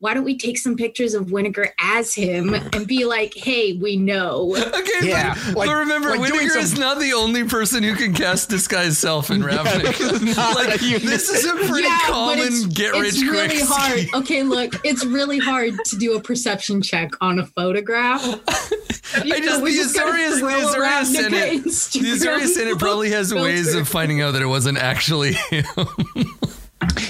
Why 0.00 0.14
don't 0.14 0.22
we 0.22 0.38
take 0.38 0.58
some 0.58 0.76
pictures 0.76 1.12
of 1.14 1.26
Winnegar 1.26 1.70
as 1.80 2.14
him 2.14 2.54
and 2.54 2.86
be 2.86 3.04
like, 3.04 3.34
hey, 3.34 3.72
we 3.72 3.96
know. 3.96 4.54
Okay, 4.78 5.08
Yeah, 5.08 5.34
but, 5.34 5.56
like- 5.56 5.68
but 5.68 5.74
remember, 5.76 6.10
like 6.10 6.18
doing 6.28 6.32
Whittaker 6.44 6.58
is 6.58 6.78
not 6.78 7.00
the 7.00 7.12
only 7.14 7.42
person 7.44 7.82
who 7.82 7.94
can 7.96 8.14
cast 8.14 8.48
disguise 8.48 8.96
self 8.96 9.30
in 9.30 9.42
Ravnica. 9.42 10.36
like 10.54 10.78
this 10.80 11.28
is 11.28 11.44
a 11.44 11.54
pretty 11.68 11.88
but 11.88 12.00
common 12.02 12.38
it's, 12.46 12.66
get 12.66 12.92
rich 12.92 12.92
quick. 12.92 13.06
it's 13.08 13.22
really 13.22 13.48
quick 13.48 13.62
hard. 13.64 13.98
scheme. 13.98 14.08
Okay, 14.14 14.42
look, 14.44 14.74
it's 14.84 15.04
really 15.04 15.38
hard 15.38 15.74
to 15.86 15.96
do 15.96 16.14
a 16.16 16.20
perception 16.20 16.80
check 16.80 17.10
on 17.20 17.40
a 17.40 17.46
photograph. 17.46 18.22
I 18.24 19.40
just 19.40 19.62
We're 19.62 19.70
the 19.70 19.76
just 19.76 19.96
gonna 19.96 20.12
Azorius, 20.12 20.30
the 20.34 20.38
throw 20.40 20.50
Azorius 20.50 20.76
around 20.76 21.06
Senate, 21.06 21.62
the 21.64 21.70
Azorius 21.70 22.46
Senate 22.48 22.78
probably 22.78 23.10
has 23.10 23.34
ways 23.34 23.74
of 23.74 23.88
finding 23.88 24.20
out 24.20 24.32
that 24.32 24.42
it 24.42 24.46
wasn't 24.46 24.78
actually 24.78 25.32
him. 25.32 25.64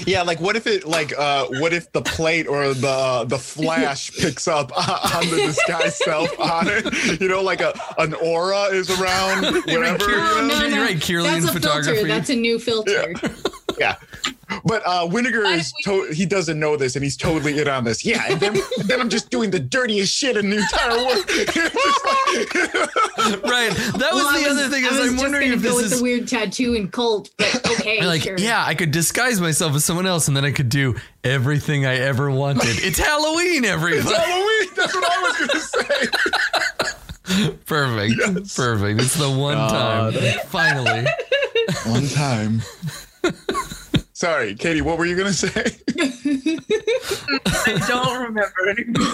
Yeah, 0.05 0.23
like 0.23 0.39
what 0.39 0.55
if 0.55 0.65
it 0.67 0.85
like 0.85 1.13
uh 1.17 1.45
what 1.59 1.73
if 1.73 1.91
the 1.91 2.01
plate 2.01 2.47
or 2.47 2.73
the 2.73 3.25
the 3.27 3.37
flash 3.37 4.11
picks 4.17 4.47
up 4.47 4.71
on 4.75 5.29
the 5.29 5.37
disguise 5.47 5.95
self 5.97 6.37
on 6.39 6.67
it? 6.67 7.19
You 7.21 7.27
know, 7.27 7.41
like 7.41 7.61
a 7.61 7.73
an 7.97 8.13
aura 8.15 8.63
is 8.65 8.89
around 8.99 9.43
wherever. 9.65 9.97
Kier- 9.97 10.41
you 10.41 10.47
know? 10.47 10.47
No, 10.47 10.61
You're 10.65 10.75
no, 10.77 10.81
right, 10.83 10.97
Kirlian 10.97 11.23
That's 11.41 11.45
a 11.45 11.53
photography. 11.53 11.93
filter. 11.95 12.07
That's 12.07 12.29
a 12.29 12.35
new 12.35 12.59
filter. 12.59 13.13
Yeah. 13.21 13.29
But 14.65 14.81
uh 14.85 15.05
Winnegar 15.07 15.45
is 15.55 15.71
to- 15.83 16.11
he 16.11 16.25
doesn't 16.25 16.59
know 16.59 16.75
this 16.75 16.95
and 16.95 17.03
he's 17.03 17.15
totally 17.15 17.59
in 17.61 17.67
on 17.67 17.83
this. 17.83 18.03
Yeah, 18.03 18.23
and 18.29 18.39
then, 18.39 18.57
then 18.85 18.99
I'm 18.99 19.07
just 19.09 19.29
doing 19.29 19.51
the 19.51 19.59
dirtiest 19.59 20.11
shit 20.11 20.35
in 20.37 20.49
the 20.49 20.57
entire 20.57 20.97
world. 20.97 21.23
right. 23.43 23.71
That 23.99 24.09
was 24.11 24.23
Well, 24.23 24.27
I 24.27 24.41
the 24.43 24.49
other 24.49 24.67
thing. 24.69 24.85
I 24.85 24.87
Is 24.87 24.93
was 24.93 25.01
I'm 25.01 25.09
just 25.13 25.21
wondering 25.23 25.49
gonna 25.49 25.57
if 25.57 25.63
go 25.63 25.69
this 25.69 25.75
with 25.83 25.91
is 25.93 25.97
the 25.99 26.03
weird 26.03 26.27
tattoo 26.27 26.73
and 26.75 26.91
cult, 26.91 27.29
but 27.37 27.63
okay, 27.79 28.03
like, 28.05 28.23
sure. 28.23 28.39
yeah, 28.39 28.65
I 28.65 28.73
could 28.73 28.89
disguise 28.91 29.39
myself 29.39 29.75
as 29.75 29.85
someone 29.85 30.07
else, 30.07 30.27
and 30.27 30.35
then 30.35 30.45
I 30.45 30.51
could 30.51 30.69
do 30.69 30.95
everything 31.23 31.85
I 31.85 31.97
ever 31.97 32.31
wanted. 32.31 32.79
It's 32.83 32.97
Halloween, 32.99 33.65
everybody. 33.65 33.99
It's 33.99 34.11
Halloween, 34.11 34.69
that's 34.75 34.95
what 34.95 35.11
I 35.11 35.21
was 35.21 35.37
gonna 35.47 35.59
say. 37.45 37.51
Perfect. 37.67 38.15
Perfect. 38.55 38.99
It's 39.01 39.15
the 39.15 39.29
one 39.29 39.57
time. 39.57 40.13
Finally. 40.47 41.05
One 41.85 42.07
time. 42.09 42.61
Sorry, 44.13 44.53
Katie, 44.55 44.81
what 44.81 44.97
were 44.97 45.05
you 45.05 45.15
gonna 45.15 45.31
say? 45.31 45.77
I 47.45 47.85
don't 47.87 48.21
remember 48.21 48.69
anymore. 48.69 49.07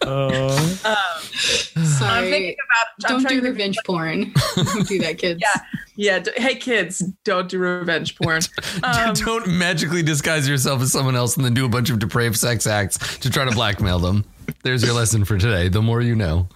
I'm 0.84 1.84
Sorry. 1.84 2.30
thinking 2.30 2.56
about. 2.64 2.86
I'm 3.10 3.22
Don't 3.22 3.28
do 3.28 3.40
to- 3.40 3.48
revenge 3.48 3.76
porn. 3.84 4.32
Don't 4.54 4.86
do 4.88 4.98
that, 5.00 5.18
kids. 5.18 5.40
Yeah. 5.42 5.60
Yeah. 5.96 6.18
d- 6.20 6.30
Hey, 6.36 6.54
kids, 6.54 6.98
don't 7.24 7.48
do 7.48 7.58
revenge 7.58 8.14
porn. 8.16 8.40
Um, 8.84 9.14
Don't 9.14 9.48
magically 9.48 10.02
disguise 10.04 10.48
yourself 10.48 10.80
as 10.82 10.92
someone 10.92 11.16
else 11.16 11.36
and 11.36 11.44
then 11.44 11.54
do 11.54 11.64
a 11.64 11.68
bunch 11.68 11.90
of 11.90 11.98
depraved 11.98 12.36
sex 12.36 12.66
acts 12.68 13.18
to 13.18 13.30
try 13.30 13.44
to 13.44 13.50
blackmail 13.50 13.98
them. 13.98 14.24
There's 14.62 14.84
your 14.84 14.94
lesson 14.94 15.24
for 15.24 15.36
today. 15.38 15.68
The 15.68 15.82
more 15.82 16.00
you 16.00 16.14
know. 16.14 16.48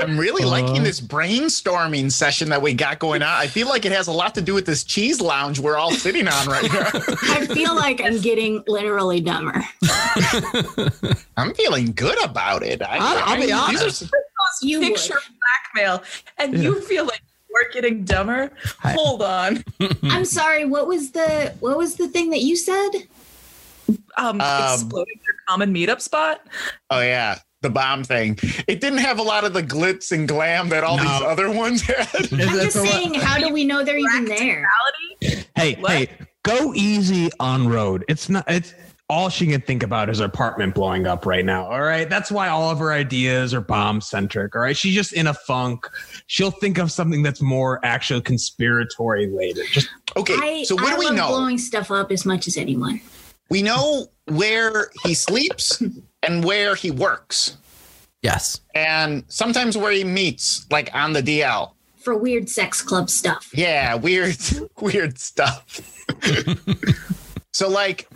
I'm 0.00 0.18
really 0.18 0.44
liking 0.44 0.82
this 0.82 1.00
brainstorming 1.00 2.10
session 2.12 2.48
that 2.50 2.60
we 2.62 2.74
got 2.74 2.98
going 2.98 3.22
on. 3.22 3.28
I 3.28 3.46
feel 3.46 3.68
like 3.68 3.84
it 3.84 3.92
has 3.92 4.06
a 4.06 4.12
lot 4.12 4.34
to 4.36 4.40
do 4.42 4.54
with 4.54 4.66
this 4.66 4.84
cheese 4.84 5.20
lounge 5.20 5.58
we're 5.58 5.76
all 5.76 5.92
sitting 5.92 6.28
on 6.28 6.46
right 6.46 6.70
now. 6.72 6.88
I 7.22 7.46
feel 7.46 7.74
like 7.74 8.00
I'm 8.02 8.20
getting 8.20 8.62
literally 8.66 9.20
dumber. 9.20 9.62
I'm 11.36 11.54
feeling 11.54 11.92
good 11.92 12.22
about 12.24 12.62
it. 12.62 12.82
I, 12.82 12.98
I'll- 12.98 13.22
I'll 13.34 13.36
be 13.36 13.52
I- 13.52 13.70
these 13.70 13.80
are 13.80 13.84
honest. 13.84 13.98
some- 14.00 14.10
You 14.62 14.80
picture 14.80 15.14
blackmail, 15.74 16.02
and 16.38 16.56
you 16.62 16.80
feel 16.82 17.04
like 17.06 17.22
we're 17.52 17.70
getting 17.72 18.04
dumber. 18.04 18.50
Hold 18.82 19.22
on. 19.22 19.64
I'm 20.04 20.24
sorry. 20.24 20.64
What 20.64 20.86
was 20.86 21.10
the 21.12 21.54
what 21.60 21.76
was 21.78 21.96
the 21.96 22.08
thing 22.08 22.30
that 22.30 22.40
you 22.42 22.56
said? 22.56 22.90
Um, 24.16 24.40
Um, 24.40 24.72
exploding 24.74 25.20
your 25.26 25.34
common 25.48 25.72
meetup 25.74 26.00
spot. 26.00 26.46
Oh 26.90 27.00
yeah, 27.00 27.38
the 27.64 27.70
bomb 27.70 28.04
thing. 28.04 28.38
It 28.68 28.80
didn't 28.80 28.98
have 29.00 29.18
a 29.18 29.22
lot 29.22 29.42
of 29.42 29.52
the 29.52 29.62
glitz 29.62 30.12
and 30.12 30.28
glam 30.28 30.68
that 30.68 30.84
all 30.84 30.96
No. 30.98 31.02
these 31.02 31.22
other 31.22 31.50
ones 31.50 31.82
had. 31.82 32.06
I'm 32.32 32.38
just 32.38 32.80
saying, 32.80 33.14
how 33.14 33.38
do 33.38 33.52
we 33.52 33.64
know 33.64 33.82
they're 33.82 33.98
even 33.98 34.26
there? 34.26 34.68
Hey, 35.56 35.74
What? 35.80 35.90
hey, 35.90 36.08
go 36.44 36.72
easy 36.74 37.30
on 37.40 37.66
road. 37.68 38.04
It's 38.08 38.28
not. 38.28 38.44
It's 38.48 38.74
all 39.10 39.28
she 39.28 39.46
can 39.46 39.60
think 39.60 39.82
about 39.82 40.08
is 40.08 40.18
her 40.20 40.24
apartment 40.24 40.74
blowing 40.74 41.06
up 41.06 41.26
right 41.26 41.44
now. 41.44 41.66
All 41.66 41.82
right, 41.82 42.08
that's 42.08 42.30
why 42.32 42.48
all 42.48 42.70
of 42.70 42.78
her 42.78 42.90
ideas 42.92 43.52
are 43.52 43.60
bomb 43.60 44.00
centric. 44.00 44.54
All 44.56 44.62
right, 44.62 44.76
she's 44.76 44.94
just 44.94 45.12
in 45.12 45.26
a 45.26 45.34
funk. 45.34 45.86
She'll 46.26 46.50
think 46.50 46.78
of 46.78 46.90
something 46.90 47.22
that's 47.22 47.42
more 47.42 47.80
actual 47.84 48.20
conspiratory 48.22 49.34
later. 49.34 49.62
Just 49.72 49.88
Okay, 50.16 50.34
I, 50.40 50.62
so 50.64 50.74
what 50.76 50.94
I 50.94 50.98
do 51.00 51.08
we 51.10 51.16
know? 51.16 51.28
blowing 51.28 51.58
stuff 51.58 51.90
up 51.90 52.10
as 52.12 52.24
much 52.24 52.46
as 52.46 52.56
anyone. 52.56 53.00
we 53.50 53.60
know 53.62 54.06
where 54.26 54.88
he 55.04 55.12
sleeps 55.12 55.82
and 56.26 56.44
where 56.44 56.74
he 56.74 56.90
works, 56.90 57.56
Yes. 58.22 58.60
and 58.74 59.24
sometimes 59.28 59.76
where 59.76 59.92
he 59.92 60.04
meets, 60.04 60.66
like 60.70 60.90
on 60.94 61.12
the 61.12 61.22
DL. 61.22 61.72
For 62.02 62.16
weird 62.16 62.48
sex 62.48 62.82
club 62.82 63.08
stuff. 63.10 63.50
Yeah, 63.54 63.94
weird, 63.94 64.36
weird 64.80 65.18
stuff. 65.18 65.80
so, 67.52 67.68
like 67.68 68.08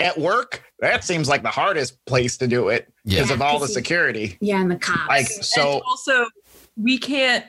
at 0.00 0.16
work, 0.18 0.62
that 0.80 1.02
seems 1.04 1.28
like 1.28 1.42
the 1.42 1.50
hardest 1.50 2.04
place 2.04 2.36
to 2.38 2.46
do 2.46 2.68
it 2.68 2.92
Yeah. 3.04 3.18
because 3.18 3.30
of 3.32 3.42
all 3.42 3.58
the 3.58 3.68
security. 3.68 4.38
Yeah, 4.40 4.60
and 4.60 4.70
the 4.70 4.76
cops. 4.76 5.08
Like, 5.08 5.26
and 5.30 5.44
so 5.44 5.80
also, 5.86 6.26
we 6.76 6.98
can't. 6.98 7.44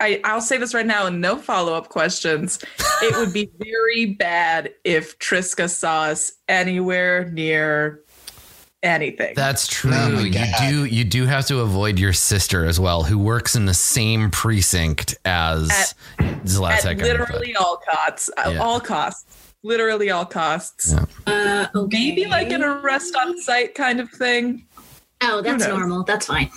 I, 0.00 0.20
I'll 0.24 0.40
say 0.40 0.58
this 0.58 0.74
right 0.74 0.86
now 0.86 1.06
and 1.06 1.20
no 1.20 1.36
follow 1.36 1.74
up 1.74 1.88
questions. 1.88 2.60
It 3.02 3.16
would 3.16 3.32
be 3.32 3.50
very 3.58 4.06
bad 4.14 4.72
if 4.84 5.18
Triska 5.18 5.68
saw 5.68 6.02
us 6.04 6.32
anywhere 6.48 7.28
near 7.32 8.00
anything. 8.82 9.34
That's 9.34 9.66
true. 9.66 9.90
Oh 9.94 10.18
you 10.20 10.44
do 10.58 10.84
you 10.84 11.04
do 11.04 11.26
have 11.26 11.46
to 11.46 11.60
avoid 11.60 11.98
your 11.98 12.12
sister 12.12 12.64
as 12.64 12.78
well, 12.78 13.02
who 13.02 13.18
works 13.18 13.56
in 13.56 13.66
the 13.66 13.74
same 13.74 14.30
precinct 14.30 15.16
as 15.24 15.70
At- 16.18 16.44
Zlatek. 16.44 16.84
At 16.92 16.98
literally 16.98 17.54
all 17.56 17.78
costs. 17.78 18.30
uh, 18.36 18.50
Yeah. 18.50 18.58
All 18.58 18.80
costs. 18.80 19.24
Literally 19.64 20.10
all 20.10 20.24
costs. 20.24 20.92
Yeah. 20.92 21.04
uh, 21.74 21.78
okay. 21.78 21.98
Maybe 21.98 22.26
like 22.26 22.50
an 22.50 22.62
arrest 22.62 23.16
on 23.16 23.38
site 23.40 23.74
kind 23.74 23.98
of 24.00 24.08
thing. 24.10 24.64
Oh, 25.20 25.40
that's 25.42 25.66
normal. 25.66 26.04
That's 26.04 26.26
fine. 26.26 26.50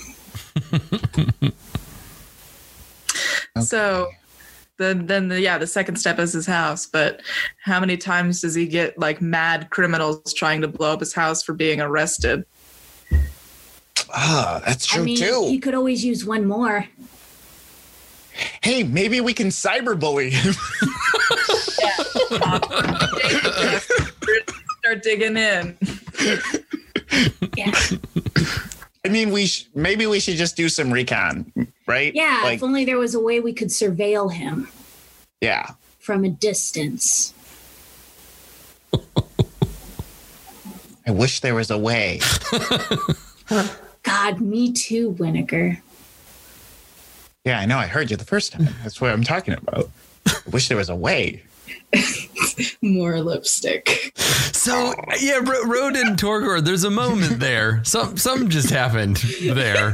So 3.61 4.07
then 4.81 5.05
then 5.05 5.27
the, 5.29 5.39
yeah, 5.39 5.57
the 5.57 5.67
second 5.67 5.95
step 5.97 6.19
is 6.19 6.33
his 6.33 6.45
house. 6.45 6.85
But 6.85 7.21
how 7.63 7.79
many 7.79 7.97
times 7.97 8.41
does 8.41 8.55
he 8.55 8.67
get 8.67 8.97
like 8.97 9.21
mad 9.21 9.69
criminals 9.69 10.33
trying 10.33 10.61
to 10.61 10.67
blow 10.67 10.93
up 10.93 10.99
his 10.99 11.13
house 11.13 11.43
for 11.43 11.53
being 11.53 11.79
arrested? 11.79 12.45
ah, 14.13 14.61
that's 14.65 14.85
true 14.85 15.03
I 15.03 15.05
mean, 15.05 15.17
too. 15.17 15.45
he 15.47 15.59
could 15.59 15.73
always 15.73 16.03
use 16.03 16.25
one 16.25 16.45
more. 16.45 16.85
hey, 18.61 18.83
maybe 18.83 19.21
we 19.21 19.33
can 19.33 19.47
cyberbully 19.47 20.31
him. 20.31 20.53
Start 24.79 25.03
digging 25.03 25.37
in. 25.37 25.77
Yeah. 27.55 27.71
I 29.03 29.09
mean, 29.09 29.31
we 29.31 29.47
sh- 29.47 29.67
maybe 29.73 30.05
we 30.05 30.19
should 30.19 30.37
just 30.37 30.55
do 30.55 30.69
some 30.69 30.91
recon, 30.91 31.51
right? 31.87 32.13
Yeah, 32.13 32.41
like 32.43 32.57
if 32.57 32.63
only 32.63 32.85
there 32.85 32.99
was 32.99 33.15
a 33.15 33.19
way 33.19 33.39
we 33.39 33.51
could 33.53 33.69
surveil 33.69 34.31
him 34.31 34.67
yeah. 35.41 35.71
from 35.99 36.23
a 36.23 36.29
distance. 36.29 37.33
I 41.07 41.11
wish 41.11 41.39
there 41.39 41.55
was 41.55 41.71
a 41.71 41.77
way. 41.77 42.19
God, 44.03 44.39
me 44.39 44.71
too, 44.71 45.13
Winnegar. 45.13 45.81
Yeah, 47.43 47.59
I 47.59 47.65
know. 47.65 47.79
I 47.79 47.87
heard 47.87 48.11
you 48.11 48.17
the 48.17 48.25
first 48.25 48.51
time. 48.51 48.69
That's 48.83 49.01
what 49.01 49.11
I'm 49.11 49.23
talking 49.23 49.55
about. 49.55 49.89
I 50.27 50.35
wish 50.51 50.67
there 50.67 50.77
was 50.77 50.89
a 50.89 50.95
way. 50.95 51.41
More 52.81 53.19
lipstick. 53.19 54.11
So 54.17 54.93
yeah, 55.19 55.37
Ro- 55.37 55.65
Road 55.65 55.95
and 55.95 56.17
Torgor, 56.17 56.63
there's 56.63 56.83
a 56.83 56.89
moment 56.89 57.39
there. 57.39 57.83
Some 57.83 58.17
some 58.17 58.49
just 58.49 58.69
happened 58.69 59.17
there. 59.41 59.93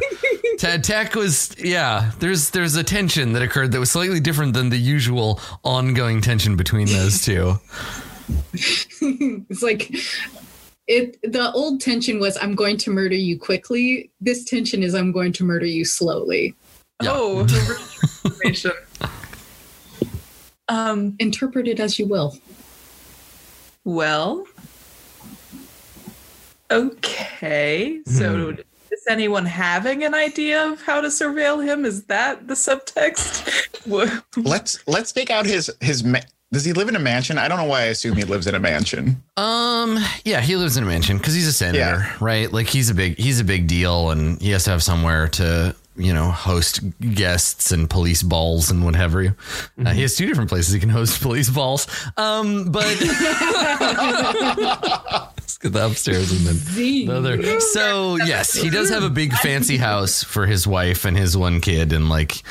Ta- 0.59 0.77
Tech 0.77 1.15
was 1.15 1.55
yeah. 1.57 2.11
There's 2.19 2.49
there's 2.51 2.75
a 2.75 2.83
tension 2.83 3.33
that 3.33 3.41
occurred 3.41 3.71
that 3.71 3.79
was 3.79 3.91
slightly 3.91 4.19
different 4.19 4.53
than 4.53 4.69
the 4.69 4.77
usual 4.77 5.39
ongoing 5.63 6.21
tension 6.21 6.55
between 6.55 6.87
those 6.87 7.23
two. 7.23 7.59
it's 8.53 9.61
like 9.63 9.91
it 10.87 11.17
the 11.23 11.51
old 11.53 11.81
tension 11.81 12.19
was 12.19 12.37
I'm 12.37 12.55
going 12.55 12.77
to 12.77 12.91
murder 12.91 13.15
you 13.15 13.39
quickly. 13.39 14.09
This 14.19 14.43
tension 14.45 14.83
is 14.83 14.93
I'm 14.95 15.11
going 15.11 15.33
to 15.33 15.43
murder 15.43 15.65
you 15.65 15.85
slowly. 15.85 16.55
Oh, 17.01 17.05
yeah. 17.05 17.11
Oh, 17.13 17.43
the 17.43 17.53
real 17.53 18.31
transformation. 18.31 18.71
Um, 20.69 21.15
Interpret 21.19 21.67
it 21.67 21.79
as 21.79 21.97
you 21.97 22.05
will. 22.07 22.37
well. 23.85 24.45
Okay. 26.69 28.01
So 28.05 28.49
is 28.91 29.05
anyone 29.09 29.45
having 29.45 30.03
an 30.03 30.13
idea 30.13 30.65
of 30.69 30.81
how 30.81 30.99
to 31.01 31.07
surveil 31.07 31.63
him? 31.63 31.85
Is 31.85 32.03
that 32.05 32.47
the 32.47 32.53
subtext? 32.55 33.53
Let's 34.35 34.85
let's 34.85 35.13
take 35.13 35.29
out 35.29 35.45
his 35.45 35.71
his. 35.79 36.03
Ma- 36.03 36.19
Does 36.51 36.65
he 36.65 36.73
live 36.73 36.89
in 36.89 36.95
a 36.97 36.99
mansion? 36.99 37.37
I 37.37 37.47
don't 37.47 37.57
know 37.57 37.63
why 37.65 37.81
I 37.83 37.85
assume 37.85 38.17
he 38.17 38.23
lives 38.25 38.47
in 38.47 38.53
a 38.55 38.59
mansion. 38.59 39.23
Um, 39.37 39.97
yeah, 40.25 40.41
he 40.41 40.57
lives 40.57 40.75
in 40.75 40.83
a 40.83 40.87
mansion 40.87 41.17
because 41.17 41.33
he's 41.33 41.47
a 41.47 41.53
senator, 41.53 41.79
Yeah. 41.79 42.13
right? 42.19 42.51
Like 42.51 42.67
he's 42.67 42.89
a 42.89 42.93
big 42.93 43.17
he's 43.17 43.39
a 43.39 43.45
big 43.45 43.67
deal, 43.67 44.09
and 44.09 44.41
he 44.41 44.49
has 44.51 44.65
to 44.65 44.71
have 44.71 44.83
somewhere 44.83 45.29
to 45.29 45.73
you 45.97 46.13
know 46.13 46.31
host 46.31 46.81
guests 46.99 47.71
and 47.71 47.89
police 47.89 48.23
balls 48.23 48.71
and 48.71 48.85
whatever. 48.85 49.35
Uh, 49.83 49.93
he 49.93 50.01
has 50.01 50.15
two 50.15 50.25
different 50.27 50.49
places 50.49 50.73
he 50.73 50.79
can 50.79 50.89
host 50.89 51.21
police 51.27 51.49
balls. 51.49 51.87
Um, 52.15 52.71
but 52.71 52.85
let's 55.37 55.57
get 55.57 55.73
the 55.73 55.85
upstairs 55.85 56.31
and 56.31 56.41
then 56.41 56.75
the 56.75 57.09
other. 57.11 57.59
So 57.59 58.17
yes, 58.17 58.53
he 58.53 58.69
does 58.69 58.89
have 58.89 59.03
a 59.03 59.09
big 59.09 59.33
fancy 59.33 59.77
house 59.77 60.23
for 60.23 60.45
his 60.45 60.67
wife 60.67 61.05
and 61.05 61.17
his 61.17 61.35
one 61.35 61.61
kid, 61.61 61.93
and 61.93 62.09
like 62.09 62.43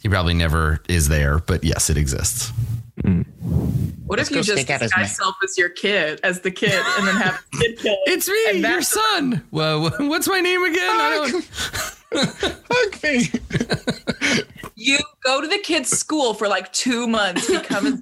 he 0.00 0.08
probably 0.08 0.34
never 0.34 0.80
is 0.88 1.08
there, 1.08 1.38
but 1.38 1.64
yes, 1.64 1.90
it 1.90 1.96
exists. 1.96 2.52
Mm. 3.02 3.26
What 4.06 4.20
if 4.20 4.30
you 4.30 4.42
just 4.42 4.52
stick 4.52 4.70
out 4.70 4.80
disguise 4.80 5.08
neck. 5.08 5.16
self 5.16 5.34
as 5.42 5.58
your 5.58 5.68
kid, 5.68 6.20
as 6.22 6.40
the 6.40 6.50
kid, 6.50 6.72
and 6.72 7.08
then 7.08 7.16
have 7.16 7.44
the 7.52 7.58
kid 7.58 7.78
kill? 7.80 7.96
It's 8.06 8.28
me, 8.28 8.60
your 8.60 8.82
son. 8.82 9.44
Well, 9.50 9.90
what's 9.98 10.28
my 10.28 10.40
name 10.40 10.62
again? 10.62 10.78
I 10.80 11.30
don't. 11.30 11.50
Hug 12.70 13.02
me. 13.02 14.46
You 14.76 14.98
go 15.24 15.40
to 15.40 15.48
the 15.48 15.58
kid's 15.58 15.90
school 15.90 16.34
for 16.34 16.48
like 16.48 16.72
two 16.72 17.06
months, 17.08 17.50
become 17.50 17.84
his 17.84 18.00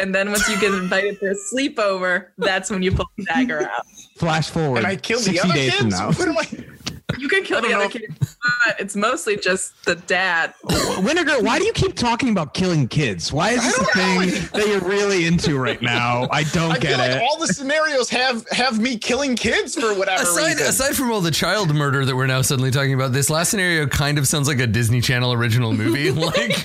and 0.00 0.14
then 0.14 0.30
once 0.30 0.48
you 0.48 0.58
get 0.60 0.74
invited 0.74 1.20
to 1.20 1.30
a 1.30 1.34
sleepover, 1.34 2.28
that's 2.38 2.70
when 2.70 2.82
you 2.82 2.92
pull 2.92 3.08
the 3.16 3.24
dagger 3.24 3.62
out. 3.62 3.86
Flash 4.16 4.50
forward. 4.50 4.78
And 4.78 4.86
I 4.86 4.96
kill 4.96 5.18
the 5.18 5.36
60 5.36 5.40
other 5.40 5.54
days 5.54 5.72
kids. 5.72 5.80
from 5.80 6.34
now. 6.34 6.73
What 7.14 7.18
am 7.18 7.20
I? 7.20 7.22
You 7.22 7.28
can 7.28 7.44
kill 7.44 7.60
the 7.62 7.68
don't 7.68 7.74
other 7.76 7.84
know. 7.84 7.90
kid, 7.90 8.14
but 8.20 8.80
it's 8.80 8.96
mostly 8.96 9.36
just 9.36 9.84
the 9.84 9.94
dad. 9.96 10.54
Vinegar, 11.00 11.40
why 11.40 11.58
do 11.58 11.64
you 11.64 11.72
keep 11.72 11.94
talking 11.94 12.28
about 12.30 12.54
killing 12.54 12.88
kids? 12.88 13.32
Why 13.32 13.50
is 13.50 13.62
this 13.64 13.78
a 13.78 13.84
thing 13.86 14.18
that 14.52 14.66
you're 14.68 14.80
really 14.88 15.26
into 15.26 15.58
right 15.58 15.80
now? 15.82 16.28
I 16.30 16.44
don't 16.44 16.72
I 16.72 16.78
get 16.78 16.90
feel 16.90 16.98
like 16.98 17.10
it. 17.12 17.22
all 17.22 17.38
the 17.38 17.46
scenarios 17.48 18.08
have 18.10 18.48
have 18.50 18.78
me 18.80 18.96
killing 18.98 19.36
kids 19.36 19.74
for 19.74 19.94
whatever 19.94 20.22
Aside, 20.22 20.46
reason. 20.48 20.66
aside 20.66 20.94
from 20.96 21.10
all 21.10 21.20
the 21.20 21.30
child 21.30 21.74
murder 21.74 22.04
that 22.04 22.14
we're 22.14 22.26
now 22.26 22.42
suddenly 22.42 22.70
talking 22.70 22.94
about, 22.94 23.12
this 23.12 23.30
last 23.30 23.50
scenario 23.50 23.86
kind 23.86 24.18
of 24.18 24.26
sounds 24.28 24.48
like 24.48 24.60
a 24.60 24.66
Disney 24.66 25.00
Channel 25.00 25.32
original 25.32 25.72
movie. 25.72 26.10
like, 26.10 26.34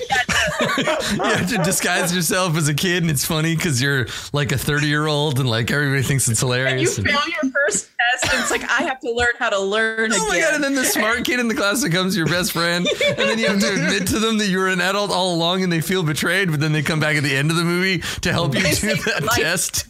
you 0.78 1.22
have 1.22 1.48
to 1.48 1.58
disguise 1.64 2.14
yourself 2.14 2.56
as 2.56 2.68
a 2.68 2.74
kid, 2.74 3.02
and 3.02 3.10
it's 3.10 3.24
funny 3.24 3.54
because 3.56 3.80
you're 3.80 4.06
like 4.32 4.52
a 4.52 4.58
30 4.58 4.86
year 4.86 5.06
old, 5.06 5.38
and 5.40 5.48
like 5.48 5.70
everybody 5.70 6.02
thinks 6.02 6.28
it's 6.28 6.40
hilarious. 6.40 6.98
And- 6.98 7.06
fail 7.08 7.20
your 7.28 7.52
first 7.52 7.88
test, 7.98 8.32
and 8.34 8.42
it's 8.42 8.50
like 8.50 8.62
I 8.70 8.82
have 8.84 9.00
to 9.00 9.10
learn 9.10 9.32
how 9.38 9.50
to 9.50 9.58
learn 9.60 10.10
Oh 10.14 10.28
my 10.28 10.39
again. 10.40 10.50
god! 10.50 10.54
And 10.56 10.64
then 10.64 10.74
the 10.74 10.84
smart 10.84 11.24
kid 11.24 11.40
in 11.40 11.48
the 11.48 11.54
class 11.54 11.82
becomes 11.82 12.16
your 12.16 12.26
best 12.26 12.52
friend, 12.52 12.86
and 13.08 13.16
then 13.18 13.38
you 13.38 13.46
have 13.48 13.60
to 13.60 13.72
admit 13.72 14.08
to 14.08 14.18
them 14.18 14.38
that 14.38 14.46
you 14.46 14.58
were 14.58 14.68
an 14.68 14.80
adult 14.80 15.10
all 15.10 15.34
along, 15.34 15.62
and 15.62 15.72
they 15.72 15.80
feel 15.80 16.02
betrayed. 16.02 16.50
But 16.50 16.60
then 16.60 16.72
they 16.72 16.82
come 16.82 17.00
back 17.00 17.16
at 17.16 17.22
the 17.22 17.36
end 17.36 17.50
of 17.50 17.56
the 17.56 17.64
movie 17.64 17.98
to 18.22 18.32
help 18.32 18.54
you 18.54 18.62
They 18.62 18.72
do 18.74 18.94
that 18.94 19.22
life- 19.24 19.36
test. 19.38 19.86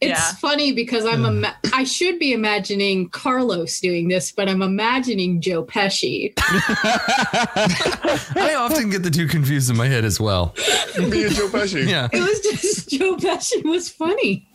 It's 0.00 0.18
yeah. 0.18 0.32
funny 0.40 0.72
because 0.72 1.04
I'm 1.04 1.26
ima- 1.26 1.56
I 1.74 1.84
should 1.84 2.18
be 2.18 2.32
imagining 2.32 3.10
Carlos 3.10 3.80
doing 3.80 4.08
this, 4.08 4.32
but 4.32 4.48
I'm 4.48 4.62
imagining 4.62 5.42
Joe 5.42 5.62
Pesci. 5.62 6.32
I 8.36 8.54
often 8.58 8.88
get 8.90 9.02
the 9.02 9.10
two 9.10 9.26
confused 9.26 9.68
in 9.70 9.76
my 9.76 9.86
head 9.86 10.04
as 10.06 10.18
well. 10.20 10.54
me 10.98 11.24
and 11.24 11.34
Joe 11.34 11.48
Pesci. 11.48 11.86
Yeah. 11.86 12.08
It 12.12 12.20
was 12.20 12.40
just 12.40 12.88
Joe 12.88 13.16
Pesci 13.16 13.62
was 13.64 13.88
funny. 13.90 14.48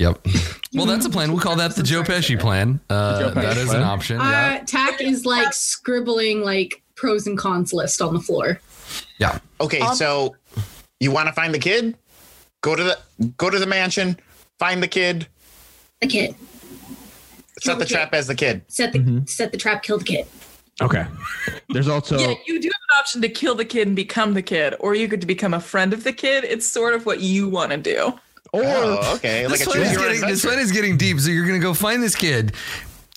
Yep. 0.00 0.26
Well, 0.72 0.86
that's 0.86 1.04
a 1.04 1.10
plan. 1.10 1.32
We'll 1.32 1.40
call 1.40 1.56
that 1.56 1.74
the 1.74 1.82
Joe 1.82 2.04
Pesci 2.04 2.38
plan. 2.38 2.78
Uh, 2.88 3.30
that 3.30 3.56
is 3.56 3.72
an 3.74 3.82
option. 3.82 4.18
Yeah. 4.20 4.60
Uh, 4.62 4.64
Tack 4.64 5.00
is 5.00 5.26
like 5.26 5.52
scribbling 5.52 6.42
like 6.42 6.80
pros 6.94 7.26
and 7.26 7.36
cons 7.36 7.72
list 7.72 8.00
on 8.00 8.14
the 8.14 8.20
floor. 8.20 8.60
Yeah. 9.18 9.40
Okay, 9.60 9.80
so 9.96 10.36
you 11.00 11.10
want 11.10 11.26
to 11.26 11.32
find 11.32 11.52
the 11.52 11.58
kid? 11.58 11.96
Go 12.60 12.76
to 12.76 12.84
the 12.84 12.98
go 13.36 13.50
to 13.50 13.58
the 13.58 13.66
mansion, 13.66 14.16
find 14.60 14.80
the 14.80 14.86
kid, 14.86 15.26
The 16.00 16.06
kid 16.06 16.36
set 17.58 17.72
the 17.72 17.80
the 17.80 17.84
kid. 17.86 17.94
trap 17.94 18.14
as 18.14 18.28
the 18.28 18.36
kid. 18.36 18.62
set 18.68 18.92
the 18.92 19.24
set 19.26 19.50
the 19.50 19.58
trap, 19.58 19.82
kill 19.82 19.98
the 19.98 20.04
kid. 20.04 20.26
okay. 20.80 21.04
There's 21.70 21.88
also 21.88 22.16
Yeah, 22.16 22.34
you 22.46 22.60
do 22.60 22.68
have 22.68 22.80
an 22.90 22.96
option 23.00 23.22
to 23.22 23.28
kill 23.28 23.56
the 23.56 23.64
kid 23.64 23.88
and 23.88 23.96
become 23.96 24.34
the 24.34 24.42
kid, 24.42 24.76
or 24.78 24.94
you 24.94 25.08
could 25.08 25.26
become 25.26 25.52
a 25.52 25.60
friend 25.60 25.92
of 25.92 26.04
the 26.04 26.12
kid. 26.12 26.44
It's 26.44 26.64
sort 26.64 26.94
of 26.94 27.06
what 27.06 27.18
you 27.18 27.48
want 27.48 27.72
to 27.72 27.76
do. 27.76 28.14
Or 28.52 28.62
Oh, 28.64 29.14
okay. 29.16 29.46
Like 29.48 29.58
This 29.58 29.66
a 29.66 29.70
one, 29.70 29.80
is 29.80 29.96
getting, 29.96 30.20
this 30.22 30.44
one 30.44 30.58
is 30.58 30.72
getting 30.72 30.96
deep. 30.96 31.20
So 31.20 31.30
you're 31.30 31.46
going 31.46 31.60
to 31.60 31.62
go 31.64 31.74
find 31.74 32.02
this 32.02 32.14
kid, 32.16 32.54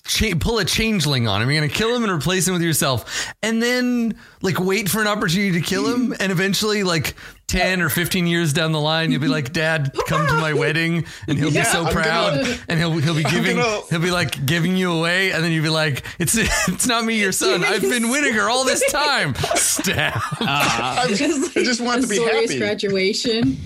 cha- 0.06 0.34
pull 0.38 0.58
a 0.58 0.64
changeling 0.64 1.26
on 1.28 1.42
him. 1.42 1.50
You're 1.50 1.60
going 1.60 1.70
to 1.70 1.76
kill 1.76 1.94
him 1.94 2.02
and 2.04 2.12
replace 2.12 2.46
him 2.46 2.54
with 2.54 2.62
yourself. 2.62 3.32
And 3.42 3.62
then, 3.62 4.16
like, 4.42 4.58
wait 4.60 4.88
for 4.88 5.00
an 5.00 5.06
opportunity 5.06 5.60
to 5.60 5.66
kill 5.66 5.86
him 5.92 6.14
and 6.20 6.30
eventually, 6.32 6.82
like, 6.84 7.14
10 7.46 7.82
or 7.82 7.88
15 7.88 8.26
years 8.26 8.52
down 8.52 8.72
the 8.72 8.80
line, 8.80 9.12
you'll 9.12 9.20
be 9.20 9.28
like, 9.28 9.52
Dad, 9.52 9.94
come 10.08 10.26
to 10.26 10.32
my 10.34 10.52
wedding. 10.54 11.04
And 11.28 11.38
he'll 11.38 11.50
be 11.52 11.62
so 11.62 11.84
I'm 11.84 11.92
proud. 11.92 12.34
gonna- 12.42 12.56
and 12.68 12.78
he'll, 12.80 12.92
he'll 12.98 13.14
be 13.14 13.22
giving, 13.24 13.56
gonna- 13.58 13.82
he'll 13.90 14.00
be 14.00 14.10
like 14.10 14.44
giving 14.46 14.76
you 14.76 14.90
away. 14.92 15.30
And 15.32 15.44
then 15.44 15.52
you'll 15.52 15.62
be 15.62 15.68
like, 15.68 16.04
it's, 16.18 16.34
it's 16.68 16.86
not 16.86 17.04
me, 17.04 17.20
your 17.20 17.32
son. 17.42 17.62
I've 17.62 17.82
been 17.82 18.04
Winnegar 18.04 18.48
all 18.50 18.64
this 18.64 18.82
time. 18.90 19.34
Stab. 19.54 20.14
Uh, 20.40 20.46
I, 20.46 21.12
Just 21.14 21.56
I 21.56 21.62
just 21.62 21.80
want 21.80 22.02
to 22.02 22.08
be 22.08 22.16
Azorius 22.18 22.40
happy. 22.48 22.58
graduation. 22.58 23.56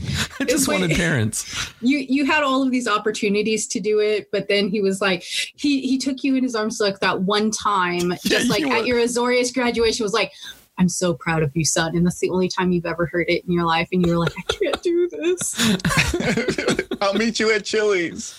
I 0.40 0.44
just 0.44 0.66
wait. 0.68 0.80
wanted 0.80 0.96
parents. 0.96 1.70
You 1.80 1.98
you 1.98 2.26
had 2.26 2.42
all 2.42 2.62
of 2.62 2.70
these 2.70 2.86
opportunities 2.88 3.66
to 3.68 3.80
do 3.80 4.00
it, 4.00 4.30
but 4.32 4.48
then 4.48 4.68
he 4.68 4.80
was 4.80 5.00
like, 5.00 5.22
he 5.22 5.80
he 5.82 5.98
took 5.98 6.22
you 6.24 6.34
in 6.36 6.42
his 6.42 6.54
arms 6.54 6.80
like 6.80 7.00
that 7.00 7.22
one 7.22 7.50
time, 7.50 8.10
just 8.24 8.46
Yeah, 8.46 8.50
like 8.50 8.60
you 8.60 8.72
at 8.72 8.80
were- 8.80 8.86
your 8.86 8.98
Azorius 8.98 9.52
graduation, 9.54 10.02
was 10.04 10.12
like, 10.12 10.32
I'm 10.78 10.88
so 10.88 11.12
proud 11.14 11.42
of 11.42 11.50
you, 11.56 11.64
son. 11.64 11.96
And 11.96 12.06
that's 12.06 12.20
the 12.20 12.30
only 12.30 12.48
time 12.48 12.70
you've 12.70 12.86
ever 12.86 13.06
heard 13.06 13.28
it 13.28 13.44
in 13.44 13.52
your 13.52 13.64
life. 13.64 13.88
And 13.92 14.06
you 14.06 14.12
were 14.12 14.18
like, 14.18 14.32
I 14.38 14.42
can't 14.52 14.80
do 14.82 15.08
this. 15.10 15.56
I'll 17.00 17.14
meet 17.14 17.40
you 17.40 17.52
at 17.52 17.64
Chili's. 17.64 18.34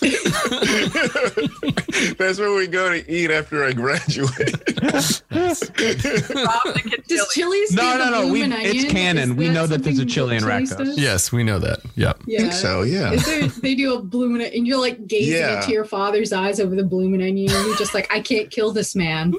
That's 2.18 2.38
where 2.38 2.54
we 2.54 2.66
go 2.66 2.88
to 2.90 3.10
eat 3.12 3.30
after 3.30 3.64
I 3.64 3.72
graduate. 3.72 4.30
Rob 4.80 5.04
the 5.30 6.82
kid 6.84 7.04
Does 7.06 7.28
Chili's 7.32 7.72
No, 7.72 7.98
no, 7.98 8.10
no, 8.10 8.28
we- 8.32 8.42
it's 8.42 8.90
canon. 8.90 9.36
We 9.36 9.48
know 9.48 9.66
that 9.66 9.82
there's 9.82 9.96
a 9.98 10.00
something 10.00 10.08
chili 10.08 10.36
in 10.36 10.42
Chili's 10.42 10.98
Yes, 10.98 11.32
we 11.32 11.42
know 11.42 11.58
that. 11.58 11.80
Yeah. 11.94 12.12
Yeah. 12.26 12.38
think 12.40 12.52
so, 12.54 12.82
yeah. 12.82 13.12
Is 13.12 13.24
there, 13.26 13.46
they 13.48 13.74
do 13.74 13.94
a 13.94 14.02
bloomin' 14.02 14.40
and 14.42 14.66
you're 14.66 14.80
like 14.80 15.06
gazing 15.06 15.34
Yeah. 15.34 15.60
into 15.60 15.72
your 15.72 15.84
father's 15.84 16.32
eyes 16.32 16.60
over 16.60 16.74
the 16.74 16.84
blooming 16.84 17.22
onion. 17.22 17.52
And 17.54 17.66
you're 17.66 17.76
just 17.76 17.94
like, 17.94 18.10
I 18.12 18.20
can't 18.20 18.50
kill 18.50 18.72
this 18.72 18.94
man. 18.96 19.34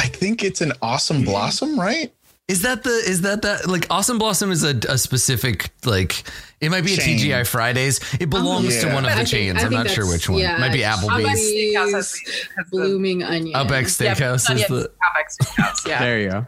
I 0.00 0.06
think 0.06 0.44
it's 0.44 0.60
an 0.60 0.72
awesome 0.82 1.24
blossom, 1.24 1.78
right? 1.78 2.12
Is 2.46 2.60
that 2.62 2.82
the 2.82 2.90
is 2.90 3.22
that 3.22 3.40
that 3.42 3.66
like 3.68 3.86
Awesome 3.88 4.18
Blossom 4.18 4.50
is 4.52 4.64
a, 4.64 4.76
a 4.88 4.98
specific 4.98 5.70
like 5.86 6.24
it 6.60 6.70
might 6.70 6.84
be 6.84 6.92
a 6.92 6.96
TGI 6.98 7.46
Fridays. 7.46 8.00
It 8.20 8.28
belongs 8.28 8.80
to 8.82 8.86
Yeah. 8.88 8.94
one 8.94 9.04
of 9.06 9.10
the 9.10 9.14
I 9.14 9.16
think- 9.16 9.28
chains. 9.28 9.62
I 9.62 9.66
I'm 9.66 9.72
not 9.72 9.88
sure 9.88 10.06
which 10.06 10.28
one. 10.28 10.40
yeah, 10.40 10.58
might 10.58 10.72
be 10.72 10.84
Outback 10.84 11.08
Applebee's. 11.08 11.40
Applebee's 11.40 11.90
the- 11.90 11.96
has 11.96 12.12
the- 12.12 12.64
blooming 12.70 13.22
onion. 13.22 13.56
Outback 13.56 13.84
Yeah, 13.84 14.14
Steakhouse 14.14 14.54
is 14.54 14.66
the 14.68 14.90
Outback 15.02 15.30
Steakhouse. 15.42 15.86
Yeah. 15.88 15.98
There 16.04 16.20
you 16.20 16.30
go. 16.30 16.46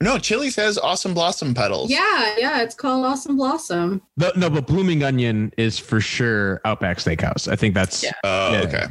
No, 0.00 0.18
Chili's 0.18 0.56
has 0.56 0.76
awesome 0.78 1.12
blossom 1.14 1.52
petals. 1.54 1.90
Yeah, 1.90 2.34
yeah, 2.38 2.62
it's 2.62 2.74
called 2.74 3.04
Awesome 3.06 3.36
Blossom. 3.36 4.00
The- 4.16 4.32
no, 4.36 4.48
but 4.50 4.66
blooming 4.66 5.02
onion 5.04 5.52
is 5.58 5.78
for 5.78 6.00
sure 6.00 6.60
Outback 6.64 6.98
Steakhouse. 6.98 7.50
I 7.52 7.56
think 7.56 7.74
that's 7.74 8.02
Yeah. 8.02 8.12
Oh, 8.24 8.52
Yeah. 8.52 8.60
okay. 8.62 8.84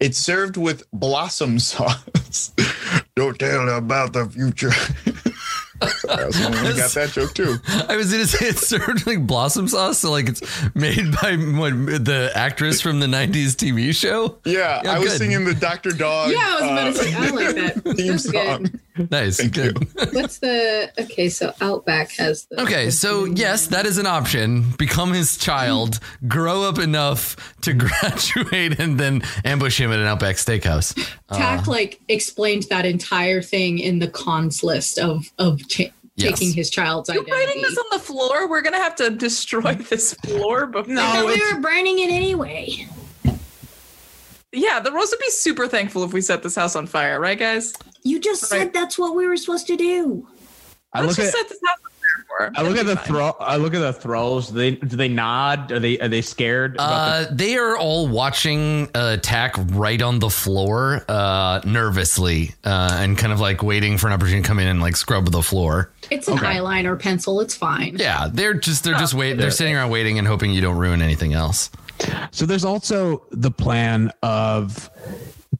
It's 0.00 0.18
served 0.18 0.56
with 0.56 0.88
blossom 0.92 1.58
sauce. 1.58 2.52
Don't 3.16 3.38
tell 3.38 3.68
about 3.76 4.12
the 4.12 4.26
future. 4.30 4.70
Sorry, 5.80 6.22
I 6.22 6.26
was 6.26 6.36
the 6.38 6.46
only 6.46 6.58
one 6.58 6.66
who 6.72 6.76
got 6.76 6.90
that 6.90 7.10
joke 7.10 7.34
too. 7.34 7.56
I 7.88 7.96
was 7.96 8.10
gonna 8.10 8.26
say 8.26 8.46
it's 8.46 8.66
served 8.66 9.06
like 9.06 9.26
blossom 9.26 9.68
sauce, 9.68 9.98
so 9.98 10.10
like 10.10 10.28
it's 10.28 10.42
made 10.74 11.12
by 11.22 11.36
what, 11.36 11.72
the 12.04 12.30
actress 12.34 12.80
from 12.80 13.00
the 13.00 13.06
'90s 13.06 13.54
TV 13.54 13.94
show. 13.94 14.38
Yeah, 14.44 14.80
Yeah, 14.84 14.92
I 14.92 14.98
was 14.98 15.10
good. 15.10 15.18
singing 15.18 15.44
the 15.44 15.54
Dr. 15.54 15.90
Dog. 15.90 16.30
Yeah, 16.32 16.38
I 16.40 16.52
was 16.60 16.62
about 16.70 16.84
to 16.86 16.94
say, 16.94 17.14
I 17.14 17.28
uh, 17.28 17.34
like 17.34 17.54
that. 17.56 17.74
theme 17.96 18.06
That's 18.12 18.24
song. 18.24 18.62
good. 18.64 18.80
Nice, 19.10 19.36
Thank 19.38 19.54
good. 19.54 19.78
What's 20.14 20.38
the 20.38 20.90
okay? 20.98 21.28
So 21.28 21.52
Outback 21.60 22.10
has 22.12 22.44
the 22.46 22.60
Okay, 22.62 22.90
so 22.90 23.24
yes, 23.24 23.66
that 23.68 23.86
is 23.86 23.98
an 23.98 24.06
option. 24.06 24.64
Become 24.78 25.12
his 25.12 25.36
child, 25.36 26.00
grow 26.26 26.62
up 26.62 26.78
enough 26.78 27.36
to 27.62 27.72
graduate, 27.74 28.78
and 28.80 28.98
then 28.98 29.22
ambush 29.44 29.80
him 29.80 29.92
at 29.92 29.98
an 29.98 30.06
Outback 30.06 30.36
Steakhouse. 30.36 30.98
Uh, 31.28 31.36
Tack 31.38 31.66
like 31.66 32.00
explained 32.08 32.64
that 32.70 32.84
entire 32.86 33.42
thing 33.42 33.78
in 33.78 33.98
the 33.98 34.08
cons 34.08 34.62
list 34.62 34.98
of 34.98 35.30
of 35.38 35.66
cha- 35.68 35.84
Yes. 36.16 36.36
taking 36.36 36.52
his 36.52 36.68
child's 36.68 37.08
You're 37.10 37.22
identity. 37.22 37.46
writing 37.46 37.62
this 37.62 37.78
on 37.78 37.84
the 37.92 38.00
floor. 38.00 38.48
We're 38.48 38.60
gonna 38.62 38.78
have 38.82 38.96
to 38.96 39.08
destroy 39.10 39.74
this 39.74 40.14
floor 40.14 40.66
before. 40.66 40.92
I 40.92 40.96
thought 40.96 41.14
No, 41.20 41.26
we 41.26 41.34
it's- 41.34 41.52
were 41.54 41.60
burning 41.60 42.00
it 42.00 42.10
anyway. 42.10 42.88
Yeah, 44.52 44.80
the 44.80 44.90
Rose 44.92 45.10
would 45.10 45.20
be 45.20 45.30
super 45.30 45.66
thankful 45.68 46.04
if 46.04 46.12
we 46.12 46.20
set 46.20 46.42
this 46.42 46.54
house 46.54 46.74
on 46.74 46.86
fire, 46.86 47.20
right, 47.20 47.38
guys? 47.38 47.74
You 48.02 48.18
just 48.18 48.50
Right. 48.50 48.62
said 48.62 48.72
that's 48.72 48.98
what 48.98 49.14
we 49.14 49.26
were 49.26 49.36
supposed 49.36 49.66
to 49.66 49.76
do. 49.76 50.26
I 50.94 51.00
Let's 51.02 51.18
look 51.18 51.26
just 51.26 51.34
at 51.36 51.40
set 51.40 51.48
this 51.50 51.58
house 51.66 51.76
on 51.84 51.90
fire 51.90 52.24
for. 52.26 52.44
her. 52.44 52.52
I 52.56 52.62
look 52.66 52.78
at 52.78 52.86
the 52.86 52.92
be 52.94 52.96
fine. 52.96 53.06
throw. 53.06 53.36
I 53.40 53.56
look 53.56 53.74
at 53.74 53.80
the 53.80 53.92
thralls. 53.92 54.48
Do 54.48 54.54
they 54.56 54.70
do 54.70 54.96
they 54.96 55.08
nod? 55.08 55.70
Are 55.70 55.78
they 55.78 55.98
are 55.98 56.08
they 56.08 56.22
scared? 56.22 56.76
about 56.76 56.88
Uh, 56.88 57.26
they 57.30 57.58
are 57.58 57.76
all 57.76 58.08
watching 58.08 58.88
uh, 58.94 59.16
attack 59.18 59.54
right 59.72 60.00
on 60.00 60.18
the 60.18 60.30
floor, 60.30 61.04
uh, 61.10 61.60
nervously, 61.66 62.54
uh, 62.64 62.96
and 63.00 63.18
kind 63.18 63.34
of 63.34 63.40
like 63.40 63.62
waiting 63.62 63.98
for 63.98 64.06
an 64.06 64.14
opportunity 64.14 64.40
to 64.40 64.48
come 64.48 64.58
in 64.60 64.66
and 64.68 64.80
like 64.80 64.96
scrub 64.96 65.30
the 65.30 65.42
floor. 65.42 65.90
It's 66.10 66.26
an 66.26 66.38
eyeliner 66.38 66.98
pencil. 66.98 67.40
It's 67.42 67.54
fine. 67.54 67.96
Yeah, 67.98 68.28
they're 68.32 68.54
just 68.54 68.82
they're 68.82 68.94
just 68.96 69.12
wait. 69.12 69.34
They're 69.36 69.50
sitting 69.50 69.76
around 69.76 69.90
waiting 69.90 70.18
and 70.18 70.26
hoping 70.26 70.52
you 70.52 70.62
don't 70.62 70.78
ruin 70.78 71.02
anything 71.02 71.34
else. 71.34 71.68
So 72.30 72.46
there's 72.46 72.64
also 72.64 73.26
the 73.30 73.50
plan 73.50 74.12
of 74.22 74.90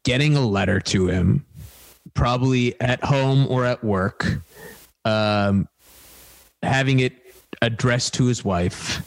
getting 0.04 0.36
a 0.36 0.46
letter 0.46 0.80
to 0.80 1.08
him, 1.08 1.44
probably 2.14 2.80
at 2.80 3.02
home 3.02 3.46
or 3.48 3.64
at 3.64 3.82
work, 3.82 4.40
um, 5.04 5.68
having 6.62 7.00
it 7.00 7.14
addressed 7.62 8.14
to 8.14 8.26
his 8.26 8.44
wife, 8.44 9.02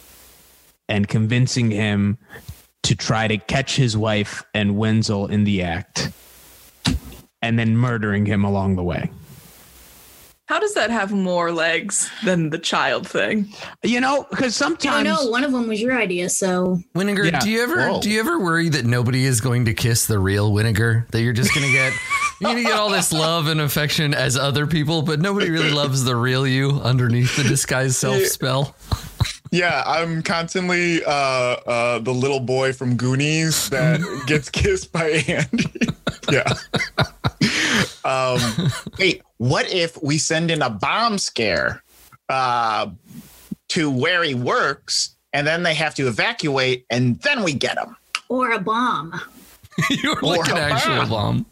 and 0.90 1.08
convincing 1.08 1.72
him 1.72 2.18
to 2.84 2.96
try 2.96 3.28
to 3.28 3.38
catch 3.38 3.76
his 3.76 3.96
wife 3.96 4.44
and 4.54 4.78
Wenzel 4.78 5.28
in 5.28 5.44
the 5.44 5.64
act, 5.64 6.10
and 7.42 7.58
then 7.58 7.78
murdering 7.78 8.26
him 8.26 8.44
along 8.44 8.76
the 8.76 8.84
way. 8.84 9.10
How 10.52 10.60
does 10.60 10.74
that 10.74 10.90
have 10.92 11.14
more 11.14 11.50
legs 11.54 12.12
than 12.26 12.50
the 12.50 12.58
child 12.58 13.08
thing? 13.08 13.48
You 13.84 14.02
know, 14.02 14.28
because 14.30 14.48
I 14.62 14.66
sometimes 14.66 15.08
don't 15.08 15.26
know. 15.26 15.32
One 15.32 15.46
of 15.46 15.54
them 15.54 15.66
was 15.70 15.80
your 15.82 15.98
idea, 15.98 16.28
so 16.28 16.82
Winnegar, 16.94 17.32
Yeah. 17.32 17.40
do 17.40 17.50
you 17.50 17.64
ever 17.64 17.88
Whoa. 17.90 18.02
do 18.02 18.10
you 18.10 18.20
ever 18.20 18.38
worry 18.38 18.68
that 18.68 18.84
nobody 18.84 19.24
is 19.24 19.40
going 19.40 19.64
to 19.64 19.74
kiss 19.74 20.08
the 20.08 20.20
real 20.20 20.52
Winnegar? 20.52 21.08
That 21.12 21.22
you're 21.22 21.32
just 21.32 21.54
gonna 21.56 21.72
get 21.72 21.94
you're 22.42 22.52
gonna 22.52 22.64
get 22.64 22.74
all 22.74 22.90
this 22.90 23.14
love 23.26 23.48
and 23.48 23.62
affection 23.62 24.14
as 24.14 24.36
other 24.36 24.68
people, 24.68 25.04
but 25.04 25.22
nobody 25.22 25.50
really 25.50 25.72
loves 25.72 26.04
the 26.04 26.18
real 26.18 26.46
you 26.46 26.82
underneath 26.84 27.38
the 27.38 27.44
disguised 27.44 27.96
self 27.96 28.22
spell. 28.24 28.76
Yeah, 29.52 29.84
I'm 29.86 30.24
constantly 30.24 31.04
uh, 31.04 31.10
uh, 31.12 32.00
the 32.00 32.14
little 32.14 32.40
boy 32.40 32.72
from 32.74 32.96
Goonies 32.96 33.70
that 33.70 34.00
gets 34.28 34.50
kissed 34.50 34.92
by 34.94 35.10
Andy. 35.28 35.66
yeah. 36.32 36.54
Um, 38.06 38.40
wait, 38.98 39.22
what 39.38 39.72
if 39.74 40.02
we 40.02 40.18
send 40.18 40.52
in 40.52 40.62
a 40.62 40.70
bomb 40.70 41.18
scare 41.18 41.84
uh, 42.30 42.90
to 43.70 43.92
where 43.92 44.24
he 44.24 44.34
works, 44.34 45.16
and 45.34 45.46
then 45.46 45.64
they 45.64 45.74
have 45.74 45.96
to 45.96 46.08
evacuate, 46.08 46.86
and 46.90 47.20
then 47.20 47.44
we 47.44 47.54
get 47.54 47.78
him? 47.78 47.98
or 48.32 48.52
a 48.54 48.60
bomb. 48.60 49.20
you're 49.90 50.16
like 50.22 50.40
Or 50.40 50.52
an 50.52 50.58
a 50.58 50.74
actual 50.74 51.06
bomb. 51.06 51.46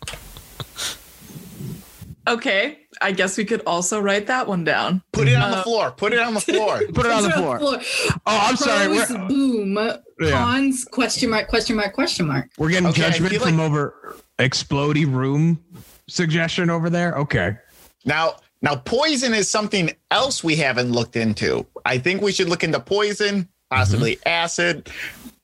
Okay, 2.28 2.79
I 3.02 3.12
guess 3.12 3.38
we 3.38 3.46
could 3.46 3.62
also 3.66 4.00
write 4.00 4.28
that 4.28 4.48
one 4.48 4.64
down. 4.64 5.02
Put 5.14 5.28
it 5.28 5.36
on 5.36 5.52
Uh, 5.54 5.56
the 5.58 5.64
floor. 5.64 5.92
Put 5.98 6.14
it 6.14 6.20
on 6.20 6.34
the 6.34 6.42
floor. 6.42 6.80
put 6.94 7.06
it 7.06 7.12
on 7.12 7.24
the 7.24 7.32
floor. 7.32 7.60
Oh, 7.62 8.20
I'm 8.26 8.56
sorry. 8.58 8.88
We're, 8.90 9.08
boom. 9.28 9.78
Yeah. 10.20 10.32
Cons, 10.32 10.84
question 10.86 11.30
mark, 11.30 11.48
question 11.48 11.76
mark, 11.78 11.94
question 11.94 12.28
mark. 12.28 12.50
we're 12.58 12.70
getting 12.70 12.88
Okay, 12.88 13.02
judgment 13.10 13.36
from 13.36 13.58
like- 13.58 13.66
over 13.66 14.18
explodey 14.38 15.06
room 15.12 15.64
suggestion 16.08 16.70
over 16.70 16.90
there. 16.90 17.16
Okay. 17.16 17.58
Now, 18.06 18.36
now, 18.62 18.76
poison 18.76 19.34
is 19.34 19.50
something 19.50 19.92
else 20.12 20.44
we 20.44 20.58
haven't 20.58 20.92
looked 20.92 21.16
into. 21.16 21.66
I 21.86 21.98
think 22.00 22.22
we 22.22 22.34
should 22.34 22.50
look 22.50 22.64
into 22.66 22.80
poison, 22.82 23.48
possibly 23.70 24.20
acid, 24.26 24.90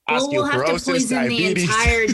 Well, 0.08 0.30
we'll 0.30 0.44
have 0.46 0.66
to 0.66 0.74
osteoporosis, 0.74 0.86
poison 0.86 1.10
the 1.10 1.16
diabetes. 1.30 1.64
entire. 1.64 2.06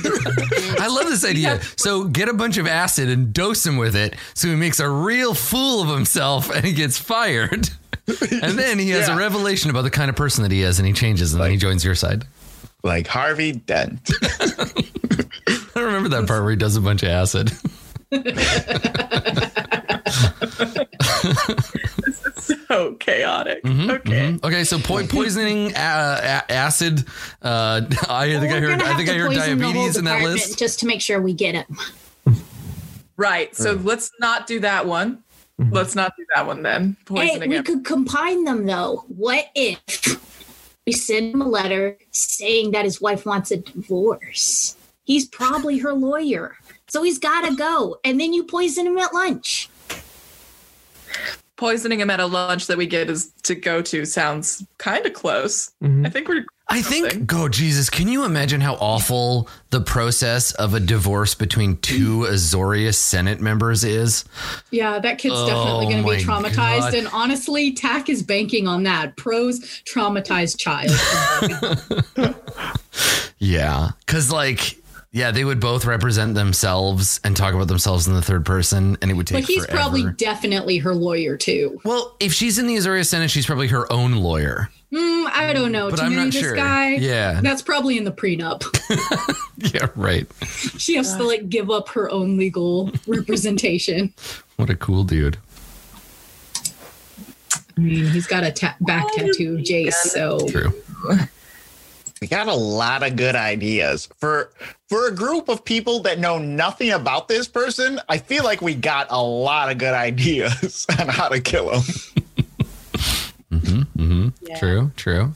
I 0.82 0.88
love 0.88 1.08
this 1.10 1.26
idea. 1.26 1.62
So 1.76 2.06
get 2.06 2.30
a 2.30 2.34
bunch 2.34 2.58
of 2.58 2.66
acid 2.68 3.10
and 3.10 3.34
dose 3.34 3.66
him 3.66 3.76
with 3.78 3.96
it, 3.96 4.16
so 4.34 4.48
he 4.48 4.56
makes 4.56 4.80
a 4.80 4.90
real 4.90 5.34
fool 5.34 5.82
of 5.82 5.90
himself 5.90 6.50
and 6.56 6.64
he 6.64 6.74
gets 6.74 6.98
fired. 6.98 7.70
And 8.32 8.58
then 8.58 8.78
he 8.80 8.90
has 8.90 9.08
a 9.08 9.16
revelation 9.16 9.70
about 9.70 9.84
the 9.84 9.90
kind 9.90 10.10
of 10.10 10.16
person 10.18 10.42
that 10.44 10.52
he 10.52 10.64
is, 10.64 10.80
and 10.80 10.88
he 10.88 10.92
changes, 10.94 11.34
and 11.34 11.42
then 11.42 11.52
he 11.52 11.56
joins 11.56 11.86
your 11.86 11.96
side. 11.96 12.26
like 12.84 13.08
Harvey 13.08 13.54
Dent. 13.54 14.10
I 15.76 15.80
remember 15.80 16.10
that 16.10 16.26
part 16.28 16.42
where 16.42 16.50
he 16.50 16.58
does 16.58 16.76
a 16.76 16.82
bunch 16.82 17.04
of 17.04 17.10
acid. 17.10 17.52
So 22.68 22.94
chaotic. 22.96 23.64
Mm-hmm, 23.64 23.90
okay. 23.92 24.40
Okay, 24.44 24.64
so 24.64 24.80
po- 24.80 25.06
poisoning 25.10 25.76
uh, 25.76 26.44
a- 26.48 26.52
acid. 26.52 27.06
Uh, 27.42 27.82
I 28.10 28.40
think 28.40 28.52
I 28.52 28.60
We're 28.60 28.72
heard. 28.72 28.82
I 28.82 28.96
think 28.96 29.10
I 29.10 29.14
heard 29.14 29.28
poison 29.28 29.58
the 29.58 29.66
whole 29.66 29.74
diabetes 29.74 29.98
in 29.98 30.06
that 30.06 30.22
list. 30.22 30.58
just 30.58 30.80
to 30.80 30.86
make 30.88 31.02
sure 31.02 31.22
we 31.22 31.34
get 31.34 31.56
it. 31.56 31.68
Right. 33.18 33.56
So 33.56 33.74
let's 33.74 34.12
not 34.20 34.48
do 34.48 34.60
that 34.62 34.86
one. 34.86 35.24
Let's 35.70 35.96
not 35.96 36.14
do 36.18 36.26
that 36.34 36.48
one 36.48 36.64
then. 36.64 36.98
Hey, 37.08 37.38
we 37.38 37.46
again. 37.46 37.64
could 37.64 37.86
combine 37.86 38.46
them 38.46 38.66
though. 38.66 39.04
What 39.10 39.46
if 39.54 40.18
we 40.88 40.94
send 40.94 41.36
him 41.36 41.42
a 41.42 41.48
letter 41.48 41.98
saying 42.12 42.72
that 42.72 42.86
his 42.86 43.00
wife 43.00 43.26
wants 43.26 43.52
a 43.52 43.58
divorce? 43.58 44.76
He's 45.04 45.28
probably 45.28 45.78
her 45.80 45.94
lawyer. 45.94 46.56
So 46.88 47.04
he's 47.04 47.20
got 47.20 47.48
to 47.48 47.56
go. 47.56 47.98
And 48.04 48.20
then 48.20 48.34
you 48.34 48.44
poison 48.44 48.88
him 48.88 48.98
at 48.98 49.14
lunch. 49.14 49.70
Poisoning 51.62 52.00
him 52.00 52.10
at 52.10 52.20
a 52.20 52.26
lunch 52.26 52.66
that 52.66 52.76
we 52.76 52.88
get 52.88 53.08
is 53.08 53.32
to 53.44 53.54
go 53.54 53.84
to 53.84 54.04
sounds 54.04 54.66
kind 54.80 55.06
of 55.06 55.14
close. 55.14 55.70
Mhm. 55.84 56.08
I 56.08 56.10
think 56.10 56.28
we're. 56.28 56.44
I 56.70 56.82
think, 56.82 57.28
go 57.28 57.50
Jesus, 57.50 57.90
can 57.90 58.08
you 58.08 58.24
imagine 58.24 58.62
how 58.62 58.76
awful 58.76 59.50
the 59.72 59.82
process 59.82 60.54
of 60.54 60.74
a 60.74 60.80
divorce 60.80 61.36
between 61.36 61.76
two 61.78 62.20
Azorius 62.20 62.96
Senate 62.96 63.42
members 63.42 63.84
is? 63.84 64.24
Yeah, 64.72 64.98
that 65.00 65.18
kid's 65.18 65.36
Oh 65.38 65.48
definitely 65.48 65.88
going 65.88 66.04
to 66.04 66.10
be 66.10 66.24
traumatized. 66.24 66.80
God. 66.80 66.94
And 66.96 67.08
honestly, 67.10 67.74
TAC 67.74 68.08
is 68.10 68.24
banking 68.24 68.70
on 68.70 68.84
that. 68.84 69.18
Pros 69.18 69.60
traumatized 69.86 70.58
child. 70.58 70.92
Yeah. 73.44 73.90
Cause 74.06 74.32
like, 74.32 74.78
yeah, 75.12 75.32
they 75.32 75.44
would 75.44 75.60
both 75.60 75.86
represent 75.86 76.36
themselves 76.36 77.20
and 77.24 77.36
talk 77.36 77.54
about 77.54 77.68
themselves 77.68 78.08
in 78.08 78.14
the 78.14 78.22
third 78.22 78.46
person, 78.46 78.98
and 79.02 79.12
it 79.12 79.14
would 79.16 79.28
take 79.28 79.44
but 79.44 79.50
he's 79.50 79.66
forever. 79.66 79.78
probably 79.82 80.12
definitely 80.14 80.78
her 80.80 80.96
lawyer 80.96 81.36
too. 81.38 81.80
Well, 81.84 82.16
if 82.20 82.34
she's 82.34 82.58
in 82.58 82.68
the 82.68 82.76
Azorius 82.78 83.08
Senate, 83.08 83.30
she's 83.30 83.46
probably 83.46 83.68
her 83.68 83.92
own 83.92 84.14
lawyer. 84.14 84.70
Hmm, 84.94 85.26
I 85.32 85.54
don't 85.54 85.72
know. 85.72 85.90
But 85.90 85.98
to 85.98 86.04
I'm 86.04 86.16
not 86.16 86.26
this 86.32 86.40
sure. 86.42 86.54
guy, 86.56 86.96
Yeah. 86.96 87.40
that's 87.42 87.62
probably 87.62 87.98
in 87.98 88.04
the 88.04 88.12
prenup. 88.12 88.64
Yeah, 89.76 89.90
right. 89.96 90.26
she 90.80 90.96
has 90.96 91.16
to 91.18 91.24
like 91.24 91.48
give 91.48 91.70
up 91.70 91.88
her 91.90 92.10
own 92.10 92.36
legal 92.38 92.92
representation. 93.08 94.12
What 94.56 94.70
a 94.72 94.76
cool 94.76 95.04
dude. 95.04 95.38
I 97.78 97.80
mean, 97.80 98.06
he's 98.08 98.28
got 98.28 98.44
a 98.44 98.52
ta- 98.52 98.76
back 98.82 99.06
tattoo 99.14 99.56
of 99.56 99.62
Jace, 99.62 99.94
so 99.94 100.48
True. 100.48 100.74
We 102.22 102.28
got 102.28 102.48
a 102.48 102.54
lot 102.54 103.02
of 103.02 103.16
good 103.16 103.36
ideas 103.36 104.08
for 104.20 104.52
for 104.90 105.08
a 105.08 105.12
group 105.12 105.50
of 105.50 105.66
people 105.66 106.02
that 106.02 106.20
know 106.20 106.38
nothing 106.38 106.92
about 106.92 107.28
this 107.28 107.48
person. 107.48 108.00
I 108.08 108.20
feel 108.20 108.44
like 108.44 108.62
we 108.62 108.76
got 108.76 109.08
a 109.10 109.22
lot 109.22 109.72
of 109.72 109.80
good 109.80 109.94
ideas 109.96 110.86
on 111.00 111.08
how 111.08 111.30
to 111.30 111.42
kill 111.42 111.72
him. 111.72 111.82
Mm-hmm. 113.52 114.28
Yeah. 114.44 114.60
True. 114.60 114.92
True. 114.96 115.34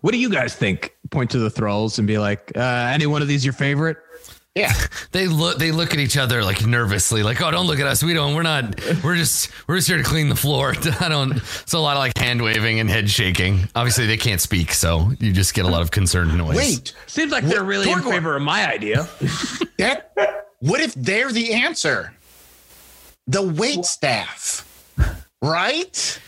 What 0.00 0.10
do 0.10 0.18
you 0.18 0.30
guys 0.30 0.54
think? 0.54 0.96
Point 1.10 1.30
to 1.30 1.38
the 1.38 1.50
thralls 1.50 1.98
and 1.98 2.08
be 2.08 2.18
like, 2.18 2.52
uh, 2.56 2.60
any 2.92 3.06
one 3.06 3.22
of 3.22 3.28
these 3.28 3.44
your 3.44 3.52
favorite? 3.54 3.98
Yeah, 4.54 4.70
They 5.12 5.28
look. 5.28 5.56
They 5.58 5.72
look 5.72 5.94
at 5.94 5.98
each 5.98 6.18
other 6.18 6.44
like 6.44 6.66
nervously, 6.66 7.22
like, 7.22 7.40
"Oh, 7.40 7.50
don't 7.50 7.66
look 7.66 7.80
at 7.80 7.86
us. 7.86 8.02
We 8.02 8.12
don't. 8.12 8.34
We're 8.34 8.42
not. 8.42 8.78
We're 9.02 9.16
just. 9.16 9.48
We're 9.66 9.76
just 9.76 9.88
here 9.88 9.96
to 9.96 10.02
clean 10.04 10.28
the 10.28 10.36
floor." 10.36 10.74
I 11.00 11.08
don't. 11.08 11.32
It's 11.38 11.72
a 11.72 11.78
lot 11.78 11.96
of 11.96 12.00
like 12.00 12.18
hand 12.18 12.42
waving 12.42 12.78
and 12.78 12.90
head 12.90 13.08
shaking. 13.08 13.60
Obviously, 13.74 14.04
they 14.06 14.18
can't 14.18 14.42
speak, 14.42 14.74
so 14.74 15.12
you 15.18 15.32
just 15.32 15.54
get 15.54 15.64
a 15.64 15.68
lot 15.68 15.80
of 15.80 15.90
concerned 15.90 16.36
noise. 16.36 16.56
wait, 16.58 16.94
Seems 17.06 17.32
like 17.32 17.44
they're 17.44 17.64
really 17.64 17.90
in 17.90 18.02
favor 18.02 18.36
of 18.36 18.42
my 18.42 18.70
idea. 18.70 19.08
that 19.78 20.12
what 20.58 20.80
if 20.82 20.92
they're 20.94 21.32
the 21.32 21.54
answer? 21.54 22.12
The 23.26 23.42
wait 23.42 23.86
staff, 23.86 24.68
right? 25.40 26.20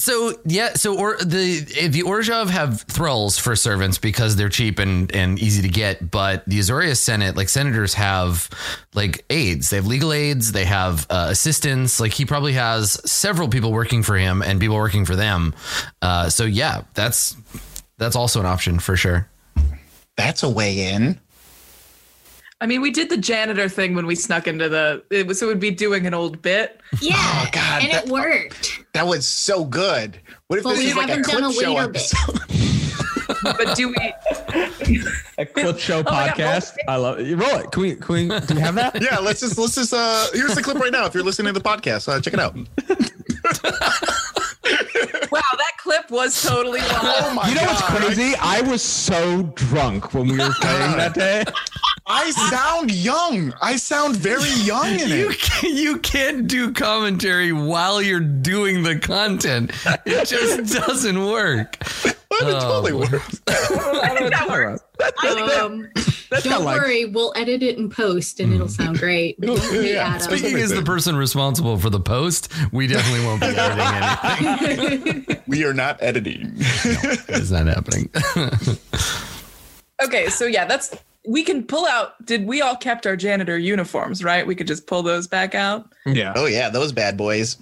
So 0.00 0.32
yeah, 0.46 0.72
so 0.74 0.96
or 0.96 1.18
the 1.18 1.60
the 1.60 2.04
Orzhov 2.04 2.48
have 2.48 2.80
thralls 2.80 3.38
for 3.38 3.54
servants 3.54 3.98
because 3.98 4.34
they're 4.34 4.48
cheap 4.48 4.78
and 4.78 5.14
and 5.14 5.38
easy 5.38 5.60
to 5.60 5.68
get, 5.68 6.10
but 6.10 6.42
the 6.46 6.58
Azorius 6.58 6.96
Senate, 6.96 7.36
like 7.36 7.50
senators, 7.50 7.92
have 7.92 8.48
like 8.94 9.26
aides. 9.28 9.68
They 9.68 9.76
have 9.76 9.86
legal 9.86 10.14
aides. 10.14 10.52
They 10.52 10.64
have 10.64 11.06
uh, 11.10 11.26
assistants. 11.28 12.00
Like 12.00 12.14
he 12.14 12.24
probably 12.24 12.54
has 12.54 12.92
several 13.08 13.48
people 13.48 13.72
working 13.72 14.02
for 14.02 14.16
him 14.16 14.40
and 14.40 14.58
people 14.58 14.76
working 14.76 15.04
for 15.04 15.16
them. 15.16 15.54
Uh, 16.00 16.30
so 16.30 16.46
yeah, 16.46 16.84
that's 16.94 17.36
that's 17.98 18.16
also 18.16 18.40
an 18.40 18.46
option 18.46 18.78
for 18.78 18.96
sure. 18.96 19.28
That's 20.16 20.42
a 20.42 20.48
way 20.48 20.92
in. 20.94 21.20
I 22.62 22.66
mean, 22.66 22.82
we 22.82 22.90
did 22.90 23.08
the 23.08 23.16
janitor 23.16 23.68
thing 23.68 23.94
when 23.94 24.06
we 24.06 24.14
snuck 24.14 24.46
into 24.46 24.68
the. 24.68 25.02
It 25.10 25.26
was 25.26 25.38
so 25.38 25.46
it 25.46 25.48
would 25.48 25.60
be 25.60 25.70
doing 25.70 26.06
an 26.06 26.12
old 26.14 26.42
bit. 26.42 26.80
yeah, 27.00 27.14
Oh, 27.16 27.48
God, 27.52 27.82
and 27.82 27.92
that- 27.92 28.04
it 28.06 28.10
worked. 28.10 28.84
That 28.92 29.06
was 29.06 29.26
so 29.26 29.64
good. 29.64 30.20
What 30.48 30.58
if 30.58 30.64
But 30.64 30.70
this 30.70 30.78
we 30.80 30.86
is 30.90 30.96
like 30.96 31.08
a 31.08 31.12
haven't 31.12 31.26
done 31.26 31.40
clip 31.42 31.50
a 31.50 31.62
show 31.64 31.74
waiter 31.74 31.88
bit. 31.88 32.14
episode? 32.14 32.40
But 33.42 33.76
do 33.76 33.88
we? 33.88 34.12
A 35.38 35.46
clip 35.46 35.78
show 35.78 35.98
Oh 36.06 36.10
my 36.10 36.26
God, 36.26 36.36
podcast. 36.36 36.74
I 36.88 36.96
love 36.96 37.20
it. 37.20 37.34
Roll 37.36 37.60
it. 37.60 37.70
Can 37.70 37.82
we? 37.82 37.94
Can 37.94 38.12
we? 38.28 38.40
Do 38.40 38.54
we 38.56 38.60
have 38.60 38.74
that? 38.74 39.00
yeah, 39.00 39.18
let's 39.18 39.40
just 39.40 39.56
let's 39.56 39.76
just 39.76 39.94
uh 39.94 40.26
here's 40.34 40.54
the 40.56 40.62
clip 40.62 40.78
right 40.78 40.90
now. 40.92 41.06
If 41.06 41.14
you're 41.14 41.22
listening 41.22 41.54
to 41.54 41.58
the 41.60 41.64
podcast, 41.66 42.08
uh, 42.08 42.20
check 42.20 42.34
it 42.34 42.40
out. 42.40 42.56
Wow, 45.30 45.40
that 45.49 45.49
clip 45.90 46.10
was 46.10 46.40
totally 46.42 46.80
wrong. 46.80 46.88
Oh 47.02 47.34
my 47.34 47.48
You 47.48 47.54
know 47.56 47.64
what's 47.64 47.82
crazy? 47.82 48.34
I 48.40 48.60
was 48.62 48.82
so 48.82 49.42
drunk 49.54 50.14
when 50.14 50.28
we 50.28 50.38
were 50.38 50.52
playing 50.60 50.96
that 50.96 51.14
day. 51.14 51.44
I 52.06 52.30
sound 52.30 52.92
young. 52.92 53.52
I 53.60 53.76
sound 53.76 54.16
very 54.16 54.50
young 54.50 54.86
in 55.00 55.08
You 55.08 55.30
it. 55.30 55.38
can't, 55.40 55.74
you 55.74 55.98
can't 55.98 56.46
do 56.46 56.72
commentary 56.72 57.52
while 57.52 58.00
you're 58.00 58.20
doing 58.20 58.82
the 58.82 58.98
content. 58.98 59.72
It 60.06 60.26
just 60.26 60.72
doesn't 60.74 61.24
work. 61.26 61.76
But 62.40 62.48
it 62.48 62.54
Oh, 62.56 62.82
totally 62.82 62.92
boy. 63.08 63.08
works. 63.12 63.40
that 63.46 64.46
works. 64.48 64.82
Um, 65.60 65.88
That's 66.30 66.44
don't 66.44 66.52
not 66.52 66.62
like 66.62 66.80
worry, 66.80 67.04
we'll 67.06 67.32
edit 67.36 67.62
it 67.62 67.76
in 67.78 67.90
post, 67.90 68.38
and 68.40 68.52
it'll 68.54 68.68
sound 68.68 68.98
great. 68.98 69.40
Don't 69.40 69.60
Yeah. 69.84 70.18
Speaking 70.18 70.56
as 70.58 70.70
the 70.70 70.82
person 70.82 71.16
responsible 71.16 71.76
for 71.78 71.90
the 71.90 71.98
post, 72.00 72.52
we 72.72 72.86
definitely 72.86 73.26
won't 73.26 73.40
be 73.40 73.46
editing 73.48 75.16
anything. 75.16 75.42
We 75.48 75.64
are 75.64 75.74
not 75.74 76.00
editing. 76.02 76.52
It's 76.56 77.50
not 77.50 77.66
happening. 77.66 78.10
Okay, 80.02 80.28
so 80.28 80.46
yeah, 80.46 80.64
that's 80.64 80.94
we 81.26 81.42
can 81.42 81.62
pull 81.64 81.86
out. 81.86 82.24
Did 82.24 82.46
we 82.46 82.62
all 82.62 82.76
kept 82.76 83.06
our 83.06 83.16
janitor 83.16 83.58
uniforms? 83.58 84.24
Right, 84.24 84.46
we 84.46 84.54
could 84.54 84.66
just 84.66 84.86
pull 84.86 85.02
those 85.02 85.26
back 85.26 85.54
out. 85.54 85.92
yeah. 86.06 86.32
oh 86.36 86.46
yeah, 86.46 86.70
those 86.70 86.92
bad 86.92 87.16
boys. 87.16 87.56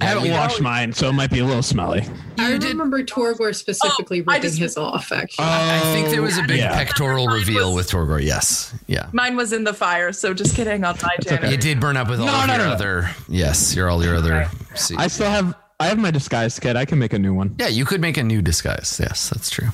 I 0.00 0.04
haven't 0.04 0.30
washed 0.30 0.60
mine, 0.60 0.92
so 0.92 1.08
it 1.08 1.12
might 1.12 1.30
be 1.30 1.40
a 1.40 1.44
little 1.44 1.62
smelly. 1.62 2.06
I 2.38 2.52
You 2.52 2.58
did- 2.58 2.68
remember 2.68 3.02
Torgor 3.02 3.52
specifically 3.54 4.20
Oh, 4.20 4.24
I 4.30 4.34
ripping 4.36 4.50
just- 4.50 4.58
his 4.60 4.76
off. 4.76 5.10
Actually, 5.10 5.44
oh, 5.44 5.48
I 5.48 5.80
think 5.92 6.08
there 6.10 6.22
was 6.22 6.38
a 6.38 6.42
big 6.44 6.58
Yeah. 6.60 6.72
pectoral 6.72 7.26
Mine 7.26 7.34
reveal 7.34 7.74
was- 7.74 7.86
with 7.86 7.90
Torgor. 7.92 8.22
Yes. 8.24 8.72
Yeah. 8.86 9.06
Mine 9.12 9.36
was 9.36 9.52
in 9.52 9.64
the 9.64 9.74
fire, 9.74 10.12
so 10.12 10.32
just 10.32 10.54
kidding 10.54 10.84
on 10.84 10.96
my 11.02 11.16
janitor. 11.22 11.46
It 11.48 11.60
did 11.60 11.80
burn 11.80 11.96
up 11.96 12.08
with 12.08 12.20
all 12.20 12.26
No, 12.26 12.40
of 12.42 12.46
no, 12.46 12.54
your 12.54 12.62
no, 12.62 12.68
no. 12.68 12.74
other. 12.74 13.10
Yes, 13.28 13.74
you're 13.74 13.90
all 13.90 14.04
your 14.04 14.16
other. 14.16 14.48
See, 14.74 14.94
I 14.96 15.08
still 15.08 15.30
have. 15.30 15.54
I 15.80 15.86
have 15.86 15.98
my 15.98 16.10
disguise 16.10 16.58
kit. 16.58 16.74
I 16.76 16.84
can 16.84 16.98
make 16.98 17.12
a 17.12 17.18
new 17.18 17.34
one. 17.34 17.54
yeah, 17.58 17.68
you 17.68 17.84
could 17.84 18.00
make 18.00 18.16
a 18.16 18.22
new 18.24 18.40
disguise. 18.42 18.98
Yes, 19.00 19.30
that's 19.30 19.50
true. 19.50 19.68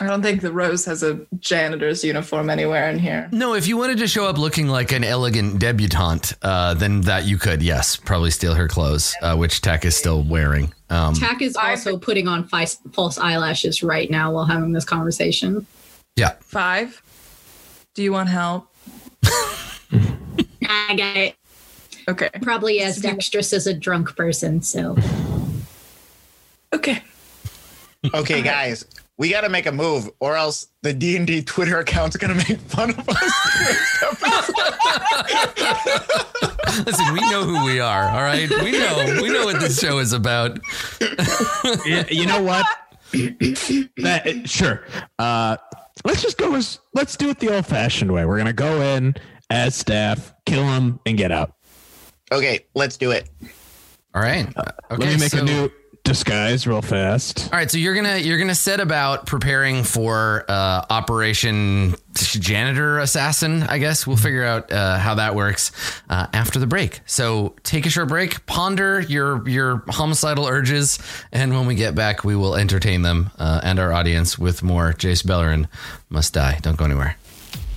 I 0.00 0.08
don't 0.08 0.22
think 0.22 0.40
the 0.40 0.52
Rose 0.52 0.84
has 0.86 1.04
a 1.04 1.20
janitor's 1.38 2.02
uniform 2.02 2.50
anywhere 2.50 2.90
in 2.90 2.98
here. 2.98 3.28
No, 3.30 3.54
if 3.54 3.68
you 3.68 3.76
wanted 3.76 3.98
to 3.98 4.08
show 4.08 4.26
up 4.26 4.38
looking 4.38 4.66
like 4.66 4.90
an 4.90 5.04
elegant 5.04 5.60
debutante, 5.60 6.34
uh, 6.42 6.74
then 6.74 7.02
that 7.02 7.26
you 7.26 7.38
could. 7.38 7.62
Yes, 7.62 7.94
probably 7.94 8.32
steal 8.32 8.54
her 8.54 8.66
clothes, 8.66 9.14
uh, 9.22 9.36
which 9.36 9.60
Tech 9.60 9.84
is 9.84 9.96
still 9.96 10.24
wearing. 10.24 10.74
Um, 10.90 11.14
Tack 11.14 11.42
is 11.42 11.54
also 11.54 11.96
putting 11.96 12.26
on 12.26 12.48
fi- 12.48 12.66
false 12.92 13.18
eyelashes 13.18 13.84
right 13.84 14.10
now 14.10 14.32
while 14.32 14.46
having 14.46 14.72
this 14.72 14.84
conversation. 14.84 15.64
yeah. 16.16 16.32
Five. 16.40 17.00
Do 17.94 18.02
you 18.02 18.12
want 18.12 18.28
help? 18.28 18.68
I 20.66 20.94
got 20.96 21.16
it. 21.16 21.36
Okay. 22.08 22.30
Probably 22.42 22.80
as 22.80 23.00
dexterous 23.00 23.52
as 23.52 23.68
a 23.68 23.74
drunk 23.74 24.16
person. 24.16 24.60
So 24.62 24.96
Okay. 26.72 27.00
Okay, 28.12 28.42
guys, 28.42 28.84
we 29.16 29.28
got 29.30 29.42
to 29.42 29.48
make 29.48 29.66
a 29.66 29.72
move, 29.72 30.10
or 30.20 30.36
else 30.36 30.66
the 30.82 30.92
D 30.92 31.16
and 31.16 31.26
D 31.26 31.42
Twitter 31.42 31.78
account's 31.78 32.16
gonna 32.16 32.34
make 32.34 32.58
fun 32.58 32.90
of 32.90 33.08
us. 33.08 33.32
Listen, 36.86 37.12
we 37.12 37.20
know 37.30 37.44
who 37.44 37.64
we 37.64 37.78
are. 37.80 38.08
All 38.08 38.22
right, 38.22 38.48
we 38.62 38.72
know 38.72 39.18
we 39.22 39.28
know 39.30 39.44
what 39.44 39.60
this 39.60 39.78
show 39.78 39.98
is 39.98 40.12
about. 40.12 40.58
Yeah, 41.86 42.04
you 42.10 42.26
know 42.26 42.42
what? 42.42 42.66
that, 43.12 44.42
sure. 44.46 44.84
Uh, 45.18 45.56
let's 46.04 46.22
just 46.22 46.36
go 46.38 46.54
as 46.54 46.78
let's 46.94 47.16
do 47.16 47.28
it 47.30 47.38
the 47.38 47.54
old-fashioned 47.54 48.12
way. 48.12 48.24
We're 48.24 48.38
gonna 48.38 48.52
go 48.52 48.80
in 48.82 49.14
as 49.50 49.74
staff, 49.74 50.34
kill 50.46 50.64
them, 50.64 51.00
and 51.06 51.16
get 51.16 51.30
out. 51.32 51.54
okay, 52.32 52.66
let's 52.74 52.96
do 52.96 53.10
it. 53.12 53.28
All 54.14 54.22
right. 54.22 54.46
Okay, 54.56 54.72
Let 54.90 55.00
me 55.00 55.16
make 55.18 55.30
so- 55.30 55.38
a 55.38 55.42
new 55.42 55.70
disguise 56.04 56.66
real 56.66 56.82
fast. 56.82 57.48
All 57.52 57.58
right, 57.58 57.70
so 57.70 57.78
you're 57.78 57.94
gonna 57.94 58.18
you're 58.18 58.38
gonna 58.38 58.54
set 58.54 58.78
about 58.78 59.26
preparing 59.26 59.82
for 59.82 60.44
uh, 60.48 60.84
Operation 60.90 61.94
Janitor 62.14 62.98
Assassin. 63.00 63.62
I 63.64 63.78
guess 63.78 64.06
we'll 64.06 64.16
figure 64.16 64.44
out 64.44 64.70
uh, 64.70 64.98
how 64.98 65.14
that 65.16 65.34
works 65.34 65.72
uh, 66.08 66.26
after 66.32 66.58
the 66.58 66.66
break. 66.66 67.00
So 67.06 67.56
take 67.64 67.86
a 67.86 67.90
short 67.90 68.08
break, 68.08 68.46
ponder 68.46 69.00
your 69.00 69.48
your 69.48 69.82
homicidal 69.88 70.46
urges, 70.46 70.98
and 71.32 71.52
when 71.52 71.66
we 71.66 71.74
get 71.74 71.94
back, 71.94 72.22
we 72.22 72.36
will 72.36 72.54
entertain 72.54 73.02
them 73.02 73.30
uh, 73.38 73.60
and 73.64 73.78
our 73.78 73.92
audience 73.92 74.38
with 74.38 74.62
more 74.62 74.92
Jace 74.92 75.24
Beleren 75.24 75.66
must 76.10 76.34
die. 76.34 76.58
Don't 76.62 76.76
go 76.76 76.84
anywhere. 76.84 77.16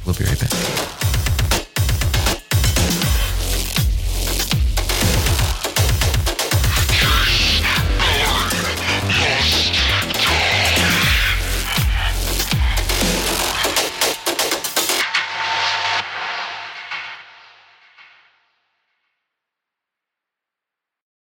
We'll 0.06 0.16
be 0.16 0.26
right 0.26 0.40
back. 0.40 0.97